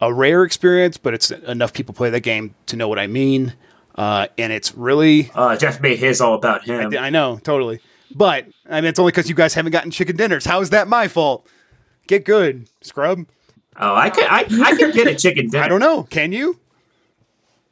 a 0.00 0.12
rare 0.12 0.44
experience, 0.44 0.96
but 0.96 1.14
it's 1.14 1.30
enough 1.30 1.72
people 1.72 1.94
play 1.94 2.10
that 2.10 2.20
game 2.20 2.54
to 2.66 2.76
know 2.76 2.88
what 2.88 2.98
I 2.98 3.06
mean. 3.06 3.54
Uh, 3.94 4.26
and 4.38 4.52
it's 4.52 4.74
really, 4.74 5.30
Uh, 5.34 5.56
Jeff 5.56 5.80
made 5.80 5.98
his 5.98 6.20
all 6.20 6.34
about 6.34 6.64
him. 6.64 6.92
I 6.98 7.10
know, 7.10 7.38
totally. 7.42 7.80
But 8.14 8.46
I 8.68 8.80
mean, 8.80 8.88
it's 8.88 8.98
only 8.98 9.12
because 9.12 9.28
you 9.28 9.34
guys 9.34 9.54
haven't 9.54 9.72
gotten 9.72 9.90
chicken 9.90 10.16
dinners. 10.16 10.44
How 10.44 10.60
is 10.60 10.70
that 10.70 10.88
my 10.88 11.08
fault? 11.08 11.46
Get 12.06 12.24
good, 12.24 12.68
scrub. 12.80 13.26
Oh, 13.76 13.94
I 13.94 14.10
could 14.10 14.24
I, 14.24 14.46
I 14.62 14.76
could 14.76 14.94
get 14.94 15.06
a 15.06 15.14
chicken 15.14 15.48
dinner. 15.48 15.64
I 15.64 15.68
don't 15.68 15.80
know. 15.80 16.04
Can 16.04 16.32
you? 16.32 16.60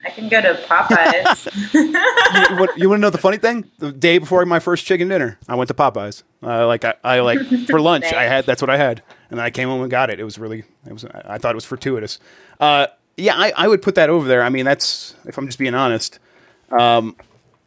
I 0.04 0.10
can 0.10 0.28
go 0.28 0.40
to 0.40 0.54
Popeyes. 0.54 1.72
you, 2.50 2.56
what, 2.56 2.76
you 2.76 2.88
want 2.88 2.98
to 2.98 3.02
know 3.02 3.10
the 3.10 3.18
funny 3.18 3.36
thing? 3.36 3.70
The 3.78 3.92
day 3.92 4.18
before 4.18 4.44
my 4.46 4.58
first 4.58 4.84
chicken 4.84 5.06
dinner, 5.08 5.38
I 5.48 5.54
went 5.54 5.68
to 5.68 5.74
Popeyes. 5.74 6.24
Uh, 6.42 6.66
like 6.66 6.84
I, 6.84 6.94
I 7.04 7.20
like 7.20 7.38
for 7.68 7.80
lunch, 7.80 8.06
I 8.12 8.24
had 8.32 8.44
that's 8.44 8.60
what 8.60 8.68
I 8.70 8.78
had, 8.78 9.00
and 9.30 9.38
then 9.38 9.46
I 9.46 9.50
came 9.50 9.68
home 9.68 9.80
and 9.80 9.90
got 9.90 10.10
it. 10.10 10.18
It 10.18 10.24
was 10.24 10.38
really, 10.38 10.64
it 10.86 10.92
was. 10.92 11.04
I 11.04 11.38
thought 11.38 11.52
it 11.52 11.54
was 11.54 11.64
fortuitous. 11.64 12.18
Uh, 12.58 12.88
yeah, 13.16 13.34
I, 13.36 13.52
I 13.56 13.68
would 13.68 13.82
put 13.82 13.94
that 13.96 14.10
over 14.10 14.26
there. 14.28 14.42
I 14.42 14.48
mean, 14.48 14.64
that's 14.64 15.14
if 15.26 15.36
I'm 15.38 15.46
just 15.46 15.58
being 15.58 15.74
honest. 15.74 16.18
Um, 16.70 17.16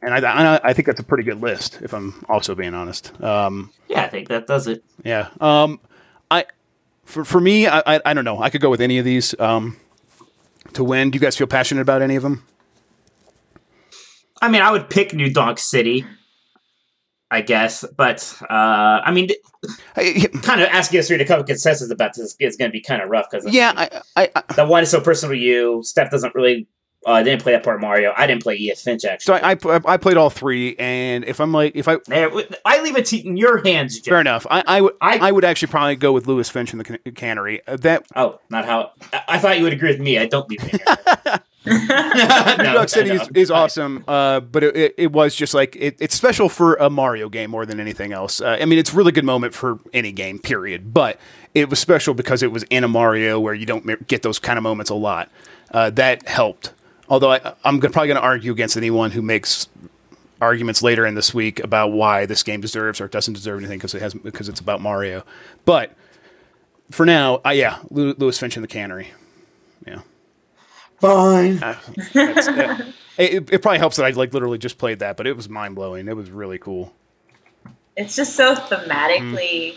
and 0.02 0.14
I, 0.14 0.56
I, 0.56 0.60
I 0.70 0.74
think 0.74 0.86
that's 0.88 1.00
a 1.00 1.04
pretty 1.04 1.24
good 1.24 1.42
list. 1.42 1.80
If 1.82 1.94
I'm 1.94 2.24
also 2.30 2.56
being 2.56 2.74
honest. 2.74 3.20
Um, 3.22 3.72
Yeah, 3.88 4.04
I 4.04 4.08
think 4.10 4.28
that 4.30 4.48
does 4.48 4.68
it. 4.68 4.84
yeah. 5.04 5.30
Um, 5.40 5.80
I 6.32 6.46
for 7.06 7.24
for 7.26 7.40
me, 7.40 7.68
I, 7.68 7.82
I 7.86 8.02
I 8.06 8.14
don't 8.14 8.26
know. 8.26 8.42
I 8.42 8.50
could 8.50 8.62
go 8.62 8.70
with 8.70 8.82
any 8.82 8.98
of 8.98 9.06
these. 9.06 9.40
Um, 9.40 9.78
to 10.74 10.84
win. 10.84 11.10
Do 11.12 11.16
you 11.16 11.22
guys 11.22 11.38
feel 11.38 11.48
passionate 11.48 11.82
about 11.82 12.02
any 12.02 12.16
of 12.16 12.24
them? 12.24 12.44
I 14.42 14.50
mean, 14.50 14.62
I 14.62 14.72
would 14.72 14.90
pick 14.90 15.14
New 15.14 15.32
Donk 15.32 15.58
City, 15.60 16.06
I 17.36 17.42
guess, 17.42 17.84
but 17.98 18.34
uh, 18.44 19.02
I 19.04 19.12
mean, 19.12 19.28
kind 20.42 20.62
of 20.62 20.70
asking 20.70 21.00
us 21.00 21.10
three 21.10 21.18
to 21.18 21.26
come 21.26 21.40
to 21.40 21.44
consensus 21.44 21.92
about 21.92 22.14
this 22.16 22.34
is 22.40 22.56
going 22.56 22.72
to 22.72 22.72
be 22.72 22.80
kind 22.80 23.02
of 23.02 23.10
rough 23.10 23.28
because 23.30 23.46
yeah, 23.54 23.74
I, 23.76 24.02
I, 24.16 24.30
I 24.34 24.54
the 24.54 24.66
one 24.66 24.84
is 24.84 24.90
so 24.90 25.02
personal 25.02 25.36
to 25.36 25.42
you. 25.42 25.82
Steph 25.84 26.12
doesn't 26.12 26.34
really 26.34 26.66
uh, 27.06 27.22
didn't 27.24 27.42
play 27.44 27.52
that 27.52 27.64
part 27.64 27.76
of 27.76 27.82
Mario. 27.82 28.14
I 28.18 28.26
didn't 28.28 28.42
play 28.44 28.56
Edith 28.56 28.80
Finch 28.80 29.02
so 29.04 29.10
actually. 29.10 29.42
I, 29.42 29.52
I 29.78 29.82
I 29.94 29.98
played 29.98 30.18
all 30.18 30.30
three, 30.30 30.76
and 30.78 31.24
if 31.26 31.40
I'm 31.40 31.52
like 31.52 31.76
if 31.76 31.88
I 31.88 31.98
I 32.66 32.82
leave 32.82 32.98
it 32.98 33.06
to 33.08 33.18
in 33.28 33.38
your 33.38 33.64
hands, 33.64 34.00
Jeff. 34.00 34.12
fair 34.12 34.22
enough, 34.22 34.46
I 34.50 34.64
I 34.68 34.82
would 34.82 34.96
I- 35.02 35.20
I 35.20 35.32
would 35.32 35.46
actually 35.46 35.70
probably 35.70 35.96
go 35.96 36.12
with 36.12 36.28
Lewis 36.28 36.50
Finch 36.50 36.72
in 36.74 36.78
the 36.80 36.84
can- 36.84 37.14
cannery. 37.14 37.62
Uh, 37.68 37.78
that 37.78 38.06
Oh, 38.16 38.40
not 38.50 38.66
how. 38.66 38.92
I, 39.14 39.22
I 39.30 39.40
thought 39.40 39.58
you 39.58 39.64
would 39.64 39.74
agree 39.74 39.90
with 39.92 40.00
me. 40.00 40.18
I 40.18 40.26
don't 40.26 40.50
leave 40.50 40.60
it 40.64 40.82
here. 41.26 41.40
New 41.68 41.74
no, 42.64 42.74
York 42.74 42.90
City 42.90 43.10
is, 43.10 43.28
is 43.34 43.50
awesome, 43.50 44.04
uh, 44.08 44.40
but 44.40 44.64
it, 44.64 44.76
it, 44.78 44.96
it 44.98 45.12
was 45.12 45.34
just 45.34 45.56
like 45.56 45.76
it, 45.76 45.96
it's 46.00 46.14
special 46.16 46.48
for 46.48 46.76
a 46.76 46.92
Mario 46.92 47.28
game 47.28 47.50
more 47.50 47.66
than 47.66 47.80
anything 47.80 48.14
else. 48.14 48.40
Uh, 48.40 48.58
I 48.62 48.66
mean, 48.66 48.78
it's 48.78 48.94
a 48.94 48.96
really 48.96 49.12
good 49.12 49.26
moment 49.26 49.56
for 49.56 49.80
any 49.92 50.12
game, 50.12 50.38
period. 50.38 50.94
But 50.94 51.20
it 51.56 51.68
was 51.70 51.80
special 51.80 52.14
because 52.14 52.44
it 52.44 52.52
was 52.52 52.62
in 52.70 52.84
a 52.84 52.88
Mario 52.88 53.40
where 53.40 53.56
you 53.56 53.66
don't 53.66 54.08
get 54.08 54.22
those 54.22 54.38
kind 54.38 54.58
of 54.60 54.64
moments 54.64 54.92
a 54.92 54.96
lot. 54.96 55.32
Uh, 55.72 55.90
that 55.90 56.28
helped. 56.28 56.72
Although 57.10 57.32
I, 57.34 57.54
I'm 57.64 57.80
gonna, 57.80 57.92
probably 57.92 58.08
going 58.08 58.20
to 58.20 58.24
argue 58.24 58.52
against 58.52 58.78
anyone 58.78 59.12
who 59.12 59.22
makes 59.22 59.68
arguments 60.42 60.82
later 60.82 61.06
in 61.06 61.16
this 61.16 61.34
week 61.34 61.60
about 61.64 61.92
why 61.92 62.26
this 62.26 62.44
game 62.44 62.62
deserves 62.62 63.00
or 63.00 63.08
doesn't 63.08 63.34
deserve 63.34 63.60
anything 63.60 63.78
because 63.78 63.94
it 63.94 64.02
has 64.02 64.14
because 64.14 64.50
it's 64.50 64.60
about 64.60 64.82
Mario. 64.82 65.24
But 65.66 65.96
for 66.92 67.06
now, 67.06 67.42
uh, 67.46 67.50
yeah, 67.50 67.80
Lew- 67.90 68.16
Lewis 68.18 68.40
Finch 68.40 68.56
in 68.56 68.62
the 68.62 68.68
cannery. 68.68 69.10
Yeah. 69.88 70.02
Fine. 71.00 71.62
Uh, 71.64 71.78
that's- 72.14 72.48
uh, 72.48 72.92
it, 73.18 73.50
it 73.52 73.62
probably 73.62 73.80
helps 73.80 73.98
that 73.98 74.06
I 74.06 74.10
like 74.12 74.34
literally 74.34 74.58
just 74.58 74.78
played 74.78 75.00
that, 75.00 75.18
but 75.18 75.28
it 75.28 75.36
was 75.36 75.48
mind 75.48 75.76
blowing. 75.76 76.08
It 76.08 76.16
was 76.16 76.30
really 76.32 76.58
cool. 76.58 76.94
It's 77.96 78.16
just 78.16 78.36
so 78.36 78.56
thematically 78.56 79.76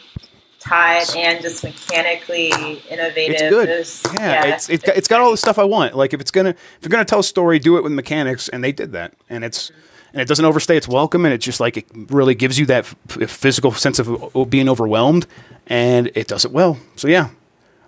tied 0.68 1.06
and 1.16 1.40
just 1.42 1.64
mechanically 1.64 2.48
innovative. 2.90 3.34
It's 3.36 3.42
good. 3.50 3.68
There's- 3.68 4.02
Yeah, 4.14 4.46
it's 4.54 4.68
it's 4.68 4.84
got, 4.84 4.96
it's 4.96 5.08
got 5.08 5.20
all 5.20 5.30
the 5.30 5.36
stuff 5.36 5.58
I 5.58 5.64
want. 5.64 5.96
Like 5.96 6.12
if 6.14 6.20
it's 6.20 6.30
gonna 6.30 6.50
if 6.50 6.78
you're 6.82 6.90
gonna 6.90 7.04
tell 7.04 7.20
a 7.20 7.24
story, 7.24 7.58
do 7.58 7.76
it 7.76 7.82
with 7.82 7.92
mechanics, 7.92 8.48
and 8.48 8.62
they 8.62 8.72
did 8.72 8.92
that. 8.92 9.14
And 9.28 9.44
it's 9.44 9.70
and 10.12 10.22
it 10.22 10.28
doesn't 10.28 10.44
overstay 10.44 10.76
its 10.76 10.88
welcome, 10.88 11.24
and 11.24 11.34
it 11.34 11.38
just 11.38 11.60
like 11.60 11.76
it 11.76 11.86
really 12.10 12.34
gives 12.34 12.58
you 12.58 12.66
that 12.66 12.84
f- 13.10 13.30
physical 13.30 13.72
sense 13.72 13.98
of 13.98 14.48
being 14.50 14.68
overwhelmed, 14.68 15.26
and 15.66 16.10
it 16.14 16.26
does 16.28 16.44
it 16.44 16.52
well. 16.52 16.78
So 16.96 17.08
yeah, 17.08 17.28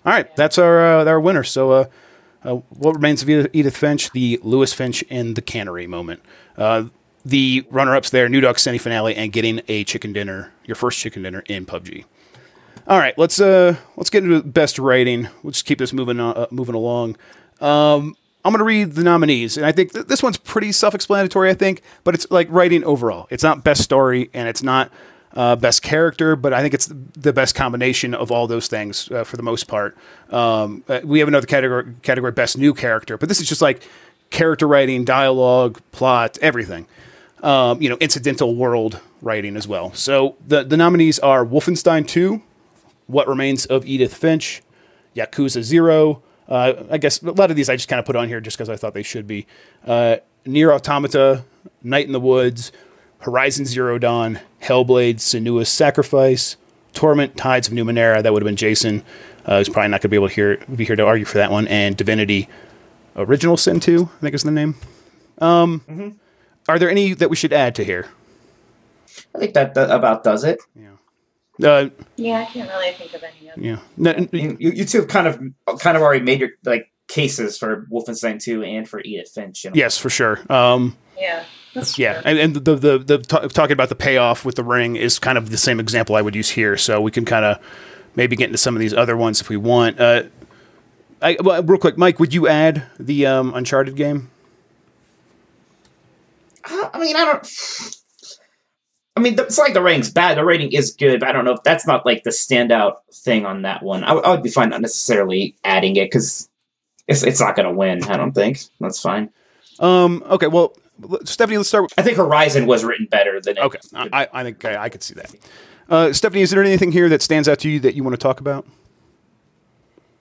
all 0.04 0.12
right, 0.12 0.34
that's 0.36 0.58
our 0.58 1.00
uh, 1.00 1.04
our 1.06 1.20
winner. 1.20 1.44
So 1.44 1.70
uh, 1.72 1.84
uh, 2.44 2.54
what 2.70 2.94
remains 2.94 3.22
of 3.22 3.28
Edith 3.30 3.50
Edith 3.52 3.76
Finch, 3.76 4.10
the 4.12 4.38
Lewis 4.42 4.72
Finch 4.74 5.02
in 5.04 5.34
the 5.34 5.42
cannery 5.42 5.86
moment. 5.86 6.20
Uh, 6.58 6.84
the 7.22 7.66
runner-ups 7.70 8.08
there, 8.10 8.30
New 8.30 8.40
Donk 8.40 8.58
City 8.58 8.78
finale, 8.78 9.14
and 9.14 9.30
getting 9.30 9.60
a 9.68 9.84
chicken 9.84 10.14
dinner, 10.14 10.52
your 10.64 10.74
first 10.74 10.98
chicken 10.98 11.22
dinner 11.22 11.42
in 11.48 11.66
PUBG. 11.66 12.04
All 12.90 12.98
right, 12.98 13.16
let's 13.16 13.40
uh 13.40 13.76
let's 13.96 14.10
get 14.10 14.24
into 14.24 14.42
best 14.42 14.76
writing. 14.76 15.28
We'll 15.44 15.52
just 15.52 15.64
keep 15.64 15.78
this 15.78 15.92
moving 15.92 16.18
uh, 16.18 16.48
moving 16.50 16.74
along. 16.74 17.16
Um, 17.60 18.16
I'm 18.44 18.52
gonna 18.52 18.64
read 18.64 18.94
the 18.94 19.04
nominees, 19.04 19.56
and 19.56 19.64
I 19.64 19.70
think 19.70 19.92
th- 19.92 20.08
this 20.08 20.24
one's 20.24 20.36
pretty 20.36 20.72
self-explanatory. 20.72 21.50
I 21.50 21.54
think, 21.54 21.82
but 22.02 22.16
it's 22.16 22.28
like 22.32 22.48
writing 22.50 22.82
overall. 22.82 23.28
It's 23.30 23.44
not 23.44 23.62
best 23.62 23.84
story, 23.84 24.28
and 24.34 24.48
it's 24.48 24.64
not 24.64 24.90
uh, 25.34 25.54
best 25.54 25.82
character, 25.82 26.34
but 26.34 26.52
I 26.52 26.62
think 26.62 26.74
it's 26.74 26.86
the 26.86 27.32
best 27.32 27.54
combination 27.54 28.12
of 28.12 28.32
all 28.32 28.48
those 28.48 28.66
things 28.66 29.08
uh, 29.12 29.22
for 29.22 29.36
the 29.36 29.44
most 29.44 29.68
part. 29.68 29.96
Um, 30.30 30.82
uh, 30.88 30.98
we 31.04 31.20
have 31.20 31.28
another 31.28 31.46
category 31.46 31.94
category 32.02 32.32
best 32.32 32.58
new 32.58 32.74
character, 32.74 33.16
but 33.16 33.28
this 33.28 33.40
is 33.40 33.48
just 33.48 33.62
like 33.62 33.86
character 34.30 34.66
writing, 34.66 35.04
dialogue, 35.04 35.80
plot, 35.92 36.38
everything 36.42 36.88
um, 37.42 37.80
you 37.80 37.88
know, 37.88 37.96
incidental 38.00 38.54
world 38.54 39.00
writing 39.22 39.56
as 39.56 39.66
well. 39.68 39.92
So 39.94 40.36
the 40.46 40.62
the 40.64 40.76
nominees 40.76 41.18
are 41.20 41.44
Wolfenstein 41.44 42.06
2, 42.06 42.42
What 43.10 43.28
Remains 43.28 43.66
of 43.66 43.84
Edith 43.86 44.14
Finch, 44.14 44.62
Yakuza 45.16 45.62
0. 45.62 46.22
Uh, 46.48 46.84
I 46.90 46.98
guess 46.98 47.22
a 47.22 47.30
lot 47.30 47.50
of 47.50 47.56
these 47.56 47.68
I 47.68 47.76
just 47.76 47.88
kind 47.88 48.00
of 48.00 48.06
put 48.06 48.16
on 48.16 48.28
here 48.28 48.40
just 48.40 48.56
because 48.56 48.68
I 48.68 48.76
thought 48.76 48.94
they 48.94 49.02
should 49.02 49.26
be. 49.26 49.46
Uh, 49.86 50.16
NieR 50.46 50.72
Automata, 50.72 51.44
Night 51.82 52.06
in 52.06 52.12
the 52.12 52.20
Woods, 52.20 52.72
Horizon 53.20 53.66
Zero 53.66 53.98
Dawn, 53.98 54.40
Hellblade, 54.62 55.16
Senua's 55.16 55.68
Sacrifice, 55.68 56.56
Torment, 56.92 57.36
Tides 57.36 57.68
of 57.68 57.74
Numenera. 57.74 58.22
That 58.22 58.32
would 58.32 58.42
have 58.42 58.48
been 58.48 58.56
Jason. 58.56 59.04
Uh, 59.44 59.58
he's 59.58 59.68
probably 59.68 59.88
not 59.88 60.00
going 60.00 60.02
to 60.02 60.08
be 60.08 60.16
able 60.16 60.28
to 60.28 60.34
hear 60.34 60.56
be 60.74 60.84
here 60.84 60.96
to 60.96 61.06
argue 61.06 61.24
for 61.24 61.38
that 61.38 61.50
one. 61.50 61.68
And 61.68 61.96
Divinity, 61.96 62.48
Original 63.16 63.56
Sin 63.56 63.80
2, 63.80 64.08
I 64.16 64.20
think 64.20 64.34
is 64.34 64.42
the 64.42 64.50
name. 64.50 64.76
Um, 65.38 66.18
Are 66.68 66.78
there 66.78 66.90
any 66.90 67.14
that 67.14 67.30
we 67.30 67.36
should 67.36 67.52
add 67.52 67.74
to 67.76 67.84
here? 67.84 68.08
I 69.34 69.38
think 69.38 69.54
that, 69.54 69.74
that 69.74 69.90
about 69.90 70.24
does 70.24 70.44
it. 70.44 70.60
Uh, 71.62 71.90
yeah, 72.16 72.38
I 72.40 72.44
can't 72.46 72.68
really 72.70 72.92
think 72.92 73.14
of 73.14 73.22
any 73.22 73.50
other. 73.50 73.60
yeah. 73.60 73.78
No, 73.96 74.12
You, 74.32 74.56
you 74.58 74.70
you 74.72 74.84
two 74.84 74.98
have 75.00 75.08
kind 75.08 75.26
of 75.26 75.40
kind 75.80 75.96
of 75.96 76.02
already 76.02 76.24
made 76.24 76.40
your 76.40 76.50
like 76.64 76.90
cases 77.08 77.58
for 77.58 77.86
Wolfenstein 77.92 78.40
2 78.42 78.62
and 78.62 78.88
for 78.88 79.00
Edith 79.00 79.30
Finch. 79.34 79.64
You 79.64 79.70
know? 79.70 79.74
yes, 79.76 79.98
for 79.98 80.10
sure. 80.10 80.40
Um, 80.52 80.96
Yeah, 81.18 81.44
that's 81.74 81.98
yeah, 81.98 82.14
true. 82.14 82.22
and, 82.24 82.38
and 82.38 82.54
the 82.54 82.74
the 82.76 82.98
the 82.98 83.18
ta 83.18 83.40
talking 83.48 83.72
about 83.72 83.88
the 83.88 83.94
payoff 83.96 84.44
with 84.44 84.54
the 84.54 84.64
ring 84.64 84.96
is 84.96 85.18
kind 85.18 85.36
of 85.36 85.50
the 85.50 85.58
same 85.58 85.80
example 85.80 86.16
I 86.16 86.22
would 86.22 86.34
use 86.36 86.50
here. 86.50 86.76
So 86.76 87.00
we 87.00 87.10
can 87.10 87.24
kind 87.24 87.44
of 87.44 87.58
maybe 88.16 88.36
get 88.36 88.46
into 88.46 88.58
some 88.58 88.74
of 88.76 88.80
these 88.80 88.94
other 88.94 89.16
ones 89.16 89.40
if 89.40 89.48
we 89.48 89.56
want. 89.56 90.00
Uh, 90.00 90.24
I, 91.22 91.36
well, 91.42 91.62
real 91.62 91.78
quick, 91.78 91.98
Mike, 91.98 92.18
would 92.18 92.32
you 92.32 92.48
add 92.48 92.84
the 92.98 93.26
um, 93.26 93.52
Uncharted 93.54 93.94
game? 93.96 94.30
I 96.64 96.98
mean, 96.98 97.16
I 97.16 97.24
don't. 97.24 97.46
I 99.16 99.20
mean, 99.20 99.38
it's 99.38 99.58
like 99.58 99.74
the 99.74 99.82
rating's 99.82 100.10
bad. 100.10 100.38
The 100.38 100.44
rating 100.44 100.72
is 100.72 100.92
good, 100.92 101.20
but 101.20 101.28
I 101.28 101.32
don't 101.32 101.44
know 101.44 101.52
if 101.52 101.62
that's 101.64 101.86
not 101.86 102.06
like 102.06 102.22
the 102.22 102.30
standout 102.30 102.98
thing 103.12 103.44
on 103.44 103.62
that 103.62 103.82
one. 103.82 104.04
I, 104.04 104.12
would- 104.14 104.24
I 104.24 104.30
would 104.30 104.42
be 104.42 104.50
fine 104.50 104.70
not 104.70 104.80
necessarily 104.80 105.56
adding 105.64 105.96
it 105.96 106.06
because 106.06 106.48
it's 107.08 107.22
it's 107.24 107.40
not 107.40 107.56
going 107.56 107.66
to 107.68 107.74
win. 107.74 108.04
I 108.04 108.16
don't 108.16 108.32
think 108.32 108.60
that's 108.78 109.00
fine. 109.00 109.30
Um, 109.80 110.22
okay, 110.30 110.46
well, 110.46 110.76
Stephanie, 111.24 111.56
let's 111.56 111.68
start. 111.68 111.82
With, 111.84 111.94
I 111.98 112.02
think 112.02 112.16
Horizon 112.18 112.66
was 112.66 112.84
written 112.84 113.06
better 113.10 113.40
than 113.40 113.56
it. 113.58 113.60
okay, 113.60 113.78
I, 113.94 114.28
I 114.32 114.42
think 114.44 114.64
I, 114.64 114.84
I 114.84 114.88
could 114.88 115.02
see 115.02 115.14
that. 115.14 115.34
Uh, 115.88 116.12
Stephanie, 116.12 116.42
is 116.42 116.50
there 116.50 116.62
anything 116.62 116.92
here 116.92 117.08
that 117.08 117.20
stands 117.20 117.48
out 117.48 117.58
to 117.60 117.68
you 117.68 117.80
that 117.80 117.94
you 117.96 118.04
want 118.04 118.14
to 118.14 118.18
talk 118.18 118.38
about? 118.40 118.64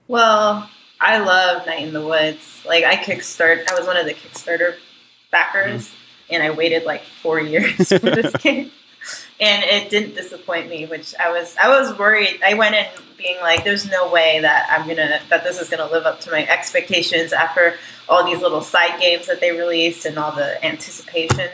Well, 0.07 0.67
I 0.99 1.19
love 1.19 1.65
Night 1.67 1.85
in 1.87 1.93
the 1.93 2.05
Woods. 2.05 2.63
Like 2.65 2.83
I 2.83 2.95
kickstart. 2.95 3.69
I 3.69 3.77
was 3.77 3.85
one 3.85 3.97
of 3.97 4.05
the 4.05 4.13
Kickstarter 4.13 4.75
backers, 5.31 5.93
and 6.29 6.43
I 6.43 6.51
waited 6.51 6.83
like 6.83 7.03
four 7.03 7.39
years 7.39 7.89
for 7.89 7.99
this 7.99 8.35
game, 8.41 8.71
and 9.39 9.63
it 9.63 9.89
didn't 9.89 10.15
disappoint 10.15 10.69
me. 10.69 10.85
Which 10.85 11.13
I 11.19 11.31
was, 11.31 11.55
I 11.61 11.69
was 11.69 11.97
worried. 11.97 12.39
I 12.45 12.53
went 12.55 12.75
in 12.75 12.85
being 13.17 13.39
like, 13.41 13.63
"There's 13.63 13.89
no 13.89 14.11
way 14.11 14.39
that 14.41 14.67
I'm 14.69 14.87
gonna 14.87 15.19
that 15.29 15.43
this 15.43 15.59
is 15.59 15.69
gonna 15.69 15.89
live 15.91 16.05
up 16.05 16.21
to 16.21 16.31
my 16.31 16.45
expectations 16.47 17.33
after 17.33 17.75
all 18.07 18.25
these 18.25 18.41
little 18.41 18.61
side 18.61 18.99
games 18.99 19.27
that 19.27 19.39
they 19.39 19.51
released 19.51 20.05
and 20.05 20.17
all 20.17 20.31
the 20.31 20.63
anticipation." 20.65 21.49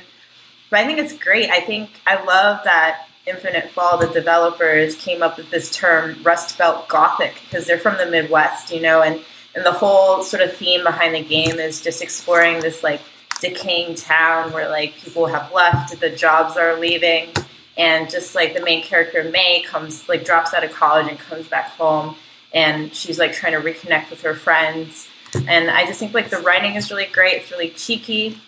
But 0.69 0.79
I 0.79 0.85
think 0.85 0.99
it's 0.99 1.13
great. 1.13 1.49
I 1.49 1.61
think 1.61 1.89
I 2.05 2.23
love 2.23 2.61
that 2.63 3.07
Infinite 3.25 3.71
Fall, 3.71 3.97
the 3.97 4.07
developers 4.07 4.95
came 4.95 5.23
up 5.23 5.37
with 5.37 5.49
this 5.49 5.71
term 5.71 6.21
Rust 6.23 6.57
Belt 6.57 6.87
Gothic 6.87 7.33
because 7.43 7.65
they're 7.65 7.79
from 7.79 7.97
the 7.97 8.05
Midwest, 8.05 8.71
you 8.71 8.81
know, 8.81 9.01
and, 9.01 9.19
and 9.55 9.65
the 9.65 9.71
whole 9.71 10.21
sort 10.21 10.43
of 10.43 10.55
theme 10.55 10.83
behind 10.83 11.15
the 11.15 11.23
game 11.23 11.59
is 11.59 11.81
just 11.81 12.01
exploring 12.03 12.59
this 12.59 12.83
like 12.83 13.01
decaying 13.41 13.95
town 13.95 14.53
where 14.53 14.69
like 14.69 14.95
people 14.95 15.27
have 15.27 15.51
left, 15.53 15.99
the 15.99 16.09
jobs 16.09 16.57
are 16.57 16.79
leaving, 16.79 17.29
and 17.77 18.09
just 18.09 18.35
like 18.35 18.53
the 18.53 18.61
main 18.61 18.83
character 18.83 19.23
May 19.23 19.61
comes 19.63 20.07
like 20.07 20.25
drops 20.25 20.53
out 20.53 20.63
of 20.63 20.71
college 20.71 21.07
and 21.07 21.19
comes 21.19 21.47
back 21.47 21.69
home 21.71 22.15
and 22.53 22.95
she's 22.95 23.19
like 23.19 23.33
trying 23.33 23.51
to 23.51 23.59
reconnect 23.59 24.09
with 24.09 24.21
her 24.21 24.33
friends. 24.33 25.09
And 25.47 25.69
I 25.69 25.85
just 25.85 25.99
think 25.99 26.13
like 26.13 26.29
the 26.29 26.39
writing 26.39 26.75
is 26.75 26.89
really 26.89 27.05
great, 27.05 27.33
it's 27.33 27.51
really 27.51 27.69
cheeky. 27.69 28.39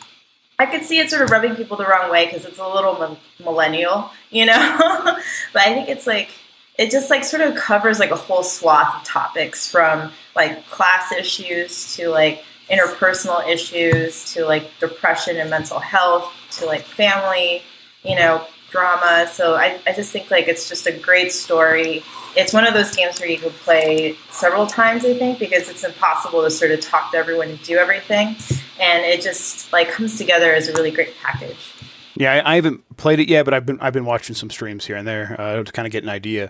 I 0.58 0.66
could 0.66 0.84
see 0.84 0.98
it 0.98 1.10
sort 1.12 1.22
of 1.22 1.30
rubbing 1.30 1.56
people 1.56 1.78
the 1.78 1.86
wrong 1.86 2.10
way 2.10 2.26
because 2.26 2.46
it's 2.46 2.58
a 2.58 2.68
little 2.68 2.98
mi- 2.98 3.46
millennial, 3.46 4.10
you 4.32 4.46
know. 4.46 4.54
but 5.54 5.62
I 5.62 5.74
think 5.74 5.90
it's 5.90 6.08
like 6.08 6.30
it 6.78 6.90
just 6.90 7.10
like 7.10 7.24
sort 7.24 7.42
of 7.42 7.56
covers 7.56 8.00
like 8.00 8.12
a 8.12 8.16
whole 8.16 8.44
swath 8.44 8.96
of 8.96 9.04
topics 9.04 9.70
from 9.70 10.12
like 10.36 10.66
class 10.68 11.12
issues 11.12 11.96
to 11.96 12.10
like 12.10 12.44
interpersonal 12.70 13.48
issues 13.48 14.34
to 14.34 14.46
like 14.46 14.70
depression 14.80 15.38
and 15.38 15.50
mental 15.50 15.80
health 15.80 16.32
to 16.52 16.66
like 16.66 16.84
family, 16.84 17.62
you 18.04 18.16
know, 18.16 18.46
drama. 18.70 19.28
So 19.32 19.56
I, 19.56 19.80
I 19.88 19.94
just 19.94 20.12
think 20.12 20.30
like 20.30 20.48
it's 20.48 20.68
just 20.68 20.88
a 20.88 20.92
great 20.92 21.32
story. 21.32 22.04
It's 22.36 22.54
one 22.54 22.68
of 22.68 22.74
those 22.74 22.96
games 22.96 23.20
where 23.20 23.30
you 23.30 23.38
can 23.38 23.50
play 23.50 24.16
several 24.30 24.68
times, 24.68 25.06
I 25.06 25.18
think, 25.18 25.40
because 25.40 25.70
it's 25.70 25.84
impossible 25.84 26.44
to 26.44 26.52
sort 26.52 26.72
of 26.72 26.82
talk 26.82 27.12
to 27.12 27.18
everyone 27.18 27.50
and 27.50 27.62
do 27.64 27.78
everything. 27.78 28.36
And 28.80 29.06
it 29.06 29.22
just 29.22 29.72
like 29.74 29.90
comes 29.90 30.18
together 30.18 30.54
as 30.54 30.68
a 30.68 30.74
really 30.74 30.92
great 30.92 31.16
package. 31.18 31.74
Yeah, 32.16 32.34
I, 32.34 32.54
I 32.54 32.56
haven't 32.56 32.98
played 32.98 33.20
it 33.20 33.30
yet, 33.30 33.46
but 33.46 33.54
I've 33.54 33.66
been 33.66 33.80
I've 33.80 33.94
been 33.94 34.06
watching 34.06 34.36
some 34.36 34.50
streams 34.50 34.86
here 34.86 34.96
and 34.96 35.08
there 35.08 35.40
uh, 35.40 35.64
to 35.64 35.72
kind 35.72 35.86
of 35.86 35.92
get 35.92 36.04
an 36.04 36.10
idea. 36.10 36.50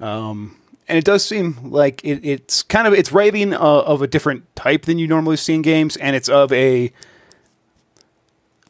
Um, 0.00 0.56
and 0.88 0.98
it 0.98 1.04
does 1.04 1.24
seem 1.24 1.58
like 1.70 2.04
it, 2.04 2.24
it's 2.24 2.62
kind 2.62 2.86
of 2.86 2.94
it's 2.94 3.12
writing 3.12 3.52
uh, 3.54 3.58
of 3.58 4.02
a 4.02 4.06
different 4.06 4.44
type 4.56 4.82
than 4.82 4.98
you 4.98 5.06
normally 5.06 5.36
see 5.36 5.54
in 5.54 5.62
games, 5.62 5.96
and 5.96 6.16
it's 6.16 6.28
of 6.28 6.52
a 6.52 6.92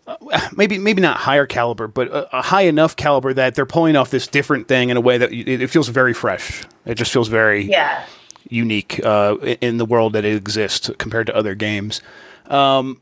uh, 0.07 0.49
maybe 0.57 0.79
maybe 0.79 1.01
not 1.01 1.19
higher 1.19 1.47
caliber, 1.47 1.87
but 1.87 2.09
a, 2.09 2.39
a, 2.39 2.43
high 2.43 2.63
enough 2.63 2.97
caliber 2.97 3.33
that 3.35 3.55
they're 3.55 3.67
pulling 3.67 3.97
off 3.97 4.11
this 4.11 4.27
different 4.27 4.69
thing 4.69 4.91
in 4.91 4.97
a 4.97 5.01
way 5.01 5.19
that 5.19 5.33
it, 5.33 5.63
it 5.63 5.69
feels 5.69 5.89
very 5.89 6.15
fresh. 6.15 6.65
It 6.85 6.97
just 6.97 7.13
feels 7.13 7.29
very 7.29 7.65
yeah. 7.65 8.05
unique 8.49 9.01
uh, 9.05 9.37
in 9.61 9.77
the 9.77 9.85
world 9.85 10.15
that 10.15 10.25
it 10.25 10.35
exists 10.35 10.91
compared 10.99 11.27
to 11.29 11.37
other 11.37 11.55
games. 11.55 12.03
Um, 12.47 13.01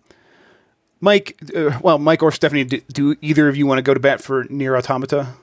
Mike, 1.01 1.37
uh, 1.55 1.79
well, 1.83 1.99
Mike 1.99 2.23
or 2.23 2.33
Stephanie, 2.33 2.65
do, 2.65 2.81
do, 2.93 3.17
either 3.21 3.49
of 3.49 3.57
you 3.57 3.67
want 3.67 3.79
to 3.79 3.83
go 3.83 3.95
to 3.95 4.01
bat 4.01 4.21
for 4.21 4.45
NieR 4.47 4.77
Automata? 4.77 5.35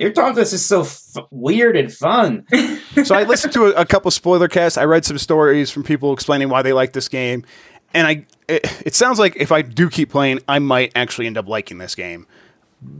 NieR 0.00 0.10
Automata 0.10 0.40
is 0.40 0.64
so 0.64 0.80
f- 0.82 1.16
weird 1.30 1.76
and 1.76 1.92
fun. 1.92 2.46
so 3.04 3.14
I 3.14 3.24
listened 3.24 3.52
to 3.52 3.66
a, 3.66 3.82
a 3.82 3.84
couple 3.84 4.10
spoiler 4.10 4.48
casts. 4.48 4.78
I 4.78 4.84
read 4.84 5.04
some 5.04 5.18
stories 5.18 5.70
from 5.70 5.82
people 5.82 6.12
explaining 6.12 6.48
why 6.48 6.62
they 6.62 6.72
like 6.72 6.92
this 6.92 7.08
game, 7.08 7.44
and 7.92 8.06
I 8.06 8.26
it, 8.48 8.82
it 8.86 8.94
sounds 8.94 9.18
like 9.18 9.36
if 9.36 9.52
I 9.52 9.62
do 9.62 9.90
keep 9.90 10.10
playing, 10.10 10.40
I 10.48 10.58
might 10.58 10.92
actually 10.94 11.26
end 11.26 11.36
up 11.36 11.48
liking 11.48 11.78
this 11.78 11.94
game 11.94 12.26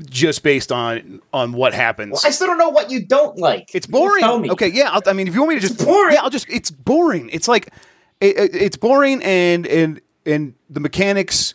just 0.01 0.42
based 0.42 0.70
on 0.70 1.22
on 1.32 1.53
what 1.53 1.72
happens. 1.72 2.12
Well, 2.12 2.22
I 2.24 2.30
still 2.30 2.48
don't 2.48 2.59
know 2.59 2.68
what 2.68 2.90
you 2.90 3.05
don't 3.05 3.38
like. 3.38 3.74
It's 3.74 3.86
boring. 3.86 4.51
Okay, 4.51 4.68
yeah. 4.68 4.90
I'll, 4.90 5.03
i 5.07 5.12
mean, 5.12 5.26
if 5.26 5.34
you 5.34 5.40
want 5.40 5.51
me 5.51 5.55
to 5.57 5.61
just 5.61 5.74
it's 5.74 5.84
boring, 5.84 6.14
yeah, 6.14 6.22
I'll 6.22 6.30
just. 6.30 6.48
It's 6.51 6.70
boring. 6.70 7.30
It's 7.30 7.48
like 7.48 7.72
it, 8.20 8.36
it, 8.36 8.55
it's 8.55 8.76
boring, 8.76 9.22
and 9.22 9.66
and 9.66 10.01
and 10.26 10.55
the 10.68 10.80
mechanics 10.80 11.55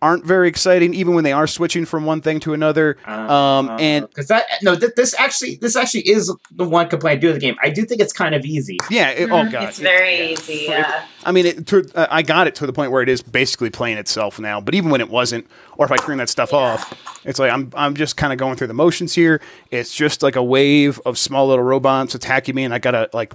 aren't 0.00 0.24
very 0.24 0.48
exciting, 0.48 0.94
even 0.94 1.14
when 1.14 1.24
they 1.24 1.32
are 1.32 1.46
switching 1.46 1.84
from 1.84 2.04
one 2.04 2.20
thing 2.20 2.40
to 2.40 2.54
another. 2.54 2.96
Uh, 3.06 3.10
um, 3.10 3.70
and 3.80 4.08
because 4.08 4.28
that 4.28 4.46
no, 4.62 4.76
th- 4.76 4.94
this 4.94 5.14
actually 5.18 5.56
this 5.56 5.76
actually 5.76 6.08
is 6.08 6.32
the 6.52 6.64
one 6.64 6.88
complaint 6.88 7.18
I 7.18 7.20
do 7.20 7.26
with 7.28 7.36
the 7.36 7.40
game. 7.40 7.56
I 7.62 7.70
do 7.70 7.84
think 7.84 8.00
it's 8.00 8.12
kind 8.12 8.34
of 8.34 8.44
easy. 8.44 8.78
Yeah. 8.90 9.10
It, 9.10 9.30
oh 9.30 9.50
god, 9.50 9.64
it's 9.64 9.78
very 9.78 10.18
yeah. 10.18 10.32
easy. 10.32 10.66
Yeah. 10.68 11.04
I 11.24 11.32
mean, 11.32 11.46
it, 11.46 11.66
to, 11.66 11.90
uh, 11.94 12.06
I 12.10 12.22
got 12.22 12.46
it 12.46 12.54
to 12.56 12.66
the 12.66 12.72
point 12.72 12.92
where 12.92 13.02
it 13.02 13.08
is 13.08 13.22
basically 13.22 13.70
playing 13.70 13.98
itself 13.98 14.38
now. 14.38 14.60
But 14.60 14.74
even 14.74 14.90
when 14.90 15.00
it 15.00 15.10
wasn't, 15.10 15.46
or 15.76 15.84
if 15.84 15.92
I 15.92 15.96
turn 15.96 16.18
that 16.18 16.28
stuff 16.28 16.52
yeah. 16.52 16.58
off, 16.58 17.20
it's 17.24 17.38
like 17.38 17.52
I'm 17.52 17.70
I'm 17.74 17.94
just 17.94 18.16
kind 18.16 18.32
of 18.32 18.38
going 18.38 18.56
through 18.56 18.68
the 18.68 18.74
motions 18.74 19.14
here. 19.14 19.40
It's 19.70 19.94
just 19.94 20.22
like 20.22 20.36
a 20.36 20.44
wave 20.44 21.00
of 21.04 21.18
small 21.18 21.48
little 21.48 21.64
robots 21.64 22.14
attacking 22.14 22.54
me, 22.54 22.64
and 22.64 22.72
I 22.72 22.78
gotta 22.78 23.10
like 23.12 23.34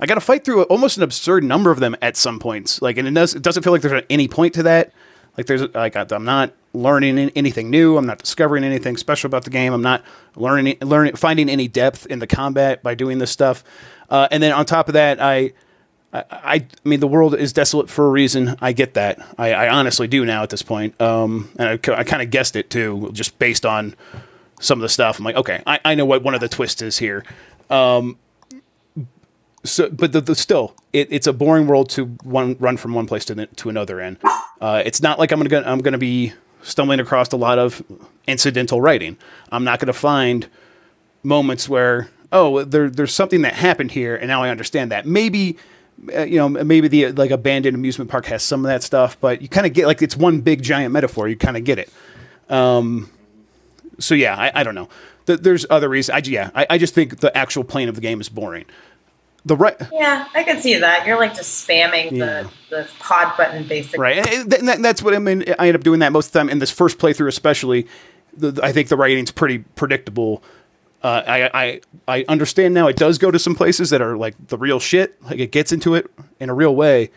I 0.00 0.06
got 0.06 0.14
to 0.14 0.20
fight 0.20 0.44
through 0.44 0.62
almost 0.64 0.96
an 0.96 1.02
absurd 1.02 1.44
number 1.44 1.70
of 1.70 1.80
them 1.80 1.96
at 2.00 2.16
some 2.16 2.38
points. 2.38 2.80
Like, 2.80 2.98
and 2.98 3.08
it 3.08 3.14
does 3.14 3.34
it 3.34 3.42
doesn't 3.42 3.62
feel 3.62 3.72
like 3.72 3.82
there's 3.82 4.04
any 4.08 4.28
point 4.28 4.54
to 4.54 4.62
that. 4.64 4.92
Like 5.38 5.46
there's 5.46 5.62
like 5.72 5.94
I'm 5.96 6.24
not 6.24 6.52
learning 6.74 7.30
anything 7.30 7.70
new. 7.70 7.96
I'm 7.96 8.06
not 8.06 8.18
discovering 8.18 8.64
anything 8.64 8.96
special 8.96 9.28
about 9.28 9.44
the 9.44 9.50
game. 9.50 9.72
I'm 9.72 9.82
not 9.82 10.02
learning 10.34 10.78
learning 10.82 11.14
finding 11.14 11.48
any 11.48 11.68
depth 11.68 12.06
in 12.06 12.18
the 12.18 12.26
combat 12.26 12.82
by 12.82 12.96
doing 12.96 13.18
this 13.18 13.30
stuff. 13.30 13.62
Uh, 14.10 14.26
and 14.32 14.42
then 14.42 14.52
on 14.52 14.66
top 14.66 14.88
of 14.88 14.94
that, 14.94 15.22
I, 15.22 15.52
I, 16.12 16.24
I 16.32 16.66
mean 16.82 16.98
the 16.98 17.06
world 17.06 17.36
is 17.36 17.52
desolate 17.52 17.88
for 17.88 18.06
a 18.06 18.10
reason. 18.10 18.56
I 18.60 18.72
get 18.72 18.94
that. 18.94 19.24
I, 19.38 19.52
I 19.52 19.68
honestly 19.68 20.08
do 20.08 20.24
now 20.24 20.42
at 20.42 20.50
this 20.50 20.62
point. 20.62 21.00
Um, 21.00 21.50
and 21.56 21.68
I, 21.68 21.92
I 21.92 22.02
kind 22.02 22.20
of 22.20 22.30
guessed 22.30 22.56
it 22.56 22.68
too, 22.68 23.10
just 23.12 23.38
based 23.38 23.64
on 23.64 23.94
some 24.60 24.78
of 24.78 24.82
the 24.82 24.88
stuff. 24.88 25.20
I'm 25.20 25.24
like, 25.24 25.36
okay, 25.36 25.62
I, 25.68 25.78
I 25.84 25.94
know 25.94 26.04
what 26.04 26.24
one 26.24 26.34
of 26.34 26.40
the 26.40 26.48
twists 26.48 26.82
is 26.82 26.98
here. 26.98 27.24
Um, 27.70 28.18
so, 29.64 29.90
but 29.90 30.12
the, 30.12 30.20
the 30.20 30.34
still, 30.34 30.74
it, 30.92 31.08
it's 31.10 31.26
a 31.26 31.32
boring 31.32 31.66
world 31.66 31.90
to 31.90 32.06
one 32.22 32.56
run 32.58 32.76
from 32.76 32.94
one 32.94 33.06
place 33.06 33.24
to 33.26 33.34
the, 33.34 33.46
to 33.46 33.68
another 33.68 34.00
in. 34.00 34.18
Uh, 34.60 34.82
it's 34.84 35.02
not 35.02 35.18
like 35.18 35.32
I'm 35.32 35.40
gonna 35.40 35.68
I'm 35.68 35.80
gonna 35.80 35.98
be 35.98 36.32
stumbling 36.62 37.00
across 37.00 37.32
a 37.32 37.36
lot 37.36 37.58
of 37.58 37.82
incidental 38.26 38.80
writing. 38.80 39.16
I'm 39.50 39.64
not 39.64 39.80
gonna 39.80 39.92
find 39.92 40.48
moments 41.22 41.68
where 41.68 42.08
oh 42.32 42.62
there 42.64 42.88
there's 42.88 43.14
something 43.14 43.42
that 43.42 43.54
happened 43.54 43.90
here 43.90 44.14
and 44.16 44.28
now 44.28 44.42
I 44.42 44.50
understand 44.50 44.92
that. 44.92 45.06
Maybe 45.06 45.56
uh, 46.14 46.22
you 46.22 46.36
know 46.36 46.48
maybe 46.48 46.86
the 46.88 47.12
like 47.12 47.30
abandoned 47.30 47.74
amusement 47.74 48.10
park 48.10 48.26
has 48.26 48.42
some 48.42 48.64
of 48.64 48.68
that 48.68 48.82
stuff, 48.82 49.20
but 49.20 49.42
you 49.42 49.48
kind 49.48 49.66
of 49.66 49.72
get 49.72 49.86
like 49.86 50.02
it's 50.02 50.16
one 50.16 50.40
big 50.40 50.62
giant 50.62 50.92
metaphor. 50.92 51.28
You 51.28 51.36
kind 51.36 51.56
of 51.56 51.64
get 51.64 51.78
it. 51.78 51.92
Um, 52.48 53.10
so 53.98 54.14
yeah, 54.14 54.36
I, 54.36 54.52
I 54.54 54.62
don't 54.62 54.76
know. 54.76 54.88
there's 55.26 55.66
other 55.68 55.88
reasons. 55.88 56.14
I, 56.14 56.30
yeah, 56.30 56.50
I, 56.54 56.66
I 56.70 56.78
just 56.78 56.94
think 56.94 57.18
the 57.18 57.36
actual 57.36 57.64
plane 57.64 57.88
of 57.88 57.96
the 57.96 58.00
game 58.00 58.20
is 58.20 58.28
boring 58.28 58.64
the 59.44 59.56
right. 59.56 59.76
Yeah, 59.92 60.26
I 60.34 60.42
can 60.42 60.60
see 60.60 60.78
that. 60.78 61.06
You're 61.06 61.18
like 61.18 61.34
just 61.34 61.66
spamming 61.66 62.12
yeah. 62.12 62.48
the, 62.70 62.76
the 62.76 62.88
pod 62.98 63.36
button 63.36 63.66
basically. 63.66 64.00
Right, 64.00 64.26
and 64.26 64.50
that, 64.50 64.82
that's 64.82 65.02
what 65.02 65.14
I 65.14 65.18
mean. 65.18 65.44
I 65.58 65.68
end 65.68 65.76
up 65.76 65.82
doing 65.82 66.00
that 66.00 66.12
most 66.12 66.28
of 66.28 66.32
the 66.32 66.38
time 66.40 66.48
in 66.48 66.58
this 66.58 66.70
first 66.70 66.98
playthrough, 66.98 67.28
especially. 67.28 67.86
The, 68.36 68.60
I 68.62 68.72
think 68.72 68.88
the 68.88 68.96
writing's 68.96 69.32
pretty 69.32 69.58
predictable. 69.58 70.42
Uh, 71.02 71.22
I, 71.26 71.50
I 71.54 71.80
I 72.06 72.24
understand 72.28 72.74
now. 72.74 72.88
It 72.88 72.96
does 72.96 73.18
go 73.18 73.30
to 73.30 73.38
some 73.38 73.54
places 73.54 73.90
that 73.90 74.02
are 74.02 74.16
like 74.16 74.34
the 74.48 74.58
real 74.58 74.80
shit. 74.80 75.20
Like 75.22 75.38
it 75.38 75.52
gets 75.52 75.72
into 75.72 75.94
it 75.94 76.10
in 76.40 76.50
a 76.50 76.54
real 76.54 76.74
way, 76.74 77.10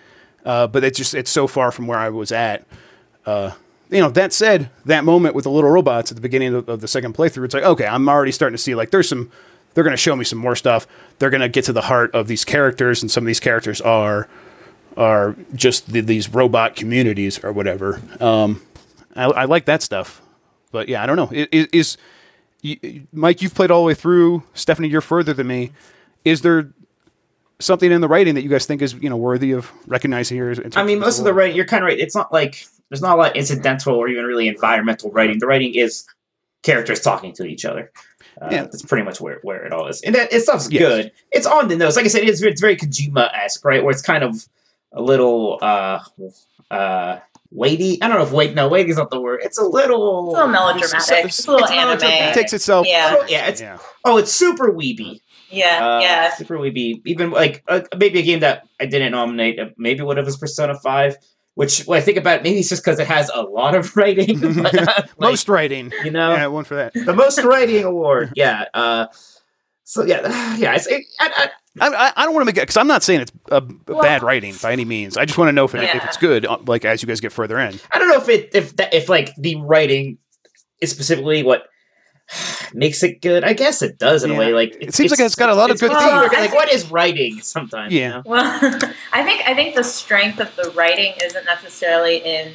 uh, 0.45 0.67
but 0.67 0.83
it's 0.83 0.97
just 0.97 1.13
it's 1.13 1.31
so 1.31 1.47
far 1.47 1.71
from 1.71 1.87
where 1.87 1.99
I 1.99 2.09
was 2.09 2.31
at. 2.31 2.65
Uh, 3.25 3.51
you 3.89 3.99
know, 3.99 4.09
that 4.09 4.31
said, 4.31 4.69
that 4.85 5.03
moment 5.03 5.35
with 5.35 5.43
the 5.43 5.51
little 5.51 5.69
robots 5.69 6.11
at 6.11 6.15
the 6.15 6.21
beginning 6.21 6.55
of, 6.55 6.69
of 6.69 6.79
the 6.79 6.87
second 6.87 7.13
playthrough, 7.13 7.45
it's 7.45 7.53
like 7.53 7.63
okay, 7.63 7.85
I'm 7.85 8.07
already 8.07 8.31
starting 8.31 8.55
to 8.55 8.61
see 8.61 8.73
like 8.73 8.91
there's 8.91 9.09
some 9.09 9.31
they're 9.73 9.83
going 9.83 9.93
to 9.93 9.97
show 9.97 10.15
me 10.15 10.25
some 10.25 10.39
more 10.39 10.55
stuff. 10.55 10.87
They're 11.19 11.29
going 11.29 11.41
to 11.41 11.49
get 11.49 11.65
to 11.65 11.73
the 11.73 11.81
heart 11.81 12.13
of 12.13 12.27
these 12.27 12.45
characters, 12.45 13.01
and 13.01 13.09
some 13.09 13.23
of 13.23 13.27
these 13.27 13.39
characters 13.39 13.81
are 13.81 14.27
are 14.97 15.35
just 15.55 15.91
the, 15.91 16.01
these 16.01 16.29
robot 16.29 16.75
communities 16.75 17.41
or 17.43 17.53
whatever. 17.53 18.01
Um, 18.19 18.61
I, 19.15 19.23
I, 19.23 19.45
like 19.45 19.63
that 19.65 19.81
stuff, 19.81 20.21
but 20.71 20.89
yeah, 20.89 21.01
I 21.01 21.05
don't 21.05 21.15
know. 21.15 21.29
Is, 21.31 21.67
is 21.71 21.97
Mike? 23.13 23.41
You've 23.41 23.55
played 23.55 23.71
all 23.71 23.81
the 23.81 23.87
way 23.87 23.93
through. 23.93 24.43
Stephanie, 24.53 24.89
you're 24.89 25.01
further 25.01 25.33
than 25.33 25.47
me. 25.47 25.71
Is 26.25 26.41
there 26.41 26.71
something 27.59 27.91
in 27.91 28.01
the 28.01 28.07
writing 28.07 28.35
that 28.35 28.41
you 28.41 28.49
guys 28.49 28.65
think 28.65 28.81
is 28.81 28.93
you 28.95 29.09
know 29.09 29.17
worthy 29.17 29.51
of 29.51 29.71
recognizing 29.87 30.37
here? 30.37 30.53
I 30.75 30.83
mean, 30.83 30.99
most 30.99 31.19
of 31.19 31.25
the 31.25 31.33
writing, 31.33 31.55
you're 31.55 31.65
kind 31.65 31.83
of 31.83 31.87
right. 31.87 31.99
It's 31.99 32.15
not 32.15 32.33
like 32.33 32.65
there's 32.89 33.01
not 33.01 33.17
a 33.17 33.21
lot 33.21 33.37
incidental 33.37 33.95
or 33.95 34.09
even 34.09 34.25
really 34.25 34.47
environmental 34.47 35.11
writing. 35.11 35.39
The 35.39 35.47
writing 35.47 35.73
is 35.75 36.05
characters 36.63 36.99
talking 36.99 37.33
to 37.33 37.45
each 37.45 37.65
other. 37.65 37.91
Uh, 38.39 38.49
yeah. 38.51 38.63
That's 38.63 38.83
pretty 38.83 39.03
much 39.03 39.19
where, 39.19 39.39
where 39.43 39.65
it 39.65 39.73
all 39.73 39.87
is. 39.87 40.01
And 40.01 40.15
that 40.15 40.31
it 40.31 40.41
stuff's 40.41 40.71
yes. 40.71 40.79
good. 40.79 41.11
It's 41.31 41.45
on 41.47 41.67
the 41.67 41.75
nose. 41.75 41.95
Like 41.95 42.05
I 42.05 42.09
said, 42.09 42.23
it's, 42.23 42.41
it's 42.41 42.61
very 42.61 42.77
Kojima 42.77 43.33
esque, 43.33 43.63
right? 43.65 43.83
Where 43.83 43.91
it's 43.91 44.01
kind 44.01 44.23
of 44.23 44.47
a 44.93 45.01
little 45.01 45.57
uh 45.61 46.03
uh 46.69 47.19
weighty. 47.51 48.01
I 48.01 48.07
don't 48.07 48.17
know 48.17 48.23
if 48.23 48.31
weight 48.31 48.55
no 48.55 48.67
weighty 48.67 48.91
is 48.91 48.97
not 48.97 49.09
the 49.09 49.19
word. 49.19 49.41
It's 49.43 49.57
a 49.57 49.63
little 49.63 50.29
It's 50.29 50.35
a 50.35 50.37
little 50.37 50.47
melodramatic. 50.47 51.25
It's, 51.25 51.39
it's 51.39 51.47
a 51.47 51.51
little 51.51 51.67
anime. 51.67 52.03
It 52.03 52.33
takes 52.33 52.53
itself 52.53 52.87
yeah. 52.87 53.11
Little, 53.11 53.29
yeah, 53.29 53.47
it's, 53.47 53.61
yeah. 53.61 53.77
Oh, 54.05 54.17
it's 54.17 54.31
super 54.31 54.71
weeby. 54.71 55.21
Yeah, 55.49 55.85
uh, 55.85 55.99
yeah. 55.99 56.33
Super 56.35 56.57
weeby. 56.57 57.01
Even 57.05 57.31
like 57.31 57.63
uh, 57.67 57.81
maybe 57.97 58.19
a 58.19 58.23
game 58.23 58.39
that 58.39 58.67
I 58.79 58.85
didn't 58.85 59.11
nominate, 59.11 59.59
uh, 59.59 59.69
maybe 59.77 60.01
would 60.01 60.17
have 60.17 60.25
was 60.25 60.37
Persona 60.37 60.79
5 60.79 61.17
which 61.55 61.83
when 61.83 61.99
I 61.99 62.01
think 62.01 62.17
about 62.17 62.37
it, 62.37 62.43
maybe 62.43 62.59
it's 62.59 62.69
just 62.69 62.83
because 62.83 62.99
it 62.99 63.07
has 63.07 63.29
a 63.33 63.41
lot 63.41 63.75
of 63.75 63.95
writing. 63.97 64.39
but, 64.61 64.73
like, 64.73 65.19
most 65.19 65.49
writing, 65.49 65.91
you 66.03 66.11
know. 66.11 66.33
Yeah, 66.33 66.47
one 66.47 66.63
for 66.63 66.75
that. 66.75 66.93
The 66.93 67.13
most 67.13 67.39
writing 67.43 67.83
award. 67.83 68.33
Yeah. 68.41 68.65
Uh, 68.73 69.07
so 69.83 70.03
yeah, 70.03 70.55
yeah. 70.57 70.75
It's, 70.75 70.87
it, 70.87 71.03
I, 71.19 71.49
I, 71.79 71.87
I, 71.87 72.13
I, 72.15 72.25
don't 72.25 72.33
want 72.33 72.43
to 72.43 72.45
make 72.45 72.57
it 72.57 72.61
because 72.61 72.77
I'm 72.77 72.87
not 72.87 73.03
saying 73.03 73.21
it's 73.21 73.31
a, 73.51 73.61
well, 73.87 74.01
bad 74.01 74.23
writing 74.23 74.55
by 74.61 74.71
any 74.71 74.85
means. 74.85 75.17
I 75.17 75.25
just 75.25 75.37
want 75.37 75.49
to 75.49 75.53
know 75.53 75.65
if, 75.65 75.75
it, 75.75 75.83
yeah. 75.83 75.97
if 75.97 76.05
it's 76.05 76.17
good. 76.17 76.45
Uh, 76.45 76.57
like 76.65 76.85
as 76.85 77.01
you 77.03 77.07
guys 77.07 77.19
get 77.19 77.31
further 77.31 77.59
in, 77.59 77.79
I 77.91 77.99
don't 77.99 78.07
know 78.07 78.17
if 78.17 78.29
it 78.29 78.51
if 78.53 78.75
that, 78.77 78.93
if 78.93 79.09
like 79.09 79.35
the 79.35 79.57
writing 79.57 80.17
is 80.79 80.91
specifically 80.91 81.43
what 81.43 81.67
makes 82.73 83.03
it 83.03 83.21
good. 83.21 83.43
I 83.43 83.53
guess 83.53 83.81
it 83.81 83.97
does 83.97 84.23
in 84.23 84.31
yeah. 84.31 84.35
a 84.35 84.39
way. 84.39 84.53
Like 84.53 84.77
it 84.79 84.93
seems 84.93 85.11
like 85.11 85.19
it's 85.19 85.35
got 85.35 85.49
a 85.49 85.55
lot 85.55 85.71
of 85.71 85.79
good 85.79 85.91
things. 85.91 86.33
Like 86.33 86.53
what 86.53 86.71
is 86.71 86.89
writing 86.89 87.41
sometimes? 87.41 87.93
Yeah. 87.93 88.01
You 88.01 88.09
know? 88.09 88.23
Well, 88.25 88.59
I 89.13 89.23
think 89.23 89.47
I 89.47 89.53
think 89.53 89.75
the 89.75 89.83
strength 89.83 90.39
of 90.39 90.55
the 90.55 90.71
writing 90.71 91.13
isn't 91.23 91.45
necessarily 91.45 92.17
in. 92.17 92.53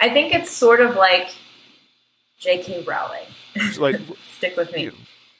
I 0.00 0.10
think 0.10 0.34
it's 0.34 0.50
sort 0.50 0.80
of 0.80 0.96
like 0.96 1.34
J.K. 2.38 2.84
Rowling. 2.84 3.26
Like 3.78 4.00
stick 4.36 4.56
with 4.56 4.72
me. 4.72 4.90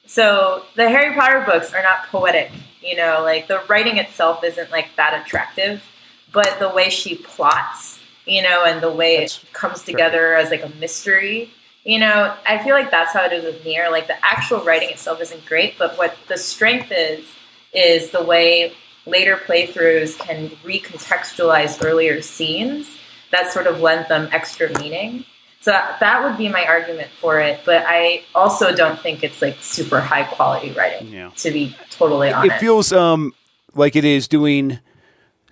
So 0.07 0.65
the 0.77 0.89
Harry 0.89 1.15
Potter 1.15 1.43
books 1.47 1.73
are 1.73 1.83
not 1.83 2.07
poetic. 2.07 2.51
You 2.81 2.97
know, 2.97 3.21
like 3.23 3.47
the 3.47 3.63
writing 3.69 3.99
itself 3.99 4.43
isn't 4.43 4.71
like 4.71 4.89
that 4.97 5.25
attractive, 5.25 5.85
but 6.33 6.59
the 6.59 6.69
way 6.69 6.91
she 6.91 7.15
plots, 7.15 8.01
you 8.27 8.43
know, 8.43 8.65
and 8.65 8.83
the 8.83 8.93
way 8.93 9.21
That's 9.21 9.43
it 9.43 9.53
comes 9.53 9.83
together 9.83 10.35
as 10.35 10.51
like 10.51 10.65
a 10.65 10.69
mystery 10.81 11.53
you 11.85 11.99
know, 11.99 12.35
I 12.47 12.63
feel 12.63 12.75
like 12.75 12.91
that's 12.91 13.13
how 13.13 13.25
it 13.25 13.33
is 13.33 13.45
with 13.45 13.65
NieR. 13.65 13.91
Like 13.91 14.07
the 14.07 14.25
actual 14.25 14.61
writing 14.61 14.91
itself 14.91 15.21
isn't 15.21 15.45
great, 15.47 15.77
but 15.79 15.99
what 15.99 16.17
the 16.29 16.37
strength 16.37 16.93
is 16.93 17.27
is 17.73 18.11
the 18.11 18.23
way 18.23 18.73
later 19.07 19.37
playthroughs 19.37 20.19
can 20.19 20.51
recontextualize 20.65 21.85
earlier 21.85 22.23
scenes 22.23 22.99
that 23.33 23.51
sort 23.53 23.67
of 23.67 23.81
lend 23.81 24.07
them 24.09 24.29
extra 24.31 24.69
meaning. 24.79 25.25
So 25.61 25.71
that 25.73 26.23
would 26.25 26.37
be 26.37 26.49
my 26.49 26.65
argument 26.67 27.09
for 27.21 27.41
it. 27.41 27.61
But 27.65 27.85
I 27.87 28.23
also 28.35 28.75
don't 28.75 29.01
think 29.01 29.23
it's 29.23 29.41
like 29.41 29.57
super 29.61 30.01
high 30.01 30.25
quality 30.25 30.73
writing. 30.73 31.09
Yeah. 31.09 31.31
To 31.37 31.51
be 31.51 31.77
totally 31.91 32.33
honest, 32.33 32.57
It 32.57 32.59
feels 32.59 32.93
um 32.93 33.33
like 33.75 33.97
it 33.97 34.05
is 34.05 34.29
doing 34.29 34.79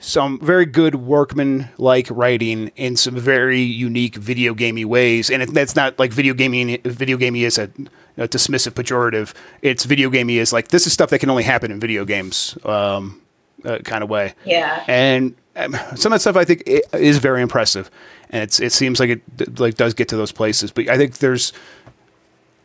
some 0.01 0.39
very 0.41 0.65
good 0.65 0.95
workman 0.95 1.69
like 1.77 2.09
writing 2.11 2.69
in 2.75 2.97
some 2.97 3.17
very 3.17 3.61
unique 3.61 4.17
video 4.17 4.55
gamey 4.55 4.85
ways, 4.85 5.31
and 5.31 5.43
it, 5.43 5.53
that's 5.53 5.77
not 5.77 5.99
like 5.99 6.11
video 6.11 6.35
gaming. 6.35 6.81
Video 6.83 7.19
gamey 7.19 7.45
is 7.45 7.59
a, 7.59 7.71
a 8.17 8.27
dismissive 8.27 8.73
pejorative. 8.73 9.35
It's 9.61 9.85
video 9.85 10.09
gamey 10.09 10.39
is 10.39 10.53
like 10.53 10.69
this 10.69 10.87
is 10.87 10.93
stuff 10.95 11.11
that 11.11 11.19
can 11.19 11.29
only 11.29 11.43
happen 11.43 11.71
in 11.71 11.79
video 11.79 12.07
games, 12.07 12.57
um, 12.65 13.21
uh, 13.65 13.79
kind 13.85 14.03
of 14.03 14.09
way. 14.09 14.35
yeah. 14.45 14.85
and 14.89 15.37
um, 15.57 15.75
some 15.95 16.13
of 16.13 16.17
that 16.17 16.21
stuff 16.21 16.37
I 16.37 16.45
think 16.45 16.63
is 16.95 17.19
very 17.19 17.43
impressive, 17.43 17.91
and 18.31 18.43
it's 18.43 18.59
it 18.59 18.73
seems 18.73 19.01
like 19.01 19.11
it 19.11 19.61
like 19.61 19.75
does 19.75 19.93
get 19.93 20.09
to 20.09 20.17
those 20.17 20.33
places. 20.33 20.71
But 20.71 20.89
I 20.89 20.97
think 20.97 21.19
there's 21.19 21.53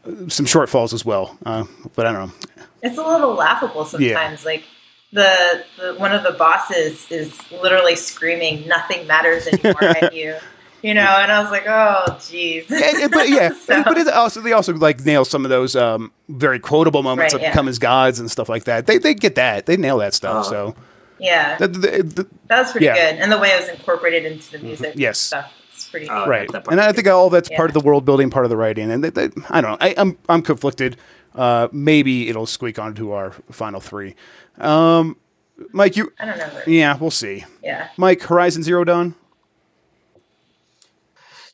uh, 0.06 0.30
some 0.30 0.46
shortfalls 0.46 0.94
as 0.94 1.04
well. 1.04 1.38
Uh, 1.46 1.66
but 1.96 2.06
I 2.06 2.14
don't 2.14 2.30
know. 2.30 2.36
It's 2.82 2.98
a 2.98 3.04
little 3.04 3.34
laughable 3.34 3.84
sometimes. 3.84 4.46
Like 4.46 4.64
the, 5.16 5.64
the 5.78 5.94
one 5.96 6.12
of 6.14 6.24
the 6.24 6.32
bosses 6.34 7.10
is 7.12 7.40
literally 7.52 7.96
screaming, 7.96 8.68
"Nothing 8.68 9.08
matters 9.08 9.48
anymore" 9.48 9.84
at 9.84 10.14
you. 10.22 10.36
You 10.84 10.94
know, 10.94 11.02
and 11.02 11.32
I 11.32 11.42
was 11.42 11.50
like, 11.50 11.64
"Oh, 11.68 12.04
jeez." 12.20 12.70
And- 12.70 13.04
and- 13.04 13.12
but 13.12 13.28
yeah, 13.30 13.50
So- 13.66 13.84
but 13.84 13.98
it 13.98 14.08
also 14.08 14.42
they 14.42 14.52
also 14.54 14.74
like 14.76 15.04
nail 15.04 15.26
some 15.26 15.44
of 15.44 15.50
those 15.50 15.76
um, 15.76 16.12
very 16.30 16.60
quotable 16.60 17.02
moments 17.02 17.34
Right, 17.34 17.40
that 17.40 17.46
yeah. 17.48 17.52
become 17.52 17.68
as 17.68 17.80
gods 17.80 18.20
and 18.20 18.30
stuff 18.30 18.50
like 18.50 18.66
that. 18.66 18.86
They 18.86 19.00
they 19.00 19.16
get 19.16 19.34
that. 19.36 19.66
They 19.66 19.78
nail 19.78 19.98
that 20.00 20.14
stuff. 20.14 20.46
Oh. 20.48 20.50
So 20.52 20.76
yeah, 21.18 21.58
the, 21.58 21.70
the, 21.70 21.80
the, 22.04 22.28
that 22.48 22.60
was 22.62 22.72
pretty 22.72 22.86
yeah. 22.86 22.94
good, 23.14 23.22
and 23.22 23.32
the 23.32 23.40
way 23.40 23.50
it 23.50 23.60
was 23.60 23.70
incorporated 23.70 24.32
into 24.32 24.52
the 24.52 24.60
music, 24.60 24.92
and 24.92 25.00
Yes. 25.00 25.18
stuff, 25.18 25.52
it's 25.74 25.90
pretty. 25.90 26.10
Oh, 26.10 26.20
neat. 26.26 26.28
right, 26.30 26.50
and 26.70 26.80
I 26.82 26.92
think 26.92 27.08
all 27.08 27.30
that's 27.30 27.50
part 27.50 27.70
of 27.70 27.74
the 27.74 27.80
world 27.80 28.04
building, 28.06 28.30
part 28.30 28.46
of 28.46 28.50
the 28.50 28.58
writing, 28.58 28.92
and 28.92 29.02
they, 29.04 29.10
they, 29.12 29.30
I 29.50 29.62
don't 29.62 29.72
know. 29.72 29.78
I, 29.80 29.94
I'm 29.98 30.18
I'm 30.30 30.42
conflicted. 30.42 30.98
Uh, 31.34 31.68
maybe 31.72 32.30
it'll 32.30 32.46
squeak 32.46 32.78
onto 32.80 33.12
our 33.12 33.32
final 33.50 33.80
three. 33.82 34.16
Um, 34.60 35.18
Mike, 35.72 35.96
you 35.96 36.12
I 36.20 36.26
don't 36.26 36.38
know. 36.38 36.62
yeah, 36.68 36.98
we'll 36.98 37.12
see. 37.12 37.46
Yeah. 37.64 37.90
Mike, 37.98 38.22
Horizon 38.24 38.64
Zero 38.64 38.84
Dawn. 38.84 39.16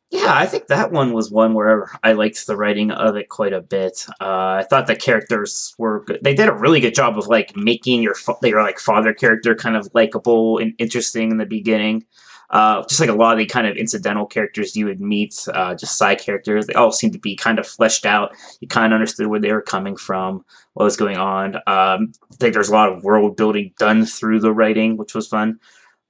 Yeah, 0.10 0.34
I 0.36 0.46
think 0.46 0.68
that 0.68 0.92
one 0.92 1.14
was 1.14 1.32
one 1.32 1.54
where 1.54 1.90
I 2.04 2.12
liked 2.12 2.46
the 2.46 2.58
writing 2.58 2.92
of 2.92 3.16
it 3.16 3.30
quite 3.30 3.54
a 3.54 3.62
bit. 3.62 4.06
Uh, 4.20 4.60
I 4.60 4.66
thought 4.70 4.88
the 4.88 4.96
characters 4.96 5.74
were 5.78 6.04
good. 6.04 6.20
They 6.22 6.34
did 6.34 6.50
a 6.50 6.54
really 6.54 6.82
good 6.82 6.94
job 6.94 7.18
of 7.18 7.28
like 7.28 7.56
making 7.56 8.02
your 8.02 8.16
fa- 8.16 8.36
your 8.44 8.62
like 8.62 8.78
father 8.78 9.14
character 9.14 9.56
kind 9.56 9.78
of 9.78 9.90
likable 9.94 10.58
and 10.58 10.74
interesting 10.80 11.32
in 11.32 11.38
the 11.38 11.46
beginning. 11.46 12.04
Uh, 12.52 12.84
just 12.88 13.00
like 13.00 13.10
a 13.10 13.14
lot 13.14 13.32
of 13.32 13.38
the 13.38 13.46
kind 13.46 13.66
of 13.66 13.78
incidental 13.78 14.26
characters 14.26 14.76
you 14.76 14.86
would 14.86 15.00
meet, 15.00 15.48
uh, 15.54 15.74
just 15.74 15.98
side 15.98 16.20
characters, 16.20 16.68
they 16.68 16.74
all 16.74 16.92
seemed 16.92 17.14
to 17.14 17.20
be 17.20 17.36
kind 17.36 17.60
of 17.60 17.66
fleshed 17.66 18.06
out. 18.06 18.34
You 18.60 18.68
kind 18.68 18.92
of 18.92 18.98
understood 18.98 19.28
where 19.28 19.40
they 19.40 19.54
were 19.54 19.62
coming 19.62 19.96
from, 19.96 20.44
what 20.74 20.84
was 20.84 20.98
going 20.98 21.18
on. 21.18 21.56
Um, 21.56 22.12
I 22.32 22.36
think 22.40 22.54
there's 22.54 22.70
a 22.70 22.74
lot 22.74 22.92
of 22.92 23.04
world 23.06 23.38
building 23.38 23.74
done 23.80 24.06
through 24.06 24.42
the 24.42 24.54
writing, 24.54 24.98
which 24.98 25.16
was 25.16 25.28
fun. 25.28 25.60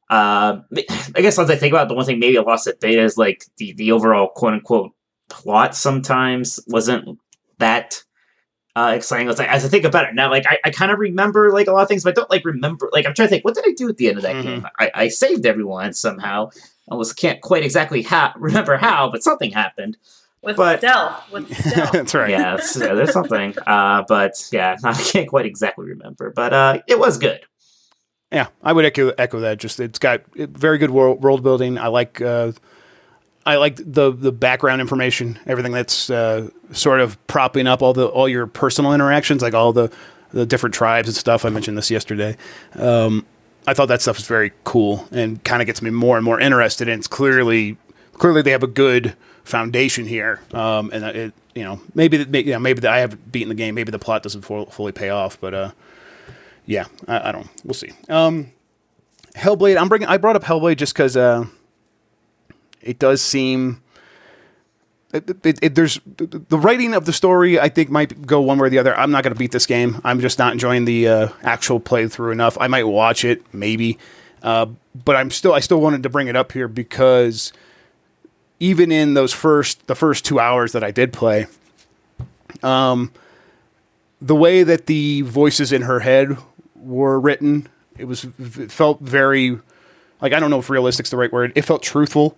Uh, 0.10 0.62
I 1.16 1.22
guess 1.22 1.40
as 1.40 1.50
I 1.50 1.56
think 1.56 1.74
about 1.74 1.86
it, 1.86 1.90
the 1.90 1.96
one 1.96 2.06
thing 2.06 2.20
maybe 2.20 2.38
I 2.38 2.42
lost 2.42 2.68
at 2.68 2.82
beta 2.82 3.02
is 3.02 3.18
like 3.18 3.46
the 3.58 3.72
the 3.74 3.92
overall 3.94 4.28
quote 4.28 4.54
unquote 4.54 4.92
plot 5.30 5.76
sometimes 5.76 6.60
wasn't 6.68 7.18
that 7.60 8.04
uh, 8.76 8.94
exciting. 8.96 9.30
It's 9.30 9.40
like, 9.40 9.50
as 9.50 9.66
I 9.66 9.68
think 9.68 9.86
about 9.86 10.06
it 10.08 10.16
now, 10.16 10.30
like 10.30 10.46
I, 10.48 10.58
I 10.66 10.70
kind 10.72 10.92
of 10.92 11.00
remember 11.00 11.52
like 11.52 11.68
a 11.68 11.72
lot 11.72 11.82
of 11.84 11.88
things, 11.88 12.04
but 12.04 12.12
I 12.12 12.14
don't 12.14 12.30
like 12.30 12.46
remember. 12.46 12.90
Like 12.92 13.06
I'm 13.06 13.14
trying 13.14 13.28
to 13.28 13.30
think, 13.32 13.44
what 13.46 13.56
did 13.56 13.66
I 13.68 13.74
do 13.74 13.90
at 13.90 13.98
the 13.98 14.08
end 14.08 14.18
of 14.18 14.24
that 14.24 14.36
Mhm. 14.36 14.44
game? 14.44 14.68
I, 14.80 14.92
I 14.94 15.08
saved 15.10 15.46
everyone 15.46 15.94
somehow. 15.94 16.50
I 16.90 16.96
was 16.96 17.14
can't 17.14 17.42
quite 17.42 17.64
exactly 17.64 18.02
ha- 18.02 18.34
remember 18.38 18.78
how, 18.78 19.10
but 19.10 19.24
something 19.24 19.52
happened. 19.52 19.98
With 20.44 20.58
But- 20.58 20.80
stealth, 20.80 21.32
with 21.32 21.56
stealth. 21.68 21.92
That's 21.92 22.14
right. 22.16 22.30
Yeah, 22.32 22.58
yeah, 22.78 22.94
there's 22.96 23.14
something. 23.14 23.54
Uh, 23.68 24.04
but 24.08 24.34
yeah, 24.52 24.76
I 24.84 24.94
can't 24.94 25.28
quite 25.28 25.46
exactly 25.46 25.86
remember. 25.86 26.32
But 26.36 26.54
uh, 26.54 26.80
it 26.88 26.98
was 26.98 27.18
good. 27.18 27.42
Yeah, 28.32 28.48
I 28.64 28.72
would 28.74 28.86
echo 28.86 29.10
echo 29.18 29.42
that. 29.42 29.60
Just 29.60 29.80
it's 29.80 30.00
got 30.00 30.22
very 30.36 30.78
good 30.78 30.90
world, 30.92 31.22
world 31.22 31.44
building. 31.44 31.78
I 31.78 31.88
like 31.88 32.22
uh, 32.22 32.54
I 33.46 33.56
like 33.58 33.76
the 33.78 34.12
the 34.12 34.32
background 34.32 34.82
information, 34.82 35.40
everything 35.48 35.72
that's 35.72 36.10
uh, 36.10 36.50
sort 36.72 37.00
of 37.00 37.18
propping 37.28 37.68
up 37.68 37.82
all 37.82 37.94
the 37.94 38.08
all 38.08 38.30
your 38.30 38.48
personal 38.48 38.94
interactions, 38.94 39.42
like 39.42 39.54
all 39.54 39.74
the 39.74 39.92
the 40.32 40.46
different 40.46 40.74
tribes 40.76 41.08
and 41.08 41.16
stuff. 41.16 41.44
I 41.46 41.50
mentioned 41.50 41.78
this 41.78 41.90
yesterday. 41.92 42.38
Um, 42.76 43.26
I 43.68 43.74
thought 43.74 43.88
that 43.88 44.02
stuff 44.02 44.18
was 44.18 44.28
very 44.28 44.52
cool 44.64 45.08
and 45.12 45.44
kind 45.44 45.62
of 45.62 45.66
gets 45.66 45.82
me 45.82 45.90
more 45.90 46.18
and 46.18 46.26
more 46.26 46.40
interested. 46.40 46.88
And 46.88 47.00
it's 47.00 47.08
clearly 47.08 47.78
clearly 48.14 48.42
they 48.42 48.52
have 48.52 48.64
a 48.64 48.68
good 48.68 49.16
foundation 49.44 50.06
here. 50.06 50.40
Um, 50.54 50.90
and 50.94 51.04
it 51.06 51.34
you 51.56 51.64
know 51.64 51.82
maybe 51.96 52.18
that- 52.18 52.30
maybe, 52.30 52.50
yeah, 52.50 52.58
maybe 52.60 52.86
I 52.88 53.00
haven't 53.00 53.32
beaten 53.32 53.50
the 53.50 53.56
game. 53.56 53.76
Maybe 53.76 53.92
the 53.92 54.00
plot 54.00 54.24
doesn't 54.24 54.42
full, 54.44 54.68
fully 54.68 54.92
pay 54.92 55.10
off, 55.10 55.40
but. 55.40 55.54
Uh, 55.54 55.72
yeah, 56.68 56.86
I, 57.08 57.30
I 57.30 57.32
don't. 57.32 57.50
We'll 57.66 57.74
see. 57.74 57.92
Um, 58.08 58.52
Hellblade. 59.36 59.78
I'm 59.78 59.90
bringing. 59.90 60.08
I 60.08 60.18
brought 60.18 60.36
up 60.36 60.44
Hellblade 60.44 60.78
just 60.78 60.94
because 60.94 61.18
uh, 61.18 61.46
it 62.82 63.00
does 63.00 63.22
seem. 63.22 63.82
It, 65.14 65.30
it, 65.46 65.60
it, 65.62 65.76
there's 65.76 66.00
the 66.18 66.58
writing 66.58 66.94
of 66.94 67.06
the 67.06 67.12
story. 67.12 67.60
I 67.60 67.68
think 67.68 67.90
might 67.90 68.26
go 68.26 68.40
one 68.40 68.58
way 68.58 68.68
or 68.68 68.70
the 68.70 68.80
other. 68.80 68.98
I'm 68.98 69.12
not 69.12 69.24
going 69.24 69.34
to 69.34 69.40
beat 69.40 69.52
this 69.52 69.66
game. 69.66 70.00
I'm 70.06 70.22
just 70.22 70.40
not 70.40 70.54
enjoying 70.54 70.86
the 70.86 71.08
uh, 71.08 71.28
actual 71.44 71.82
playthrough 71.82 72.32
enough. 72.32 72.58
I 72.60 72.68
might 72.68 72.84
watch 72.84 73.26
it, 73.26 73.44
maybe, 73.54 73.98
uh, 74.42 74.68
but 75.04 75.16
I'm 75.18 75.30
still. 75.30 75.54
I 75.54 75.60
still 75.60 75.82
wanted 75.82 76.04
to 76.04 76.10
bring 76.10 76.28
it 76.28 76.36
up 76.36 76.54
here 76.54 76.68
because 76.68 77.52
even 78.62 78.92
in 78.92 79.16
those 79.16 79.34
first 79.34 79.86
the 79.88 79.96
first 79.96 80.24
two 80.24 80.40
hours 80.40 80.72
that 80.72 80.84
I 80.84 80.92
did 80.92 81.12
play, 81.12 81.48
um, 82.64 83.12
the 84.22 84.36
way 84.36 84.64
that 84.64 84.86
the 84.86 85.22
voices 85.22 85.74
in 85.74 85.82
her 85.82 86.00
head 86.00 86.38
were 86.76 87.20
written, 87.20 87.68
it 87.98 88.06
was 88.06 88.26
it 88.40 88.72
felt 88.72 89.02
very 89.02 89.60
like 90.22 90.32
I 90.32 90.40
don't 90.40 90.52
know 90.52 90.60
if 90.60 90.70
realistic's 90.70 91.10
the 91.10 91.18
right 91.18 91.32
word. 91.32 91.52
It 91.56 91.64
felt 91.64 91.84
truthful. 91.84 92.38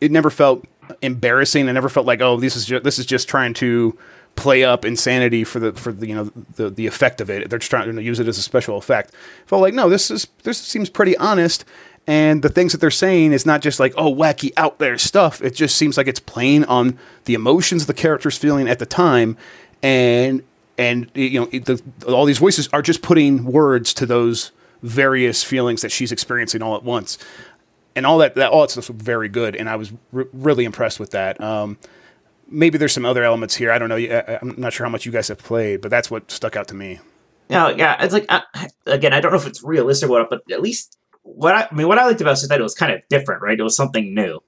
It 0.00 0.10
never 0.10 0.30
felt 0.30 0.64
embarrassing. 1.02 1.68
It 1.68 1.72
never 1.72 1.88
felt 1.88 2.06
like 2.06 2.20
oh 2.20 2.36
this 2.38 2.56
is 2.56 2.66
just, 2.66 2.84
this 2.84 2.98
is 2.98 3.06
just 3.06 3.28
trying 3.28 3.54
to 3.54 3.98
play 4.36 4.64
up 4.64 4.84
insanity 4.84 5.44
for 5.44 5.58
the 5.58 5.72
for 5.72 5.92
the 5.92 6.06
you 6.06 6.14
know 6.14 6.30
the 6.56 6.70
the 6.70 6.86
effect 6.86 7.20
of 7.20 7.30
it. 7.30 7.48
They're 7.50 7.58
just 7.58 7.70
trying 7.70 7.94
to 7.94 8.02
use 8.02 8.20
it 8.20 8.28
as 8.28 8.38
a 8.38 8.42
special 8.42 8.76
effect. 8.76 9.10
It 9.10 9.48
felt 9.48 9.62
like 9.62 9.74
no, 9.74 9.88
this 9.88 10.10
is 10.10 10.28
this 10.44 10.58
seems 10.58 10.88
pretty 10.90 11.16
honest. 11.16 11.64
And 12.08 12.42
the 12.42 12.48
things 12.48 12.70
that 12.70 12.80
they're 12.80 12.92
saying 12.92 13.32
is 13.32 13.44
not 13.44 13.62
just 13.62 13.80
like 13.80 13.92
oh 13.96 14.14
wacky 14.14 14.52
out 14.56 14.78
there 14.78 14.96
stuff. 14.98 15.42
It 15.42 15.54
just 15.54 15.76
seems 15.76 15.96
like 15.96 16.06
it's 16.06 16.20
playing 16.20 16.64
on 16.66 16.98
the 17.24 17.34
emotions 17.34 17.86
the 17.86 17.94
character's 17.94 18.38
feeling 18.38 18.68
at 18.68 18.78
the 18.78 18.86
time, 18.86 19.36
and 19.82 20.42
and 20.78 21.10
you 21.14 21.40
know 21.40 21.46
the, 21.46 21.82
all 22.06 22.24
these 22.26 22.38
voices 22.38 22.68
are 22.72 22.82
just 22.82 23.02
putting 23.02 23.44
words 23.44 23.92
to 23.94 24.06
those 24.06 24.52
various 24.82 25.42
feelings 25.42 25.82
that 25.82 25.90
she's 25.90 26.12
experiencing 26.12 26.62
all 26.62 26.76
at 26.76 26.84
once 26.84 27.18
and 27.96 28.06
all 28.06 28.18
that, 28.18 28.36
that 28.36 28.50
all 28.52 28.60
that 28.60 28.70
stuff 28.70 28.88
was 28.88 29.02
very 29.02 29.28
good 29.28 29.56
and 29.56 29.68
i 29.68 29.74
was 29.74 29.92
re- 30.12 30.26
really 30.32 30.64
impressed 30.64 31.00
with 31.00 31.10
that 31.10 31.40
um, 31.40 31.76
maybe 32.48 32.78
there's 32.78 32.92
some 32.92 33.04
other 33.04 33.24
elements 33.24 33.56
here 33.56 33.72
i 33.72 33.78
don't 33.78 33.88
know 33.88 33.96
I- 33.96 34.38
i'm 34.40 34.54
not 34.56 34.72
sure 34.72 34.86
how 34.86 34.90
much 34.92 35.04
you 35.06 35.10
guys 35.12 35.26
have 35.28 35.38
played 35.38 35.80
but 35.80 35.90
that's 35.90 36.10
what 36.10 36.30
stuck 36.30 36.54
out 36.54 36.68
to 36.68 36.74
me 36.74 37.00
Yeah, 37.48 37.70
yeah. 37.70 38.02
It's 38.04 38.12
like 38.12 38.26
uh, 38.28 38.40
again, 38.86 39.12
I 39.12 39.20
don't 39.20 39.30
know 39.32 39.38
if 39.38 39.46
it's 39.46 39.62
realistic 39.62 40.08
or 40.10 40.12
what, 40.20 40.30
but 40.30 40.42
at 40.50 40.60
least 40.60 40.98
what 41.22 41.54
I, 41.54 41.68
I 41.70 41.74
mean, 41.74 41.86
what 41.88 41.96
I 41.98 42.04
liked 42.06 42.20
about 42.20 42.32
it 42.38 42.42
is 42.42 42.48
that 42.48 42.58
it 42.58 42.62
was 42.62 42.74
kind 42.74 42.92
of 42.92 43.00
different, 43.08 43.40
right? 43.42 43.58
It 43.58 43.62
was 43.62 43.76
something 43.76 44.12
new, 44.14 44.40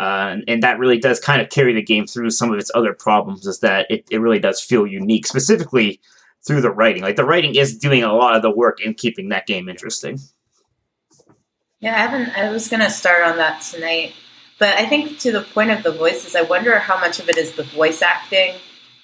uh, 0.00 0.28
and, 0.32 0.44
and 0.48 0.62
that 0.62 0.78
really 0.78 0.98
does 0.98 1.20
kind 1.20 1.40
of 1.42 1.48
carry 1.50 1.74
the 1.74 1.82
game 1.82 2.06
through 2.06 2.30
some 2.30 2.52
of 2.52 2.58
its 2.58 2.70
other 2.74 2.92
problems. 2.94 3.46
Is 3.46 3.60
that 3.60 3.86
it, 3.90 4.04
it 4.10 4.18
really 4.18 4.38
does 4.38 4.60
feel 4.62 4.86
unique, 4.86 5.26
specifically 5.26 6.00
through 6.46 6.60
the 6.62 6.70
writing. 6.70 7.02
Like 7.02 7.16
the 7.16 7.24
writing 7.24 7.54
is 7.54 7.76
doing 7.78 8.02
a 8.02 8.12
lot 8.14 8.34
of 8.36 8.42
the 8.42 8.50
work 8.50 8.80
in 8.80 8.94
keeping 8.94 9.28
that 9.30 9.46
game 9.46 9.68
interesting. 9.68 10.18
Yeah, 11.86 11.94
I 11.94 11.98
haven't. 11.98 12.36
I 12.36 12.50
was 12.50 12.68
gonna 12.68 12.90
start 12.90 13.22
on 13.22 13.36
that 13.36 13.62
tonight, 13.62 14.12
but 14.58 14.76
I 14.76 14.86
think 14.86 15.20
to 15.20 15.30
the 15.30 15.42
point 15.42 15.70
of 15.70 15.84
the 15.84 15.92
voices, 15.92 16.34
I 16.34 16.42
wonder 16.42 16.80
how 16.80 16.98
much 16.98 17.20
of 17.20 17.28
it 17.28 17.36
is 17.36 17.52
the 17.52 17.62
voice 17.62 18.02
acting 18.02 18.56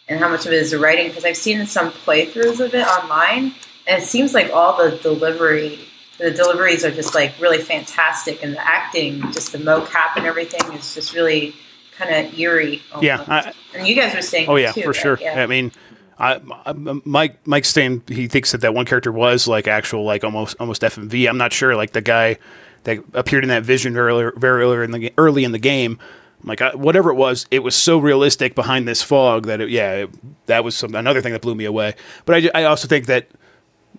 and 0.09 0.19
how 0.19 0.29
much 0.29 0.47
of 0.47 0.53
it 0.53 0.57
is 0.57 0.73
the 0.73 0.81
writing. 0.81 1.07
Because 1.07 1.25
I've 1.25 1.37
seen 1.37 1.65
some 1.67 1.93
playthroughs 1.93 2.59
of 2.59 2.75
it 2.75 2.85
online, 2.85 3.55
and 3.87 4.03
it 4.03 4.05
seems 4.05 4.35
like 4.35 4.51
all 4.53 4.77
the 4.77 4.97
delivery, 4.97 5.79
the 6.19 6.33
deliveries 6.33 6.85
are 6.85 6.91
just 6.91 7.15
like 7.15 7.41
really 7.41 7.59
fantastic, 7.59 8.43
and 8.43 8.55
the 8.55 8.67
acting, 8.67 9.21
just 9.31 9.53
the 9.53 9.59
mocap 9.59 10.17
and 10.17 10.27
everything, 10.27 10.73
is 10.73 10.93
just 10.93 11.15
really 11.15 11.55
kind 11.97 12.13
of 12.13 12.37
eerie. 12.37 12.83
Almost. 12.91 13.05
yeah 13.05 13.25
I, 13.29 13.53
and 13.79 13.87
you 13.87 13.95
guys 13.95 14.13
were 14.13 14.23
saying, 14.23 14.49
oh 14.49 14.57
yeah 14.57 14.73
too, 14.73 14.83
for 14.83 14.89
right? 14.89 14.97
sure 14.97 15.19
Yeah. 15.21 15.41
i 15.41 15.47
mean 15.47 15.71
I, 16.19 16.41
I, 16.67 16.73
Mike 16.73 17.47
Mike's 17.47 17.69
saying 17.69 18.03
he 18.09 18.27
thinks 18.27 18.51
that 18.53 18.63
that 18.63 18.75
one 18.75 18.87
character 18.87 19.13
was 19.13 19.47
like 19.47 19.69
actual 19.69 20.05
like 20.05 20.25
almost 20.25 20.57
almost 20.61 20.83
FMV. 20.83 21.29
I'm 21.29 21.39
not 21.39 21.53
sure. 21.53 21.75
Like 21.75 21.93
the 21.93 22.01
guy 22.01 22.39
that 22.85 22.99
appeared 23.15 23.45
in 23.45 23.49
that 23.49 23.63
vision 23.63 23.95
very 23.95 24.33
very 24.37 24.63
early 24.63 24.85
in 24.85 24.91
the 24.91 25.13
early 25.19 25.45
in 25.45 25.53
the 25.53 25.59
game. 25.59 25.99
Like 26.45 26.61
I, 26.61 26.75
whatever 26.75 27.11
it 27.11 27.15
was, 27.15 27.47
it 27.53 27.61
was 27.61 27.77
so 27.77 27.99
realistic 27.99 28.57
behind 28.57 28.89
this 28.89 29.01
fog 29.01 29.47
that 29.47 29.61
it, 29.61 29.71
yeah, 29.71 29.93
it, 29.93 30.47
that 30.47 30.65
was 30.65 30.75
some, 30.75 30.93
another 30.95 31.21
thing 31.21 31.33
that 31.33 31.41
blew 31.41 31.55
me 31.55 31.65
away. 31.65 31.95
But 32.25 32.45
I, 32.55 32.63
I 32.63 32.65
also 32.65 32.89
think 32.89 33.07
that 33.07 33.29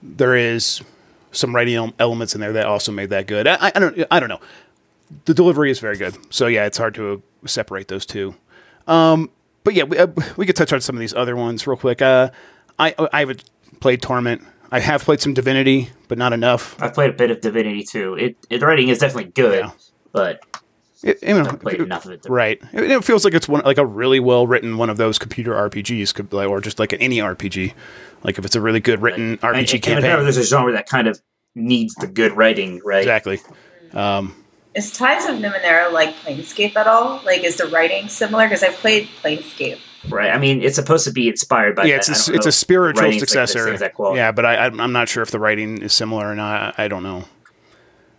there 0.01 0.35
is 0.35 0.81
some 1.31 1.55
writing 1.55 1.93
elements 1.99 2.35
in 2.35 2.41
there 2.41 2.51
that 2.53 2.65
also 2.65 2.91
made 2.91 3.09
that 3.11 3.27
good. 3.27 3.47
I, 3.47 3.71
I 3.73 3.79
don't 3.79 4.05
I 4.11 4.19
don't 4.19 4.29
know. 4.29 4.41
The 5.25 5.33
delivery 5.33 5.71
is 5.71 5.79
very 5.79 5.97
good. 5.97 6.17
So 6.33 6.47
yeah, 6.47 6.65
it's 6.65 6.77
hard 6.77 6.95
to 6.95 7.21
separate 7.45 7.87
those 7.87 8.05
two. 8.05 8.35
Um, 8.87 9.29
but 9.63 9.73
yeah, 9.73 9.83
we, 9.83 9.97
uh, 9.97 10.07
we 10.35 10.45
could 10.45 10.55
touch 10.55 10.73
on 10.73 10.81
some 10.81 10.95
of 10.95 10.99
these 10.99 11.13
other 11.13 11.35
ones 11.35 11.65
real 11.65 11.77
quick. 11.77 12.01
Uh, 12.01 12.29
I 12.77 12.93
I 13.13 13.21
haven't 13.21 13.45
played 13.79 14.01
Torment. 14.01 14.41
I 14.73 14.79
have 14.79 15.03
played 15.03 15.21
some 15.21 15.35
Divinity, 15.35 15.89
but 16.07 16.17
not 16.17 16.33
enough. 16.33 16.75
I've 16.81 16.95
played 16.95 17.11
a 17.11 17.13
bit 17.13 17.29
of 17.29 17.41
Divinity 17.41 17.83
too. 17.83 18.15
It, 18.15 18.37
it 18.49 18.59
the 18.59 18.65
writing 18.65 18.89
is 18.89 18.97
definitely 18.97 19.31
good, 19.31 19.59
Yeah. 19.65 19.71
but 20.11 20.39
It, 21.03 21.19
you 21.21 21.35
know, 21.35 21.41
I've 21.47 21.59
played 21.61 21.79
enough 21.79 22.05
of 22.05 22.11
it. 22.11 22.23
To, 22.23 22.31
right. 22.31 22.59
It, 22.73 22.89
it 22.89 23.03
feels 23.03 23.23
like 23.23 23.35
it's 23.35 23.47
one 23.47 23.61
like 23.63 23.77
a 23.77 23.85
really 23.85 24.19
well 24.19 24.47
written 24.47 24.77
one 24.77 24.89
of 24.89 24.97
those 24.97 25.19
computer 25.19 25.51
RPGs, 25.53 26.13
could, 26.15 26.33
like, 26.33 26.49
or 26.49 26.59
just 26.59 26.79
like 26.79 26.91
an 26.91 27.01
any 27.01 27.17
RPG. 27.19 27.73
Like 28.23 28.39
if 28.39 28.45
it's 28.45 28.55
a 28.55 28.61
really 28.61 28.79
good 28.79 29.01
written 29.01 29.37
I- 29.43 29.49
I- 29.49 29.51
RPG 29.53 29.73
and 29.75 29.83
campaign. 29.83 29.95
Remember, 30.05 30.23
there's 30.23 30.37
a 30.37 30.43
genre 30.43 30.73
that 30.73 30.89
kind 30.89 31.07
of 31.07 31.21
needs 31.53 31.93
the 31.95 32.07
good 32.07 32.31
writing, 32.35 32.81
right? 32.83 33.01
Exactly. 33.01 33.39
Um, 33.93 34.35
Is 34.73 34.91
Tides 34.91 35.25
of 35.25 35.35
Numenera 35.35 35.91
like 35.91 36.15
Planescape 36.15 36.75
at 36.75 36.87
all? 36.87 37.21
Like, 37.23 37.43
is 37.43 37.57
the 37.57 37.67
writing 37.67 38.07
similar? 38.09 38.45
Because 38.45 38.63
I've 38.63 38.73
played 38.77 39.07
Planescape. 39.21 39.77
Right. 40.09 40.31
I 40.31 40.37
mean, 40.37 40.61
it's 40.61 40.75
supposed 40.75 41.05
to 41.05 41.11
be 41.11 41.29
inspired 41.29 41.75
by. 41.75 41.85
yeah, 41.85 41.97
that. 41.97 42.09
it's 42.09 42.09
I 42.09 42.13
a, 42.13 42.25
don't 42.27 42.35
it's 42.37 42.45
a 42.45 42.51
spiritual 42.51 43.03
writing's 43.03 43.21
like 43.21 43.29
successor. 43.29 43.71
exact 43.71 43.95
yeah, 43.99 44.31
but 44.31 44.45
I, 44.45 44.65
I'm 44.65 44.79
I'm 44.79 44.91
not 44.91 45.07
sure 45.07 45.23
if 45.23 45.31
the 45.31 45.39
writing 45.39 45.81
is 45.81 45.93
similar 45.93 46.29
or 46.29 46.35
not. 46.35 46.77
I 46.77 46.87
don't 46.87 47.03
know. 47.03 47.25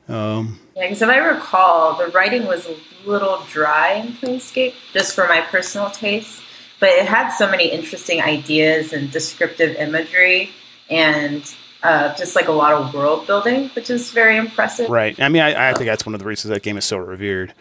Um, 0.09 0.61
Yeah, 0.77 0.83
because 0.83 1.03
if 1.03 1.09
I 1.09 1.19
recall, 1.19 1.97
the 1.97 2.09
writing 2.09 2.47
was 2.47 2.67
a 2.67 2.77
little 3.07 3.43
dry 3.49 3.95
in 3.95 4.09
Planescape, 4.13 4.75
just 4.93 5.15
for 5.15 5.27
my 5.29 5.41
personal 5.43 5.91
taste. 5.91 6.43
But 6.81 6.91
it 6.91 7.07
had 7.07 7.31
so 7.31 7.51
many 7.51 7.71
interesting 7.71 8.21
ideas 8.21 8.93
and 8.93 9.11
descriptive 9.11 9.77
imagery, 9.77 10.51
and 10.91 11.55
uh, 11.83 12.15
just 12.17 12.35
like 12.35 12.49
a 12.49 12.53
lot 12.53 12.73
of 12.73 12.93
world 12.93 13.27
building, 13.27 13.69
which 13.71 13.91
is 13.91 14.11
very 14.11 14.37
impressive. 14.37 14.91
right. 14.91 15.19
I 15.21 15.29
mean, 15.29 15.43
I, 15.43 15.71
I 15.71 15.75
think 15.75 15.87
that's 15.87 16.05
one 16.05 16.15
of 16.15 16.21
the 16.21 16.27
reasons 16.27 16.51
that 16.51 16.63
game 16.63 16.77
is 16.77 16.85
so 16.85 16.97
revered. 16.97 17.55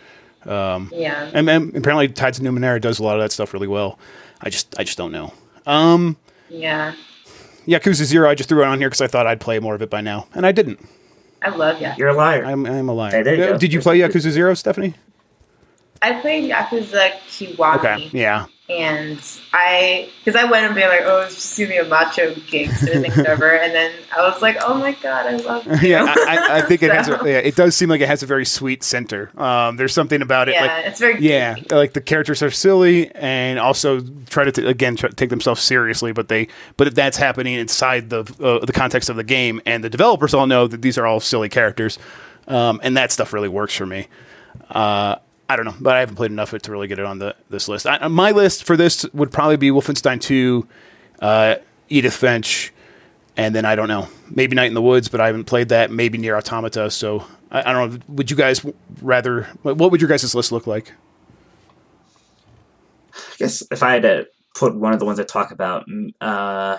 Um, 0.45 0.89
Yeah. 0.93 1.29
and, 1.33 1.49
and 1.49 1.75
apparently, 1.75 2.07
Tides 2.09 2.39
of 2.39 2.43
Numenera 2.45 2.79
does 2.81 2.99
a 2.99 3.03
lot 3.03 3.15
of 3.17 3.21
that 3.23 3.31
stuff 3.31 3.53
really 3.53 3.67
well. 3.67 3.97
I 4.41 4.49
just 4.49 4.77
I 4.79 4.83
just 4.83 4.97
don't 4.97 5.11
know. 5.11 5.33
Um, 5.65 6.17
Yeah. 6.49 6.93
Yakuza 7.67 8.03
Zero, 8.03 8.29
I 8.29 8.35
just 8.35 8.49
threw 8.49 8.61
it 8.61 8.65
on 8.67 8.77
here 8.79 8.89
because 8.89 8.99
I 9.01 9.07
thought 9.07 9.25
I'd 9.25 9.39
play 9.39 9.57
more 9.59 9.73
of 9.75 9.81
it 9.81 9.89
by 9.89 10.01
now, 10.01 10.27
and 10.33 10.45
I 10.45 10.51
didn't. 10.51 10.79
I 11.41 11.49
love 11.49 11.77
Yakuza. 11.77 11.97
You're 11.97 12.09
a 12.09 12.13
liar. 12.13 12.43
I'm 12.45 12.65
I'm 12.65 12.89
a 12.89 12.93
liar. 12.93 13.11
Hey, 13.11 13.23
there 13.23 13.35
you 13.35 13.43
Uh, 13.43 13.47
go. 13.53 13.57
Did 13.57 13.71
you 13.73 13.79
play 13.79 13.99
Yakuza 13.99 14.31
Zero, 14.31 14.53
Stephanie? 14.53 14.95
I 16.03 16.19
played 16.21 16.51
Yakuza 16.51 17.11
Kiwami. 17.29 17.75
Okay. 17.79 18.09
Yeah. 18.11 18.45
and 18.69 19.19
I, 19.53 20.09
because 20.23 20.39
I 20.39 20.45
went 20.49 20.65
and 20.65 20.73
being 20.75 20.87
like, 20.87 21.01
oh, 21.03 21.21
it's 21.21 21.35
just 21.35 21.57
gonna 21.57 21.69
be 21.69 21.77
a 21.77 21.83
macho 21.85 22.33
gangster 22.49 22.87
thing, 23.01 23.11
whatever, 23.15 23.51
and 23.51 23.73
then 23.73 23.91
I 24.15 24.21
was 24.29 24.41
like, 24.41 24.57
oh 24.61 24.73
my 24.75 24.91
god, 24.93 25.27
I 25.27 25.35
love 25.37 25.65
you. 25.83 25.89
yeah, 25.89 26.05
I, 26.05 26.57
I- 26.57 26.61
think 26.61 26.81
it 26.83 26.91
has. 26.91 27.07
A, 27.09 27.11
yeah, 27.25 27.39
it 27.39 27.55
does 27.55 27.75
seem 27.75 27.89
like 27.89 27.99
it 28.01 28.07
has 28.07 28.21
a 28.23 28.25
very 28.25 28.45
sweet 28.45 28.83
center. 28.83 29.31
Um, 29.41 29.75
there's 29.77 29.93
something 29.93 30.21
about 30.21 30.47
it, 30.49 30.55
yeah, 30.55 30.61
like 30.65 30.85
it's 30.87 30.99
very 30.99 31.19
yeah, 31.21 31.53
creepy. 31.55 31.75
like 31.75 31.93
the 31.93 32.01
characters 32.01 32.41
are 32.43 32.51
silly 32.51 33.09
and 33.15 33.59
also 33.59 34.01
try 34.29 34.43
to 34.45 34.51
t- 34.51 34.65
again 34.65 34.95
try 34.95 35.09
to 35.09 35.15
take 35.15 35.29
themselves 35.29 35.61
seriously, 35.61 36.11
but 36.13 36.27
they 36.29 36.47
but 36.77 36.93
that's 36.95 37.17
happening 37.17 37.53
inside 37.55 38.09
the 38.09 38.19
uh, 38.41 38.65
the 38.65 38.73
context 38.73 39.09
of 39.09 39.15
the 39.17 39.23
game, 39.25 39.61
and 39.65 39.83
the 39.83 39.89
developers 39.89 40.33
all 40.33 40.47
know 40.47 40.67
that 40.67 40.81
these 40.81 40.97
are 40.97 41.05
all 41.05 41.19
silly 41.19 41.49
characters, 41.49 41.97
um, 42.47 42.79
and 42.83 42.95
that 42.97 43.11
stuff 43.11 43.31
really 43.33 43.49
works 43.49 43.75
for 43.75 43.85
me. 43.85 44.07
Uh, 44.69 45.15
I 45.49 45.55
don't 45.55 45.65
know, 45.65 45.75
but 45.79 45.95
I 45.95 45.99
haven't 45.99 46.15
played 46.15 46.31
enough 46.31 46.49
of 46.49 46.55
it 46.55 46.63
to 46.63 46.71
really 46.71 46.87
get 46.87 46.99
it 46.99 47.05
on 47.05 47.19
the 47.19 47.35
this 47.49 47.67
list. 47.67 47.85
I, 47.85 48.07
my 48.07 48.31
list 48.31 48.63
for 48.63 48.77
this 48.77 49.05
would 49.13 49.31
probably 49.31 49.57
be 49.57 49.69
Wolfenstein 49.71 50.21
2, 50.21 50.67
uh, 51.21 51.55
Edith 51.89 52.15
Finch, 52.15 52.71
and 53.35 53.53
then 53.53 53.65
I 53.65 53.75
don't 53.75 53.87
know, 53.87 54.07
maybe 54.29 54.55
Night 54.55 54.67
in 54.67 54.73
the 54.73 54.81
Woods, 54.81 55.09
but 55.09 55.19
I 55.19 55.27
haven't 55.27 55.45
played 55.45 55.69
that. 55.69 55.91
Maybe 55.91 56.17
NieR 56.17 56.37
Automata. 56.37 56.89
So 56.89 57.25
I, 57.51 57.69
I 57.69 57.73
don't 57.73 57.93
know. 57.93 57.99
Would 58.09 58.31
you 58.31 58.37
guys 58.37 58.65
rather? 59.01 59.43
What 59.63 59.77
what 59.77 59.91
would 59.91 60.01
your 60.01 60.09
guys' 60.09 60.33
list 60.33 60.51
look 60.51 60.65
like? 60.65 60.93
I 63.15 63.35
guess 63.37 63.63
if 63.69 63.83
I 63.83 63.93
had 63.93 64.03
to 64.03 64.27
put 64.55 64.75
one 64.75 64.93
of 64.93 64.99
the 64.99 65.05
ones 65.05 65.19
I 65.19 65.23
talk 65.23 65.51
about, 65.51 65.87
mm, 65.87 66.09
uh, 66.21 66.77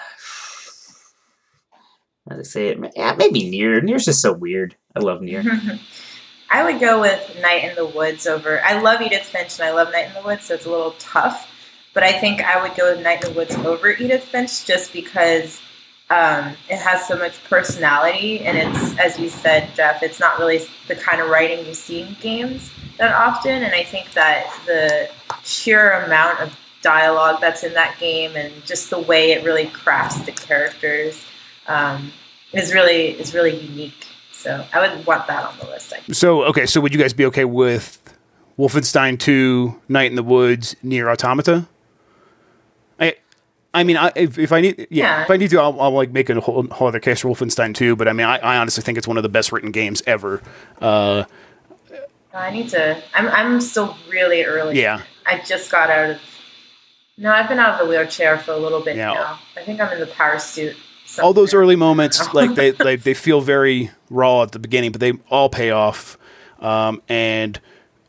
how 2.28 2.36
to 2.36 2.44
say 2.44 2.68
it? 2.68 2.78
Yeah, 2.96 3.14
maybe 3.16 3.50
NieR. 3.50 3.80
NieR's 3.82 4.04
just 4.06 4.22
so 4.22 4.32
weird. 4.32 4.74
I 4.96 5.00
love 5.00 5.20
NieR. 5.20 5.44
I 6.50 6.64
would 6.64 6.80
go 6.80 7.00
with 7.00 7.38
Night 7.40 7.64
in 7.64 7.74
the 7.74 7.86
Woods 7.86 8.26
over. 8.26 8.62
I 8.62 8.80
love 8.80 9.00
Edith 9.00 9.24
Finch 9.24 9.58
and 9.58 9.68
I 9.68 9.72
love 9.72 9.92
Night 9.92 10.08
in 10.08 10.14
the 10.14 10.22
Woods, 10.22 10.44
so 10.44 10.54
it's 10.54 10.66
a 10.66 10.70
little 10.70 10.94
tough. 10.98 11.50
But 11.94 12.02
I 12.02 12.12
think 12.12 12.42
I 12.42 12.62
would 12.62 12.76
go 12.76 12.94
with 12.94 13.02
Night 13.02 13.24
in 13.24 13.32
the 13.32 13.38
Woods 13.38 13.54
over 13.56 13.90
Edith 13.90 14.24
Finch 14.24 14.64
just 14.64 14.92
because 14.92 15.60
um, 16.10 16.56
it 16.68 16.78
has 16.78 17.06
so 17.06 17.16
much 17.16 17.42
personality 17.44 18.40
and 18.40 18.58
it's, 18.58 18.98
as 18.98 19.18
you 19.18 19.28
said, 19.28 19.74
Jeff, 19.74 20.02
it's 20.02 20.20
not 20.20 20.38
really 20.38 20.60
the 20.86 20.96
kind 20.96 21.20
of 21.20 21.30
writing 21.30 21.64
you 21.66 21.74
see 21.74 22.02
in 22.02 22.16
games 22.20 22.70
that 22.98 23.14
often. 23.14 23.62
And 23.62 23.74
I 23.74 23.84
think 23.84 24.12
that 24.12 24.46
the 24.66 25.08
sheer 25.44 25.92
amount 26.02 26.40
of 26.40 26.58
dialogue 26.82 27.40
that's 27.40 27.64
in 27.64 27.72
that 27.72 27.98
game 27.98 28.36
and 28.36 28.52
just 28.66 28.90
the 28.90 28.98
way 28.98 29.32
it 29.32 29.44
really 29.44 29.66
crafts 29.66 30.20
the 30.20 30.32
characters 30.32 31.24
um, 31.66 32.12
is 32.52 32.74
really 32.74 33.12
is 33.12 33.34
really 33.34 33.58
unique. 33.58 34.06
So 34.44 34.64
I 34.74 34.80
would 34.80 35.06
want 35.06 35.26
that 35.26 35.42
on 35.44 35.56
the 35.58 35.64
list. 35.66 35.92
I 35.92 36.00
think. 36.00 36.14
So 36.14 36.44
okay, 36.44 36.66
so 36.66 36.80
would 36.80 36.92
you 36.94 37.00
guys 37.00 37.12
be 37.14 37.24
okay 37.26 37.44
with 37.46 37.98
Wolfenstein 38.58 39.18
2, 39.18 39.80
Night 39.88 40.10
in 40.10 40.16
the 40.16 40.22
Woods, 40.22 40.76
NieR 40.84 41.10
Automata? 41.10 41.66
I, 43.00 43.16
I 43.72 43.84
mean, 43.84 43.96
I, 43.96 44.12
if, 44.14 44.38
if 44.38 44.52
I 44.52 44.60
need, 44.60 44.78
yeah, 44.78 44.86
Yeah. 44.90 45.22
if 45.24 45.30
I 45.30 45.36
need 45.38 45.48
to, 45.50 45.58
I'll, 45.60 45.80
I'll 45.80 45.90
like 45.92 46.10
make 46.12 46.28
a 46.30 46.38
whole, 46.40 46.64
whole 46.68 46.88
other 46.88 47.00
case 47.00 47.20
for 47.20 47.28
Wolfenstein 47.30 47.74
2. 47.74 47.96
But 47.96 48.06
I 48.06 48.12
mean, 48.12 48.26
I, 48.26 48.36
I 48.38 48.56
honestly 48.58 48.82
think 48.84 48.98
it's 48.98 49.08
one 49.08 49.16
of 49.16 49.22
the 49.22 49.28
best 49.30 49.50
written 49.50 49.70
games 49.72 50.02
ever. 50.06 50.42
Uh, 50.80 51.24
I 52.34 52.50
need 52.50 52.68
to. 52.70 53.00
I'm 53.14 53.28
I'm 53.28 53.60
still 53.60 53.96
really 54.10 54.44
early. 54.44 54.80
yeah, 54.80 55.02
I 55.24 55.38
just 55.38 55.70
got 55.70 55.88
out 55.88 56.10
of. 56.10 56.20
No, 57.16 57.30
I've 57.32 57.48
been 57.48 57.60
out 57.60 57.80
of 57.80 57.86
the 57.86 57.90
wheelchair 57.90 58.38
for 58.38 58.50
a 58.52 58.56
little 58.56 58.80
bit 58.82 58.96
Yeah. 58.96 59.12
now. 59.14 59.38
I 59.56 59.62
think 59.62 59.80
I'm 59.80 59.92
in 59.92 60.00
the 60.00 60.06
power 60.08 60.38
suit. 60.40 60.76
All 61.18 61.32
those 61.32 61.54
early 61.54 61.76
moments, 61.76 62.32
like 62.34 62.54
they, 62.54 62.70
they 62.70 62.96
they 62.96 63.14
feel 63.14 63.40
very 63.40 63.90
raw 64.10 64.42
at 64.42 64.52
the 64.52 64.58
beginning, 64.58 64.92
but 64.92 65.00
they 65.00 65.12
all 65.30 65.48
pay 65.48 65.70
off. 65.70 66.18
Um, 66.60 67.02
and 67.08 67.60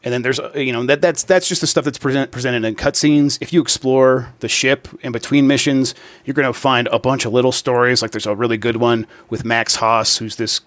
and 0.04 0.14
then 0.14 0.22
there's 0.22 0.40
you 0.54 0.72
know 0.72 0.86
that 0.86 1.02
that's 1.02 1.24
that's 1.24 1.48
just 1.48 1.62
the 1.62 1.68
stuff 1.68 1.84
that's 1.84 1.98
present, 1.98 2.32
presented 2.32 2.64
in 2.64 2.76
cutscenes. 2.76 3.40
If 3.42 3.52
you 3.52 3.62
explore 3.62 4.34
the 4.40 4.48
ship 4.48 4.88
in 5.02 5.12
between 5.12 5.48
missions, 5.48 5.96
you're 6.24 6.36
going 6.36 6.48
to 6.48 6.54
find 6.54 6.88
a 6.90 7.00
bunch 7.00 7.26
of 7.26 7.34
little 7.34 7.52
stories. 7.52 8.02
Like 8.02 8.12
there's 8.12 8.28
a 8.28 8.36
really 8.36 8.58
good 8.58 8.78
one 8.78 9.08
with 9.30 9.44
Max 9.44 9.78
Hass, 9.78 10.18
who's 10.18 10.36
this 10.36 10.62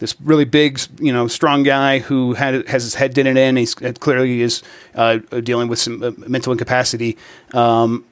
this 0.00 0.18
really 0.22 0.46
big, 0.46 0.80
you 0.98 1.12
know, 1.12 1.28
strong 1.28 1.62
guy 1.62 1.98
who 1.98 2.32
had 2.32 2.66
has 2.68 2.84
his 2.84 2.94
head 2.94 3.14
didn't 3.14 3.36
in. 3.36 3.56
He's 3.56 3.80
uh, 3.82 3.92
clearly 4.00 4.40
is 4.40 4.62
uh, 4.94 5.18
dealing 5.44 5.68
with 5.68 5.78
some 5.78 6.02
uh, 6.02 6.12
mental 6.16 6.50
incapacity, 6.52 7.18
um, 7.52 8.04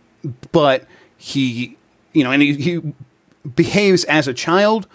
but 0.52 0.84
he, 1.16 1.76
you 2.12 2.22
know, 2.22 2.30
and 2.30 2.42
he, 2.42 2.54
he 2.54 2.92
behaves 3.54 4.04
as 4.04 4.28
a 4.28 4.34
child, 4.34 4.86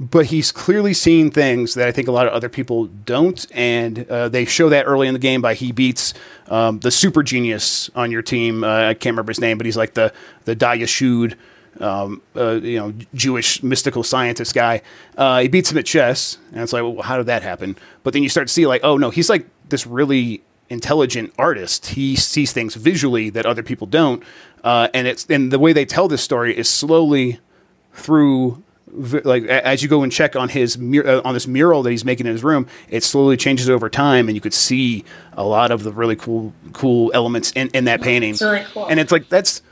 but 0.00 0.26
he's 0.26 0.50
clearly 0.50 0.94
seeing 0.94 1.30
things 1.30 1.74
that 1.74 1.86
I 1.86 1.92
think 1.92 2.08
a 2.08 2.12
lot 2.12 2.26
of 2.26 2.32
other 2.32 2.48
people 2.48 2.86
don't, 2.86 3.46
and 3.52 4.08
uh, 4.10 4.28
they 4.28 4.44
show 4.44 4.68
that 4.68 4.84
early 4.84 5.06
in 5.06 5.14
the 5.14 5.20
game 5.20 5.40
by 5.40 5.54
he 5.54 5.70
beats 5.70 6.12
um, 6.48 6.80
the 6.80 6.90
super 6.90 7.22
genius 7.22 7.90
on 7.94 8.10
your 8.10 8.22
team. 8.22 8.64
Uh, 8.64 8.88
I 8.88 8.94
can't 8.94 9.12
remember 9.12 9.30
his 9.30 9.40
name, 9.40 9.58
but 9.58 9.66
he's 9.66 9.76
like 9.76 9.94
the 9.94 10.12
the 10.44 10.56
Da'at 10.56 10.80
Yichud, 10.80 11.36
um, 11.80 12.20
uh, 12.34 12.52
you 12.54 12.78
know, 12.78 12.92
Jewish 13.14 13.62
mystical 13.62 14.02
scientist 14.02 14.54
guy. 14.54 14.82
Uh, 15.16 15.40
he 15.40 15.48
beats 15.48 15.70
him 15.70 15.78
at 15.78 15.86
chess, 15.86 16.38
and 16.52 16.62
it's 16.62 16.72
like, 16.72 16.82
well, 16.82 17.02
how 17.02 17.16
did 17.16 17.26
that 17.26 17.42
happen? 17.42 17.76
But 18.02 18.12
then 18.12 18.22
you 18.22 18.28
start 18.28 18.48
to 18.48 18.52
see 18.52 18.66
like, 18.66 18.82
oh 18.82 18.96
no, 18.96 19.10
he's 19.10 19.30
like 19.30 19.46
this 19.68 19.86
really 19.86 20.42
intelligent 20.68 21.32
artist. 21.38 21.86
He 21.86 22.16
sees 22.16 22.52
things 22.52 22.74
visually 22.74 23.30
that 23.30 23.46
other 23.46 23.62
people 23.62 23.86
don't, 23.86 24.22
uh, 24.64 24.88
and 24.92 25.06
it's 25.06 25.26
and 25.26 25.52
the 25.52 25.58
way 25.60 25.72
they 25.72 25.84
tell 25.84 26.08
this 26.08 26.22
story 26.22 26.56
is 26.56 26.68
slowly 26.68 27.38
through 27.92 28.62
like 29.24 29.44
as 29.44 29.82
you 29.82 29.88
go 29.88 30.02
and 30.02 30.12
check 30.12 30.36
on 30.36 30.50
his 30.50 30.76
mur- 30.76 31.06
uh, 31.06 31.22
on 31.24 31.32
this 31.32 31.46
mural 31.46 31.82
that 31.82 31.90
he's 31.90 32.04
making 32.04 32.26
in 32.26 32.32
his 32.32 32.44
room 32.44 32.66
it 32.90 33.02
slowly 33.02 33.38
changes 33.38 33.70
over 33.70 33.88
time 33.88 34.28
and 34.28 34.36
you 34.36 34.40
could 34.40 34.52
see 34.52 35.02
a 35.32 35.44
lot 35.44 35.70
of 35.70 35.82
the 35.82 35.92
really 35.92 36.16
cool 36.16 36.52
cool 36.74 37.10
elements 37.14 37.52
in, 37.52 37.68
in 37.68 37.84
that 37.84 38.02
painting. 38.02 38.30
It's 38.30 38.42
really 38.42 38.64
cool. 38.72 38.86
and 38.86 39.00
it's 39.00 39.10
like 39.10 39.28
that's 39.30 39.62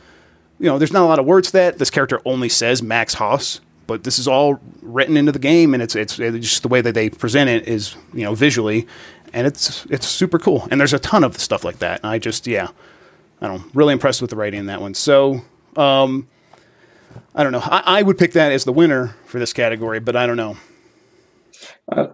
you 0.58 0.66
know 0.66 0.78
there's 0.78 0.92
not 0.92 1.02
a 1.02 1.06
lot 1.06 1.18
of 1.18 1.26
words 1.26 1.48
to 1.48 1.52
that. 1.54 1.78
This 1.78 1.90
character 1.90 2.20
only 2.24 2.48
says 2.48 2.82
Max 2.82 3.14
Hass 3.14 3.60
but 3.86 4.04
this 4.04 4.20
is 4.20 4.28
all 4.28 4.60
written 4.82 5.16
into 5.16 5.32
the 5.32 5.38
game 5.40 5.74
and 5.74 5.82
it's 5.82 5.96
it's, 5.96 6.16
it's 6.20 6.46
just 6.48 6.62
the 6.62 6.68
way 6.68 6.80
that 6.80 6.94
they 6.94 7.10
present 7.10 7.50
it 7.50 7.66
is 7.66 7.96
you 8.14 8.22
know 8.22 8.34
visually. 8.34 8.86
And 9.32 9.46
it's 9.46 9.84
it's 9.86 10.06
super 10.06 10.38
cool. 10.38 10.66
And 10.70 10.80
there's 10.80 10.92
a 10.92 10.98
ton 10.98 11.24
of 11.24 11.38
stuff 11.38 11.64
like 11.64 11.80
that. 11.80 12.00
And 12.02 12.10
i 12.10 12.18
just 12.18 12.46
yeah 12.46 12.68
i 13.40 13.48
don't 13.48 13.58
know 13.58 13.70
really 13.74 13.92
impressed 13.92 14.20
with 14.22 14.30
the 14.30 14.36
writing 14.36 14.60
in 14.60 14.66
that 14.66 14.80
one. 14.80 14.94
So 14.94 15.42
um 15.76 16.28
I 17.34 17.42
don't 17.44 17.52
know. 17.52 17.60
I, 17.62 17.82
I 17.98 18.02
would 18.02 18.18
pick 18.18 18.32
that 18.32 18.50
as 18.52 18.64
the 18.64 18.72
winner 18.72 19.14
for 19.26 19.38
this 19.38 19.52
category, 19.52 20.00
but 20.00 20.16
I 20.16 20.26
don't 20.26 20.36
know. 20.36 20.56
Uh, 21.90 22.08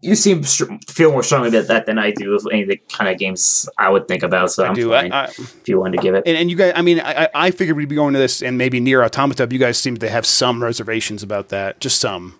you 0.00 0.14
seem 0.14 0.42
str- 0.44 0.72
feel 0.88 1.10
more 1.10 1.22
strongly 1.22 1.48
about 1.48 1.66
that 1.66 1.86
than 1.86 1.98
I 1.98 2.12
do 2.12 2.34
of 2.34 2.46
any 2.52 2.62
of 2.62 2.68
the 2.68 2.76
kind 2.92 3.10
of 3.10 3.18
games 3.18 3.68
I 3.78 3.90
would 3.90 4.06
think 4.08 4.22
about. 4.22 4.50
So 4.52 4.64
I 4.64 4.68
I'm 4.68 4.74
do. 4.74 4.90
fine 4.90 5.12
I, 5.12 5.22
I, 5.22 5.24
if 5.24 5.68
you 5.68 5.80
wanted 5.80 5.96
to 5.98 6.02
give 6.02 6.14
it. 6.14 6.22
and, 6.24 6.36
and 6.36 6.50
you 6.50 6.56
guys, 6.56 6.72
I 6.76 6.82
mean, 6.82 7.00
I, 7.00 7.24
I- 7.24 7.30
I 7.34 7.50
figured 7.50 7.76
we'd 7.76 7.88
be 7.88 7.96
going 7.96 8.14
to 8.14 8.18
this 8.18 8.40
and 8.42 8.56
maybe 8.56 8.80
NieR 8.80 9.04
Automata. 9.04 9.46
But 9.46 9.52
you 9.52 9.58
guys 9.58 9.78
seem 9.78 9.96
to 9.98 10.08
have 10.08 10.24
some 10.24 10.62
reservations 10.62 11.22
about 11.22 11.48
that, 11.48 11.80
just 11.80 12.00
some. 12.00 12.38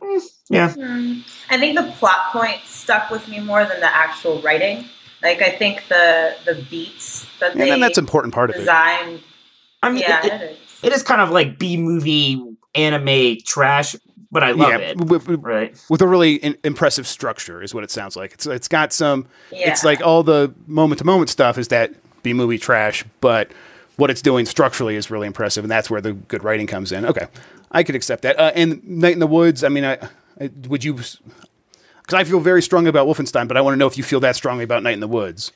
Mm, 0.00 0.20
yeah, 0.48 0.72
hmm. 0.72 1.20
I 1.50 1.58
think 1.58 1.76
the 1.78 1.92
plot 1.98 2.32
point 2.32 2.60
stuck 2.64 3.10
with 3.10 3.28
me 3.28 3.38
more 3.40 3.64
than 3.66 3.80
the 3.80 3.94
actual 3.94 4.40
writing. 4.42 4.86
Like 5.22 5.42
I 5.42 5.50
think 5.50 5.84
the 5.88 6.34
the 6.46 6.66
beats 6.70 7.26
that 7.40 7.52
And 7.52 7.60
they 7.60 7.68
then 7.70 7.78
that's 7.80 7.98
an 7.98 8.04
important 8.04 8.34
part 8.34 8.50
of 8.50 8.56
it. 8.56 8.60
design. 8.60 9.20
I 9.82 9.90
mean, 9.90 10.02
Yeah, 10.02 10.24
it, 10.26 10.32
it 10.42 10.50
is. 10.52 10.58
It 10.82 10.92
is 10.92 11.02
kind 11.02 11.20
of 11.20 11.30
like 11.30 11.58
B 11.58 11.76
movie 11.76 12.42
anime 12.74 13.38
trash, 13.44 13.94
but 14.30 14.42
I 14.42 14.52
love 14.52 14.70
yeah, 14.70 14.78
it. 14.78 14.98
with, 14.98 15.28
with- 15.28 15.40
Right. 15.40 15.76
with 15.90 16.00
a 16.02 16.06
really 16.08 16.36
in, 16.36 16.56
impressive 16.64 17.06
structure 17.06 17.62
is 17.62 17.74
what 17.74 17.84
it 17.84 17.90
sounds 17.90 18.16
like. 18.16 18.32
It's 18.32 18.46
it's 18.46 18.68
got 18.68 18.92
some. 18.92 19.26
Yeah. 19.50 19.70
It's 19.70 19.84
like 19.84 20.00
all 20.00 20.22
the 20.22 20.52
moment 20.66 20.98
to 21.00 21.04
moment 21.04 21.30
stuff 21.30 21.58
is 21.58 21.68
that 21.68 21.92
B 22.22 22.32
movie 22.32 22.58
trash, 22.58 23.04
but 23.20 23.50
what 23.96 24.10
it's 24.10 24.22
doing 24.22 24.46
structurally 24.46 24.96
is 24.96 25.10
really 25.10 25.26
impressive, 25.26 25.64
and 25.64 25.70
that's 25.70 25.90
where 25.90 26.00
the 26.00 26.14
good 26.14 26.42
writing 26.42 26.66
comes 26.66 26.92
in. 26.92 27.04
Okay, 27.04 27.26
I 27.70 27.82
could 27.82 27.94
accept 27.94 28.22
that. 28.22 28.38
Uh, 28.38 28.52
and 28.54 28.82
Night 28.88 29.12
in 29.12 29.18
the 29.18 29.26
Woods. 29.26 29.62
I 29.64 29.68
mean, 29.68 29.84
I, 29.84 29.98
I 30.40 30.50
would 30.68 30.82
you. 30.82 30.94
Because 30.94 32.14
I 32.14 32.24
feel 32.24 32.40
very 32.40 32.62
strongly 32.62 32.88
about 32.88 33.06
Wolfenstein, 33.06 33.46
but 33.46 33.56
I 33.56 33.60
want 33.60 33.74
to 33.74 33.78
know 33.78 33.86
if 33.86 33.96
you 33.96 34.02
feel 34.02 34.18
that 34.20 34.34
strongly 34.34 34.64
about 34.64 34.82
Night 34.82 34.94
in 34.94 35.00
the 35.00 35.06
Woods. 35.08 35.52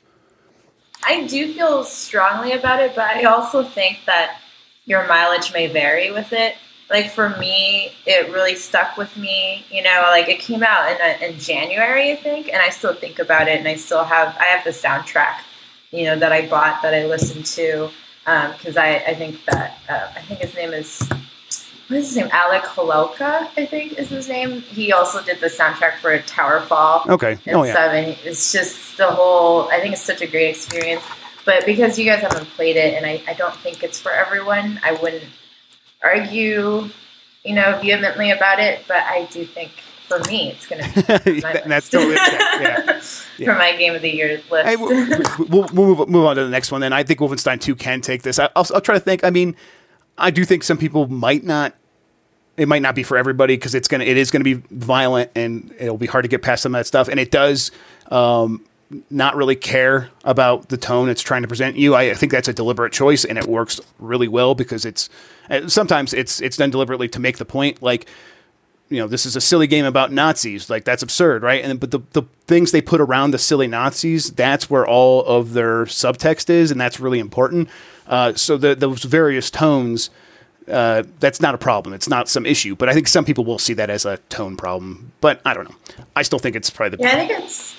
I 1.03 1.25
do 1.27 1.53
feel 1.53 1.83
strongly 1.83 2.51
about 2.53 2.79
it, 2.81 2.95
but 2.95 3.05
I 3.05 3.23
also 3.23 3.63
think 3.63 3.99
that 4.05 4.39
your 4.87 5.05
mileage 5.07 5.53
may 5.53 5.67
vary 5.67 6.09
with 6.11 6.33
it. 6.33 6.55
Like 6.89 7.11
for 7.11 7.29
me, 7.37 7.91
it 8.05 8.31
really 8.31 8.55
stuck 8.55 8.95
with 8.97 9.15
me. 9.17 9.65
You 9.69 9.83
know, 9.83 10.07
like 10.09 10.27
it 10.29 10.39
came 10.39 10.63
out 10.63 10.89
in, 10.89 10.97
a, 11.01 11.27
in 11.29 11.37
January, 11.37 12.11
I 12.13 12.15
think, 12.15 12.47
and 12.47 12.61
I 12.61 12.69
still 12.69 12.93
think 12.95 13.19
about 13.19 13.47
it, 13.49 13.59
and 13.59 13.67
I 13.67 13.75
still 13.75 14.05
have 14.05 14.35
I 14.39 14.45
have 14.45 14.63
the 14.63 14.69
soundtrack, 14.71 15.41
you 15.91 16.05
know, 16.05 16.17
that 16.17 16.31
I 16.31 16.47
bought 16.47 16.81
that 16.81 16.93
I 16.95 17.05
listened 17.05 17.45
to 17.57 17.89
because 18.23 18.77
I 18.77 18.95
I 19.05 19.13
think 19.15 19.43
that 19.45 19.77
uh, 19.89 20.07
I 20.15 20.21
think 20.21 20.39
his 20.39 20.55
name 20.55 20.71
is 20.73 21.01
what 21.89 21.97
is 21.99 22.07
his 22.07 22.15
name 22.17 22.29
Alec 22.31 22.63
Holowka 22.63 23.49
I 23.57 23.65
think 23.65 23.99
is 23.99 24.07
his 24.09 24.29
name. 24.29 24.61
He 24.61 24.93
also 24.93 25.21
did 25.21 25.41
the 25.41 25.47
soundtrack 25.47 25.97
for 25.97 26.17
Towerfall 26.19 27.05
Okay. 27.09 27.37
and 27.45 27.57
Oh 27.57 27.63
yeah. 27.63 27.73
seven. 27.73 28.15
It's 28.23 28.53
just 28.53 28.95
the 28.95 29.07
whole. 29.11 29.67
I 29.69 29.81
think 29.81 29.91
it's 29.93 30.01
such 30.01 30.21
a 30.21 30.27
great 30.27 30.49
experience. 30.51 31.03
But 31.47 31.65
because 31.65 31.97
you 31.97 32.03
guys 32.03 32.19
haven't 32.19 32.47
played 32.47 32.75
it, 32.75 32.93
and 32.93 33.05
I, 33.05 33.23
I 33.25 33.33
don't 33.33 33.55
think 33.55 33.81
it's 33.81 33.97
for 33.97 34.11
everyone, 34.11 34.81
I 34.83 34.91
wouldn't 34.91 35.23
argue, 36.03 36.89
you 37.45 37.55
know, 37.55 37.79
vehemently 37.81 38.31
about 38.31 38.59
it. 38.59 38.81
But 38.85 38.97
I 38.97 39.29
do 39.31 39.45
think 39.45 39.71
for 40.09 40.19
me, 40.29 40.51
it's 40.51 40.67
going 40.67 40.83
to 40.83 41.21
be 41.23 41.39
that's 41.65 41.89
totally 41.89 42.15
yeah. 42.15 42.99
for 42.99 43.55
my 43.55 43.73
game 43.77 43.95
of 43.95 44.01
the 44.01 44.13
year 44.13 44.41
list. 44.51 44.67
Hey, 44.67 44.75
we'll, 44.75 44.89
we'll, 45.47 45.69
we'll 45.71 45.95
move, 45.95 46.09
move 46.09 46.25
on 46.25 46.35
to 46.35 46.43
the 46.43 46.49
next 46.49 46.69
one 46.69 46.81
then. 46.81 46.91
I 46.91 47.03
think 47.03 47.21
Wolfenstein 47.21 47.61
2 47.61 47.77
can 47.77 48.01
take 48.01 48.23
this. 48.23 48.39
I, 48.39 48.49
I'll, 48.53 48.67
I'll 48.73 48.81
try 48.81 48.95
to 48.95 48.99
think. 48.99 49.23
I 49.23 49.29
mean, 49.29 49.55
I 50.17 50.31
do 50.31 50.43
think 50.43 50.63
some 50.63 50.77
people 50.77 51.07
might 51.07 51.45
not. 51.45 51.73
It 52.57 52.67
might 52.67 52.81
not 52.81 52.93
be 52.93 53.03
for 53.03 53.17
everybody 53.17 53.55
because 53.55 53.73
it's 53.73 53.87
gonna. 53.87 54.03
It 54.03 54.17
is 54.17 54.31
gonna 54.31 54.43
be 54.43 54.55
violent 54.71 55.31
and 55.33 55.73
it'll 55.79 55.97
be 55.97 56.07
hard 56.07 56.23
to 56.23 56.27
get 56.27 56.41
past 56.41 56.63
some 56.63 56.75
of 56.75 56.79
that 56.79 56.87
stuff. 56.87 57.07
And 57.07 57.21
it 57.21 57.31
does 57.31 57.71
um, 58.11 58.65
not 59.09 59.35
really 59.35 59.55
care 59.55 60.09
about 60.23 60.69
the 60.69 60.77
tone 60.77 61.09
it's 61.09 61.21
trying 61.21 61.41
to 61.41 61.47
present 61.47 61.75
you. 61.75 61.95
I, 61.95 62.13
think 62.13 62.31
that's 62.31 62.47
a 62.47 62.53
deliberate 62.53 62.93
choice 62.93 63.25
and 63.25 63.37
it 63.37 63.45
works 63.45 63.81
really 63.99 64.27
well 64.27 64.55
because 64.55 64.85
it's 64.85 65.09
uh, 65.49 65.67
sometimes 65.67 66.13
it's 66.13 66.41
it's 66.41 66.57
done 66.57 66.69
deliberately 66.69 67.07
to 67.09 67.19
make 67.19 67.37
the 67.37 67.45
point. 67.45 67.81
Like 67.81 68.07
you 68.89 68.99
know, 68.99 69.07
this 69.07 69.25
is 69.25 69.35
a 69.35 69.41
silly 69.41 69.67
game 69.67 69.85
about 69.85 70.11
Nazis. 70.11 70.69
Like 70.69 70.85
that's 70.85 71.03
absurd, 71.03 71.43
right? 71.43 71.63
And 71.63 71.79
but 71.79 71.91
the 71.91 71.99
the 72.13 72.23
things 72.45 72.71
they 72.71 72.81
put 72.81 73.01
around 73.01 73.31
the 73.31 73.37
silly 73.37 73.67
Nazis, 73.67 74.31
that's 74.31 74.69
where 74.69 74.87
all 74.87 75.25
of 75.25 75.53
their 75.53 75.85
subtext 75.85 76.49
is, 76.49 76.71
and 76.71 76.79
that's 76.79 76.99
really 76.99 77.19
important. 77.19 77.69
Uh, 78.07 78.33
so 78.33 78.57
the 78.57 78.75
those 78.75 79.03
various 79.03 79.51
tones, 79.51 80.09
uh, 80.69 81.03
that's 81.19 81.41
not 81.41 81.53
a 81.53 81.57
problem. 81.57 81.93
It's 81.93 82.07
not 82.07 82.29
some 82.29 82.45
issue. 82.45 82.75
But 82.75 82.87
I 82.87 82.93
think 82.93 83.07
some 83.09 83.25
people 83.25 83.43
will 83.43 83.59
see 83.59 83.73
that 83.73 83.89
as 83.89 84.05
a 84.05 84.17
tone 84.29 84.55
problem. 84.55 85.11
But 85.19 85.41
I 85.45 85.53
don't 85.53 85.69
know. 85.69 85.75
I 86.15 86.21
still 86.21 86.39
think 86.39 86.55
it's 86.55 86.69
probably 86.69 86.97
the 86.97 87.03
Yeah, 87.03 87.11
I 87.11 87.27
think 87.27 87.43
it's 87.43 87.75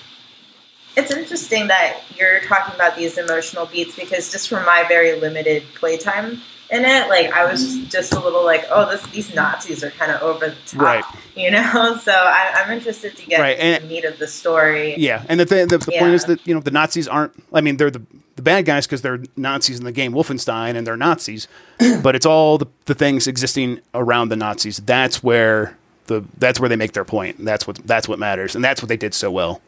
it's 0.99 1.11
interesting 1.11 1.67
that 1.67 2.01
you're 2.17 2.39
talking 2.41 2.75
about 2.75 2.95
these 2.95 3.17
emotional 3.17 3.65
beats 3.65 3.95
because 3.95 4.31
just 4.31 4.49
from 4.49 4.65
my 4.65 4.85
very 4.87 5.19
limited 5.19 5.63
playtime 5.75 6.41
in 6.71 6.85
it, 6.85 7.09
like 7.09 7.31
I 7.31 7.49
was 7.51 7.63
just, 7.63 7.91
just 7.91 8.13
a 8.13 8.19
little 8.19 8.45
like, 8.45 8.65
oh, 8.69 8.89
this 8.91 9.01
these 9.07 9.33
Nazis 9.33 9.83
are 9.83 9.89
kind 9.91 10.11
of 10.11 10.21
over 10.21 10.49
the 10.49 10.55
top, 10.67 10.81
Right. 10.81 11.03
you 11.35 11.49
know. 11.51 11.97
So 12.03 12.11
I, 12.11 12.53
I'm 12.57 12.71
interested 12.71 13.15
to 13.17 13.25
get 13.25 13.39
Right, 13.39 13.57
and- 13.59 13.83
the 13.83 13.87
meat 13.87 14.05
of 14.05 14.19
the 14.19 14.27
story. 14.27 14.95
Yeah, 14.97 15.23
and 15.27 15.39
the 15.39 15.45
th- 15.45 15.69
the, 15.69 15.77
the 15.79 15.91
point 15.97 16.13
is 16.13 16.25
that 16.25 16.45
you 16.45 16.53
know 16.53 16.59
the 16.61 16.71
Nazis 16.71 17.07
aren't. 17.07 17.33
I 17.53 17.61
mean, 17.61 17.77
they're 17.77 17.89
the 17.91 18.03
the 18.35 18.43
bad 18.43 18.65
guys 18.65 18.85
because 18.85 19.01
they're 19.01 19.19
Nazis 19.35 19.79
in 19.79 19.85
the 19.85 19.91
game 19.91 20.13
Wolfenstein, 20.13 20.75
and 20.75 20.85
they're 20.85 20.95
Nazis. 20.97 21.47
but 22.03 22.15
it's 22.15 22.25
all 22.25 22.57
the, 22.57 22.67
the 22.85 22.93
things 22.93 23.27
existing 23.27 23.81
around 23.93 24.29
the 24.29 24.35
Nazis. 24.37 24.77
That's 24.77 25.23
where 25.23 25.75
the 26.05 26.23
that's 26.37 26.59
where 26.59 26.69
they 26.69 26.75
make 26.75 26.93
their 26.93 27.03
point. 27.05 27.43
That's 27.43 27.65
what 27.65 27.77
that's 27.85 28.07
what 28.07 28.19
matters, 28.19 28.53
and 28.55 28.63
that's 28.63 28.81
what 28.81 28.89
they 28.89 28.97
did 28.97 29.13
so 29.13 29.31
well. 29.31 29.59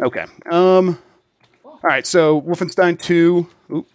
Okay. 0.00 0.24
Um. 0.50 0.98
All 1.64 1.80
right. 1.82 2.06
So 2.06 2.40
Wolfenstein 2.40 3.00
two. 3.00 3.48
Oop. 3.72 3.86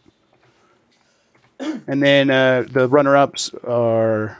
And 1.88 2.04
then 2.04 2.30
uh, 2.30 2.66
the 2.70 2.90
runner 2.90 3.16
ups 3.16 3.52
are 3.64 4.38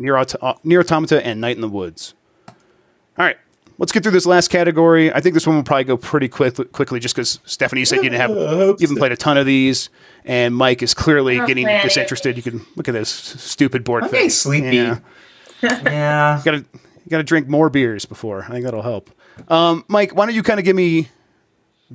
NieR, 0.00 0.20
Auto- 0.20 0.58
NieR 0.64 0.80
Automata 0.80 1.24
and 1.24 1.40
Night 1.40 1.56
in 1.56 1.60
the 1.60 1.68
Woods. 1.68 2.14
All 2.48 3.24
right, 3.24 3.36
let's 3.78 3.92
get 3.92 4.02
through 4.02 4.12
this 4.12 4.26
last 4.26 4.48
category. 4.48 5.12
I 5.12 5.20
think 5.20 5.34
this 5.34 5.46
one 5.46 5.56
will 5.56 5.64
probably 5.64 5.84
go 5.84 5.96
pretty 5.96 6.28
quick, 6.28 6.72
quickly, 6.72 7.00
just 7.00 7.16
because 7.16 7.40
Stephanie, 7.44 7.84
said 7.84 7.96
you 7.96 8.10
didn't 8.10 8.20
have, 8.20 8.30
you 8.30 8.76
haven't 8.80 8.96
played 8.96 9.12
a 9.12 9.16
ton 9.16 9.36
of 9.36 9.44
these, 9.46 9.90
and 10.24 10.54
Mike 10.54 10.82
is 10.82 10.94
clearly 10.94 11.40
I'm 11.40 11.46
getting 11.46 11.64
playing 11.64 11.82
disinterested. 11.82 12.36
You 12.36 12.42
can 12.42 12.64
look 12.76 12.88
at 12.88 12.92
this 12.92 13.08
stupid 13.10 13.84
board. 13.84 14.04
I'm 14.04 14.10
getting 14.10 14.26
face. 14.26 14.38
sleepy. 14.38 14.76
Yeah, 14.76 14.98
yeah. 15.62 16.42
got 16.44 16.52
to 16.52 16.58
you 16.58 17.10
got 17.10 17.18
to 17.18 17.24
drink 17.24 17.48
more 17.48 17.68
beers 17.70 18.04
before. 18.04 18.44
I 18.44 18.48
think 18.48 18.64
that'll 18.64 18.82
help. 18.82 19.10
Um, 19.48 19.84
Mike, 19.88 20.14
why 20.14 20.26
don't 20.26 20.34
you 20.34 20.42
kind 20.42 20.58
of 20.58 20.64
give 20.64 20.76
me? 20.76 21.08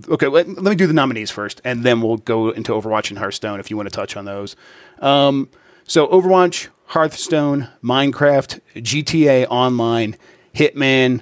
Okay, 0.10 0.28
let, 0.28 0.48
let 0.48 0.72
me 0.72 0.76
do 0.76 0.88
the 0.88 0.94
nominees 0.94 1.30
first, 1.30 1.62
and 1.64 1.84
then 1.84 2.02
we'll 2.02 2.18
go 2.18 2.50
into 2.50 2.72
Overwatch 2.72 3.10
and 3.10 3.20
Hearthstone 3.20 3.60
if 3.60 3.70
you 3.70 3.78
want 3.78 3.88
to 3.88 3.96
touch 3.96 4.18
on 4.18 4.26
those. 4.26 4.56
Um, 5.00 5.50
so 5.84 6.08
Overwatch, 6.08 6.70
Hearthstone, 6.88 7.70
Minecraft, 7.84 8.60
GTA 8.76 9.46
Online, 9.50 10.16
Hitman, 10.56 11.22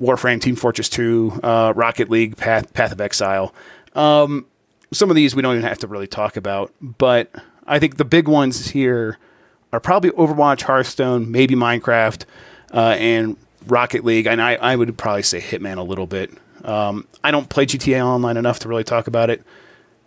Warframe, 0.00 0.40
Team 0.40 0.56
Fortress 0.56 0.88
2, 0.88 1.40
uh, 1.42 1.72
Rocket 1.74 2.08
League, 2.08 2.36
Path, 2.36 2.72
Path 2.74 2.92
of 2.92 3.00
Exile. 3.00 3.54
Um, 3.94 4.46
some 4.92 5.10
of 5.10 5.16
these 5.16 5.34
we 5.34 5.42
don't 5.42 5.56
even 5.56 5.68
have 5.68 5.78
to 5.78 5.86
really 5.86 6.06
talk 6.06 6.36
about, 6.36 6.72
but 6.80 7.34
I 7.66 7.78
think 7.78 7.96
the 7.96 8.04
big 8.04 8.28
ones 8.28 8.68
here 8.68 9.18
are 9.72 9.80
probably 9.80 10.10
Overwatch, 10.10 10.62
Hearthstone, 10.62 11.30
maybe 11.30 11.54
Minecraft, 11.54 12.24
uh, 12.72 12.96
and 12.98 13.36
Rocket 13.66 14.04
League. 14.04 14.26
And 14.26 14.40
I, 14.40 14.54
I 14.56 14.76
would 14.76 14.96
probably 14.98 15.22
say 15.22 15.40
Hitman 15.40 15.76
a 15.78 15.82
little 15.82 16.06
bit. 16.06 16.30
Um, 16.64 17.06
I 17.22 17.30
don't 17.30 17.48
play 17.48 17.66
GTA 17.66 18.04
Online 18.04 18.36
enough 18.36 18.58
to 18.60 18.68
really 18.68 18.84
talk 18.84 19.06
about 19.06 19.30
it. 19.30 19.42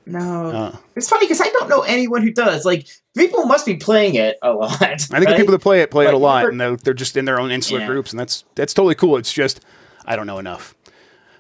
No. 0.06 0.48
Uh, 0.48 0.76
it's 0.96 1.08
funny 1.08 1.26
because 1.26 1.40
I 1.40 1.50
don't 1.50 1.70
know 1.70 1.82
anyone 1.82 2.24
who 2.24 2.32
does. 2.32 2.66
Like, 2.66 2.88
people 3.16 3.46
must 3.46 3.66
be 3.66 3.76
playing 3.76 4.16
it 4.16 4.38
a 4.42 4.52
lot. 4.52 4.82
I 4.82 4.98
think 4.98 5.30
the 5.30 5.36
people 5.38 5.52
that 5.52 5.60
play 5.62 5.82
it 5.82 5.92
play 5.92 6.08
it 6.08 6.14
a 6.14 6.18
lot, 6.18 6.46
and 6.48 6.60
they're, 6.60 6.76
they're 6.78 6.94
just 6.96 7.16
in 7.16 7.26
their 7.26 7.40
own 7.40 7.52
insular 7.52 7.82
Yeah. 7.82 7.88
groups, 7.88 8.12
and 8.12 8.20
that's 8.20 8.44
that's 8.56 8.74
totally 8.74 8.96
cool. 8.96 9.18
It's 9.18 9.32
just 9.32 9.62
I 10.06 10.16
don't 10.16 10.26
know 10.26 10.40
enough. 10.40 10.74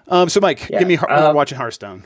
Um, 0.07 0.29
so 0.29 0.39
Mike, 0.39 0.69
Yeah, 0.69 0.79
give 0.79 0.87
me 0.87 0.95
Har- 0.95 1.09
Overwatch 1.09 1.49
and 1.51 1.57
Hearthstone. 1.57 2.05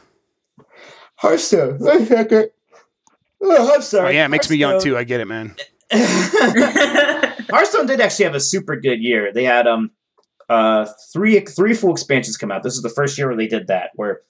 Hearthstone. 1.15 1.79
Oh, 1.81 3.73
I'm 3.75 3.81
sorry. 3.81 4.07
Oh 4.07 4.11
yeah, 4.11 4.25
it 4.25 4.29
makes 4.29 4.49
me 4.49 4.55
young 4.55 4.79
too. 4.81 4.97
I 4.97 5.03
get 5.03 5.19
it, 5.19 5.25
man. 5.27 5.55
Hearthstone 5.91 7.85
did 7.87 7.99
actually 8.01 8.25
have 8.25 8.35
a 8.35 8.39
super 8.39 8.75
good 8.77 9.01
year. 9.01 9.31
They 9.33 9.43
had 9.43 9.67
um 9.67 9.91
uh 10.49 10.85
three 11.11 11.39
three 11.41 11.73
full 11.73 11.91
expansions 11.91 12.37
come 12.37 12.51
out. 12.51 12.63
This 12.63 12.75
is 12.75 12.81
the 12.81 12.89
first 12.89 13.17
year 13.17 13.27
where 13.27 13.37
they 13.37 13.47
did 13.47 13.67
that, 13.67 13.91
where 13.95 14.21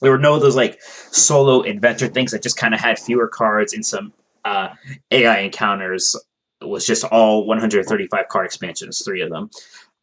there 0.00 0.10
were 0.10 0.18
no 0.18 0.38
those 0.38 0.56
like 0.56 0.80
solo 0.82 1.62
adventure 1.62 2.08
things 2.08 2.32
that 2.32 2.42
just 2.42 2.56
kind 2.56 2.74
of 2.74 2.80
had 2.80 2.98
fewer 2.98 3.28
cards 3.28 3.72
and 3.72 3.84
some 3.84 4.12
uh, 4.44 4.68
AI 5.10 5.38
encounters. 5.38 6.16
It 6.60 6.68
was 6.68 6.86
just 6.86 7.04
all 7.04 7.46
135 7.46 8.28
card 8.28 8.46
expansions, 8.46 9.02
three 9.04 9.20
of 9.20 9.30
them. 9.30 9.50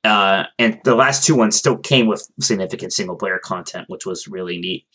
Uh, 0.04 0.46
and 0.60 0.80
the 0.84 0.96
last 0.96 1.26
two 1.26 1.36
ones 1.36 1.56
still 1.56 1.78
came 1.78 2.06
with 2.06 2.30
significant 2.40 2.94
single 2.94 3.16
player 3.16 3.40
content, 3.40 3.90
which 3.90 4.06
was 4.06 4.28
really 4.28 4.58
neat. 4.58 4.86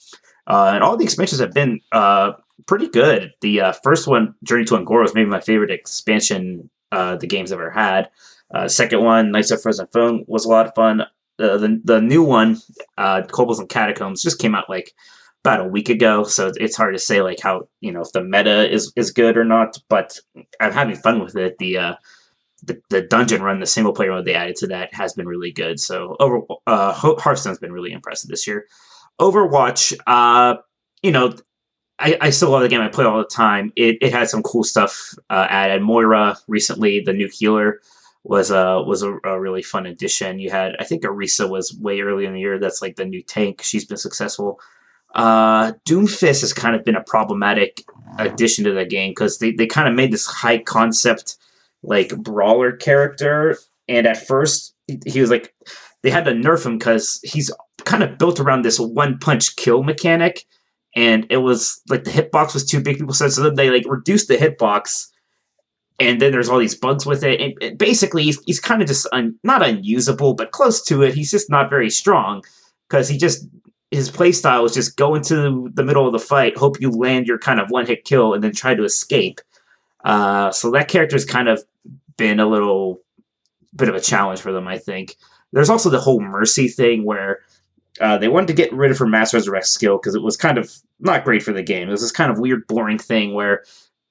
Uh, 0.46 0.72
and 0.74 0.84
all 0.84 0.96
the 0.96 1.04
expansions 1.04 1.40
have 1.40 1.52
been 1.52 1.80
uh, 1.92 2.32
pretty 2.66 2.88
good. 2.88 3.32
The 3.40 3.60
uh, 3.60 3.72
first 3.82 4.06
one, 4.06 4.34
Journey 4.44 4.64
to 4.66 4.76
Un'Goro, 4.76 5.02
was 5.02 5.14
maybe 5.14 5.28
my 5.28 5.40
favorite 5.40 5.70
expansion 5.70 6.70
uh, 6.92 7.16
the 7.16 7.26
game's 7.26 7.52
ever 7.52 7.70
had. 7.70 8.08
Uh, 8.54 8.68
second 8.68 9.02
one, 9.04 9.30
Knights 9.30 9.50
of 9.50 9.62
Frozen 9.62 9.86
Throne, 9.88 10.24
was 10.26 10.44
a 10.44 10.48
lot 10.48 10.66
of 10.66 10.74
fun. 10.74 11.02
Uh, 11.02 11.56
the 11.56 11.80
the 11.84 12.00
new 12.00 12.22
one, 12.22 12.58
uh, 12.98 13.22
Kobolds 13.22 13.60
and 13.60 13.68
Catacombs, 13.68 14.22
just 14.22 14.38
came 14.38 14.54
out 14.54 14.68
like 14.68 14.92
about 15.44 15.60
a 15.60 15.68
week 15.68 15.88
ago, 15.88 16.22
so 16.24 16.48
it's- 16.48 16.62
it's 16.62 16.76
hard 16.76 16.94
to 16.94 16.98
say 16.98 17.22
like 17.22 17.40
how 17.40 17.68
you 17.80 17.90
know 17.92 18.02
if 18.02 18.12
the 18.12 18.22
meta 18.22 18.70
is 18.70 18.92
is 18.96 19.10
good 19.10 19.36
or 19.38 19.44
not. 19.44 19.78
But 19.88 20.18
I'm 20.60 20.72
having 20.72 20.96
fun 20.96 21.20
with 21.22 21.36
it. 21.36 21.56
The 21.58 21.78
uh, 21.78 21.94
the, 22.64 22.80
the 22.90 23.00
dungeon 23.02 23.42
run, 23.42 23.60
the 23.60 23.66
single 23.66 23.92
player 23.94 24.10
mode 24.10 24.26
they 24.26 24.34
added 24.34 24.56
to 24.56 24.66
that 24.68 24.92
has 24.94 25.14
been 25.14 25.26
really 25.26 25.50
good. 25.52 25.80
So 25.80 26.16
over 26.20 26.40
uh, 26.66 26.92
Hearthstone's 26.92 27.58
been 27.58 27.72
really 27.72 27.92
impressive 27.92 28.28
this 28.28 28.46
year. 28.46 28.66
Overwatch, 29.20 29.96
uh, 30.06 30.56
you 31.02 31.10
know, 31.10 31.34
I, 31.98 32.16
I 32.20 32.30
still 32.30 32.50
love 32.50 32.62
the 32.62 32.68
game. 32.68 32.80
I 32.80 32.88
play 32.88 33.04
all 33.04 33.18
the 33.18 33.24
time. 33.24 33.72
It, 33.76 33.98
it 34.00 34.12
had 34.12 34.28
some 34.28 34.42
cool 34.42 34.64
stuff 34.64 35.14
uh, 35.30 35.46
added. 35.48 35.82
Moira 35.82 36.36
recently, 36.48 37.00
the 37.00 37.12
new 37.12 37.28
healer, 37.32 37.80
was 38.22 38.50
a 38.50 38.82
was 38.82 39.02
a, 39.02 39.16
a, 39.24 39.40
really 39.40 39.62
fun 39.62 39.86
addition. 39.86 40.38
You 40.38 40.50
had 40.50 40.76
I 40.78 40.84
think 40.84 41.02
Orisa 41.02 41.48
was 41.48 41.74
way 41.80 42.00
early 42.00 42.26
in 42.26 42.34
the 42.34 42.40
year. 42.40 42.58
That's 42.58 42.82
like 42.82 42.96
the 42.96 43.04
new 43.04 43.22
tank. 43.22 43.62
She's 43.62 43.84
been 43.84 43.96
successful. 43.96 44.60
Uh, 45.14 45.72
Doomfist 45.88 46.42
has 46.42 46.52
kind 46.52 46.76
of 46.76 46.84
been 46.84 46.94
a 46.94 47.02
problematic 47.02 47.82
addition 48.18 48.64
to 48.64 48.72
the 48.72 48.84
game 48.84 49.10
because 49.10 49.38
they, 49.38 49.50
they 49.50 49.66
kind 49.66 49.88
of 49.88 49.94
made 49.94 50.12
this 50.12 50.26
high 50.26 50.58
concept 50.58 51.36
like 51.82 52.16
brawler 52.16 52.72
character, 52.72 53.56
and 53.88 54.06
at 54.06 54.24
first 54.26 54.74
he 55.06 55.20
was 55.20 55.30
like 55.30 55.54
they 56.02 56.10
had 56.10 56.24
to 56.26 56.32
nerf 56.32 56.64
him 56.64 56.78
because 56.78 57.20
he's 57.24 57.50
kind 57.84 58.02
of 58.02 58.18
built 58.18 58.38
around 58.38 58.62
this 58.62 58.78
one 58.78 59.18
punch 59.18 59.56
kill 59.56 59.82
mechanic, 59.82 60.44
and 60.94 61.26
it 61.30 61.38
was 61.38 61.80
like 61.88 62.04
the 62.04 62.10
hitbox 62.10 62.54
was 62.54 62.66
too 62.66 62.80
big. 62.80 62.98
People 62.98 63.14
said 63.14 63.32
so. 63.32 63.42
Then 63.42 63.54
they 63.54 63.70
like 63.70 63.84
reduced 63.88 64.28
the 64.28 64.36
hitbox 64.36 65.09
and 66.00 66.20
then 66.20 66.32
there's 66.32 66.48
all 66.48 66.58
these 66.58 66.74
bugs 66.74 67.06
with 67.06 67.22
it. 67.22 67.54
And, 67.60 67.78
basically, 67.78 68.24
he's, 68.24 68.42
he's 68.44 68.58
kind 68.58 68.82
of 68.82 68.88
just 68.88 69.06
un, 69.12 69.38
not 69.44 69.62
unusable, 69.62 70.34
but 70.34 70.50
close 70.50 70.82
to 70.84 71.02
it. 71.02 71.14
He's 71.14 71.30
just 71.30 71.50
not 71.50 71.70
very 71.70 71.90
strong 71.90 72.42
because 72.88 73.08
he 73.08 73.18
just 73.18 73.46
his 73.90 74.10
playstyle 74.10 74.64
is 74.64 74.72
just 74.72 74.96
go 74.96 75.14
into 75.14 75.68
the 75.74 75.82
middle 75.82 76.06
of 76.06 76.12
the 76.12 76.18
fight, 76.18 76.56
hope 76.56 76.80
you 76.80 76.90
land 76.90 77.26
your 77.26 77.38
kind 77.38 77.60
of 77.60 77.70
one 77.70 77.86
hit 77.86 78.04
kill, 78.04 78.34
and 78.34 78.42
then 78.42 78.52
try 78.52 78.74
to 78.74 78.84
escape. 78.84 79.40
Uh, 80.04 80.50
so 80.52 80.70
that 80.70 80.88
character's 80.88 81.24
kind 81.24 81.48
of 81.48 81.62
been 82.16 82.40
a 82.40 82.46
little 82.46 83.00
bit 83.74 83.88
of 83.88 83.94
a 83.94 84.00
challenge 84.00 84.40
for 84.40 84.52
them, 84.52 84.68
I 84.68 84.78
think. 84.78 85.16
There's 85.52 85.70
also 85.70 85.90
the 85.90 86.00
whole 86.00 86.20
mercy 86.20 86.68
thing 86.68 87.04
where 87.04 87.40
uh, 88.00 88.16
they 88.16 88.28
wanted 88.28 88.46
to 88.46 88.52
get 88.52 88.72
rid 88.72 88.92
of 88.92 88.98
her 88.98 89.06
mass 89.06 89.34
resurrect 89.34 89.66
skill 89.66 89.98
because 89.98 90.14
it 90.14 90.22
was 90.22 90.36
kind 90.36 90.56
of 90.56 90.72
not 91.00 91.24
great 91.24 91.42
for 91.42 91.52
the 91.52 91.62
game. 91.62 91.88
It 91.88 91.92
was 91.92 92.00
this 92.00 92.12
kind 92.12 92.30
of 92.30 92.38
weird, 92.38 92.66
boring 92.68 92.98
thing 92.98 93.34
where 93.34 93.64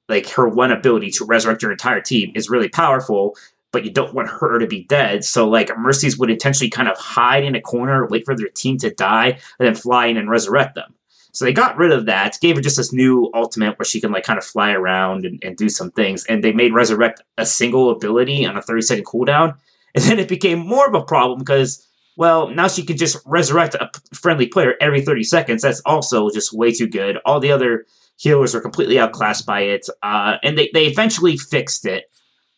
like 0.10 0.28
her 0.30 0.49
one 0.49 0.72
ability 0.72 1.12
to 1.12 1.26
resurrect 1.26 1.62
your 1.62 1.72
entire 1.72 2.01
team 2.01 2.32
is 2.36 2.49
really 2.49 2.68
powerful, 2.68 3.38
but 3.72 3.86
you 3.86 3.91
don't 3.91 4.14
want 4.14 4.28
her 4.28 4.60
to 4.60 4.68
be 4.68 4.84
dead. 4.86 5.24
So 5.24 5.47
like 5.47 5.76
Mercies 5.78 6.18
would 6.18 6.32
intentionally 6.32 6.70
kind 6.70 6.89
of 6.89 6.97
hide 6.97 7.43
in 7.43 7.55
a 7.55 7.62
corner, 7.62 8.07
wait 8.07 8.26
for 8.26 8.36
their 8.36 8.49
team 8.49 8.78
to 8.80 8.89
die, 8.89 9.28
and 9.60 9.68
then 9.68 9.76
fly 9.76 10.07
in 10.07 10.18
and 10.18 10.30
resurrect 10.30 10.76
them. 10.76 10.95
So 11.32 11.45
they 11.45 11.53
got 11.53 11.78
rid 11.78 11.91
of 11.91 12.07
that, 12.07 12.38
gave 12.41 12.55
her 12.55 12.62
just 12.62 12.78
this 12.78 12.91
new 12.91 13.30
ultimate 13.34 13.78
where 13.78 13.86
she 13.86 14.01
can 14.01 14.12
like 14.12 14.24
kind 14.24 14.39
of 14.39 14.45
fly 14.45 14.72
around 14.72 15.26
and, 15.26 15.41
and 15.43 15.55
do 15.55 15.70
some 15.70 15.91
things. 15.91 16.26
And 16.26 16.43
they 16.43 16.51
made 16.51 16.74
resurrect 16.74 17.22
a 17.38 17.45
single 17.45 17.91
ability 17.91 18.45
on 18.45 18.57
a 18.57 18.62
30 18.62 18.82
second 18.82 19.05
cooldown. 19.05 19.55
And 19.95 20.03
then 20.03 20.20
it 20.20 20.28
became 20.28 20.60
more 20.60 20.88
of 20.88 20.93
a 20.93 21.01
problem 21.01 21.39
because, 21.39 21.84
well, 22.16 22.47
now 22.49 22.68
she 22.68 22.84
can 22.84 22.95
just 22.95 23.18
resurrect 23.26 23.74
a 23.74 23.89
friendly 24.14 24.45
player 24.45 24.76
every 24.80 25.01
30 25.01 25.24
seconds. 25.24 25.64
That's 25.64 25.82
also 25.84 26.30
just 26.30 26.53
way 26.53 26.72
too 26.72 26.86
good. 26.86 27.18
All 27.26 27.39
the 27.39 27.51
other 27.51 27.88
healers 28.20 28.53
are 28.53 28.61
completely 28.61 28.99
outclassed 28.99 29.45
by 29.45 29.61
it. 29.61 29.88
Uh, 30.03 30.36
and 30.43 30.57
they, 30.57 30.70
they 30.74 30.86
eventually 30.86 31.38
fixed 31.38 31.86
it 31.86 32.11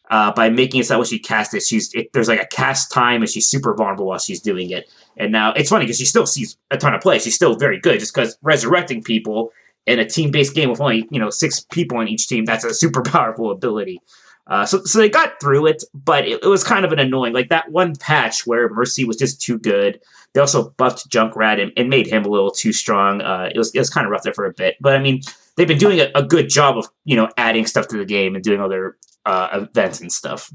uh, 0.10 0.34
by 0.34 0.50
making 0.50 0.82
it 0.82 0.86
so 0.88 0.98
when 0.98 1.06
she 1.06 1.20
casts 1.20 1.54
it, 1.54 1.62
she's 1.62 1.94
it, 1.94 2.12
there's 2.14 2.28
like 2.28 2.42
a 2.42 2.48
cast 2.48 2.92
time 2.92 3.22
and 3.22 3.30
she's 3.30 3.48
super 3.48 3.74
vulnerable 3.76 4.08
while 4.08 4.20
she's 4.20 4.42
doing 4.42 4.72
it. 4.72 4.92
And 5.18 5.32
now 5.32 5.54
it's 5.54 5.70
funny 5.70 5.86
because 5.86 6.00
she 6.00 6.06
still 6.06 6.26
sees 6.26 6.58
a 6.72 6.78
ton 6.78 6.96
of 6.96 7.02
play. 7.02 7.20
She's 7.20 7.36
still 7.36 7.56
very 7.56 7.80
good 7.80 8.00
just 8.00 8.14
because 8.14 8.38
resurrecting 8.42 9.04
people 9.04 9.52
in 9.86 10.00
a 10.00 10.06
team 10.06 10.32
based 10.32 10.56
game 10.56 10.70
with 10.70 10.82
only 10.82 11.08
you 11.12 11.20
know 11.20 11.30
six 11.30 11.62
people 11.72 11.98
on 11.98 12.08
each 12.08 12.28
team 12.28 12.46
that's 12.46 12.64
a 12.64 12.74
super 12.74 13.02
powerful 13.06 13.52
ability. 13.52 14.02
Uh, 14.48 14.66
so, 14.66 14.84
so 14.84 14.98
they 14.98 15.08
got 15.08 15.40
through 15.40 15.68
it, 15.68 15.84
but 15.94 16.28
it, 16.28 16.44
it, 16.44 16.48
was 16.48 16.64
kind 16.64 16.84
of 16.84 16.92
an 16.92 17.00
annoying, 17.00 17.32
like 17.32 17.50
that 17.50 17.72
one 17.72 17.96
patch 17.96 18.46
where 18.46 18.68
Mercy 18.70 19.06
was 19.06 19.16
just 19.16 19.40
too 19.40 19.58
good. 19.58 20.02
They 20.34 20.42
also 20.42 20.72
buffed 20.72 21.10
Junkrat 21.10 21.62
and, 21.62 21.72
and 21.78 21.90
made 21.90 22.08
him 22.08 22.26
a 22.26 22.28
little 22.28 22.52
too 22.52 22.74
strong. 22.74 23.22
Uh, 23.22 23.50
it 23.54 23.58
was 23.58 23.74
it 23.74 23.80
was 23.80 23.90
kind 23.90 24.06
of 24.06 24.12
rough 24.12 24.24
there 24.24 24.34
for 24.34 24.46
a 24.46 24.54
bit, 24.54 24.76
but 24.82 24.96
I 24.96 25.00
mean, 25.00 25.22
they've 25.56 25.68
been 25.68 25.78
doing 25.78 26.00
a, 26.00 26.10
a, 26.16 26.24
good 26.24 26.50
job 26.50 26.78
of 26.78 26.88
you 27.06 27.16
know 27.16 27.30
adding 27.38 27.66
stuff 27.66 27.88
to 27.90 27.98
the 27.98 28.06
game 28.06 28.36
and 28.36 28.44
doing 28.44 28.62
other 28.62 28.98
uh, 29.26 29.66
events 29.70 30.02
and 30.02 30.12
stuff. 30.12 30.52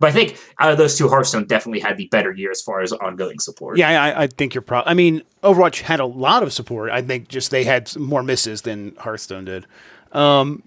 But 0.00 0.08
I 0.08 0.12
think 0.12 0.38
out 0.58 0.72
of 0.72 0.78
those 0.78 0.98
two, 0.98 1.08
Hearthstone 1.08 1.46
definitely 1.46 1.78
had 1.78 1.96
the 1.96 2.08
better 2.08 2.32
year 2.32 2.50
as 2.50 2.60
far 2.60 2.80
as 2.80 2.92
ongoing 2.92 3.38
support. 3.38 3.78
Yeah, 3.78 4.02
I, 4.02 4.24
I 4.24 4.26
think 4.26 4.52
you're 4.52 4.62
probably. 4.62 4.90
I 4.90 4.94
mean, 4.94 5.22
Overwatch 5.44 5.82
had 5.82 6.00
a 6.00 6.04
lot 6.04 6.42
of 6.42 6.52
support. 6.52 6.90
I 6.90 7.02
think 7.02 7.28
just 7.28 7.52
they 7.52 7.62
had 7.62 7.96
more 7.96 8.24
misses 8.24 8.62
than 8.62 8.96
Hearthstone 8.96 9.44
did. 9.44 9.66
Um, 10.10 10.64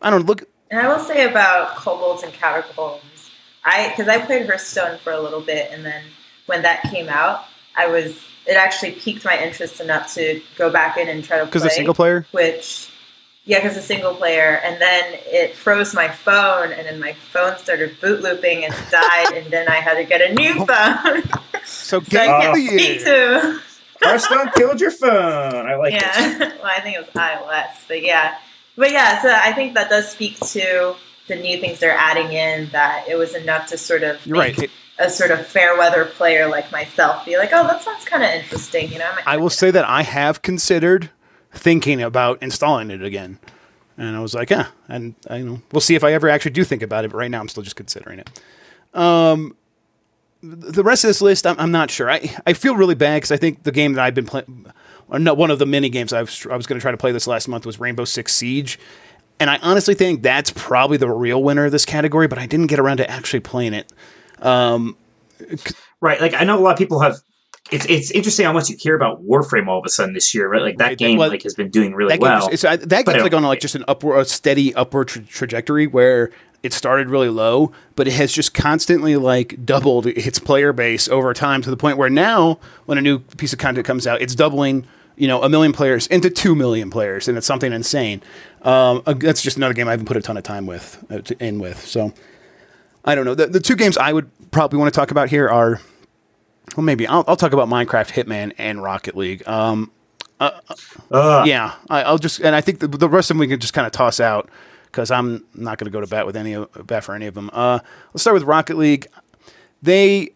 I 0.00 0.10
don't 0.10 0.24
look. 0.24 0.44
And 0.70 0.80
I 0.80 0.86
will 0.86 1.02
say 1.02 1.28
about 1.28 1.74
kobolds 1.74 2.22
and 2.22 2.32
catacombs, 2.32 3.32
I 3.64 3.88
because 3.88 4.06
I 4.06 4.24
played 4.24 4.46
Hearthstone 4.46 4.98
for 4.98 5.12
a 5.12 5.20
little 5.20 5.40
bit, 5.40 5.70
and 5.72 5.84
then 5.84 6.04
when 6.46 6.62
that 6.62 6.82
came 6.82 7.08
out, 7.08 7.46
I 7.76 7.88
was 7.88 8.24
it 8.46 8.56
actually 8.56 8.92
piqued 8.92 9.24
my 9.24 9.38
interest 9.38 9.80
enough 9.80 10.14
to 10.14 10.40
go 10.56 10.70
back 10.70 10.96
in 10.96 11.08
and 11.08 11.22
try 11.24 11.38
to 11.38 11.44
play. 11.44 11.48
Because 11.48 11.62
the 11.62 11.70
single 11.70 11.94
player, 11.94 12.26
which 12.32 12.90
yeah, 13.44 13.60
because 13.60 13.76
a 13.76 13.82
single 13.82 14.14
player, 14.14 14.60
and 14.62 14.80
then 14.80 15.18
it 15.26 15.56
froze 15.56 15.94
my 15.94 16.08
phone, 16.08 16.72
and 16.72 16.86
then 16.86 17.00
my 17.00 17.14
phone 17.14 17.56
started 17.58 17.98
boot 18.00 18.22
looping 18.22 18.64
and 18.64 18.74
died, 18.90 19.32
and 19.32 19.50
then 19.50 19.68
I 19.68 19.76
had 19.76 19.94
to 19.94 20.04
get 20.04 20.20
a 20.20 20.34
new 20.34 20.54
oh. 20.58 20.66
phone. 20.66 21.22
so, 21.64 22.00
so 22.00 22.20
I 22.20 22.26
can't 22.26 22.56
speak 22.56 23.04
to. 23.04 23.60
Hearthstone 24.02 24.50
killed 24.54 24.80
your 24.80 24.90
phone. 24.90 25.66
I 25.66 25.76
like 25.76 25.92
yeah. 25.92 26.38
well, 26.38 26.60
I 26.64 26.80
think 26.80 26.96
it 26.96 27.00
was 27.00 27.08
iOS, 27.08 27.86
but 27.86 28.02
yeah, 28.02 28.38
but 28.76 28.92
yeah. 28.92 29.20
So 29.20 29.30
I 29.30 29.52
think 29.52 29.74
that 29.74 29.90
does 29.90 30.08
speak 30.08 30.38
to 30.40 30.94
the 31.26 31.36
new 31.36 31.60
things 31.60 31.80
they're 31.80 31.90
adding 31.90 32.32
in. 32.32 32.70
That 32.70 33.06
it 33.08 33.16
was 33.16 33.34
enough 33.34 33.66
to 33.68 33.78
sort 33.78 34.02
of 34.02 34.24
You're 34.24 34.38
right. 34.38 34.58
It, 34.58 34.70
a 35.00 35.08
sort 35.08 35.30
of 35.30 35.44
fair 35.46 35.76
weather 35.76 36.04
player 36.04 36.46
like 36.46 36.70
myself 36.70 37.24
be 37.24 37.36
like, 37.38 37.50
oh, 37.52 37.66
that 37.66 37.82
sounds 37.82 38.04
kind 38.04 38.22
of 38.22 38.30
interesting. 38.30 38.92
You 38.92 38.98
know, 38.98 39.10
I 39.26 39.38
will 39.38 39.50
say 39.50 39.70
that 39.70 39.88
I 39.88 40.02
have 40.02 40.42
considered 40.42 41.10
thinking 41.52 42.00
about 42.00 42.40
installing 42.42 42.90
it 42.90 43.02
again. 43.02 43.38
And 43.96 44.16
I 44.16 44.20
was 44.20 44.34
like, 44.34 44.50
yeah, 44.50 44.68
and 44.88 45.14
I 45.28 45.38
you 45.38 45.44
know 45.44 45.62
we'll 45.72 45.80
see 45.80 45.94
if 45.94 46.04
I 46.04 46.12
ever 46.12 46.28
actually 46.28 46.52
do 46.52 46.64
think 46.64 46.82
about 46.82 47.04
it. 47.04 47.10
But 47.10 47.18
right 47.18 47.30
now, 47.30 47.40
I'm 47.40 47.48
still 47.48 47.62
just 47.62 47.76
considering 47.76 48.20
it. 48.20 48.30
Um, 48.94 49.56
the 50.42 50.82
rest 50.82 51.04
of 51.04 51.08
this 51.08 51.20
list, 51.20 51.46
I'm, 51.46 51.58
I'm 51.58 51.70
not 51.70 51.90
sure. 51.90 52.10
I 52.10 52.36
I 52.46 52.52
feel 52.52 52.76
really 52.76 52.94
bad 52.94 53.16
because 53.16 53.32
I 53.32 53.36
think 53.36 53.64
the 53.64 53.72
game 53.72 53.94
that 53.94 54.04
I've 54.04 54.14
been 54.14 54.26
playing, 54.26 54.66
one 55.06 55.50
of 55.50 55.58
the 55.58 55.66
many 55.66 55.88
games 55.88 56.12
I 56.12 56.20
was 56.20 56.46
I 56.50 56.56
was 56.56 56.66
going 56.66 56.78
to 56.78 56.82
try 56.82 56.90
to 56.90 56.96
play 56.96 57.12
this 57.12 57.26
last 57.26 57.48
month 57.48 57.66
was 57.66 57.80
Rainbow 57.80 58.04
Six 58.04 58.34
Siege, 58.34 58.78
and 59.38 59.50
I 59.50 59.58
honestly 59.58 59.94
think 59.94 60.22
that's 60.22 60.50
probably 60.50 60.96
the 60.96 61.10
real 61.10 61.42
winner 61.42 61.66
of 61.66 61.72
this 61.72 61.84
category. 61.84 62.26
But 62.26 62.38
I 62.38 62.46
didn't 62.46 62.68
get 62.68 62.78
around 62.78 62.98
to 62.98 63.10
actually 63.10 63.40
playing 63.40 63.74
it. 63.74 63.92
Um, 64.40 64.96
right, 66.00 66.20
like 66.20 66.34
I 66.34 66.44
know 66.44 66.58
a 66.58 66.60
lot 66.60 66.72
of 66.72 66.78
people 66.78 67.00
have 67.00 67.16
it's 67.70 67.86
it's 67.86 68.10
interesting 68.10 68.46
how 68.46 68.52
much 68.52 68.68
you 68.68 68.76
hear 68.78 68.96
about 68.96 69.24
Warframe 69.24 69.68
all 69.68 69.78
of 69.78 69.84
a 69.84 69.88
sudden 69.88 70.14
this 70.14 70.34
year, 70.34 70.48
right? 70.48 70.62
Like 70.62 70.78
that 70.78 70.98
game 70.98 71.18
well, 71.18 71.28
like 71.28 71.42
has 71.42 71.54
been 71.54 71.70
doing 71.70 71.94
really 71.94 72.16
that 72.16 72.20
well. 72.20 72.48
it's, 72.50 72.62
that 72.62 72.88
game's 72.88 73.22
like 73.22 73.34
on 73.34 73.42
like 73.42 73.60
just 73.60 73.74
an 73.74 73.84
upward, 73.86 74.20
a 74.20 74.24
steady 74.24 74.74
upward 74.74 75.08
tra- 75.08 75.22
trajectory 75.22 75.86
where 75.86 76.30
it 76.62 76.72
started 76.72 77.08
really 77.08 77.28
low, 77.28 77.72
but 77.96 78.06
it 78.06 78.12
has 78.12 78.32
just 78.32 78.54
constantly 78.54 79.16
like 79.16 79.64
doubled 79.64 80.06
its 80.06 80.38
player 80.38 80.72
base 80.72 81.08
over 81.08 81.32
time 81.32 81.62
to 81.62 81.70
the 81.70 81.76
point 81.76 81.96
where 81.96 82.10
now 82.10 82.58
when 82.86 82.98
a 82.98 83.00
new 83.00 83.18
piece 83.18 83.52
of 83.52 83.58
content 83.58 83.86
comes 83.86 84.06
out, 84.06 84.20
it's 84.20 84.34
doubling. 84.34 84.86
You 85.16 85.28
know, 85.28 85.42
a 85.42 85.50
million 85.50 85.74
players 85.74 86.06
into 86.06 86.30
two 86.30 86.54
million 86.54 86.88
players, 86.88 87.28
and 87.28 87.36
it's 87.36 87.46
something 87.46 87.74
insane. 87.74 88.22
Um, 88.62 89.02
uh, 89.04 89.12
that's 89.12 89.42
just 89.42 89.58
another 89.58 89.74
game 89.74 89.86
I 89.86 89.90
haven't 89.90 90.06
put 90.06 90.16
a 90.16 90.22
ton 90.22 90.38
of 90.38 90.44
time 90.44 90.64
with 90.64 91.04
uh, 91.10 91.18
to, 91.18 91.44
in 91.44 91.58
with. 91.58 91.84
So 91.84 92.14
I 93.04 93.14
don't 93.14 93.24
know. 93.24 93.34
The, 93.34 93.46
the 93.46 93.60
two 93.60 93.76
games 93.76 93.96
I 93.96 94.12
would 94.12 94.30
probably 94.50 94.78
want 94.78 94.92
to 94.92 94.98
talk 94.98 95.10
about 95.10 95.30
here 95.30 95.48
are 95.48 95.80
well, 96.76 96.84
maybe 96.84 97.06
I'll, 97.06 97.24
I'll 97.26 97.36
talk 97.36 97.52
about 97.52 97.68
Minecraft, 97.68 98.10
Hitman, 98.12 98.52
and 98.58 98.82
Rocket 98.82 99.16
League. 99.16 99.46
Um, 99.48 99.90
uh, 100.38 100.60
uh, 101.10 101.44
yeah, 101.46 101.74
I, 101.88 102.10
will 102.10 102.18
just 102.18 102.40
and 102.40 102.54
I 102.54 102.60
think 102.60 102.78
the, 102.78 102.88
the, 102.88 103.08
rest 103.08 103.30
of 103.30 103.36
them 103.36 103.40
we 103.40 103.48
can 103.48 103.60
just 103.60 103.74
kind 103.74 103.86
of 103.86 103.92
toss 103.92 104.20
out 104.20 104.48
because 104.86 105.10
I'm 105.10 105.44
not 105.54 105.78
going 105.78 105.86
to 105.86 105.90
go 105.90 106.00
to 106.00 106.06
bat 106.06 106.26
with 106.26 106.36
any 106.36 106.54
of, 106.54 106.68
bat 106.86 107.04
for 107.04 107.14
any 107.14 107.26
of 107.26 107.34
them. 107.34 107.50
Uh, 107.52 107.80
let's 108.12 108.22
start 108.22 108.34
with 108.34 108.44
Rocket 108.44 108.76
League. 108.78 109.06
They, 109.82 110.30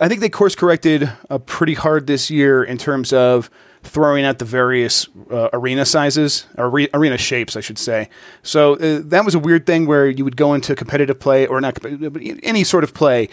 I 0.00 0.08
think 0.08 0.20
they 0.20 0.28
course 0.28 0.54
corrected 0.54 1.10
uh, 1.28 1.38
pretty 1.38 1.74
hard 1.74 2.06
this 2.06 2.30
year 2.30 2.62
in 2.62 2.78
terms 2.78 3.12
of 3.12 3.50
throwing 3.82 4.24
out 4.24 4.38
the 4.38 4.44
various 4.44 5.08
uh, 5.30 5.48
arena 5.52 5.84
sizes 5.84 6.46
or 6.56 6.68
re- 6.68 6.88
arena 6.92 7.18
shapes, 7.18 7.56
I 7.56 7.60
should 7.60 7.78
say. 7.78 8.08
So 8.42 8.74
uh, 8.74 9.00
that 9.04 9.24
was 9.24 9.34
a 9.34 9.38
weird 9.38 9.66
thing 9.66 9.86
where 9.86 10.08
you 10.08 10.24
would 10.24 10.36
go 10.36 10.54
into 10.54 10.74
competitive 10.76 11.18
play 11.18 11.46
or 11.46 11.60
not, 11.60 11.80
but 11.80 12.22
any 12.42 12.64
sort 12.64 12.84
of 12.84 12.94
play, 12.94 13.28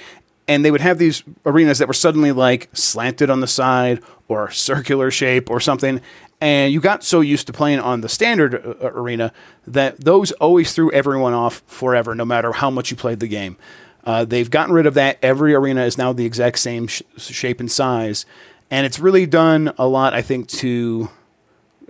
and 0.47 0.63
they 0.63 0.71
would 0.71 0.81
have 0.81 0.97
these 0.97 1.23
arenas 1.45 1.79
that 1.79 1.87
were 1.87 1.93
suddenly 1.93 2.31
like 2.31 2.69
slanted 2.73 3.29
on 3.29 3.41
the 3.41 3.47
side 3.47 4.01
or 4.29 4.49
circular 4.51 5.11
shape 5.11 5.49
or 5.49 5.59
something 5.59 6.01
and 6.39 6.71
you 6.71 6.79
got 6.79 7.03
so 7.03 7.21
used 7.21 7.47
to 7.47 7.53
playing 7.53 7.79
on 7.79 8.01
the 8.01 8.09
standard 8.09 8.55
uh, 8.55 8.85
uh, 8.85 8.91
arena 8.93 9.31
that 9.65 9.99
those 10.03 10.31
always 10.33 10.73
threw 10.73 10.91
everyone 10.91 11.33
off 11.33 11.63
forever 11.65 12.13
no 12.13 12.25
matter 12.25 12.51
how 12.53 12.69
much 12.69 12.91
you 12.91 12.97
played 12.97 13.19
the 13.19 13.27
game. 13.27 13.57
Uh, 14.03 14.23
they've 14.23 14.49
gotten 14.49 14.73
rid 14.73 14.85
of 14.85 14.93
that. 14.93 15.17
Every 15.21 15.53
arena 15.53 15.83
is 15.83 15.97
now 15.97 16.13
the 16.13 16.25
exact 16.25 16.59
same 16.59 16.87
sh- 16.87 17.01
shape 17.17 17.59
and 17.59 17.71
size 17.71 18.25
and 18.69 18.85
it's 18.85 18.99
really 18.99 19.25
done 19.25 19.73
a 19.77 19.87
lot 19.87 20.13
i 20.13 20.21
think 20.21 20.47
to 20.47 21.09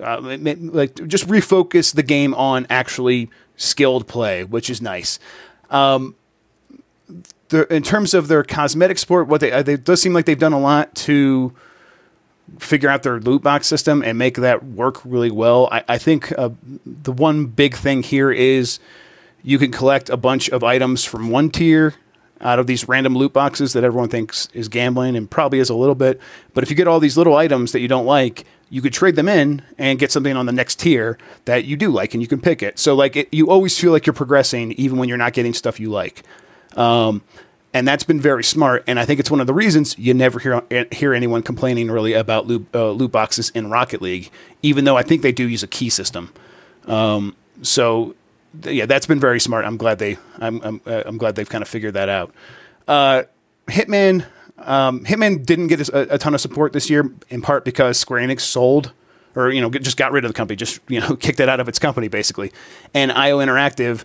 uh, 0.01 0.19
like 0.21 0.93
just 1.07 1.28
refocus 1.28 1.93
the 1.93 2.03
game 2.03 2.34
on 2.36 2.67
actually 2.69 3.30
skilled 3.55 4.07
play 4.07 4.43
which 4.43 4.69
is 4.69 4.82
nice 4.82 5.19
um, 5.69 6.15
in 7.69 7.84
terms 7.84 8.13
of 8.13 8.28
their 8.28 8.43
cosmetic 8.43 8.97
sport, 8.97 9.28
what 9.28 9.41
they, 9.41 9.51
uh, 9.51 9.63
they 9.63 9.78
does 9.78 10.01
seem 10.01 10.13
like 10.13 10.25
they've 10.25 10.38
done 10.38 10.53
a 10.53 10.59
lot 10.59 10.93
to 10.95 11.53
figure 12.59 12.89
out 12.89 13.03
their 13.03 13.19
loot 13.19 13.41
box 13.41 13.67
system 13.67 14.01
and 14.01 14.17
make 14.17 14.36
that 14.36 14.63
work 14.63 15.01
really 15.03 15.32
well. 15.32 15.67
I, 15.71 15.84
I 15.88 15.97
think 15.97 16.38
uh, 16.38 16.49
the 16.86 17.11
one 17.11 17.45
big 17.45 17.75
thing 17.75 18.03
here 18.03 18.32
is 18.32 18.80
you 19.43 19.57
can 19.57 19.71
collect 19.71 20.09
a 20.09 20.17
bunch 20.17 20.49
of 20.49 20.63
items 20.63 21.03
from 21.03 21.30
one 21.30 21.49
tier 21.49 21.95
out 22.41 22.59
of 22.59 22.67
these 22.67 22.88
random 22.88 23.15
loot 23.15 23.33
boxes 23.33 23.73
that 23.73 23.83
everyone 23.83 24.09
thinks 24.09 24.47
is 24.53 24.67
gambling 24.67 25.15
and 25.15 25.29
probably 25.29 25.59
is 25.59 25.69
a 25.69 25.75
little 25.75 25.95
bit. 25.95 26.19
But 26.53 26.63
if 26.63 26.69
you 26.69 26.75
get 26.75 26.88
all 26.88 26.99
these 26.99 27.17
little 27.17 27.35
items 27.35 27.71
that 27.71 27.79
you 27.79 27.88
don't 27.88 28.05
like, 28.05 28.45
you 28.69 28.81
could 28.81 28.93
trade 28.93 29.15
them 29.15 29.29
in 29.29 29.61
and 29.77 29.97
get 29.97 30.11
something 30.11 30.35
on 30.35 30.45
the 30.45 30.51
next 30.51 30.79
tier 30.79 31.17
that 31.45 31.65
you 31.65 31.75
do 31.75 31.89
like 31.89 32.13
and 32.13 32.21
you 32.21 32.27
can 32.27 32.41
pick 32.41 32.61
it. 32.61 32.77
So 32.79 32.95
like 32.95 33.15
it, 33.15 33.33
you 33.33 33.49
always 33.49 33.79
feel 33.79 33.91
like 33.91 34.05
you're 34.05 34.13
progressing 34.13 34.73
even 34.73 34.97
when 34.97 35.09
you're 35.09 35.17
not 35.17 35.33
getting 35.33 35.53
stuff 35.53 35.79
you 35.79 35.89
like. 35.89 36.23
Um, 36.75 37.23
and 37.73 37.88
that's 37.88 38.03
been 38.03 38.19
very 38.19 38.43
smart. 38.43 38.83
And 38.88 38.99
I 38.99 39.05
think 39.05 39.19
it's 39.19 39.31
one 39.31 39.39
of 39.39 39.47
the 39.47 39.53
reasons 39.53 39.97
you 39.97 40.13
never 40.13 40.39
hear 40.39 40.63
hear 40.91 41.13
anyone 41.13 41.43
complaining 41.43 41.91
really 41.91 42.13
about 42.13 42.47
loot, 42.47 42.67
uh, 42.73 42.91
loot 42.91 43.11
boxes 43.11 43.49
in 43.51 43.69
Rocket 43.69 44.01
League, 44.01 44.31
even 44.61 44.85
though 44.85 44.97
I 44.97 45.03
think 45.03 45.21
they 45.21 45.31
do 45.31 45.47
use 45.47 45.63
a 45.63 45.67
key 45.67 45.89
system. 45.89 46.33
Um, 46.85 47.35
so 47.61 48.15
yeah, 48.64 48.86
that's 48.86 49.06
been 49.06 49.20
very 49.20 49.39
smart. 49.39 49.66
I'm 49.66 49.78
glad 49.78 50.00
they 50.00 50.18
I'm 50.39 50.62
I'm, 50.62 50.82
uh, 50.86 51.04
I'm 51.06 51.18
glad 51.18 51.36
they've 51.36 51.50
kind 51.50 51.62
of 51.62 51.68
figured 51.68 51.93
that 51.93 52.10
out. 52.10 52.34
Uh, 52.88 53.24
Hitman 53.68 54.26
um, 54.60 55.06
Hitman 55.06 55.45
didn't 55.45 55.68
get 55.68 55.88
a, 55.89 56.16
a, 56.16 56.18
ton 56.18 56.34
of 56.34 56.41
support 56.41 56.74
this 56.74 56.89
year, 56.89 57.12
in 57.30 57.41
part 57.41 57.64
because 57.64 58.00
Square 58.00 58.28
Enix 58.28 58.41
sold 58.41 58.91
or 59.36 59.52
you 59.52 59.62
know 59.62 59.70
just 59.70 59.98
got 59.98 60.12
rid 60.12 60.26
of 60.26 60.30
the 60.30 60.34
company, 60.34 60.56
just 60.56 60.80
you 60.88 61.00
know 61.00 61.16
kicked 61.20 61.39
it 61.39 61.50
out 61.50 61.60
of 61.60 61.68
its 61.68 61.80
company 61.80 62.08
basically, 62.08 62.52
and 62.93 63.12
IO 63.12 63.39
Interactive. 63.39 64.04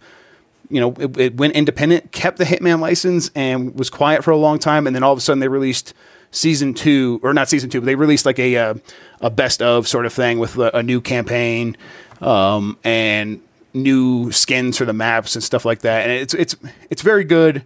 You 0.68 0.80
know, 0.80 0.92
it, 0.98 1.18
it 1.18 1.36
went 1.36 1.54
independent, 1.54 2.12
kept 2.12 2.38
the 2.38 2.44
Hitman 2.44 2.80
license, 2.80 3.30
and 3.34 3.78
was 3.78 3.90
quiet 3.90 4.24
for 4.24 4.30
a 4.30 4.38
long 4.38 4.58
time. 4.58 4.86
And 4.86 4.96
then 4.96 5.02
all 5.02 5.12
of 5.12 5.18
a 5.18 5.20
sudden, 5.20 5.40
they 5.40 5.48
released 5.48 5.92
season 6.30 6.72
two, 6.72 7.20
or 7.22 7.34
not 7.34 7.50
season 7.50 7.68
two, 7.68 7.80
but 7.80 7.86
they 7.86 7.94
released 7.94 8.24
like 8.24 8.38
a 8.38 8.56
uh, 8.56 8.74
a 9.20 9.30
best 9.30 9.60
of 9.60 9.86
sort 9.88 10.06
of 10.06 10.12
thing 10.12 10.38
with 10.38 10.56
a, 10.56 10.78
a 10.78 10.82
new 10.82 11.00
campaign 11.00 11.76
um, 12.20 12.78
and 12.84 13.42
new 13.74 14.30
skins 14.32 14.78
for 14.78 14.84
the 14.84 14.92
maps 14.92 15.34
and 15.34 15.42
stuff 15.42 15.64
like 15.64 15.80
that. 15.80 16.02
And 16.02 16.12
it's 16.12 16.34
it's 16.34 16.56
it's 16.90 17.02
very 17.02 17.24
good. 17.24 17.64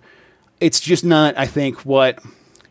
It's 0.60 0.80
just 0.80 1.04
not, 1.04 1.36
I 1.36 1.46
think, 1.46 1.84
what 1.84 2.22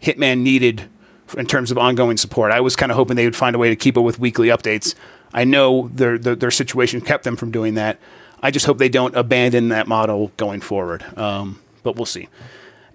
Hitman 0.02 0.40
needed 0.40 0.90
in 1.38 1.46
terms 1.46 1.72
of 1.72 1.78
ongoing 1.78 2.18
support. 2.18 2.52
I 2.52 2.60
was 2.62 2.76
kind 2.76 2.92
of 2.92 2.96
hoping 2.96 3.16
they 3.16 3.26
would 3.26 3.36
find 3.36 3.56
a 3.56 3.60
way 3.60 3.70
to 3.70 3.76
keep 3.76 3.98
it 3.98 4.02
with 4.02 4.20
weekly 4.20 4.48
updates. 4.48 4.96
I 5.34 5.44
know 5.44 5.90
their, 5.90 6.18
their, 6.18 6.36
their 6.36 6.52
situation 6.52 7.02
kept 7.02 7.24
them 7.24 7.36
from 7.36 7.52
doing 7.52 7.76
that. 7.76 8.00
I 8.42 8.52
just 8.52 8.66
hope 8.66 8.78
they 8.78 8.90
don't 8.90 9.16
abandon 9.16 9.70
that 9.70 9.88
model 9.88 10.32
going 10.38 10.62
forward. 10.62 11.04
Um, 11.18 11.62
but 11.84 11.96
we'll 11.96 12.06
see. 12.06 12.28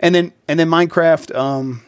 And 0.01 0.14
then 0.14 0.32
and 0.49 0.59
then 0.59 0.68
Minecraft. 0.68 1.34
Um, 1.34 1.82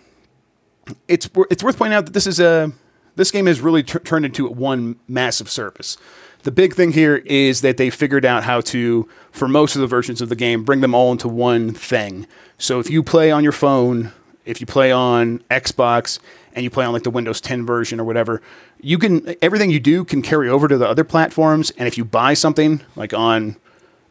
it's 1.08 1.28
it's 1.50 1.62
worth 1.62 1.78
pointing 1.78 1.96
out 1.96 2.06
that 2.06 2.12
this 2.12 2.26
is 2.26 2.40
a 2.40 2.72
this 3.16 3.30
game 3.30 3.46
has 3.46 3.60
really 3.60 3.82
t- 3.82 3.98
turned 4.00 4.24
into 4.24 4.48
one 4.48 4.96
massive 5.08 5.50
service. 5.50 5.96
The 6.42 6.50
big 6.50 6.74
thing 6.74 6.92
here 6.92 7.16
is 7.16 7.60
that 7.60 7.76
they 7.76 7.88
figured 7.88 8.24
out 8.24 8.42
how 8.42 8.60
to, 8.62 9.08
for 9.30 9.46
most 9.46 9.76
of 9.76 9.80
the 9.80 9.86
versions 9.86 10.20
of 10.20 10.28
the 10.28 10.36
game, 10.36 10.64
bring 10.64 10.80
them 10.80 10.94
all 10.94 11.12
into 11.12 11.28
one 11.28 11.72
thing. 11.72 12.26
So 12.58 12.80
if 12.80 12.90
you 12.90 13.02
play 13.02 13.30
on 13.30 13.44
your 13.44 13.52
phone, 13.52 14.12
if 14.44 14.60
you 14.60 14.66
play 14.66 14.90
on 14.90 15.38
Xbox, 15.50 16.18
and 16.54 16.64
you 16.64 16.70
play 16.70 16.84
on 16.84 16.92
like 16.92 17.02
the 17.02 17.10
Windows 17.10 17.40
10 17.40 17.64
version 17.64 18.00
or 18.00 18.04
whatever, 18.04 18.42
you 18.80 18.98
can 18.98 19.36
everything 19.40 19.70
you 19.70 19.80
do 19.80 20.04
can 20.04 20.22
carry 20.22 20.48
over 20.48 20.68
to 20.68 20.76
the 20.76 20.86
other 20.86 21.04
platforms. 21.04 21.70
And 21.72 21.88
if 21.88 21.96
you 21.96 22.04
buy 22.04 22.34
something 22.34 22.82
like 22.96 23.14
on 23.14 23.56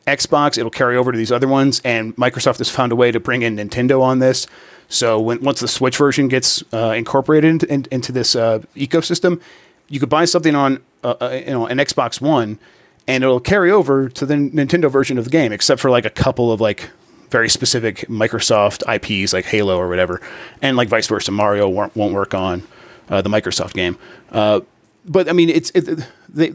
Xbox, 0.08 0.58
it'll 0.58 0.72
carry 0.72 0.98
over 0.98 1.12
to 1.12 1.18
these 1.18 1.32
other 1.32 1.48
ones. 1.48 1.82
And 1.86 2.16
Microsoft 2.16 2.58
has 2.58 2.70
found 2.70 2.92
a 2.92 2.96
way 2.96 3.12
to 3.12 3.20
bring 3.20 3.44
in 3.44 3.58
Nintendo 3.58 4.02
on 4.02 4.20
this. 4.20 4.48
So 4.90 5.20
when 5.20 5.42
once 5.42 5.60
the 5.60 5.68
Switch 5.68 5.98
version 5.98 6.28
gets 6.28 6.64
uh, 6.74 6.94
incorporated 6.98 7.64
in, 7.64 7.70
in, 7.70 7.86
into 7.92 8.12
this 8.12 8.36
uh, 8.36 8.60
ecosystem, 8.76 9.42
you 9.88 10.00
could 10.00 10.10
buy 10.10 10.26
something 10.26 10.56
on 10.56 10.82
uh, 11.04 11.16
uh, 11.22 11.42
you 11.46 11.52
know 11.52 11.68
an 11.68 11.78
Xbox 11.78 12.22
One, 12.22 12.60
and 13.08 13.24
it'll 13.24 13.40
carry 13.40 13.72
over 13.72 14.10
to 14.10 14.26
the 14.26 14.36
Nintendo 14.36 14.90
version 14.92 15.18
of 15.18 15.26
the 15.26 15.32
game, 15.32 15.52
except 15.52 15.82
for 15.82 15.90
like 15.90 16.06
a 16.06 16.10
couple 16.10 16.52
of 16.52 16.62
like 16.62 16.90
very 17.30 17.50
specific 17.50 18.00
Microsoft 18.10 18.84
IPs 18.88 19.34
like 19.34 19.46
Halo 19.46 19.78
or 19.78 19.88
whatever, 19.88 20.22
and 20.62 20.78
like 20.78 20.90
vice 20.90 21.08
versa. 21.08 21.32
Mario 21.32 21.68
won't, 21.70 21.96
won't 21.96 22.14
work 22.14 22.34
on 22.34 22.64
uh, 23.10 23.22
the 23.22 23.30
Microsoft 23.30 23.74
game. 23.74 23.98
Uh, 24.32 24.62
but 25.06 25.30
I 25.30 25.34
mean, 25.34 25.50
it's 25.50 25.72
it, 25.72 26.08
they, 26.30 26.54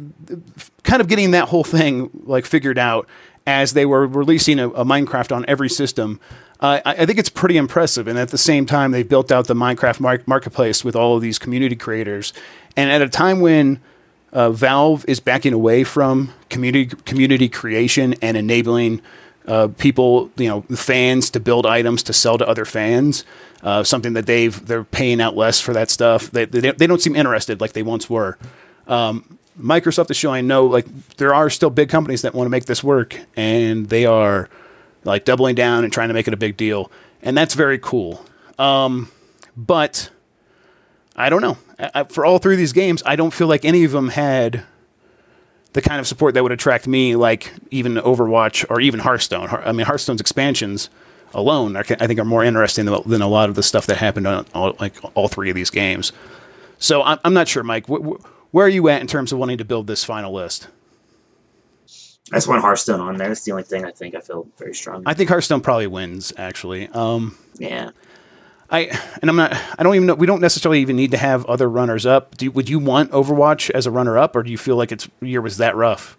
kind 0.84 1.00
of 1.00 1.08
getting 1.08 1.32
that 1.32 1.48
whole 1.48 1.64
thing 1.64 2.10
like 2.24 2.46
figured 2.46 2.78
out 2.78 3.08
as 3.46 3.72
they 3.72 3.86
were 3.86 4.06
releasing 4.06 4.58
a, 4.58 4.68
a 4.70 4.84
Minecraft 4.84 5.34
on 5.34 5.44
every 5.48 5.68
system. 5.68 6.20
Uh, 6.58 6.80
I, 6.86 7.04
think 7.04 7.18
it's 7.18 7.28
pretty 7.28 7.58
impressive, 7.58 8.08
and 8.08 8.18
at 8.18 8.30
the 8.30 8.38
same 8.38 8.64
time, 8.64 8.90
they've 8.90 9.08
built 9.08 9.30
out 9.30 9.46
the 9.46 9.54
Minecraft 9.54 10.00
mar- 10.00 10.22
marketplace 10.24 10.82
with 10.84 10.96
all 10.96 11.14
of 11.14 11.22
these 11.22 11.38
community 11.38 11.76
creators. 11.76 12.32
And 12.76 12.90
at 12.90 13.02
a 13.02 13.08
time 13.10 13.40
when 13.40 13.78
uh, 14.36 14.50
Valve 14.50 15.02
is 15.08 15.18
backing 15.18 15.54
away 15.54 15.82
from 15.82 16.32
community 16.50 16.94
community 17.06 17.48
creation 17.48 18.14
and 18.20 18.36
enabling 18.36 19.00
uh, 19.46 19.68
people, 19.78 20.30
you 20.36 20.46
know, 20.46 20.60
fans 20.76 21.30
to 21.30 21.40
build 21.40 21.64
items 21.64 22.02
to 22.02 22.12
sell 22.12 22.36
to 22.36 22.46
other 22.46 22.66
fans. 22.66 23.24
Uh, 23.62 23.82
something 23.82 24.12
that 24.12 24.26
they've 24.26 24.64
they're 24.66 24.84
paying 24.84 25.22
out 25.22 25.36
less 25.36 25.58
for 25.58 25.72
that 25.72 25.88
stuff. 25.88 26.30
They 26.30 26.44
they, 26.44 26.70
they 26.70 26.86
don't 26.86 27.00
seem 27.00 27.16
interested 27.16 27.62
like 27.62 27.72
they 27.72 27.82
once 27.82 28.10
were. 28.10 28.36
Um, 28.86 29.38
Microsoft 29.58 30.10
is 30.10 30.18
showing 30.18 30.46
no 30.46 30.66
like 30.66 30.84
there 31.16 31.34
are 31.34 31.48
still 31.48 31.70
big 31.70 31.88
companies 31.88 32.20
that 32.20 32.34
want 32.34 32.44
to 32.44 32.50
make 32.50 32.66
this 32.66 32.84
work, 32.84 33.18
and 33.36 33.88
they 33.88 34.04
are 34.04 34.50
like 35.04 35.24
doubling 35.24 35.54
down 35.54 35.82
and 35.82 35.90
trying 35.90 36.08
to 36.08 36.14
make 36.14 36.28
it 36.28 36.34
a 36.34 36.36
big 36.36 36.58
deal, 36.58 36.92
and 37.22 37.34
that's 37.34 37.54
very 37.54 37.78
cool. 37.78 38.22
Um, 38.58 39.10
but 39.56 40.10
I 41.16 41.30
don't 41.30 41.40
know. 41.40 41.56
I, 41.78 42.04
for 42.04 42.24
all 42.24 42.38
three 42.38 42.54
of 42.54 42.58
these 42.58 42.72
games, 42.72 43.02
I 43.06 43.16
don't 43.16 43.32
feel 43.32 43.46
like 43.46 43.64
any 43.64 43.84
of 43.84 43.92
them 43.92 44.10
had 44.10 44.64
the 45.72 45.82
kind 45.82 45.98
of 45.98 46.06
support 46.06 46.34
that 46.34 46.42
would 46.42 46.52
attract 46.52 46.86
me, 46.86 47.16
like 47.16 47.52
even 47.70 47.94
Overwatch 47.94 48.64
or 48.70 48.80
even 48.80 49.00
Hearthstone. 49.00 49.48
I 49.48 49.72
mean, 49.72 49.86
Hearthstone's 49.86 50.20
expansions 50.20 50.90
alone, 51.34 51.76
I 51.76 51.82
think, 51.82 52.18
are 52.18 52.24
more 52.24 52.44
interesting 52.44 52.84
than 52.84 53.22
a 53.22 53.28
lot 53.28 53.48
of 53.48 53.54
the 53.54 53.62
stuff 53.62 53.86
that 53.86 53.96
happened 53.96 54.26
on 54.26 54.46
all, 54.54 54.76
like 54.78 54.94
all 55.14 55.28
three 55.28 55.50
of 55.50 55.56
these 55.56 55.70
games. 55.70 56.12
So 56.78 57.02
I'm, 57.02 57.18
I'm 57.24 57.34
not 57.34 57.48
sure, 57.48 57.62
Mike. 57.62 57.86
Where 57.88 58.66
are 58.66 58.70
you 58.70 58.88
at 58.88 59.00
in 59.00 59.06
terms 59.06 59.32
of 59.32 59.38
wanting 59.38 59.58
to 59.58 59.64
build 59.64 59.86
this 59.86 60.04
final 60.04 60.32
list? 60.32 60.68
I 62.32 62.36
just 62.36 62.48
want 62.48 62.60
Hearthstone 62.62 63.00
on 63.00 63.16
there. 63.18 63.28
That's 63.28 63.44
the 63.44 63.52
only 63.52 63.62
thing 63.62 63.84
I 63.84 63.90
think 63.90 64.14
I 64.14 64.20
feel 64.20 64.48
very 64.58 64.74
strong. 64.74 65.02
I 65.06 65.14
think 65.14 65.28
Hearthstone 65.28 65.60
probably 65.60 65.86
wins, 65.86 66.32
actually. 66.36 66.88
Um, 66.88 67.38
yeah. 67.58 67.90
I 68.70 68.98
and 69.20 69.30
I'm 69.30 69.36
not. 69.36 69.54
I 69.78 69.82
don't 69.82 69.94
even 69.94 70.06
know. 70.06 70.14
We 70.14 70.26
don't 70.26 70.40
necessarily 70.40 70.80
even 70.80 70.96
need 70.96 71.12
to 71.12 71.16
have 71.16 71.44
other 71.46 71.68
runners 71.68 72.04
up. 72.04 72.36
Do, 72.36 72.50
would 72.50 72.68
you 72.68 72.78
want 72.78 73.12
Overwatch 73.12 73.70
as 73.70 73.86
a 73.86 73.90
runner 73.90 74.18
up, 74.18 74.34
or 74.34 74.42
do 74.42 74.50
you 74.50 74.58
feel 74.58 74.76
like 74.76 74.92
its 74.92 75.08
year 75.20 75.40
was 75.40 75.58
that 75.58 75.76
rough? 75.76 76.18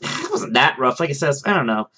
It 0.00 0.30
wasn't 0.30 0.54
that 0.54 0.78
rough. 0.78 0.98
Like 0.98 1.10
I 1.10 1.14
says, 1.14 1.42
I 1.46 1.52
don't 1.52 1.66
know. 1.66 1.88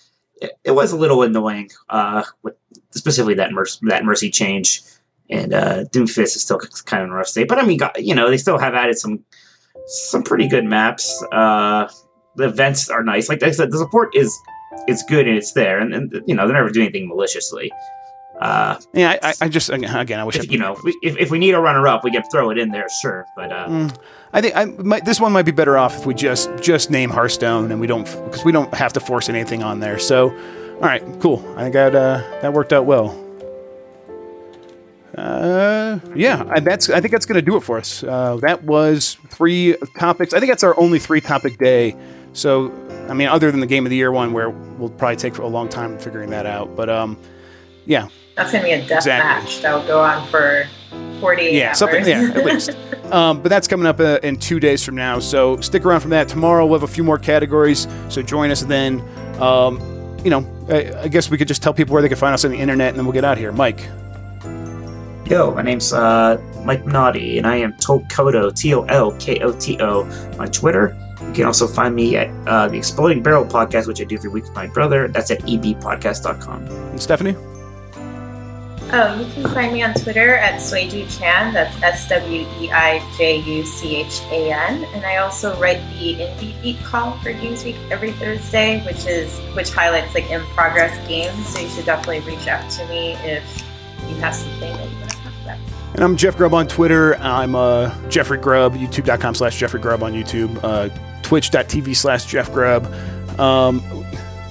It, 0.41 0.53
it 0.65 0.71
was 0.73 0.93
a 0.93 0.97
little 0.97 1.23
annoying, 1.23 1.71
uh, 1.89 2.25
with 2.43 2.57
specifically 2.91 3.35
that 3.35 3.53
mercy, 3.53 3.79
that 3.85 4.05
mercy 4.05 4.31
change, 4.31 4.83
and 5.31 5.55
uh, 5.55 5.85
Doomfist 5.85 6.37
is 6.37 6.43
still 6.43 6.59
kind 6.59 7.03
of 7.03 7.09
in 7.09 7.13
a 7.13 7.17
rough 7.17 7.29
state. 7.29 7.49
But 7.49 7.59
I 7.59 7.65
mean, 7.65 7.79
you 7.97 8.15
know, 8.15 8.29
they 8.29 8.39
still 8.39 8.59
have 8.59 8.75
added 8.75 8.99
some 8.99 9.25
some 9.87 10.23
pretty 10.23 10.49
good 10.49 10.65
maps. 10.65 11.25
Uh, 11.33 11.89
the 12.37 12.45
events 12.45 12.89
are 12.89 13.03
nice. 13.03 13.29
Like 13.29 13.43
I 13.43 13.51
said, 13.51 13.71
the 13.71 13.79
support 13.79 14.15
is 14.15 14.37
it's 14.87 15.03
good 15.05 15.27
and 15.27 15.37
it's 15.37 15.53
there, 15.53 15.79
and, 15.79 15.95
and 15.95 16.23
you 16.27 16.35
know 16.35 16.47
they're 16.47 16.57
never 16.57 16.71
doing 16.71 16.87
anything 16.87 17.09
maliciously. 17.09 17.73
Uh, 18.41 18.81
yeah, 18.93 19.19
I, 19.23 19.35
I, 19.43 19.49
just 19.49 19.71
again, 19.71 20.19
I 20.19 20.25
wish 20.25 20.37
if, 20.37 20.43
I, 20.43 20.45
you 20.53 20.59
know 20.59 20.77
if, 21.03 21.17
if 21.17 21.31
we 21.31 21.39
need 21.39 21.55
a 21.55 21.61
runner 21.61 21.87
up, 21.87 22.03
we 22.03 22.11
can 22.11 22.23
throw 22.25 22.51
it 22.51 22.59
in 22.59 22.71
there, 22.71 22.89
sure. 22.89 23.27
But 23.37 23.53
uh, 23.53 23.69
mm, 23.69 23.97
I 24.33 24.41
think 24.41 24.57
I 24.57 24.65
might, 24.65 25.05
this 25.05 25.21
one 25.21 25.33
might 25.33 25.45
be 25.45 25.53
better 25.53 25.77
off 25.79 25.99
if 25.99 26.07
we 26.07 26.15
just 26.15 26.51
just 26.61 26.91
name 26.91 27.11
Hearthstone 27.11 27.71
and 27.71 27.81
we 27.81 27.87
don't 27.87 28.05
because 28.05 28.45
we 28.45 28.51
don't 28.51 28.73
have 28.75 28.93
to 28.95 29.01
force 29.01 29.29
anything 29.29 29.63
on 29.63 29.81
there. 29.81 29.99
So, 29.99 30.31
all 30.31 30.81
right, 30.81 31.03
cool. 31.21 31.45
I 31.57 31.63
think 31.63 31.75
that 31.75 31.95
uh, 31.95 32.23
that 32.41 32.53
worked 32.53 32.73
out 32.73 32.87
well. 32.87 33.19
Uh, 35.17 35.99
yeah, 36.15 36.43
that's. 36.61 36.89
I 36.89 37.01
think 37.01 37.13
that's 37.13 37.27
going 37.27 37.37
to 37.37 37.43
do 37.43 37.57
it 37.57 37.61
for 37.61 37.79
us. 37.79 38.03
Uh, 38.03 38.39
that 38.41 38.65
was 38.65 39.19
three 39.29 39.77
topics. 39.99 40.33
I 40.33 40.41
think 40.41 40.51
that's 40.51 40.65
our 40.65 40.79
only 40.81 40.99
three 40.99 41.21
topic 41.21 41.59
day. 41.59 41.95
So, 42.33 42.73
I 43.11 43.15
mean, 43.15 43.29
other 43.29 43.51
than 43.51 43.61
the 43.61 43.67
game 43.67 43.85
of 43.85 43.91
the 43.91 43.97
year 43.97 44.11
one, 44.11 44.33
where 44.33 44.49
we'll 44.49 44.89
probably 44.89 45.17
take 45.17 45.37
a 45.37 45.47
long 45.47 45.69
time 45.69 45.99
figuring 45.99 46.31
that 46.31 46.47
out. 46.47 46.75
But 46.75 46.89
um, 46.89 47.19
yeah, 47.85 48.09
that's 48.35 48.53
gonna 48.53 48.65
be 48.65 48.73
a 48.73 48.79
death 48.87 48.99
exactly. 48.99 49.45
match 49.45 49.63
that 49.63 49.75
will 49.75 49.87
go 49.87 50.01
on 50.01 50.27
for 50.29 50.67
48 51.21 51.55
yeah, 51.55 51.69
hours. 51.69 51.79
something, 51.79 52.07
yeah, 52.07 52.33
at 52.35 52.45
least. 52.45 52.71
um, 53.13 53.41
but 53.41 53.49
that's 53.49 53.69
coming 53.69 53.87
up 53.87 54.01
uh, 54.01 54.19
in 54.23 54.37
two 54.37 54.59
days 54.59 54.85
from 54.85 54.97
now. 54.97 55.19
So 55.19 55.61
stick 55.61 55.85
around 55.85 56.01
from 56.01 56.11
that. 56.11 56.29
Tomorrow 56.29 56.67
we'll 56.67 56.81
have 56.81 56.89
a 56.89 56.93
few 56.93 57.05
more 57.05 57.19
categories. 57.19 57.87
So 58.09 58.23
join 58.23 58.51
us 58.51 58.63
then. 58.63 59.01
Um, 59.41 59.79
you 60.25 60.31
know, 60.31 60.47
I, 60.69 61.03
I, 61.03 61.09
guess 61.09 61.31
we 61.31 61.39
could 61.39 61.49
just 61.49 61.63
tell 61.63 61.75
people 61.75 61.93
where 61.93 62.03
they 62.03 62.09
can 62.09 62.17
find 62.19 62.35
us 62.35 62.45
on 62.45 62.53
the 62.53 62.59
internet, 62.59 62.91
and 62.91 62.99
then 62.99 63.05
we'll 63.05 63.13
get 63.13 63.25
out 63.25 63.39
here. 63.39 63.53
Mike. 63.53 63.81
Yo, 65.27 65.53
my 65.55 65.63
name's 65.63 65.93
uh, 65.93 66.41
Mike 66.65 66.85
Minotti, 66.85 67.39
and 67.39 67.47
I 67.47 67.57
am 67.57 67.73
Tolkoto, 67.75 68.55
T 68.55 68.75
O 68.75 68.83
L 68.85 69.13
K 69.19 69.39
O 69.41 69.53
T 69.53 69.81
O, 69.81 70.03
on 70.39 70.51
Twitter. 70.51 70.97
You 71.29 71.33
can 71.33 71.45
also 71.45 71.67
find 71.67 71.95
me 71.95 72.17
at 72.17 72.29
uh, 72.49 72.69
the 72.69 72.77
Exploding 72.77 73.23
Barrel 73.23 73.45
podcast, 73.45 73.87
which 73.87 74.01
I 74.01 74.05
do 74.05 74.17
every 74.17 74.31
week 74.31 74.45
with 74.45 74.55
my 74.55 74.67
brother. 74.67 75.09
That's 75.09 75.31
at 75.31 75.41
ebpodcast.com. 75.41 76.67
And 76.67 77.01
Stephanie? 77.01 77.37
Oh, 78.95 79.19
you 79.19 79.25
can 79.33 79.51
find 79.55 79.73
me 79.73 79.83
on 79.83 79.95
Twitter 79.95 80.35
at 80.35 80.61
Sweiju 80.61 81.19
Chan. 81.19 81.55
That's 81.55 81.83
S 81.83 82.09
W 82.11 82.47
E 82.61 82.71
I 82.71 83.03
J 83.17 83.39
U 83.41 83.65
C 83.65 83.97
H 83.97 84.21
A 84.31 84.53
N. 84.53 84.85
And 84.93 85.07
I 85.07 85.17
also 85.17 85.59
write 85.59 85.81
the 85.99 86.17
Indie 86.17 86.61
Beat 86.61 86.79
call 86.81 87.17
for 87.21 87.33
GamesBeat 87.33 87.91
every 87.91 88.13
Thursday, 88.13 88.85
which 88.85 89.07
is 89.07 89.39
which 89.57 89.71
highlights 89.71 90.15
like 90.15 90.29
in 90.31 90.43
progress 90.49 90.95
games. 91.09 91.47
So 91.49 91.61
you 91.61 91.71
should 91.71 91.87
definitely 91.87 92.21
reach 92.21 92.47
out 92.47 92.71
to 92.73 92.87
me 92.89 93.13
if 93.25 93.65
you 94.09 94.15
have 94.17 94.35
something 94.35 94.61
that 94.61 94.91
you 94.91 94.97
want 94.99 95.11
to 95.11 95.17
talk 95.17 95.33
about. 95.43 95.59
And 95.95 96.05
I'm 96.05 96.15
Jeff 96.15 96.37
Grubb 96.37 96.53
on 96.53 96.69
Twitter. 96.69 97.17
I'm 97.17 97.55
uh, 97.55 97.95
Jeffrey 98.11 98.37
Grubb, 98.37 98.75
youtube.com 98.75 99.35
slash 99.35 99.57
Jeffrey 99.59 99.81
Grubb 99.81 100.03
on 100.03 100.13
YouTube, 100.13 100.61
uh, 100.63 100.91
twitch.tv 101.23 101.97
slash 101.97 102.27
Jeff 102.27 102.53
Grubb. 102.53 102.85
Um, 103.41 103.83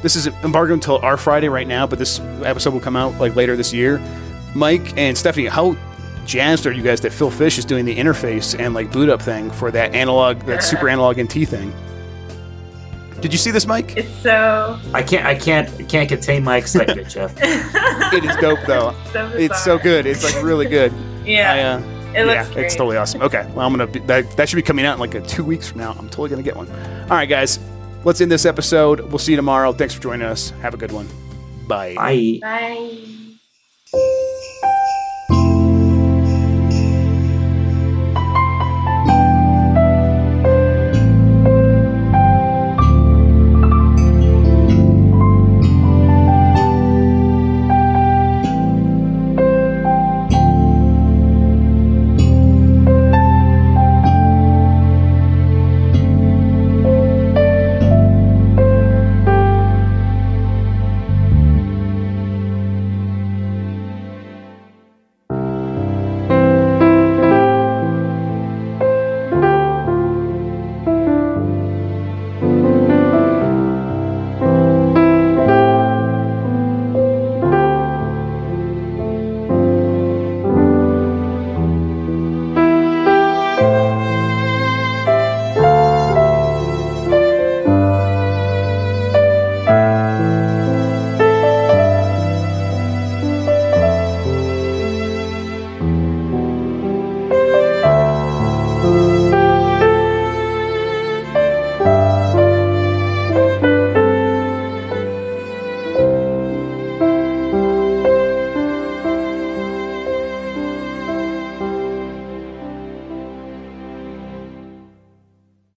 this 0.01 0.15
is 0.15 0.25
embargoed 0.25 0.73
until 0.73 0.97
our 1.05 1.15
Friday 1.15 1.47
right 1.47 1.67
now, 1.67 1.85
but 1.85 1.99
this 1.99 2.19
episode 2.43 2.73
will 2.73 2.79
come 2.79 2.95
out 2.95 3.19
like 3.19 3.35
later 3.35 3.55
this 3.55 3.71
year. 3.71 4.01
Mike 4.55 4.97
and 4.97 5.17
Stephanie, 5.17 5.47
how 5.47 5.75
jazzed 6.25 6.65
are 6.67 6.71
you 6.71 6.83
guys 6.83 7.01
that 7.01 7.11
Phil 7.11 7.31
Fish 7.31 7.57
is 7.57 7.65
doing 7.65 7.85
the 7.85 7.95
interface 7.95 8.57
and 8.59 8.73
like 8.73 8.91
boot 8.91 9.09
up 9.09 9.21
thing 9.21 9.49
for 9.51 9.71
that 9.71 9.95
analog, 9.95 10.39
that 10.41 10.63
super 10.63 10.89
analog 10.89 11.19
NT 11.19 11.47
thing? 11.47 11.73
Did 13.21 13.31
you 13.31 13.37
see 13.37 13.51
this, 13.51 13.67
Mike? 13.67 13.95
It's 13.95 14.09
so 14.15 14.79
I 14.93 15.03
can't 15.03 15.25
I 15.25 15.35
can't 15.35 15.69
can't 15.87 16.09
contain 16.09 16.43
my 16.43 16.57
excitement, 16.57 17.07
Jeff. 17.09 17.33
It 17.39 18.25
is 18.25 18.35
dope 18.37 18.59
though. 18.65 18.95
so 19.13 19.27
It's 19.35 19.63
so 19.63 19.77
good. 19.77 20.05
It's 20.07 20.23
like 20.23 20.43
really 20.43 20.65
good. 20.65 20.91
Yeah, 21.23 21.53
I, 21.53 21.59
uh, 21.61 21.79
it 22.13 22.25
looks 22.25 22.47
yeah, 22.47 22.53
great. 22.53 22.65
it's 22.65 22.75
totally 22.75 22.97
awesome. 22.97 23.21
Okay, 23.21 23.45
well, 23.53 23.65
I'm 23.65 23.73
gonna 23.73 23.85
be, 23.87 23.99
that 23.99 24.35
that 24.37 24.49
should 24.49 24.55
be 24.55 24.63
coming 24.63 24.85
out 24.85 24.95
in 24.95 24.99
like 24.99 25.13
a 25.13 25.21
two 25.21 25.43
weeks 25.43 25.69
from 25.69 25.81
now. 25.81 25.91
I'm 25.91 26.09
totally 26.09 26.29
gonna 26.29 26.41
get 26.41 26.57
one. 26.57 26.69
All 27.03 27.09
right, 27.09 27.29
guys, 27.29 27.59
let's 28.03 28.19
end 28.21 28.31
this 28.31 28.45
episode. 28.45 29.01
We'll 29.01 29.19
see 29.19 29.33
you 29.33 29.37
tomorrow. 29.37 29.71
Thanks 29.71 29.93
for 29.93 30.01
joining 30.01 30.25
us. 30.25 30.49
Have 30.61 30.73
a 30.73 30.77
good 30.77 30.91
one. 30.91 31.07
Bye. 31.67 31.93
Bye. 31.93 32.39
Bye. 32.41 33.20
Música 33.93 34.80